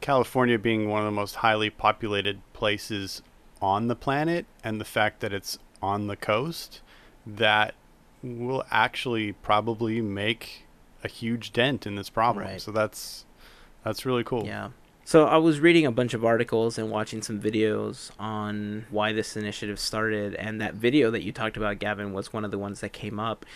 California 0.00 0.58
being 0.58 0.88
one 0.88 1.00
of 1.00 1.06
the 1.06 1.10
most 1.12 1.36
highly 1.36 1.70
populated 1.70 2.40
places 2.52 3.22
on 3.62 3.88
the 3.88 3.96
planet 3.96 4.44
and 4.62 4.80
the 4.80 4.84
fact 4.84 5.20
that 5.20 5.32
it's 5.32 5.58
on 5.82 6.06
the 6.08 6.16
coast 6.16 6.80
that 7.26 7.74
will 8.22 8.64
actually 8.70 9.32
probably 9.32 10.00
make 10.00 10.64
a 11.04 11.08
huge 11.08 11.52
dent 11.52 11.86
in 11.86 11.94
this 11.94 12.10
problem. 12.10 12.44
Right. 12.44 12.60
So 12.60 12.72
that's 12.72 13.24
that's 13.84 14.04
really 14.04 14.24
cool. 14.24 14.44
Yeah. 14.46 14.70
So 15.04 15.26
I 15.26 15.36
was 15.36 15.60
reading 15.60 15.86
a 15.86 15.92
bunch 15.92 16.14
of 16.14 16.24
articles 16.24 16.78
and 16.78 16.90
watching 16.90 17.22
some 17.22 17.40
videos 17.40 18.10
on 18.18 18.86
why 18.90 19.12
this 19.12 19.36
initiative 19.36 19.78
started, 19.78 20.34
and 20.34 20.60
that 20.60 20.74
video 20.74 21.12
that 21.12 21.22
you 21.22 21.30
talked 21.30 21.56
about, 21.56 21.78
Gavin, 21.78 22.12
was 22.12 22.32
one 22.32 22.44
of 22.44 22.50
the 22.50 22.58
ones 22.58 22.80
that 22.80 22.92
came 22.92 23.20
up. 23.20 23.46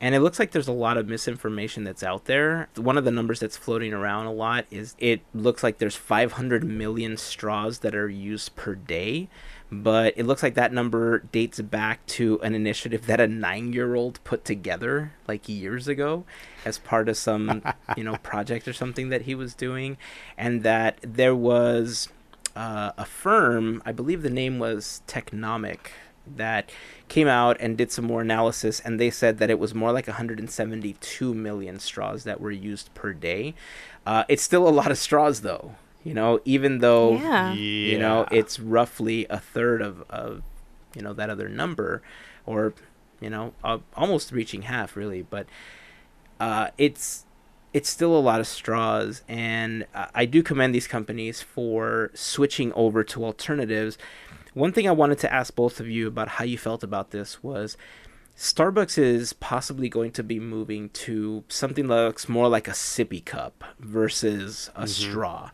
And 0.00 0.14
it 0.14 0.20
looks 0.20 0.38
like 0.38 0.52
there's 0.52 0.68
a 0.68 0.72
lot 0.72 0.96
of 0.96 1.08
misinformation 1.08 1.82
that's 1.82 2.04
out 2.04 2.26
there. 2.26 2.68
One 2.76 2.96
of 2.96 3.04
the 3.04 3.10
numbers 3.10 3.40
that's 3.40 3.56
floating 3.56 3.92
around 3.92 4.26
a 4.26 4.32
lot 4.32 4.64
is 4.70 4.94
it 4.98 5.22
looks 5.34 5.62
like 5.62 5.78
there's 5.78 5.96
500 5.96 6.62
million 6.62 7.16
straws 7.16 7.80
that 7.80 7.96
are 7.96 8.08
used 8.08 8.54
per 8.54 8.76
day, 8.76 9.28
but 9.72 10.14
it 10.16 10.24
looks 10.24 10.42
like 10.42 10.54
that 10.54 10.72
number 10.72 11.18
dates 11.18 11.60
back 11.60 12.04
to 12.06 12.40
an 12.42 12.54
initiative 12.54 13.06
that 13.06 13.20
a 13.20 13.26
nine 13.26 13.72
year 13.72 13.94
old 13.94 14.22
put 14.24 14.44
together 14.44 15.12
like 15.26 15.48
years 15.48 15.88
ago 15.88 16.24
as 16.64 16.78
part 16.78 17.08
of 17.08 17.16
some 17.16 17.62
you 17.96 18.04
know 18.04 18.16
project 18.16 18.66
or 18.66 18.72
something 18.72 19.10
that 19.10 19.22
he 19.22 19.34
was 19.34 19.54
doing 19.54 19.96
and 20.38 20.62
that 20.62 20.98
there 21.02 21.34
was 21.34 22.08
uh, 22.56 22.92
a 22.96 23.04
firm 23.04 23.82
i 23.84 23.92
believe 23.92 24.22
the 24.22 24.30
name 24.30 24.58
was 24.58 25.02
technomic 25.06 25.90
that 26.36 26.70
came 27.08 27.28
out 27.28 27.56
and 27.60 27.76
did 27.76 27.90
some 27.90 28.04
more 28.04 28.20
analysis 28.20 28.80
and 28.80 28.98
they 29.00 29.10
said 29.10 29.38
that 29.38 29.50
it 29.50 29.58
was 29.58 29.74
more 29.74 29.92
like 29.92 30.06
172 30.06 31.34
million 31.34 31.78
straws 31.78 32.24
that 32.24 32.40
were 32.40 32.50
used 32.50 32.92
per 32.94 33.12
day. 33.12 33.54
Uh, 34.06 34.24
it's 34.28 34.42
still 34.42 34.66
a 34.66 34.70
lot 34.70 34.90
of 34.90 34.98
straws 34.98 35.40
though 35.42 35.74
you 36.04 36.14
know 36.14 36.40
even 36.44 36.78
though 36.78 37.14
Yeah. 37.18 37.52
you 37.54 37.98
know 37.98 38.26
it's 38.30 38.60
roughly 38.60 39.26
a 39.28 39.38
third 39.38 39.82
of, 39.82 40.04
of 40.08 40.42
you 40.94 41.02
know 41.02 41.12
that 41.12 41.28
other 41.28 41.48
number 41.48 42.02
or 42.46 42.72
you 43.20 43.28
know 43.30 43.52
uh, 43.64 43.78
almost 43.96 44.32
reaching 44.32 44.62
half 44.62 44.96
really. 44.96 45.22
But 45.22 45.46
uh, 46.40 46.68
it's 46.78 47.24
it's 47.74 47.88
still 47.90 48.16
a 48.16 48.18
lot 48.20 48.40
of 48.40 48.46
straws 48.46 49.22
and 49.28 49.84
uh, 49.94 50.06
i 50.14 50.24
do 50.24 50.42
commend 50.42 50.74
these 50.74 50.86
companies 50.86 51.42
for 51.42 52.10
switching 52.14 52.72
over 52.72 53.04
to 53.04 53.22
alternatives 53.22 53.98
one 54.54 54.72
thing 54.72 54.88
i 54.88 54.92
wanted 54.92 55.18
to 55.18 55.32
ask 55.32 55.54
both 55.54 55.80
of 55.80 55.88
you 55.88 56.06
about 56.06 56.28
how 56.28 56.44
you 56.44 56.58
felt 56.58 56.82
about 56.82 57.10
this 57.10 57.42
was 57.42 57.76
Starbucks 58.38 58.98
is 58.98 59.32
possibly 59.32 59.88
going 59.88 60.12
to 60.12 60.22
be 60.22 60.38
moving 60.38 60.90
to 60.90 61.42
something 61.48 61.88
that 61.88 61.94
looks 61.96 62.28
more 62.28 62.46
like 62.46 62.68
a 62.68 62.72
sippy 62.72 63.24
cup 63.24 63.64
versus 63.80 64.70
a 64.76 64.82
mm-hmm. 64.82 64.86
straw. 64.86 65.50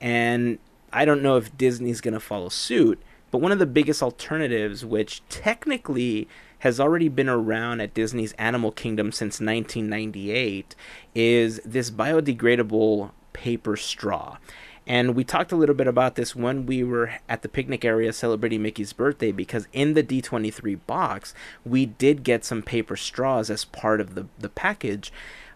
And 0.00 0.60
I 0.92 1.04
don't 1.04 1.22
know 1.22 1.36
if 1.36 1.58
Disney's 1.58 2.00
going 2.00 2.14
to 2.14 2.20
follow 2.20 2.48
suit, 2.48 3.02
but 3.32 3.38
one 3.38 3.50
of 3.50 3.58
the 3.58 3.66
biggest 3.66 4.00
alternatives, 4.00 4.84
which 4.84 5.22
technically 5.28 6.28
has 6.60 6.78
already 6.78 7.08
been 7.08 7.28
around 7.28 7.80
at 7.80 7.94
Disney's 7.94 8.32
Animal 8.34 8.70
Kingdom 8.70 9.10
since 9.10 9.40
1998, 9.40 10.76
is 11.16 11.60
this 11.64 11.90
biodegradable 11.90 13.10
paper 13.32 13.76
straw. 13.76 14.38
And 14.86 15.14
we 15.14 15.24
talked 15.24 15.52
a 15.52 15.56
little 15.56 15.74
bit 15.74 15.86
about 15.86 16.16
this 16.16 16.34
when 16.34 16.66
we 16.66 16.82
were 16.82 17.12
at 17.28 17.42
the 17.42 17.48
picnic 17.48 17.84
area 17.84 18.12
celebrating 18.12 18.62
Mickey's 18.62 18.92
birthday 18.92 19.30
because 19.30 19.68
in 19.72 19.94
the 19.94 20.02
D23 20.02 20.80
box, 20.86 21.34
we 21.64 21.86
did 21.86 22.24
get 22.24 22.44
some 22.44 22.62
paper 22.62 22.96
straws 22.96 23.50
as 23.50 23.64
part 23.64 24.00
of 24.00 24.14
the, 24.14 24.26
the 24.38 24.48
package. 24.48 25.12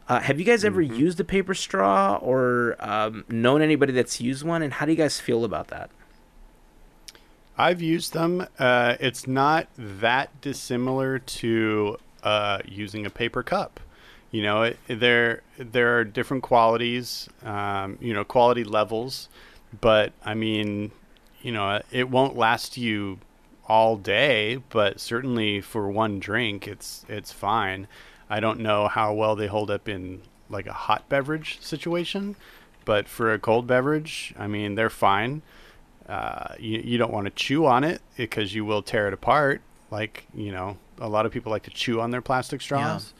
Uh, 0.09 0.21
have 0.21 0.39
you 0.39 0.45
guys 0.45 0.65
ever 0.65 0.83
used 0.83 1.19
a 1.19 1.25
paper 1.25 1.55
straw 1.55 2.17
or 2.21 2.77
um, 2.79 3.25
known 3.29 3.63
anybody 3.63 3.93
that's 3.93 4.21
used 4.21 4.45
one? 4.45 4.63
And 4.63 4.75
how 4.75 4.87
do 4.87 4.93
you 4.93 4.99
guys 4.99 5.19
feel 5.19 5.45
about 5.45 5.69
that? 5.69 5.91
I've 7.57 7.81
used 7.81 8.13
them. 8.13 8.47
Uh, 8.59 8.97
it's 9.01 9.27
not 9.27 9.69
that 9.79 10.41
dissimilar 10.41 11.19
to 11.19 11.97
uh, 12.23 12.59
using 12.67 13.07
a 13.07 13.11
paper 13.11 13.43
cup. 13.43 13.81
You 14.35 14.43
know, 14.43 14.63
it, 14.65 14.79
there 14.89 15.43
there 15.59 15.99
are 15.99 16.05
different 16.05 16.43
qualities, 16.43 17.29
um, 17.45 17.99
you 18.01 18.13
know, 18.13 18.25
quality 18.25 18.65
levels, 18.65 19.29
but 19.81 20.13
I 20.25 20.35
mean, 20.35 20.91
you 21.41 21.53
know, 21.53 21.81
it 21.93 22.11
won't 22.11 22.37
last 22.37 22.77
you 22.77 23.21
all 23.69 23.97
day, 23.97 24.57
but 24.71 25.01
certainly 25.01 25.61
for 25.61 25.89
one 25.89 26.19
drink, 26.19 26.67
it's 26.67 27.05
it's 27.09 27.31
fine. 27.31 27.87
I 28.29 28.41
don't 28.41 28.61
know 28.61 28.89
how 28.89 29.13
well 29.13 29.37
they 29.37 29.47
hold 29.47 29.71
up 29.71 29.89
in 29.89 30.23
like 30.51 30.67
a 30.67 30.73
hot 30.73 31.09
beverage 31.09 31.61
situation, 31.61 32.35
but 32.85 33.07
for 33.07 33.33
a 33.33 33.39
cold 33.39 33.67
beverage, 33.67 34.35
I 34.39 34.47
mean, 34.49 34.75
they're 34.75 34.91
fine 34.91 35.43
uh, 36.09 36.55
you, 36.59 36.81
you 36.81 36.99
don't 36.99 37.13
want 37.13 37.27
to 37.27 37.31
chew 37.31 37.67
on 37.67 37.85
it 37.85 38.03
because 38.17 38.55
you 38.55 38.65
will 38.65 38.83
tear 38.83 39.09
it 39.09 39.15
apart. 39.15 39.63
Like, 39.91 40.27
you 40.35 40.53
know, 40.53 40.77
a 40.99 41.09
lot 41.09 41.27
of 41.27 41.33
people 41.33 41.51
like 41.51 41.63
to 41.65 41.71
chew 41.71 42.01
on 42.01 42.11
their 42.11 42.21
plastic 42.21 42.61
straws. 42.61 43.15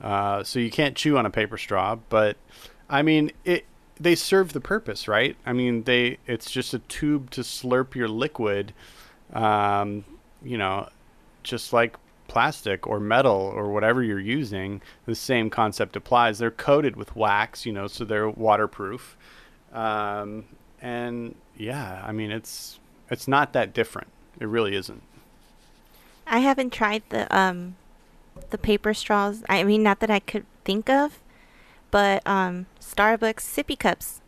Uh, 0.00 0.44
so 0.44 0.58
you 0.58 0.70
can't 0.70 0.96
chew 0.96 1.16
on 1.16 1.26
a 1.26 1.30
paper 1.30 1.56
straw, 1.56 1.96
but 2.08 2.36
I 2.88 3.02
mean, 3.02 3.32
it, 3.44 3.64
they 3.98 4.14
serve 4.14 4.52
the 4.52 4.60
purpose, 4.60 5.08
right? 5.08 5.36
I 5.46 5.52
mean, 5.52 5.84
they, 5.84 6.18
it's 6.26 6.50
just 6.50 6.74
a 6.74 6.78
tube 6.80 7.30
to 7.30 7.40
slurp 7.40 7.94
your 7.94 8.08
liquid, 8.08 8.74
um, 9.32 10.04
you 10.42 10.58
know, 10.58 10.88
just 11.42 11.72
like 11.72 11.96
plastic 12.28 12.86
or 12.86 13.00
metal 13.00 13.52
or 13.54 13.72
whatever 13.72 14.02
you're 14.02 14.20
using, 14.20 14.82
the 15.06 15.14
same 15.14 15.48
concept 15.48 15.96
applies. 15.96 16.38
They're 16.38 16.50
coated 16.50 16.96
with 16.96 17.14
wax, 17.16 17.64
you 17.64 17.72
know, 17.72 17.86
so 17.86 18.04
they're 18.04 18.28
waterproof. 18.28 19.16
Um, 19.72 20.44
and 20.80 21.34
yeah, 21.56 22.02
I 22.04 22.12
mean 22.12 22.30
it's 22.30 22.78
it's 23.10 23.28
not 23.28 23.52
that 23.52 23.72
different. 23.72 24.08
It 24.40 24.46
really 24.46 24.74
isn't. 24.74 25.02
I 26.26 26.40
haven't 26.40 26.72
tried 26.72 27.02
the 27.08 27.34
um 27.36 27.76
the 28.50 28.58
paper 28.58 28.94
straws. 28.94 29.42
I 29.48 29.64
mean, 29.64 29.82
not 29.82 30.00
that 30.00 30.10
I 30.10 30.18
could 30.20 30.46
think 30.64 30.88
of, 30.88 31.20
but 31.90 32.26
um, 32.26 32.66
Starbucks 32.80 33.40
sippy 33.40 33.78
cups. 33.78 34.20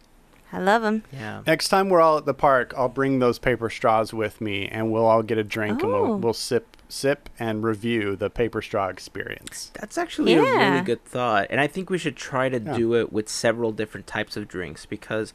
I 0.52 0.58
love 0.58 0.80
them. 0.82 1.04
Yeah. 1.12 1.42
Next 1.46 1.68
time 1.68 1.90
we're 1.90 2.00
all 2.00 2.16
at 2.16 2.24
the 2.24 2.32
park, 2.32 2.72
I'll 2.76 2.88
bring 2.88 3.18
those 3.18 3.38
paper 3.38 3.68
straws 3.68 4.14
with 4.14 4.40
me, 4.40 4.66
and 4.66 4.90
we'll 4.90 5.04
all 5.04 5.22
get 5.22 5.36
a 5.36 5.44
drink 5.44 5.82
and 5.82 5.92
Oh. 5.92 6.02
we'll, 6.08 6.18
we'll 6.18 6.32
sip 6.34 6.74
sip 6.90 7.28
and 7.38 7.62
review 7.62 8.16
the 8.16 8.30
paper 8.30 8.62
straw 8.62 8.88
experience. 8.88 9.70
That's 9.78 9.98
actually 9.98 10.32
a 10.32 10.40
really 10.40 10.80
good 10.80 11.04
thought. 11.04 11.48
And 11.50 11.60
I 11.60 11.66
think 11.66 11.90
we 11.90 11.98
should 11.98 12.16
try 12.16 12.48
to 12.48 12.58
Yeah. 12.58 12.74
do 12.78 12.94
it 12.94 13.12
with 13.12 13.28
several 13.28 13.72
different 13.72 14.06
types 14.06 14.38
of 14.38 14.48
drinks 14.48 14.86
because, 14.86 15.34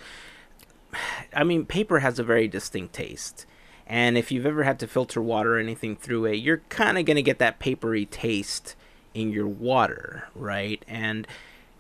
I 1.35 1.43
mean, 1.43 1.65
paper 1.67 1.99
has 1.99 2.17
a 2.17 2.23
very 2.23 2.47
distinct 2.47 2.93
taste. 2.95 3.45
And 3.87 4.17
if 4.17 4.31
you've 4.31 4.45
ever 4.45 4.63
had 4.63 4.79
to 4.79 4.87
filter 4.87 5.21
water 5.21 5.57
or 5.57 5.59
anything 5.59 5.95
through 5.95 6.25
it, 6.25 6.35
you're 6.35 6.61
kind 6.69 6.97
of 6.97 7.05
going 7.05 7.15
to 7.15 7.21
get 7.21 7.39
that 7.39 7.59
papery 7.59 8.05
taste 8.05 8.75
in 9.13 9.31
your 9.31 9.47
water, 9.47 10.29
right? 10.35 10.83
And 10.87 11.27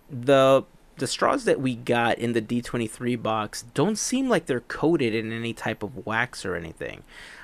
the 0.09 0.63
the 0.97 1.07
straws 1.07 1.45
that 1.45 1.59
we 1.59 1.75
got 1.75 2.19
in 2.19 2.33
the 2.33 2.41
D23 2.41 3.21
box 3.21 3.63
don't 3.73 3.97
seem 3.97 4.29
like 4.29 4.45
they're 4.45 4.59
coated 4.59 5.15
in 5.15 5.31
any 5.31 5.51
type 5.51 5.81
of 5.81 6.05
wax 6.05 6.45
or 6.45 6.55
anything. 6.55 7.01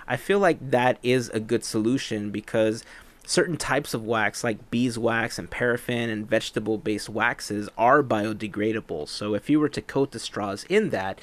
I 0.08 0.18
feel 0.18 0.38
like 0.38 0.72
that 0.72 1.00
is 1.02 1.30
a 1.30 1.40
good 1.40 1.64
solution 1.64 2.30
because 2.30 2.84
certain 3.26 3.58
types 3.58 3.94
of 3.94 4.04
wax 4.04 4.44
like 4.44 4.72
beeswax 4.72 5.38
and 5.40 5.50
paraffin 5.50 6.10
and 6.10 6.28
vegetable 6.28 6.78
based 6.78 7.10
waxes 7.10 7.70
are 7.78 8.04
biodegradable. 8.04 9.08
So 9.08 9.34
if 9.34 9.50
you 9.50 9.60
were 9.60 9.70
to 9.70 9.82
coat 9.82 10.12
the 10.12 10.20
straws 10.20 10.66
in 10.70 10.90
that, 10.90 11.20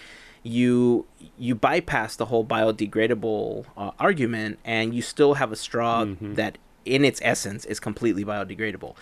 you 0.46 1.04
you 1.36 1.54
bypass 1.54 2.16
the 2.16 2.26
whole 2.26 2.44
biodegradable 2.44 3.66
uh, 3.76 3.90
argument 3.98 4.58
and 4.64 4.94
you 4.94 5.02
still 5.02 5.34
have 5.34 5.50
a 5.50 5.56
straw 5.56 6.04
that 6.20 6.58
in 6.84 7.04
its 7.04 7.20
essence 7.22 7.64
is 7.64 7.80
completely 7.80 8.24
biodegradable. 8.24 8.94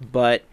But 0.00 0.44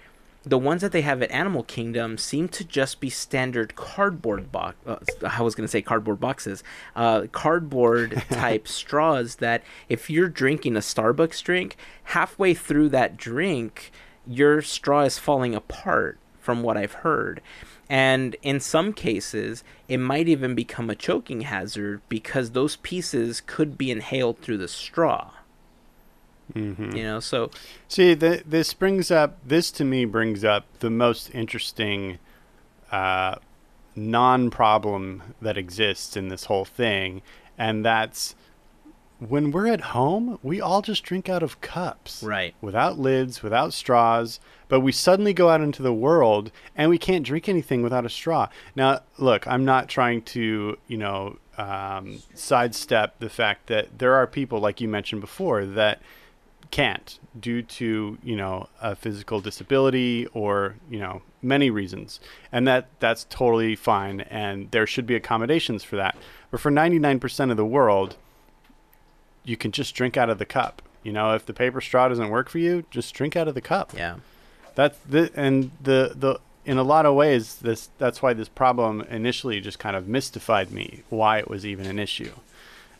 the 0.43 0.57
ones 0.57 0.81
that 0.81 0.91
they 0.91 1.01
have 1.01 1.21
at 1.21 1.31
Animal 1.31 1.63
Kingdom 1.63 2.17
seem 2.17 2.49
to 2.49 2.65
just 2.65 2.99
be 2.99 3.09
standard 3.09 3.75
cardboard 3.75 4.51
box. 4.51 4.75
Uh, 4.85 4.97
I 5.25 5.41
was 5.41 5.55
going 5.55 5.63
to 5.65 5.71
say 5.71 5.81
cardboard 5.81 6.19
boxes, 6.19 6.61
uh, 6.95 7.27
cardboard 7.31 8.23
type 8.29 8.67
straws. 8.67 9.35
That 9.35 9.63
if 9.87 10.09
you're 10.09 10.27
drinking 10.27 10.75
a 10.75 10.79
Starbucks 10.79 11.41
drink, 11.41 11.77
halfway 12.03 12.53
through 12.53 12.89
that 12.89 13.15
drink, 13.15 13.91
your 14.27 14.61
straw 14.61 15.03
is 15.03 15.17
falling 15.17 15.55
apart. 15.55 16.19
From 16.43 16.61
what 16.61 16.75
I've 16.75 16.91
heard, 16.91 17.41
and 17.89 18.35
in 18.41 18.59
some 18.59 18.91
cases, 18.91 19.63
it 19.87 19.97
might 19.97 20.27
even 20.27 20.55
become 20.55 20.89
a 20.89 20.95
choking 20.95 21.41
hazard 21.41 22.01
because 22.09 22.51
those 22.51 22.75
pieces 22.75 23.41
could 23.45 23.77
be 23.77 23.91
inhaled 23.91 24.39
through 24.39 24.57
the 24.57 24.67
straw. 24.67 25.31
Mm-hmm. 26.53 26.97
You 26.97 27.03
know, 27.03 27.19
so 27.21 27.49
See, 27.87 28.13
th- 28.13 28.43
this 28.45 28.73
brings 28.73 29.09
up 29.09 29.37
this 29.47 29.71
to 29.71 29.85
me 29.85 30.03
brings 30.03 30.43
up 30.43 30.65
the 30.79 30.89
most 30.89 31.33
interesting 31.33 32.19
uh, 32.91 33.35
non-problem 33.95 35.23
that 35.41 35.57
exists 35.57 36.17
in 36.17 36.27
this 36.27 36.45
whole 36.45 36.65
thing, 36.65 37.21
and 37.57 37.85
that's 37.85 38.35
when 39.29 39.51
we're 39.51 39.67
at 39.67 39.81
home, 39.81 40.39
we 40.43 40.59
all 40.61 40.81
just 40.81 41.03
drink 41.03 41.29
out 41.29 41.43
of 41.43 41.61
cups, 41.61 42.23
Right. 42.23 42.55
Without 42.61 42.99
lids, 42.99 43.43
without 43.43 43.73
straws. 43.73 44.39
But 44.67 44.79
we 44.79 44.91
suddenly 44.91 45.33
go 45.33 45.49
out 45.49 45.61
into 45.61 45.83
the 45.83 45.93
world 45.93 46.51
and 46.75 46.89
we 46.89 46.97
can't 46.97 47.25
drink 47.25 47.47
anything 47.47 47.83
without 47.83 48.05
a 48.05 48.09
straw. 48.09 48.49
Now, 48.75 49.01
look, 49.17 49.47
I'm 49.47 49.65
not 49.65 49.87
trying 49.87 50.23
to, 50.23 50.77
you 50.87 50.97
know, 50.97 51.37
um, 51.57 52.23
sidestep 52.33 53.19
the 53.19 53.29
fact 53.29 53.67
that 53.67 53.99
there 53.99 54.15
are 54.15 54.25
people, 54.25 54.59
like 54.59 54.81
you 54.81 54.87
mentioned 54.87 55.21
before, 55.21 55.65
that 55.65 56.01
can't 56.71 57.19
due 57.39 57.61
to 57.61 58.17
you 58.23 58.35
know 58.35 58.67
a 58.81 58.95
physical 58.95 59.39
disability 59.39 60.25
or 60.33 60.75
you 60.89 60.97
know 60.97 61.21
many 61.39 61.69
reasons 61.69 62.19
and 62.51 62.67
that 62.67 62.87
that's 62.99 63.27
totally 63.29 63.75
fine 63.75 64.21
and 64.21 64.71
there 64.71 64.87
should 64.87 65.05
be 65.05 65.13
accommodations 65.13 65.83
for 65.83 65.97
that 65.97 66.17
but 66.49 66.59
for 66.59 66.71
99% 66.71 67.51
of 67.51 67.57
the 67.57 67.65
world 67.65 68.17
you 69.43 69.57
can 69.57 69.71
just 69.71 69.95
drink 69.95 70.17
out 70.17 70.29
of 70.29 70.37
the 70.37 70.45
cup. 70.45 70.81
You 71.03 71.11
know 71.11 71.33
if 71.33 71.45
the 71.45 71.53
paper 71.53 71.81
straw 71.81 72.07
doesn't 72.07 72.29
work 72.29 72.49
for 72.49 72.59
you 72.59 72.85
just 72.89 73.13
drink 73.13 73.35
out 73.35 73.47
of 73.47 73.55
the 73.55 73.61
cup. 73.61 73.93
Yeah. 73.95 74.17
that's 74.75 74.97
the 75.07 75.31
and 75.35 75.71
the 75.81 76.13
the 76.15 76.39
in 76.65 76.77
a 76.77 76.83
lot 76.83 77.05
of 77.05 77.13
ways 77.13 77.55
this 77.57 77.89
that's 77.97 78.21
why 78.21 78.33
this 78.33 78.47
problem 78.47 79.01
initially 79.09 79.59
just 79.59 79.79
kind 79.79 79.95
of 79.97 80.07
mystified 80.07 80.71
me 80.71 81.03
why 81.09 81.39
it 81.39 81.49
was 81.49 81.65
even 81.65 81.85
an 81.87 81.99
issue. 81.99 82.31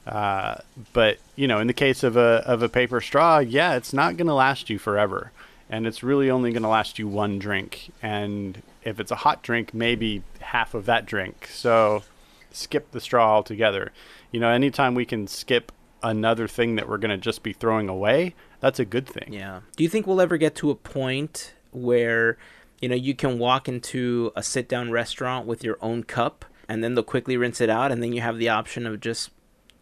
Uh, 0.06 0.56
but 0.92 1.18
you 1.38 1.48
know 1.48 1.60
in 1.60 1.68
the 1.68 1.74
case 1.74 2.04
of 2.04 2.18
a 2.18 2.44
of 2.46 2.62
a 2.62 2.68
paper 2.68 3.00
straw 3.00 3.40
yeah 3.40 3.76
it's 3.76 3.94
not 3.94 4.18
going 4.18 4.28
to 4.28 4.34
last 4.34 4.70
you 4.70 4.78
forever. 4.78 5.32
And 5.70 5.88
it's 5.88 6.04
really 6.04 6.30
only 6.30 6.52
going 6.52 6.64
to 6.64 6.70
last 6.70 7.00
you 7.00 7.08
one 7.08 7.40
drink. 7.40 7.90
And 8.02 8.62
if 8.84 9.00
it's 9.00 9.12
a 9.12 9.16
hot 9.16 9.42
drink 9.42 9.74
maybe 9.74 10.22
half 10.42 10.74
of 10.74 10.86
that 10.88 11.06
drink. 11.06 11.50
So 11.52 12.04
skip 12.52 12.92
the 12.92 13.00
straw 13.00 13.34
altogether. 13.34 13.94
You 14.32 14.42
know 14.42 14.50
anytime 14.50 14.94
we 14.94 15.06
can 15.06 15.26
skip 15.26 15.72
another 16.04 16.48
thing 16.48 16.76
that 16.76 16.88
we're 16.88 16.98
going 16.98 17.10
to 17.10 17.18
just 17.18 17.42
be 17.42 17.54
throwing 17.54 17.90
away 17.90 18.36
that's 18.60 18.80
a 18.80 18.86
good 18.86 19.08
thing 19.08 19.34
Yeah. 19.34 19.62
Do 19.76 19.84
you 19.84 19.90
think 19.90 20.06
we'll 20.08 20.22
ever 20.22 20.38
get 20.38 20.56
to 20.56 20.70
a 20.70 20.76
point 20.76 21.54
where, 21.72 22.38
you 22.82 22.88
know, 22.88 22.96
you 22.96 23.16
can 23.16 23.40
walk 23.40 23.68
into 23.68 24.32
a 24.36 24.44
sit 24.44 24.70
down 24.70 24.92
restaurant 24.92 25.48
with 25.48 25.64
your 25.64 25.78
own 25.82 26.04
cup 26.04 26.46
and 26.70 26.84
then 26.84 26.94
they'll 26.94 27.04
quickly 27.04 27.36
rinse 27.36 27.60
it 27.60 27.70
out 27.70 27.92
and 27.92 28.02
then 28.02 28.14
you 28.14 28.22
have 28.22 28.38
the 28.38 28.50
option 28.50 28.86
of 28.86 29.00
just 29.00 29.32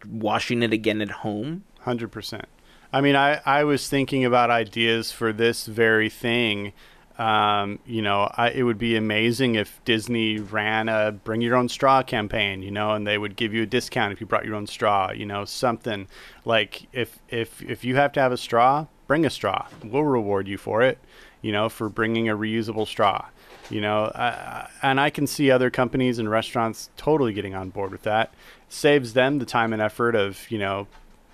washing 0.08 0.62
it 0.62 0.72
again 0.72 1.00
at 1.00 1.10
home? 1.10 1.64
Hundred 1.80 2.10
percent. 2.10 2.46
I 2.92 3.00
mean, 3.00 3.16
I, 3.16 3.40
I 3.46 3.64
was 3.64 3.88
thinking 3.88 4.24
about 4.24 4.50
ideas 4.50 5.12
for 5.12 5.32
this 5.32 5.66
very 5.66 6.10
thing. 6.10 6.72
Um, 7.18 7.78
you 7.84 8.00
know, 8.00 8.30
I, 8.36 8.50
it 8.50 8.62
would 8.62 8.78
be 8.78 8.96
amazing 8.96 9.54
if 9.54 9.84
Disney 9.84 10.38
ran 10.38 10.88
a 10.88 11.12
bring 11.12 11.42
your 11.42 11.56
own 11.56 11.68
straw 11.68 12.02
campaign, 12.02 12.62
you 12.62 12.70
know, 12.70 12.92
and 12.92 13.06
they 13.06 13.18
would 13.18 13.36
give 13.36 13.52
you 13.52 13.62
a 13.62 13.66
discount 13.66 14.12
if 14.12 14.20
you 14.20 14.26
brought 14.26 14.44
your 14.44 14.54
own 14.54 14.66
straw, 14.66 15.12
you 15.12 15.26
know, 15.26 15.44
something 15.44 16.08
like 16.44 16.88
if, 16.92 17.18
if, 17.28 17.60
if 17.62 17.84
you 17.84 17.96
have 17.96 18.12
to 18.12 18.20
have 18.20 18.32
a 18.32 18.36
straw, 18.36 18.86
bring 19.06 19.26
a 19.26 19.30
straw. 19.30 19.66
We'll 19.84 20.04
reward 20.04 20.48
you 20.48 20.56
for 20.56 20.82
it, 20.82 20.98
you 21.42 21.52
know, 21.52 21.68
for 21.68 21.90
bringing 21.90 22.28
a 22.30 22.36
reusable 22.36 22.86
straw, 22.86 23.26
you 23.68 23.82
know, 23.82 24.04
uh, 24.04 24.68
and 24.82 24.98
I 24.98 25.10
can 25.10 25.26
see 25.26 25.50
other 25.50 25.70
companies 25.70 26.18
and 26.18 26.30
restaurants 26.30 26.88
totally 26.96 27.34
getting 27.34 27.54
on 27.54 27.70
board 27.70 27.92
with 27.92 28.02
that. 28.02 28.32
Saves 28.70 29.12
them 29.12 29.38
the 29.38 29.44
time 29.44 29.74
and 29.74 29.82
effort 29.82 30.14
of, 30.14 30.50
you 30.50 30.58
know, 30.58 30.86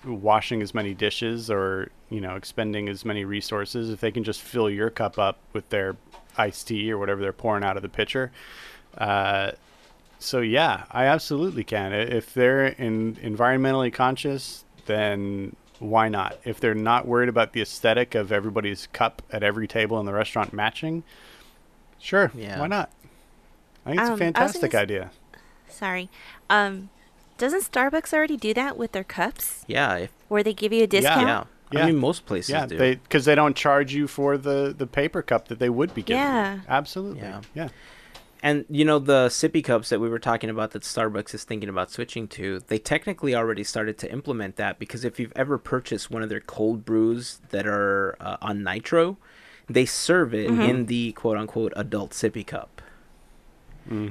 washing 0.05 0.61
as 0.61 0.73
many 0.73 0.93
dishes 0.93 1.49
or 1.51 1.89
you 2.09 2.21
know 2.21 2.35
expending 2.35 2.87
as 2.89 3.03
many 3.03 3.25
resources 3.25 3.89
if 3.89 3.99
they 3.99 4.11
can 4.11 4.23
just 4.23 4.41
fill 4.41 4.69
your 4.69 4.89
cup 4.89 5.17
up 5.19 5.37
with 5.53 5.67
their 5.69 5.95
iced 6.37 6.67
tea 6.67 6.91
or 6.91 6.97
whatever 6.97 7.21
they're 7.21 7.33
pouring 7.33 7.63
out 7.63 7.75
of 7.75 7.83
the 7.83 7.89
pitcher 7.89 8.31
uh, 8.97 9.51
so 10.19 10.39
yeah 10.39 10.83
i 10.91 11.05
absolutely 11.05 11.63
can 11.63 11.91
if 11.93 12.33
they're 12.33 12.67
in 12.67 13.15
environmentally 13.17 13.91
conscious 13.93 14.63
then 14.85 15.55
why 15.79 16.07
not 16.09 16.37
if 16.45 16.59
they're 16.59 16.73
not 16.75 17.05
worried 17.05 17.29
about 17.29 17.53
the 17.53 17.61
aesthetic 17.61 18.15
of 18.15 18.31
everybody's 18.31 18.87
cup 18.93 19.21
at 19.31 19.43
every 19.43 19.67
table 19.67 19.99
in 19.99 20.05
the 20.05 20.13
restaurant 20.13 20.53
matching 20.53 21.03
sure 21.99 22.31
Yeah. 22.33 22.59
why 22.59 22.67
not 22.67 22.89
i 23.85 23.89
think 23.91 23.99
it's 24.01 24.07
Um, 24.07 24.07
I 24.07 24.07
a 24.07 24.11
was 24.13 24.19
fantastic 24.19 24.71
gonna 24.71 24.79
s- 24.79 24.83
idea 24.83 25.11
Sorry. 25.71 26.09
Um, 26.49 26.89
doesn't 27.39 27.63
Starbucks 27.71 28.13
already 28.13 28.37
do 28.37 28.53
that 28.53 28.77
with 28.77 28.91
their 28.91 29.03
cups, 29.03 29.63
Yeah. 29.67 29.95
If, 29.95 30.11
where 30.27 30.43
they 30.43 30.53
give 30.53 30.71
you 30.71 30.83
a 30.83 30.87
discount? 30.87 31.27
yeah. 31.27 31.43
Yeah. 31.71 31.83
I 31.83 31.85
mean, 31.87 31.97
most 31.97 32.25
places 32.25 32.49
yeah 32.49 32.65
do. 32.65 32.77
they 32.77 32.95
because 32.95 33.25
they 33.25 33.35
don't 33.35 33.55
charge 33.55 33.93
you 33.93 34.07
for 34.07 34.37
the 34.39 34.73
the 34.75 34.87
paper 34.87 35.21
cup 35.21 35.49
that 35.49 35.59
they 35.59 35.69
would 35.69 35.93
be 35.93 36.01
giving 36.01 36.21
you. 36.21 36.27
Yeah. 36.27 36.59
absolutely 36.67 37.21
Yeah. 37.21 37.41
yeah 37.53 37.69
And 38.41 38.65
you 38.69 38.85
know 38.85 38.97
the 38.97 39.27
sippy 39.27 39.63
cups 39.63 39.89
that 39.89 39.99
we 39.99 40.09
were 40.09 40.17
talking 40.17 40.49
about 40.49 40.71
that 40.71 40.81
Starbucks 40.81 41.35
is 41.35 41.43
thinking 41.43 41.69
about 41.69 41.91
switching 41.91 42.27
to, 42.29 42.61
they 42.71 42.79
technically 42.79 43.35
already 43.35 43.63
started 43.63 43.97
to 43.99 44.11
implement 44.11 44.55
that 44.55 44.79
because 44.79 45.05
if 45.05 45.19
you've 45.19 45.33
ever 45.35 45.57
purchased 45.59 46.09
one 46.09 46.23
of 46.23 46.29
their 46.29 46.39
cold 46.39 46.85
brews 46.85 47.39
that 47.49 47.67
are 47.67 48.15
uh, 48.19 48.37
on 48.41 48.63
nitro, 48.63 49.17
they 49.69 49.85
serve 49.85 50.33
it 50.33 50.49
in 50.49 50.87
the 50.87 51.11
quote 51.11 51.37
unquote 51.37 51.73
adult 51.75 52.11
sippy 52.13 52.45
cup. 52.47 52.81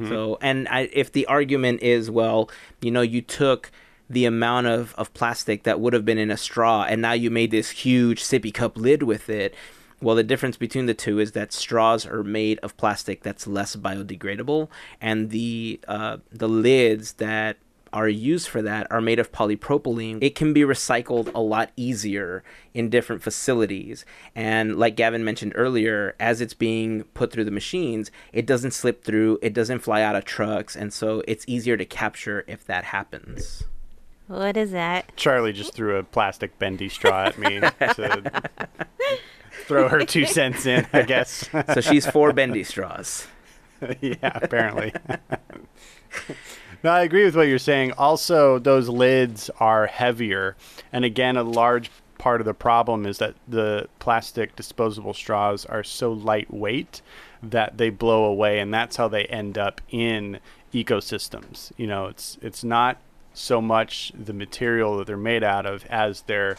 So, 0.09 0.39
and 0.41 0.69
I, 0.69 0.91
if 0.93 1.13
the 1.13 1.27
argument 1.27 1.83
is, 1.83 2.11
well, 2.11 2.51
you 2.81 2.91
know, 2.91 3.03
you 3.03 3.23
took 3.23 3.71
the 4.11 4.25
amount 4.25 4.67
of, 4.67 4.95
of 4.97 5.13
plastic 5.15 5.63
that 5.65 5.81
would 5.81 5.93
have 5.93 6.05
been 6.05 6.19
in 6.19 6.31
a 6.31 6.37
straw 6.37 6.85
and 6.85 7.03
now 7.03 7.13
you 7.13 7.31
made 7.31 7.51
this 7.51 7.71
huge 7.71 8.23
sippy 8.23 8.53
cup 8.53 8.77
lid 8.77 9.03
with 9.03 9.29
it. 9.29 9.55
Well, 10.01 10.17
the 10.17 10.23
difference 10.23 10.57
between 10.57 10.87
the 10.87 10.95
two 10.95 11.19
is 11.19 11.33
that 11.33 11.53
straws 11.53 12.07
are 12.07 12.23
made 12.23 12.59
of 12.61 12.77
plastic 12.77 13.23
that's 13.23 13.47
less 13.47 13.75
biodegradable, 13.75 14.69
and 15.01 15.31
the 15.31 15.81
uh, 15.89 16.19
the 16.31 16.49
lids 16.49 17.15
that 17.15 17.57
are 17.93 18.09
used 18.09 18.49
for 18.49 18.63
that 18.63 18.91
are 18.91 19.01
made 19.01 19.19
of 19.19 19.33
polypropylene. 19.33 20.23
It 20.23 20.35
can 20.35 20.53
be 20.53 20.63
recycled 20.63 21.33
a 21.35 21.41
lot 21.41 21.71
easier 21.77 22.43
in 22.75 22.91
different 22.91 23.23
facilities. 23.23 24.05
And 24.35 24.79
like 24.79 24.97
Gavin 24.97 25.25
mentioned 25.25 25.53
earlier, 25.55 26.15
as 26.21 26.41
it's 26.41 26.55
being 26.55 27.05
put 27.15 27.33
through 27.33 27.45
the 27.45 27.51
machines, 27.51 28.11
it 28.33 28.47
doesn't 28.47 28.73
slip 28.73 29.05
through, 29.05 29.39
it 29.43 29.53
doesn't 29.53 29.81
fly 29.81 30.03
out 30.03 30.17
of 30.17 30.25
trucks, 30.25 30.77
and 30.77 30.93
so 30.93 31.23
it's 31.27 31.45
easier 31.49 31.77
to 31.77 31.85
capture 31.85 32.45
if 32.47 32.65
that 32.67 32.85
happens. 32.85 33.65
What 34.27 34.57
is 34.59 34.73
that? 34.73 35.17
Charlie 35.17 35.55
just 35.55 35.73
threw 35.73 35.97
a 35.97 36.03
plastic 36.03 36.59
bendy 36.59 36.91
straw 36.91 37.25
at 37.25 37.39
me 37.39 37.61
to 37.61 38.43
throw 39.65 39.89
her 39.89 40.05
two 40.05 40.25
cents 40.27 40.67
in, 40.67 40.87
I 40.93 41.03
guess. 41.03 41.49
So 41.73 41.81
she's 41.81 42.07
for 42.07 42.33
bendy 42.35 42.63
straws. 42.63 43.27
yeah, 44.01 44.17
apparently. 44.23 44.93
no, 46.83 46.91
I 46.91 47.03
agree 47.03 47.25
with 47.25 47.37
what 47.37 47.49
you're 47.49 47.59
saying. 47.59 47.93
Also, 47.93 48.59
those 48.59 48.89
lids 48.89 49.51
are 49.59 49.87
heavier. 49.87 50.57
And 50.93 51.05
again, 51.05 51.37
a 51.37 51.43
large 51.43 51.91
part 52.19 52.41
of 52.41 52.45
the 52.45 52.55
problem 52.55 53.07
is 53.07 53.19
that 53.19 53.35
the 53.47 53.89
plastic 53.99 54.57
disposable 54.57 55.15
straws 55.15 55.65
are 55.65 55.85
so 55.85 56.13
lightweight 56.13 57.01
that 57.43 57.79
they 57.79 57.91
blow 57.91 58.25
away 58.25 58.59
and 58.59 58.75
that's 58.75 58.97
how 58.97 59.07
they 59.09 59.25
end 59.27 59.57
up 59.57 59.81
in 59.91 60.41
ecosystems. 60.73 61.73
You 61.77 61.87
know, 61.87 62.07
it's 62.07 62.37
it's 62.43 62.65
not 62.65 62.99
so 63.33 63.61
much 63.61 64.13
the 64.19 64.33
material 64.33 64.99
that 64.99 65.07
they're 65.07 65.17
made 65.17 65.45
out 65.45 65.65
of 65.65 65.87
as 65.87 66.23
their 66.23 66.57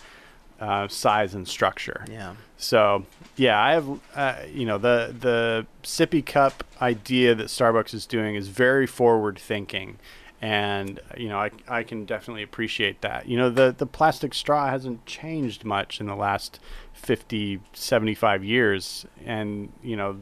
uh, 0.60 0.88
size 0.88 1.34
and 1.34 1.48
structure. 1.48 2.06
Yeah. 2.10 2.36
So 2.58 3.06
yeah, 3.36 3.62
I 3.62 3.72
have 3.72 4.00
uh, 4.16 4.36
you 4.52 4.66
know 4.66 4.78
the 4.78 5.16
the 5.18 5.66
sippy 5.84 6.26
cup 6.26 6.64
idea 6.82 7.36
that 7.36 7.48
Starbucks 7.48 7.94
is 7.94 8.06
doing 8.06 8.36
is 8.36 8.48
very 8.50 8.86
forward 8.86 9.40
thinking, 9.40 9.98
and 10.42 11.00
you 11.18 11.30
know 11.30 11.40
I 11.40 11.52
I 11.68 11.84
can 11.84 12.06
definitely 12.06 12.44
appreciate 12.44 13.02
that. 13.02 13.28
You 13.28 13.38
know 13.38 13.50
the 13.50 13.74
the 13.78 13.86
plastic 13.86 14.34
straw 14.34 14.70
hasn't 14.70 15.06
changed 15.06 15.64
much 15.64 16.00
in 16.00 16.08
the 16.08 16.16
last 16.16 16.60
50 16.94 17.62
75 17.72 18.44
years 18.44 19.06
and 19.26 19.72
you 19.82 19.96
know 19.96 20.20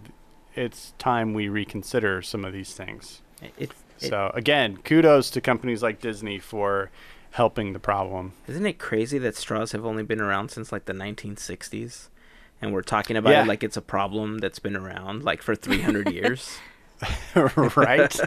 it's 0.58 0.94
time 0.98 1.34
we 1.34 1.48
reconsider 1.48 2.22
some 2.22 2.44
of 2.44 2.52
these 2.52 2.74
things. 2.74 3.22
It, 3.42 3.54
it, 3.58 3.72
So 3.98 4.32
again, 4.34 4.78
kudos 4.78 5.30
to 5.32 5.42
companies 5.42 5.84
like 5.84 6.02
Disney 6.02 6.40
for 6.40 6.90
helping 7.38 7.74
the 7.74 7.80
problem. 7.80 8.34
isn't 8.48 8.66
it 8.66 8.80
crazy 8.80 9.18
that 9.20 9.36
straws 9.36 9.72
have 9.72 9.86
only 9.86 10.04
been 10.04 10.20
around 10.20 10.50
since 10.50 10.72
like 10.72 10.86
the 10.86 10.94
1960s? 10.94 12.10
And 12.62 12.74
we're 12.74 12.82
talking 12.82 13.16
about 13.16 13.30
Yeah. 13.32 13.44
it 13.44 13.48
like 13.48 13.64
it's 13.64 13.78
a 13.78 13.82
problem 13.82 14.40
that's 14.40 14.58
been 14.60 14.76
around 14.76 15.24
like 15.24 15.42
for 15.44 15.56
300 15.56 16.12
years. 16.12 16.58
right? 17.76 18.20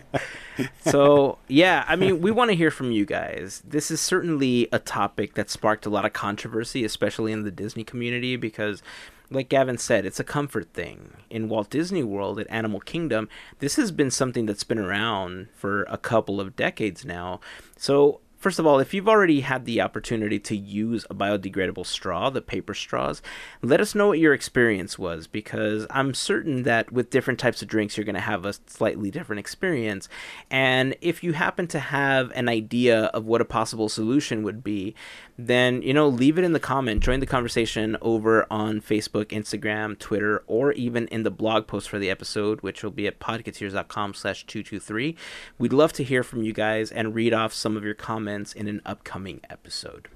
so 0.80 1.36
yeah 1.48 1.84
i 1.86 1.94
mean 1.96 2.20
we 2.22 2.30
want 2.30 2.50
to 2.50 2.56
hear 2.56 2.70
from 2.70 2.90
you 2.90 3.04
guys 3.04 3.62
this 3.66 3.90
is 3.90 4.00
certainly 4.00 4.68
a 4.72 4.78
topic 4.78 5.34
that 5.34 5.50
sparked 5.50 5.84
a 5.84 5.90
lot 5.90 6.06
of 6.06 6.14
controversy 6.14 6.82
especially 6.82 7.30
in 7.32 7.42
the 7.44 7.50
disney 7.50 7.84
community 7.84 8.36
because 8.36 8.82
like 9.30 9.50
gavin 9.50 9.76
said 9.76 10.06
it's 10.06 10.18
a 10.18 10.24
comfort 10.24 10.72
thing 10.72 11.12
in 11.28 11.48
walt 11.50 11.68
disney 11.68 12.02
world 12.02 12.38
at 12.40 12.46
animal 12.48 12.80
kingdom 12.80 13.28
this 13.58 13.76
has 13.76 13.90
been 13.92 14.10
something 14.10 14.46
that's 14.46 14.64
been 14.64 14.78
around 14.78 15.48
for 15.54 15.82
a 15.84 15.98
couple 15.98 16.40
of 16.40 16.56
decades 16.56 17.04
now 17.04 17.38
so 17.76 18.20
First 18.46 18.60
of 18.60 18.66
all, 18.68 18.78
if 18.78 18.94
you've 18.94 19.08
already 19.08 19.40
had 19.40 19.64
the 19.64 19.80
opportunity 19.80 20.38
to 20.38 20.56
use 20.56 21.04
a 21.10 21.16
biodegradable 21.16 21.84
straw, 21.84 22.30
the 22.30 22.40
paper 22.40 22.74
straws, 22.74 23.20
let 23.60 23.80
us 23.80 23.92
know 23.92 24.06
what 24.06 24.20
your 24.20 24.32
experience 24.32 24.96
was 24.96 25.26
because 25.26 25.84
I'm 25.90 26.14
certain 26.14 26.62
that 26.62 26.92
with 26.92 27.10
different 27.10 27.40
types 27.40 27.60
of 27.60 27.66
drinks, 27.66 27.96
you're 27.96 28.04
going 28.04 28.14
to 28.14 28.20
have 28.20 28.46
a 28.46 28.52
slightly 28.68 29.10
different 29.10 29.40
experience. 29.40 30.08
And 30.48 30.94
if 31.00 31.24
you 31.24 31.32
happen 31.32 31.66
to 31.66 31.80
have 31.80 32.30
an 32.36 32.48
idea 32.48 33.06
of 33.06 33.24
what 33.24 33.40
a 33.40 33.44
possible 33.44 33.88
solution 33.88 34.44
would 34.44 34.62
be, 34.62 34.94
then, 35.38 35.82
you 35.82 35.92
know, 35.92 36.08
leave 36.08 36.38
it 36.38 36.44
in 36.44 36.52
the 36.52 36.60
comment. 36.60 37.02
Join 37.02 37.20
the 37.20 37.26
conversation 37.26 37.96
over 38.00 38.46
on 38.50 38.80
Facebook, 38.80 39.26
Instagram, 39.26 39.98
Twitter, 39.98 40.42
or 40.46 40.72
even 40.72 41.06
in 41.08 41.24
the 41.24 41.30
blog 41.30 41.66
post 41.66 41.88
for 41.88 41.98
the 41.98 42.08
episode, 42.10 42.62
which 42.62 42.82
will 42.82 42.90
be 42.90 43.06
at 43.06 43.20
podcateers.com 43.20 44.14
slash 44.14 44.46
223. 44.46 45.16
We'd 45.58 45.72
love 45.72 45.92
to 45.94 46.04
hear 46.04 46.22
from 46.22 46.42
you 46.42 46.52
guys 46.52 46.90
and 46.90 47.14
read 47.14 47.34
off 47.34 47.52
some 47.52 47.76
of 47.76 47.84
your 47.84 47.94
comments 47.94 48.52
in 48.54 48.66
an 48.66 48.80
upcoming 48.86 49.40
episode. 49.50 50.08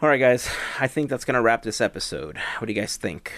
All 0.00 0.08
right, 0.08 0.18
guys, 0.18 0.48
I 0.78 0.86
think 0.86 1.10
that's 1.10 1.24
going 1.24 1.34
to 1.34 1.42
wrap 1.42 1.62
this 1.62 1.80
episode. 1.80 2.38
What 2.58 2.66
do 2.66 2.72
you 2.72 2.80
guys 2.80 2.96
think? 2.96 3.32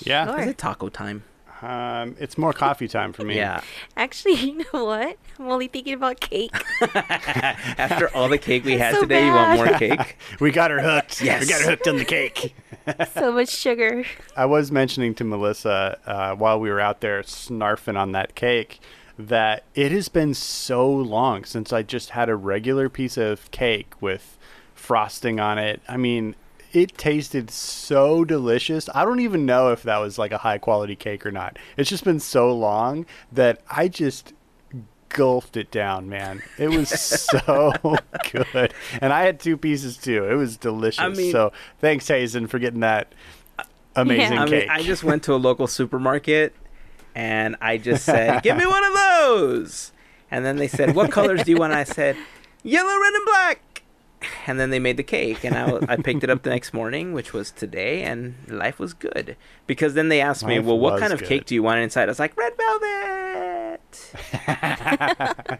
yeah. 0.00 0.26
Sure. 0.26 0.40
Is 0.40 0.48
it 0.48 0.58
taco 0.58 0.88
time? 0.88 1.24
Um, 1.62 2.16
it's 2.18 2.38
more 2.38 2.52
coffee 2.52 2.88
time 2.88 3.12
for 3.12 3.24
me. 3.24 3.36
Yeah. 3.36 3.62
Actually, 3.96 4.34
you 4.36 4.64
know 4.72 4.84
what? 4.84 5.16
I'm 5.38 5.48
only 5.48 5.68
thinking 5.68 5.94
about 5.94 6.20
cake. 6.20 6.52
After 6.94 8.08
all 8.14 8.28
the 8.28 8.38
cake 8.38 8.64
we 8.64 8.78
had 8.78 8.94
so 8.94 9.02
today, 9.02 9.26
you 9.26 9.32
want 9.32 9.56
more 9.56 9.78
cake? 9.78 10.16
We 10.40 10.50
got 10.52 10.70
her 10.70 10.80
hooked. 10.80 11.20
Yes. 11.22 11.40
We 11.42 11.48
got 11.48 11.62
her 11.62 11.70
hooked 11.70 11.88
on 11.88 11.96
the 11.96 12.04
cake. 12.04 12.54
so 13.14 13.32
much 13.32 13.48
sugar. 13.48 14.04
I 14.36 14.46
was 14.46 14.70
mentioning 14.70 15.14
to 15.16 15.24
Melissa 15.24 15.98
uh, 16.06 16.34
while 16.34 16.60
we 16.60 16.70
were 16.70 16.80
out 16.80 17.00
there 17.00 17.22
snarfing 17.22 17.96
on 17.96 18.12
that 18.12 18.34
cake 18.34 18.80
that 19.18 19.64
it 19.74 19.90
has 19.90 20.08
been 20.08 20.32
so 20.32 20.88
long 20.88 21.44
since 21.44 21.72
I 21.72 21.82
just 21.82 22.10
had 22.10 22.28
a 22.28 22.36
regular 22.36 22.88
piece 22.88 23.16
of 23.16 23.50
cake 23.50 23.92
with 24.00 24.38
frosting 24.74 25.40
on 25.40 25.58
it. 25.58 25.82
I 25.88 25.96
mean, 25.96 26.36
it 26.72 26.96
tasted 26.98 27.50
so 27.50 28.24
delicious. 28.24 28.88
I 28.94 29.04
don't 29.04 29.20
even 29.20 29.46
know 29.46 29.72
if 29.72 29.82
that 29.84 29.98
was 29.98 30.18
like 30.18 30.32
a 30.32 30.38
high 30.38 30.58
quality 30.58 30.96
cake 30.96 31.24
or 31.24 31.32
not. 31.32 31.58
It's 31.76 31.88
just 31.90 32.04
been 32.04 32.20
so 32.20 32.52
long 32.54 33.06
that 33.32 33.60
I 33.70 33.88
just 33.88 34.34
gulped 35.08 35.56
it 35.56 35.70
down, 35.70 36.08
man. 36.08 36.42
It 36.58 36.68
was 36.68 36.88
so 36.90 37.72
good. 38.32 38.74
And 39.00 39.12
I 39.12 39.22
had 39.22 39.40
two 39.40 39.56
pieces 39.56 39.96
too. 39.96 40.24
It 40.28 40.34
was 40.34 40.56
delicious. 40.56 41.00
I 41.00 41.08
mean- 41.08 41.32
so 41.32 41.52
thanks 41.80 42.06
Hazen 42.08 42.46
for 42.46 42.58
getting 42.58 42.80
that 42.80 43.12
amazing 43.96 44.34
Yeah. 44.34 44.42
I 44.42 44.46
cake. 44.46 44.68
mean, 44.68 44.70
I 44.70 44.82
just 44.82 45.02
went 45.04 45.22
to 45.24 45.34
a 45.34 45.36
local 45.36 45.66
supermarket 45.66 46.54
and 47.14 47.56
I 47.60 47.78
just 47.78 48.04
said, 48.04 48.42
"Give 48.42 48.56
me 48.56 48.66
one 48.66 48.84
of 48.84 48.92
those." 48.94 49.92
And 50.30 50.44
then 50.44 50.56
they 50.56 50.68
said, 50.68 50.94
"What 50.94 51.10
colors 51.10 51.42
do 51.42 51.50
you 51.50 51.56
want?" 51.56 51.72
I 51.72 51.82
said, 51.84 52.16
"Yellow, 52.62 53.00
red, 53.00 53.14
and 53.14 53.24
black." 53.24 53.60
And 54.48 54.58
then 54.58 54.70
they 54.70 54.78
made 54.80 54.96
the 54.96 55.02
cake, 55.04 55.44
and 55.44 55.54
I, 55.56 55.78
I 55.92 55.96
picked 55.96 56.24
it 56.24 56.30
up 56.30 56.42
the 56.42 56.50
next 56.50 56.74
morning, 56.74 57.12
which 57.12 57.32
was 57.32 57.50
today, 57.52 58.02
and 58.02 58.34
life 58.48 58.78
was 58.80 58.92
good. 58.92 59.36
Because 59.68 59.94
then 59.94 60.08
they 60.08 60.20
asked 60.20 60.44
me, 60.44 60.56
Life 60.58 60.66
"Well, 60.66 60.78
what 60.78 60.98
kind 61.00 61.12
of 61.12 61.20
good. 61.20 61.28
cake 61.28 61.44
do 61.46 61.54
you 61.54 61.62
want 61.62 61.80
inside?" 61.80 62.04
I 62.04 62.06
was 62.06 62.18
like, 62.18 62.36
"Red 62.36 62.54
velvet." 62.56 64.14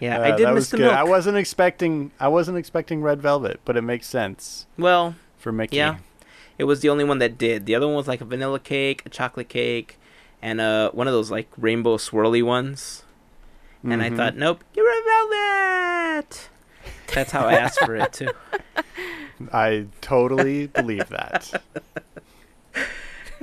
yeah, 0.00 0.18
Uh, 0.18 0.22
I 0.22 0.30
did 0.36 0.52
miss 0.54 0.70
the 0.70 0.76
good. 0.76 0.84
milk. 0.84 0.96
I 0.96 1.04
wasn't 1.04 1.36
expecting 1.36 2.10
I 2.20 2.28
wasn't 2.28 2.58
expecting 2.58 3.02
red 3.02 3.20
velvet, 3.20 3.60
but 3.64 3.76
it 3.76 3.82
makes 3.82 4.06
sense 4.06 4.66
well, 4.78 5.16
for 5.38 5.52
Mickey. 5.52 5.76
Yeah. 5.76 5.96
It 6.58 6.64
was 6.64 6.80
the 6.80 6.88
only 6.90 7.04
one 7.04 7.18
that 7.20 7.38
did. 7.38 7.66
The 7.66 7.74
other 7.74 7.86
one 7.86 7.96
was 7.96 8.06
like 8.06 8.20
a 8.20 8.24
vanilla 8.24 8.60
cake, 8.60 9.02
a 9.06 9.08
chocolate 9.08 9.48
cake, 9.48 9.98
and 10.42 10.60
uh, 10.60 10.90
one 10.92 11.06
of 11.08 11.12
those 11.14 11.30
like 11.30 11.48
rainbow 11.56 11.96
swirly 11.96 12.42
ones. 12.42 13.02
And 13.82 14.02
I 14.02 14.10
Mhm. 14.10 14.16
thought, 14.16 14.36
nope, 14.36 14.62
her 14.76 14.82
a 14.82 15.02
velvet. 16.20 16.50
That's 17.14 17.32
how 17.32 17.46
I 17.46 17.54
asked 17.54 17.80
for 17.80 17.96
it 17.96 18.12
too. 18.12 18.30
I 19.52 19.86
totally 20.00 20.66
believe 20.66 21.08
that. 21.08 21.62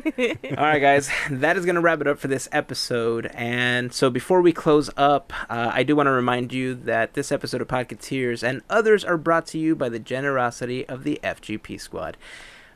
All 0.06 0.64
right, 0.64 0.80
guys, 0.80 1.10
that 1.30 1.58
is 1.58 1.66
going 1.66 1.76
to 1.76 1.82
wrap 1.82 2.00
it 2.02 2.08
up 2.08 2.20
for 2.20 2.28
this 2.28 2.48
episode. 2.52 3.30
And 3.34 3.92
so, 3.92 4.10
before 4.10 4.42
we 4.42 4.54
close 4.54 4.90
up, 4.96 5.34
uh, 5.50 5.72
I 5.74 5.84
do 5.84 5.96
want 5.96 6.08
to 6.08 6.12
remind 6.12 6.54
you 6.54 6.76
that 6.76 7.14
this 7.14 7.32
episode 7.32 7.62
of 7.62 7.68
Podcateers 7.68 8.42
and 8.42 8.62
others 8.70 9.04
are 9.04 9.18
brought 9.18 9.48
to 9.48 9.58
you 9.58 9.76
by 9.76 9.90
the 9.90 10.00
generosity 10.00 10.88
of 10.88 11.04
the 11.04 11.20
FGP 11.24 11.82
Squad. 11.82 12.16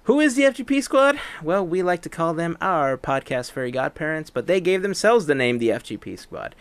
Who 0.06 0.20
is 0.20 0.36
the 0.36 0.44
FGP 0.44 0.82
Squad? 0.82 1.20
Well, 1.44 1.66
we 1.66 1.84
like 1.84 2.02
to 2.02 2.10
call 2.10 2.34
them 2.34 2.58
our 2.60 2.98
podcast 2.98 3.52
fairy 3.52 3.72
godparents, 3.72 4.32
but 4.32 4.48
they 4.48 4.60
gave 4.60 4.82
themselves 4.82 5.28
the 5.28 5.36
name 5.36 5.60
the 5.60 5.70
FGP 5.70 6.18
Squad. 6.18 6.56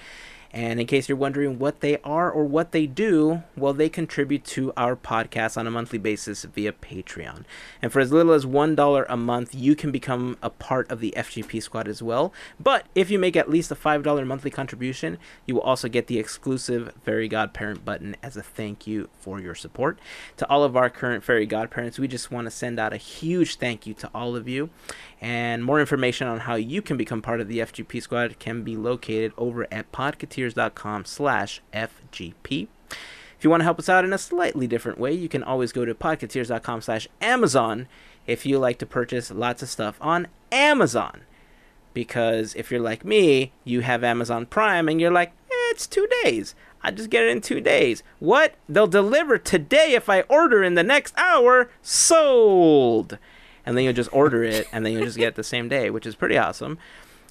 And 0.53 0.81
in 0.81 0.87
case 0.87 1.09
you're 1.09 1.17
wondering 1.17 1.59
what 1.59 1.81
they 1.81 1.99
are 1.99 2.31
or 2.31 2.45
what 2.45 2.73
they 2.73 2.87
do, 2.87 3.45
well, 3.57 3.73
they 3.73 3.89
contribute 3.89 4.45
to 4.47 4.73
our 4.77 4.97
podcast 4.97 5.57
on 5.57 5.67
a 5.67 5.71
monthly 5.71 5.99
basis 5.99 6.43
via 6.45 6.73
Patreon. 6.73 7.45
And 7.81 7.93
for 7.93 8.01
as 8.01 8.11
little 8.11 8.33
as 8.33 8.45
$1 8.45 9.07
a 9.09 9.17
month, 9.17 9.55
you 9.55 9.77
can 9.77 9.93
become 9.93 10.37
a 10.43 10.51
part 10.51 10.91
of 10.91 10.99
the 10.99 11.15
FGP 11.17 11.63
squad 11.63 11.87
as 11.87 12.03
well. 12.03 12.33
But 12.59 12.87
if 12.95 13.11
you 13.11 13.19
make 13.19 13.37
at 13.37 13.49
least 13.49 13.71
a 13.71 13.77
$5 13.77 14.27
monthly 14.27 14.51
contribution, 14.51 15.19
you 15.47 15.55
will 15.55 15.63
also 15.63 15.89
get 15.89 16.09
the 16.09 16.19
exclusive 16.19 16.93
Fairy 17.05 17.29
Godparent 17.29 17.85
button 17.85 18.17
as 18.23 18.37
a 18.37 18.43
thank 18.43 18.89
you 18.89 19.09
for 19.21 19.41
your 19.41 19.55
support. 19.55 20.01
To 20.39 20.49
all 20.49 20.65
of 20.65 20.77
our 20.77 20.91
current 20.91 21.23
Fairy 21.23 21.47
Godparents, 21.47 21.99
we 21.99 22.09
just 22.09 22.33
want 22.33 22.47
to 22.47 22.51
send 22.51 22.81
out 22.81 22.93
a 22.93 22.97
huge 22.97 23.57
thank 23.57 23.87
you 23.87 23.95
to 23.95 24.11
all 24.13 24.35
of 24.35 24.49
you. 24.49 24.71
And 25.21 25.63
more 25.63 25.81
information 25.81 26.29
on 26.29 26.41
how 26.41 26.55
you 26.55 26.81
can 26.81 26.97
become 26.97 27.21
part 27.21 27.41
of 27.41 27.49
the 27.49 27.59
FGP 27.59 28.01
squad 28.03 28.39
can 28.39 28.63
be 28.63 28.77
located 28.77 29.33
over 29.37 29.67
at 29.71 29.93
podcateers.com 29.93 31.05
slash 31.05 31.61
FGP. 31.75 32.69
If 33.41 33.45
you 33.45 33.51
want 33.51 33.61
to 33.61 33.65
help 33.65 33.79
us 33.79 33.89
out 33.89 34.05
in 34.05 34.13
a 34.13 34.19
slightly 34.19 34.67
different 34.67 34.99
way, 34.99 35.13
you 35.13 35.29
can 35.29 35.43
always 35.43 35.73
go 35.73 35.85
to 35.85 35.95
podcateers.com 35.95 36.81
slash 36.83 37.09
Amazon 37.21 37.87
if 38.27 38.47
you 38.47 38.59
like 38.59 38.79
to 38.79 38.87
purchase 38.87 39.31
lots 39.31 39.63
of 39.63 39.69
stuff 39.69 39.97
on 40.01 40.29
Amazon. 40.53 41.23
Because 41.93 42.55
if 42.55 42.71
you're 42.71 42.81
like 42.81 43.05
me, 43.05 43.53
you 43.65 43.81
have 43.81 44.05
Amazon 44.05 44.47
Prime 44.47 44.89
and 44.89 45.01
you're 45.01 45.11
like, 45.11 45.31
eh, 45.51 45.71
it's 45.71 45.87
two 45.87 46.07
days. 46.23 46.55
I 46.83 46.91
just 46.91 47.11
get 47.11 47.25
it 47.25 47.31
in 47.31 47.41
two 47.41 47.61
days. 47.61 48.03
What? 48.21 48.55
They'll 48.69 48.87
deliver 48.87 49.37
today 49.37 49.93
if 49.93 50.09
I 50.09 50.23
order 50.23 50.63
in 50.63 50.77
the 50.77 50.83
next 50.83 51.15
hour. 51.19 51.71
Sold. 51.83 53.19
And 53.71 53.77
then 53.79 53.85
you'll 53.85 53.93
just 53.93 54.13
order 54.13 54.43
it 54.43 54.67
and 54.73 54.85
then 54.85 54.93
you'll 54.95 55.05
just 55.05 55.17
get 55.17 55.29
it 55.29 55.35
the 55.37 55.45
same 55.45 55.69
day, 55.69 55.91
which 55.91 56.05
is 56.05 56.17
pretty 56.17 56.37
awesome. 56.37 56.77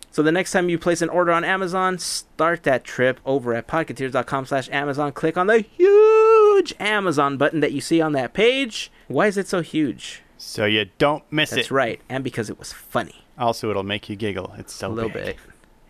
So 0.09 0.23
the 0.23 0.31
next 0.31 0.53
time 0.53 0.69
you 0.69 0.79
place 0.79 1.01
an 1.01 1.09
order 1.09 1.33
on 1.33 1.43
Amazon, 1.43 1.97
start 1.99 2.63
that 2.63 2.85
trip 2.85 3.19
over 3.25 3.53
at 3.53 3.67
podcateers.com 3.67 4.45
slash 4.45 4.69
Amazon. 4.71 5.11
Click 5.11 5.35
on 5.35 5.47
the 5.47 5.59
huge 5.59 6.73
Amazon 6.79 7.35
button 7.35 7.59
that 7.59 7.73
you 7.73 7.81
see 7.81 7.99
on 7.99 8.13
that 8.13 8.31
page. 8.31 8.89
Why 9.09 9.27
is 9.27 9.35
it 9.35 9.49
so 9.49 9.59
huge? 9.59 10.21
So 10.37 10.63
you 10.63 10.85
don't 10.97 11.29
miss 11.29 11.49
That's 11.49 11.57
it. 11.57 11.61
That's 11.63 11.71
right. 11.71 11.99
And 12.07 12.23
because 12.23 12.49
it 12.49 12.57
was 12.57 12.71
funny. 12.71 13.25
Also, 13.37 13.69
it'll 13.69 13.83
make 13.83 14.07
you 14.07 14.15
giggle. 14.15 14.53
It's 14.57 14.73
so 14.73 14.87
a 14.87 14.93
little 14.93 15.09
big. 15.09 15.25
bit. 15.25 15.37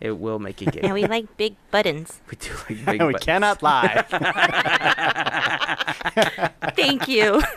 It 0.02 0.18
will 0.18 0.40
make 0.40 0.62
you 0.62 0.68
And 0.68 0.74
giggle. 0.76 0.94
we 0.94 1.06
like 1.06 1.36
big 1.38 1.56
buttons. 1.72 2.22
we 2.32 2.38
do 2.38 2.52
like 2.54 2.68
big 2.86 2.88
And 2.88 3.08
we 3.08 3.14
buttons. 3.14 3.26
cannot 3.26 3.62
lie. 3.64 4.06
Thank 6.76 7.08
you. 7.08 7.42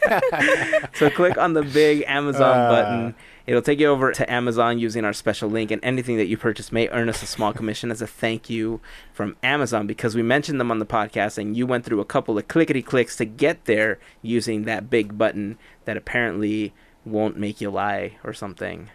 So 0.94 1.08
click 1.10 1.36
on 1.38 1.54
the 1.54 1.62
big 1.62 2.04
Amazon 2.06 2.56
Uh. 2.58 2.68
button. 2.70 3.14
It'll 3.46 3.62
take 3.62 3.80
you 3.80 3.88
over 3.88 4.12
to 4.12 4.32
Amazon 4.32 4.78
using 4.78 5.04
our 5.04 5.12
special 5.12 5.48
link, 5.48 5.72
and 5.72 5.84
anything 5.84 6.16
that 6.18 6.26
you 6.26 6.36
purchase 6.36 6.70
may 6.70 6.88
earn 6.90 7.08
us 7.08 7.22
a 7.22 7.26
small 7.26 7.52
commission 7.52 7.90
as 7.90 8.00
a 8.00 8.06
thank 8.06 8.48
you 8.48 8.80
from 9.12 9.36
Amazon 9.42 9.86
because 9.88 10.14
we 10.14 10.22
mentioned 10.22 10.60
them 10.60 10.70
on 10.70 10.78
the 10.78 10.86
podcast, 10.86 11.38
and 11.38 11.56
you 11.56 11.66
went 11.66 11.84
through 11.84 12.00
a 12.00 12.04
couple 12.04 12.38
of 12.38 12.46
clickety 12.46 12.82
clicks 12.82 13.16
to 13.16 13.24
get 13.24 13.64
there 13.64 13.98
using 14.20 14.62
that 14.64 14.88
big 14.90 15.18
button 15.18 15.58
that 15.86 15.96
apparently 15.96 16.72
won't 17.04 17.36
make 17.36 17.60
you 17.60 17.68
lie 17.70 18.12
or 18.22 18.32
something 18.32 18.90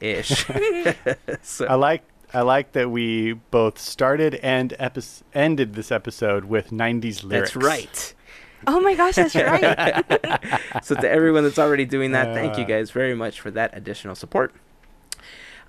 ish. 0.00 0.46
so, 1.42 1.66
I 1.66 1.74
like 1.74 2.02
I 2.32 2.40
like 2.42 2.72
that 2.72 2.90
we 2.90 3.34
both 3.34 3.78
started 3.78 4.34
and 4.36 4.74
epi- 4.78 5.02
ended 5.34 5.74
this 5.74 5.92
episode 5.92 6.44
with 6.46 6.70
90s 6.70 7.22
lyrics. 7.24 7.52
that's 7.52 7.56
right. 7.56 8.14
Oh 8.66 8.80
my 8.80 8.94
gosh, 8.94 9.16
that's 9.16 9.34
right. 9.34 10.64
so 10.82 10.94
to 10.94 11.08
everyone 11.10 11.44
that's 11.44 11.58
already 11.58 11.84
doing 11.84 12.12
that, 12.12 12.34
thank 12.34 12.56
you 12.56 12.64
Uh. 12.64 12.68
guys 12.68 12.90
very 12.90 13.14
much 13.14 13.40
for 13.40 13.50
that 13.50 13.76
additional 13.76 14.14
support. 14.14 14.52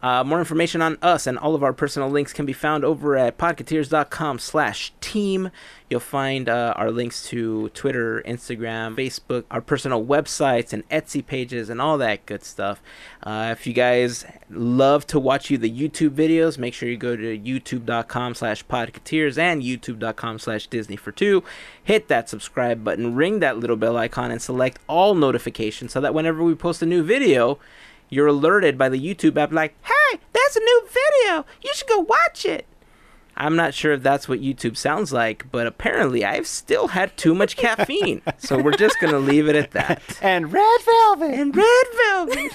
Uh, 0.05 0.23
more 0.23 0.37
information 0.37 0.83
on 0.83 0.99
us 1.01 1.25
and 1.25 1.35
all 1.39 1.55
of 1.55 1.63
our 1.63 1.73
personal 1.73 2.07
links 2.07 2.31
can 2.31 2.45
be 2.45 2.53
found 2.53 2.85
over 2.85 3.17
at 3.17 3.39
podcateers.com 3.39 4.37
slash 4.37 4.93
team. 5.01 5.49
You'll 5.89 5.99
find 5.99 6.47
uh, 6.47 6.75
our 6.77 6.91
links 6.91 7.27
to 7.29 7.69
Twitter, 7.69 8.21
Instagram, 8.27 8.95
Facebook, 8.95 9.45
our 9.49 9.61
personal 9.61 10.05
websites 10.05 10.73
and 10.73 10.87
Etsy 10.89 11.25
pages 11.25 11.71
and 11.71 11.81
all 11.81 11.97
that 11.97 12.23
good 12.27 12.43
stuff. 12.43 12.83
Uh, 13.23 13.49
if 13.51 13.65
you 13.65 13.73
guys 13.73 14.25
love 14.51 15.07
to 15.07 15.19
watch 15.19 15.49
you 15.49 15.57
the 15.57 15.71
YouTube 15.71 16.11
videos, 16.11 16.59
make 16.59 16.75
sure 16.75 16.87
you 16.87 16.97
go 16.97 17.15
to 17.15 17.39
youtube.com 17.39 18.35
slash 18.35 18.63
podcateers 18.67 19.39
and 19.39 19.63
youtube.com 19.63 20.37
slash 20.37 20.67
Disney 20.67 20.97
for 20.97 21.13
two. 21.13 21.43
Hit 21.83 22.09
that 22.09 22.29
subscribe 22.29 22.83
button, 22.83 23.15
ring 23.15 23.39
that 23.39 23.57
little 23.57 23.75
bell 23.75 23.97
icon, 23.97 24.29
and 24.29 24.39
select 24.39 24.77
all 24.87 25.15
notifications 25.15 25.93
so 25.93 26.01
that 26.01 26.13
whenever 26.13 26.43
we 26.43 26.53
post 26.53 26.83
a 26.83 26.85
new 26.85 27.01
video, 27.01 27.57
you're 28.15 28.27
alerted 28.27 28.77
by 28.77 28.89
the 28.89 28.99
YouTube 28.99 29.37
app 29.37 29.51
like, 29.51 29.75
hey, 29.83 30.19
that's 30.33 30.55
a 30.55 30.59
new 30.59 30.87
video. 30.87 31.45
You 31.61 31.71
should 31.73 31.87
go 31.89 31.99
watch 31.99 32.45
it. 32.45 32.65
I'm 33.37 33.57
not 33.57 33.73
sure 33.73 33.91
if 33.91 34.01
that's 34.01 34.29
what 34.29 34.39
YouTube 34.39 34.77
sounds 34.77 35.11
like, 35.11 35.51
but 35.51 35.67
apparently 35.67 36.23
I've 36.23 36.47
still 36.47 36.87
had 36.89 37.17
too 37.17 37.35
much 37.35 37.57
caffeine. 37.57 38.21
so 38.37 38.57
we're 38.61 38.71
just 38.71 38.97
going 39.01 39.11
to 39.11 39.19
leave 39.19 39.49
it 39.49 39.57
at 39.57 39.71
that. 39.71 40.01
And 40.21 40.53
red 40.53 40.79
velvet. 40.85 41.33
And 41.33 41.53
red 41.55 41.85
velvet. 42.05 42.51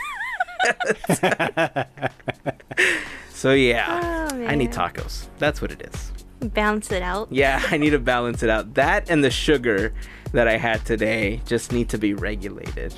so 3.30 3.52
yeah, 3.52 4.28
Oh, 4.32 4.46
I 4.46 4.54
need 4.54 4.72
tacos. 4.72 5.26
That's 5.38 5.60
what 5.60 5.70
it 5.72 5.82
is. 5.92 6.12
Balance 6.40 6.90
it 6.90 7.02
out. 7.02 7.28
Yeah, 7.30 7.62
I 7.70 7.76
need 7.76 7.90
to 7.90 7.98
balance 7.98 8.42
it 8.42 8.48
out. 8.48 8.72
That 8.74 9.10
and 9.10 9.22
the 9.22 9.30
sugar 9.30 9.92
that 10.32 10.48
I 10.48 10.56
had 10.56 10.86
today 10.86 11.42
just 11.44 11.72
need 11.72 11.90
to 11.90 11.98
be 11.98 12.14
regulated. 12.14 12.94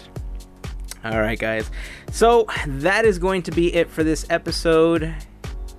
All 1.05 1.21
right, 1.21 1.39
guys. 1.39 1.71
So 2.11 2.47
that 2.67 3.05
is 3.05 3.19
going 3.19 3.43
to 3.43 3.51
be 3.51 3.75
it 3.75 3.91
for 3.91 4.05
this 4.05 4.25
episode. 4.31 5.15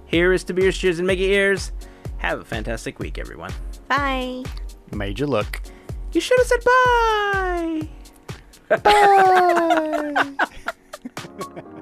Here 0.06 0.34
is 0.34 0.44
to 0.46 0.54
Beers, 0.54 0.78
Cheers, 0.78 1.00
and 1.00 1.08
Mickey 1.08 1.32
Ears. 1.32 1.72
Have 2.18 2.40
a 2.40 2.46
fantastic 2.46 3.00
week, 3.00 3.18
everyone. 3.18 3.52
Bye. 3.88 4.44
Made 4.92 5.20
you 5.20 5.28
look. 5.28 5.62
You 6.12 6.22
should 6.22 6.38
have 6.40 6.48
said 6.48 6.64
bye. 8.70 8.78
Bye. 8.84 10.48